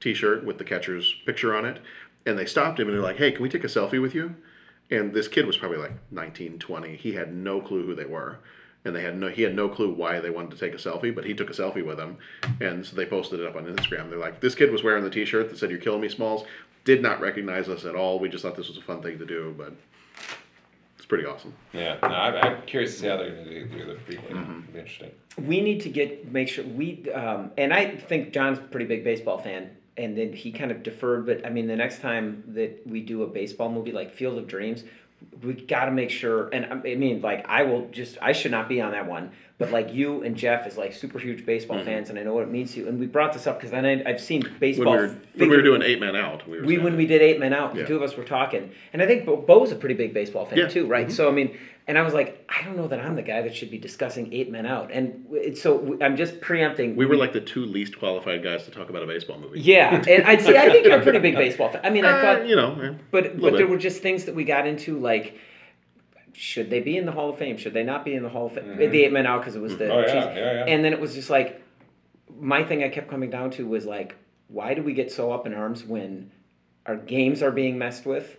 T-shirt 0.00 0.44
with 0.44 0.58
the 0.58 0.64
catcher's 0.64 1.14
picture 1.26 1.54
on 1.54 1.64
it. 1.64 1.78
And 2.26 2.38
they 2.38 2.46
stopped 2.46 2.80
him 2.80 2.88
and 2.88 2.96
they're 2.96 3.02
like, 3.04 3.16
"Hey, 3.18 3.30
can 3.32 3.42
we 3.42 3.48
take 3.48 3.64
a 3.64 3.68
selfie 3.68 4.00
with 4.00 4.14
you?" 4.14 4.34
And 4.90 5.12
this 5.14 5.28
kid 5.28 5.46
was 5.46 5.56
probably 5.56 5.78
like 5.78 5.92
19, 6.10 6.58
20. 6.58 6.96
He 6.96 7.12
had 7.12 7.34
no 7.34 7.60
clue 7.60 7.84
who 7.86 7.94
they 7.94 8.04
were. 8.06 8.38
And 8.86 8.94
they 8.94 9.00
had 9.02 9.16
no, 9.16 9.28
he 9.28 9.42
had 9.42 9.54
no 9.56 9.68
clue 9.68 9.90
why 9.92 10.20
they 10.20 10.28
wanted 10.28 10.50
to 10.50 10.58
take 10.58 10.74
a 10.74 10.76
selfie, 10.76 11.14
but 11.14 11.24
he 11.24 11.32
took 11.32 11.48
a 11.48 11.54
selfie 11.54 11.84
with 11.84 11.96
them, 11.96 12.18
and 12.60 12.84
so 12.84 12.94
they 12.94 13.06
posted 13.06 13.40
it 13.40 13.46
up 13.46 13.56
on 13.56 13.64
Instagram. 13.64 14.10
They're 14.10 14.18
like, 14.18 14.40
"This 14.40 14.54
kid 14.54 14.70
was 14.70 14.82
wearing 14.82 15.02
the 15.04 15.08
T-shirt 15.10 15.48
that 15.48 15.56
said 15.58 15.70
"You're 15.70 15.80
killing 15.80 16.02
me, 16.02 16.08
Smalls." 16.10 16.44
Did 16.84 17.00
not 17.00 17.18
recognize 17.18 17.70
us 17.70 17.86
at 17.86 17.94
all. 17.94 18.18
We 18.18 18.28
just 18.28 18.42
thought 18.44 18.56
this 18.56 18.68
was 18.68 18.76
a 18.76 18.82
fun 18.82 19.00
thing 19.00 19.18
to 19.18 19.24
do, 19.24 19.54
but 19.56 19.72
it's 20.96 21.06
pretty 21.06 21.24
awesome. 21.24 21.54
yeah 21.72 21.96
no, 22.02 22.08
I, 22.08 22.40
i'm 22.46 22.62
curious 22.66 22.94
to 22.94 23.00
see 23.00 23.06
how 23.08 23.16
they're 23.16 23.30
going 23.32 23.44
to 23.44 23.66
do, 23.68 23.78
do 23.78 23.84
the 23.86 23.94
prequel 23.94 24.28
Mm-hmm. 24.30 24.50
it'll 24.60 24.72
be 24.72 24.78
interesting 24.78 25.10
we 25.46 25.60
need 25.62 25.80
to 25.80 25.88
get 25.88 26.30
make 26.30 26.48
sure 26.48 26.64
we 26.64 27.10
um, 27.12 27.50
and 27.56 27.72
I 27.72 27.96
think 27.96 28.32
John's 28.32 28.58
a 28.58 28.62
pretty 28.62 28.86
big 28.86 29.02
baseball 29.02 29.38
fan, 29.38 29.70
and 29.96 30.16
then 30.16 30.32
he 30.32 30.52
kind 30.52 30.70
of 30.70 30.82
deferred. 30.84 31.26
But 31.26 31.44
I 31.44 31.50
mean, 31.50 31.66
the 31.66 31.74
next 31.74 32.00
time 32.00 32.44
that 32.54 32.86
we 32.86 33.00
do 33.00 33.24
a 33.24 33.26
baseball 33.26 33.68
movie 33.68 33.90
like 33.90 34.12
Field 34.12 34.38
of 34.38 34.46
Dreams, 34.46 34.84
we 35.42 35.54
got 35.54 35.86
to 35.86 35.90
make 35.90 36.10
sure. 36.10 36.48
And 36.48 36.66
I 36.66 36.94
mean, 36.94 37.20
like 37.20 37.46
I 37.48 37.62
will 37.62 37.88
just 37.90 38.18
I 38.22 38.32
should 38.32 38.50
not 38.50 38.68
be 38.68 38.80
on 38.80 38.92
that 38.92 39.06
one, 39.06 39.30
but 39.58 39.70
like 39.70 39.92
you 39.92 40.22
and 40.22 40.36
Jeff 40.36 40.66
is 40.66 40.76
like 40.76 40.92
super 40.92 41.18
huge 41.18 41.44
baseball 41.46 41.82
fans, 41.84 42.10
and 42.10 42.18
I 42.18 42.22
know 42.22 42.34
what 42.34 42.42
it 42.44 42.50
means 42.50 42.72
to 42.74 42.80
you. 42.80 42.88
And 42.88 42.98
we 42.98 43.06
brought 43.06 43.32
this 43.32 43.46
up 43.46 43.58
because 43.58 43.70
then 43.70 43.84
I, 43.84 44.02
I've 44.10 44.20
seen 44.20 44.42
When 44.42 44.58
baseball. 44.58 44.92
we 44.92 44.98
were 44.98 45.06
when 45.36 45.48
we 45.50 45.56
were 45.56 45.62
doing 45.62 45.82
Eight 45.82 46.00
men 46.00 46.14
Out, 46.16 46.48
we 46.48 46.60
were 46.60 46.64
we 46.66 46.78
when 46.78 46.96
we 46.96 47.06
did 47.06 47.22
eight 47.22 47.38
men 47.40 47.52
out, 47.52 47.74
Yeah. 47.74 47.82
the 47.82 47.88
two 47.88 47.96
of 47.96 48.02
us 48.02 48.16
were 48.16 48.24
talking, 48.24 48.70
and 48.92 49.02
I 49.02 49.06
think 49.06 49.24
Bo, 49.26 49.36
Bo's 49.36 49.72
a 49.72 49.76
pretty 49.76 49.94
big 49.94 50.12
baseball 50.14 50.46
fan 50.46 50.58
Yeah. 50.58 50.68
too, 50.68 50.86
right? 50.86 51.08
Mhm. 51.08 51.12
So 51.12 51.28
I 51.28 51.32
mean, 51.32 51.56
and 51.86 51.98
I 51.98 52.02
was 52.02 52.14
like, 52.14 52.48
I 52.48 52.64
don't 52.64 52.76
know 52.76 52.88
that 52.88 52.98
I'm 53.00 53.14
the 53.14 53.22
guy 53.22 53.42
that 53.42 53.54
should 53.54 53.70
be 53.70 53.78
discussing 53.78 54.32
eight 54.32 54.50
men 54.50 54.64
out, 54.66 54.90
and 54.92 55.26
it's 55.32 55.60
so 55.60 55.98
I'm 56.00 56.16
just 56.16 56.40
preempting. 56.40 56.96
we 56.96 57.04
were 57.06 57.16
like 57.16 57.32
the 57.32 57.40
two 57.40 57.64
least 57.66 57.98
qualified 57.98 58.42
guys 58.42 58.64
to 58.64 58.70
talk 58.70 58.88
about 58.90 59.02
a 59.02 59.06
baseball 59.06 59.38
movie. 59.38 59.60
yeah, 59.60 60.02
and 60.08 60.24
I'd 60.24 60.40
say 60.42 60.56
I 60.56 60.70
think 60.70 60.86
you're 60.86 60.98
a 60.98 61.02
pretty 61.02 61.18
big 61.18 61.34
baseball 61.44 61.70
fan. 61.70 61.82
I 61.84 61.90
mean, 61.90 62.04
I 62.04 62.18
Uh, 62.18 62.22
thought 62.22 62.48
you 62.48 62.56
know, 62.56 62.96
but 63.10 63.38
but 63.40 63.54
there 63.56 63.66
were 63.66 63.78
just 63.78 64.00
things 64.02 64.24
that 64.24 64.34
we 64.34 64.44
got 64.44 64.66
into 64.66 64.98
like. 64.98 65.38
Should 66.36 66.68
they 66.68 66.80
be 66.80 66.96
in 66.96 67.06
the 67.06 67.12
Hall 67.12 67.30
of 67.30 67.38
Fame? 67.38 67.56
Should 67.58 67.74
they 67.74 67.84
not 67.84 68.04
be 68.04 68.12
in 68.14 68.24
the 68.24 68.28
Hall 68.28 68.46
of 68.46 68.52
Fame? 68.54 68.64
Mhm. 68.64 68.90
The 68.90 69.04
eight 69.04 69.12
men 69.12 69.24
out 69.24 69.40
because 69.42 69.54
it 69.54 69.62
was 69.62 69.76
the. 69.76 69.88
Oh, 69.88 70.00
yeah, 70.00 70.14
yeah, 70.14 70.34
yeah. 70.34 70.64
And 70.66 70.84
then 70.84 70.92
it 70.92 70.98
was 70.98 71.14
just 71.14 71.30
like, 71.30 71.62
my 72.40 72.64
thing 72.64 72.82
I 72.82 72.88
kept 72.88 73.08
coming 73.08 73.30
down 73.30 73.52
to 73.52 73.64
was 73.68 73.86
like, 73.86 74.16
why 74.48 74.74
do 74.74 74.82
we 74.82 74.94
get 74.94 75.12
so 75.12 75.30
up 75.30 75.46
in 75.46 75.54
arms 75.54 75.84
when 75.84 76.32
our 76.86 76.96
games 76.96 77.40
are 77.40 77.52
being 77.52 77.78
messed 77.78 78.04
with, 78.04 78.36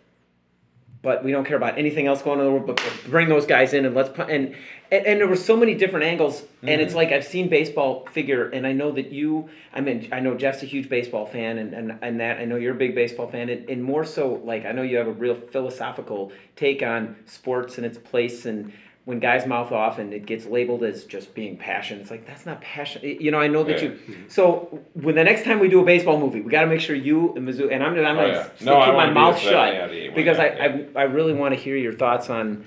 but 1.06 1.24
we 1.24 1.32
don't 1.32 1.46
care 1.46 1.56
about 1.56 1.78
anything 1.78 2.08
else 2.08 2.24
going 2.24 2.40
on 2.40 2.48
in 2.48 2.52
the 2.52 2.60
world? 2.60 2.76
But 2.76 3.12
bring 3.12 3.30
those 3.30 3.46
guys 3.46 3.74
in 3.74 3.86
and 3.86 3.94
let's 3.94 4.10
put 4.10 4.30
and 4.30 4.56
and, 4.92 5.06
and 5.06 5.20
there 5.20 5.28
were 5.28 5.36
so 5.36 5.56
many 5.56 5.76
different 5.76 6.06
angles, 6.06 6.44
and 6.62 6.82
it's 6.82 6.90
mm-hmm. 6.90 6.98
like 6.98 7.12
I've 7.12 7.26
seen 7.26 7.48
baseball 7.48 8.08
figure, 8.12 8.50
and 8.50 8.66
I 8.66 8.74
know 8.74 8.92
that 8.92 9.12
you. 9.12 9.50
I 9.74 9.82
mean, 9.82 10.10
I 10.12 10.20
know 10.20 10.36
Jeff's 10.36 10.64
a 10.64 10.66
huge 10.66 10.90
baseball 10.90 11.26
fan, 11.26 11.60
and 11.60 11.74
and, 11.74 12.00
and 12.02 12.20
that 12.20 12.40
I 12.40 12.46
know 12.46 12.56
you're 12.56 12.74
a 12.74 12.78
big 12.78 12.96
baseball 12.96 13.30
fan, 13.30 13.50
and, 13.50 13.70
and 13.70 13.84
more 13.84 14.04
so 14.04 14.42
like 14.44 14.66
I 14.66 14.72
know 14.72 14.82
you 14.82 14.98
have 14.98 15.08
a 15.08 15.14
real 15.14 15.36
philosophical 15.36 16.32
take 16.56 16.82
on 16.82 17.16
sports 17.26 17.78
and 17.78 17.86
its 17.86 17.98
place 17.98 18.46
and. 18.46 18.74
When 19.06 19.20
guys 19.20 19.46
mouth 19.46 19.72
off 19.72 20.00
and 20.00 20.12
it 20.14 20.26
gets 20.26 20.48
labeled 20.48 20.84
as 20.84 21.06
just 21.06 21.36
being 21.36 21.58
passion, 21.58 22.00
it's 22.02 22.10
like 22.10 22.26
that's 22.26 22.44
not 22.46 22.60
passion. 22.62 23.04
You 23.04 23.30
know, 23.30 23.40
I 23.40 23.48
know 23.48 23.64
that 23.64 23.80
Yeah. 23.82 23.90
you. 23.90 24.00
So 24.28 24.84
when 24.94 25.14
the 25.14 25.24
next 25.24 25.44
time 25.46 25.60
we 25.60 25.68
do 25.70 25.80
a 25.80 25.86
baseball 25.86 26.20
movie, 26.20 26.42
we 26.42 26.50
got 26.50 26.62
to 26.62 26.68
make 26.68 26.82
sure 26.82 26.96
you 26.96 27.36
and 27.36 27.48
Mizzou 27.48 27.72
and 27.72 27.84
I'm, 27.84 27.94
I'm 27.94 28.00
Oh, 28.00 28.04
gonna 28.04 28.28
yeah. 28.30 28.50
No, 28.62 28.84
keep 28.84 28.94
my 28.96 29.10
mouth 29.12 29.38
shut 29.38 29.52
seven, 29.52 29.76
yeah, 29.76 29.88
the 29.88 29.98
eight, 30.06 30.16
because 30.16 30.40
I, 30.40 30.48
yeah. 30.48 30.78
I 30.96 31.02
I 31.02 31.04
really 31.04 31.34
want 31.34 31.54
to 31.54 31.60
hear 31.60 31.78
your 31.78 31.94
thoughts 31.94 32.32
on. 32.32 32.66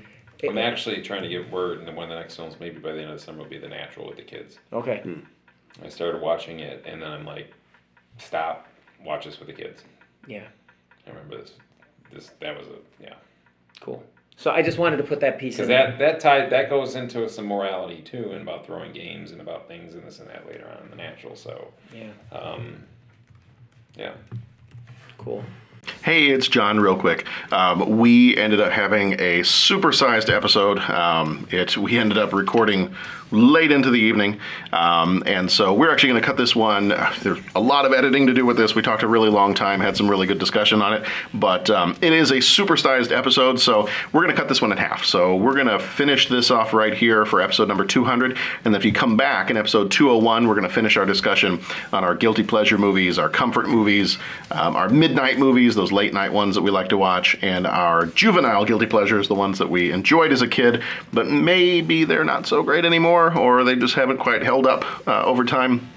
I'm 0.49 0.59
actually 0.59 1.03
trying 1.03 1.23
to 1.25 1.29
get 1.29 1.51
word, 1.51 1.81
and 1.81 1.97
one 1.97 2.05
of 2.05 2.11
the 2.11 2.15
next 2.15 2.37
films, 2.37 2.55
maybe 2.61 2.79
by 2.79 2.93
the 2.93 3.01
end 3.01 3.11
of 3.11 3.19
the 3.19 3.25
summer, 3.25 3.39
will 3.43 3.47
be 3.51 3.59
The 3.59 3.67
Natural 3.67 4.07
with 4.07 4.17
the 4.19 4.23
kids. 4.23 4.61
Okay. 4.73 5.01
Hmm. 5.03 5.85
I 5.85 5.89
started 5.89 6.21
watching 6.23 6.61
it, 6.61 6.85
and 6.87 7.03
then 7.03 7.11
I'm 7.11 7.25
like, 7.25 7.53
stop, 8.19 8.69
watch 9.05 9.25
this 9.25 9.41
with 9.41 9.49
the 9.49 9.55
kids. 9.55 9.83
Yeah. 10.29 10.47
I 11.05 11.11
remember 11.11 11.39
this. 11.39 11.55
This 12.13 12.31
that 12.41 12.57
was 12.57 12.69
a 12.69 13.03
yeah. 13.03 13.15
Cool. 13.81 14.05
So 14.41 14.53
I 14.53 14.63
just 14.63 14.79
wanted 14.79 14.99
to 14.99 15.03
put 15.03 15.19
that 15.21 15.37
piece. 15.41 15.57
Because 15.57 15.67
that 15.67 15.99
that 15.99 16.21
tie 16.21 16.49
that 16.49 16.71
goes 16.71 16.95
into 16.95 17.29
some 17.29 17.47
morality 17.47 18.03
too, 18.03 18.31
and 18.31 18.41
about 18.41 18.65
throwing 18.65 18.93
games 18.93 19.33
and 19.33 19.41
about 19.41 19.67
things 19.67 19.95
and 19.95 20.05
this 20.05 20.21
and 20.21 20.29
that 20.29 20.47
later 20.47 20.65
on 20.71 20.85
in 20.85 20.91
the 20.91 20.97
natural. 20.97 21.35
So 21.35 21.73
Yeah. 21.93 22.11
um, 22.31 22.85
yeah. 23.97 24.13
Cool. 25.19 25.43
Hey, 26.03 26.29
it's 26.29 26.47
John, 26.47 26.79
real 26.79 26.97
quick. 26.97 27.27
Um, 27.51 27.99
we 27.99 28.37
ended 28.37 28.61
up 28.61 28.71
having 28.71 29.15
a 29.15 29.41
supersized 29.41 30.33
episode. 30.33 30.79
Um, 30.79 31.49
it 31.51 31.77
we 31.77 31.99
ended 31.99 32.17
up 32.19 32.33
recording 32.33 32.95
late 33.31 33.71
into 33.71 33.91
the 33.91 33.99
evening, 33.99 34.41
um, 34.73 35.23
and 35.27 35.51
so 35.51 35.75
we're 35.75 35.91
actually 35.91 36.11
going 36.11 36.21
to 36.21 36.27
cut 36.27 36.37
this 36.37 36.57
one. 36.57 36.89
There's 37.23 37.39
a 37.55 37.61
lot 37.61 37.85
of 37.85 37.93
editing 37.93 38.27
to 38.27 38.35
do 38.35 38.47
with 38.47 38.57
this. 38.57 38.75
We 38.75 38.83
talked 38.83 39.03
a 39.03 39.09
really 39.09 39.31
long 39.31 39.55
time, 39.55 39.81
had 39.81 39.97
some 39.97 40.09
really 40.09 40.27
good 40.27 40.39
discussion 40.39 40.83
on 40.83 40.95
it, 40.95 41.07
but 41.35 41.69
um, 41.71 41.97
it 42.01 42.13
is 42.13 42.31
a 42.31 42.37
supersized 42.37 43.17
episode, 43.17 43.61
so 43.61 43.89
we're 44.13 44.23
going 44.23 44.35
to 44.35 44.37
cut 44.37 44.49
this 44.49 44.63
one 44.63 44.73
in 44.73 44.79
half. 44.79 45.05
So 45.05 45.37
we're 45.37 45.55
going 45.55 45.67
to 45.67 45.79
finish 45.79 46.29
this 46.29 46.51
off 46.51 46.73
right 46.73 46.95
here 46.95 47.27
for 47.27 47.41
episode 47.41 47.69
number 47.69 47.85
200, 47.85 48.37
and 48.65 48.75
if 48.75 48.85
you 48.85 48.93
come 48.93 49.17
back 49.17 49.51
in 49.51 49.57
episode 49.57 49.91
201, 49.91 50.47
we're 50.47 50.55
going 50.55 50.69
to 50.69 50.75
finish 50.75 50.97
our 50.97 51.07
discussion 51.07 51.61
on 51.93 52.05
our 52.05 52.15
guilty 52.15 52.43
pleasure 52.43 52.79
movies, 52.79 53.19
our 53.19 53.29
comfort 53.29 53.69
movies, 53.69 54.19
um, 54.51 54.77
our 54.77 54.89
midnight 54.89 55.39
movies, 55.39 55.75
those 55.75 55.93
late 55.93 56.15
night 56.15 56.33
ones 56.33 56.55
that 56.55 56.63
we 56.63 56.71
like 56.71 56.89
to 56.89 56.97
watch, 56.97 57.37
and 57.43 57.67
our 57.67 58.07
juvenile 58.07 58.65
guilty 58.65 58.87
pleasures, 58.87 59.29
the 59.29 59.35
ones 59.35 59.59
that 59.59 59.69
we 59.69 59.93
enjoyed 59.93 60.33
as 60.33 60.43
a 60.43 60.49
kid, 60.49 60.83
but 61.13 61.27
maybe 61.27 62.05
they're 62.05 62.25
not 62.25 62.47
so 62.47 62.63
great 62.63 62.85
anymore, 62.85 63.18
or 63.27 63.65
they 63.65 63.77
just 63.77 63.95
haven't 63.95 64.19
quite 64.19 64.43
held 64.43 64.67
up 64.67 64.85
uh, 65.07 65.25
over 65.25 65.45
time. 65.45 65.89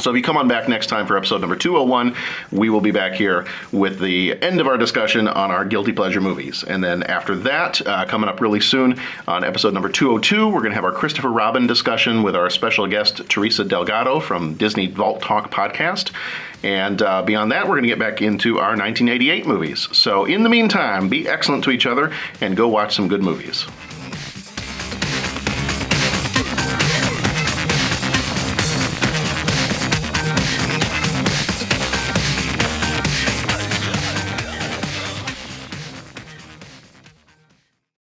So 0.00 0.10
if 0.10 0.16
you 0.16 0.22
come 0.22 0.36
on 0.36 0.48
back 0.48 0.68
next 0.68 0.88
time 0.88 1.06
for 1.06 1.16
episode 1.16 1.40
number 1.40 1.54
201, 1.54 2.16
we 2.50 2.68
will 2.68 2.80
be 2.80 2.90
back 2.90 3.12
here 3.12 3.46
with 3.70 4.00
the 4.00 4.32
end 4.42 4.60
of 4.60 4.66
our 4.66 4.76
discussion 4.76 5.28
on 5.28 5.52
our 5.52 5.64
guilty 5.64 5.92
pleasure 5.92 6.20
movies. 6.20 6.64
And 6.64 6.82
then 6.82 7.04
after 7.04 7.36
that, 7.36 7.86
uh, 7.86 8.04
coming 8.06 8.28
up 8.28 8.40
really 8.40 8.60
soon 8.60 8.98
on 9.28 9.44
episode 9.44 9.72
number 9.72 9.88
202, 9.88 10.48
we're 10.48 10.60
going 10.60 10.70
to 10.70 10.74
have 10.74 10.84
our 10.84 10.92
Christopher 10.92 11.30
Robin 11.30 11.68
discussion 11.68 12.24
with 12.24 12.34
our 12.34 12.50
special 12.50 12.88
guest 12.88 13.28
Teresa 13.28 13.64
Delgado 13.64 14.18
from 14.18 14.54
Disney 14.54 14.88
Vault 14.88 15.22
Talk 15.22 15.52
podcast. 15.52 16.10
And 16.64 17.00
uh, 17.00 17.22
beyond 17.22 17.52
that, 17.52 17.64
we're 17.64 17.74
going 17.74 17.84
to 17.84 17.88
get 17.88 17.98
back 18.00 18.20
into 18.20 18.58
our 18.58 18.70
1988 18.70 19.46
movies. 19.46 19.88
So 19.96 20.24
in 20.24 20.42
the 20.42 20.48
meantime, 20.48 21.08
be 21.08 21.28
excellent 21.28 21.62
to 21.64 21.70
each 21.70 21.86
other 21.86 22.12
and 22.40 22.56
go 22.56 22.66
watch 22.66 22.96
some 22.96 23.06
good 23.06 23.22
movies. 23.22 23.64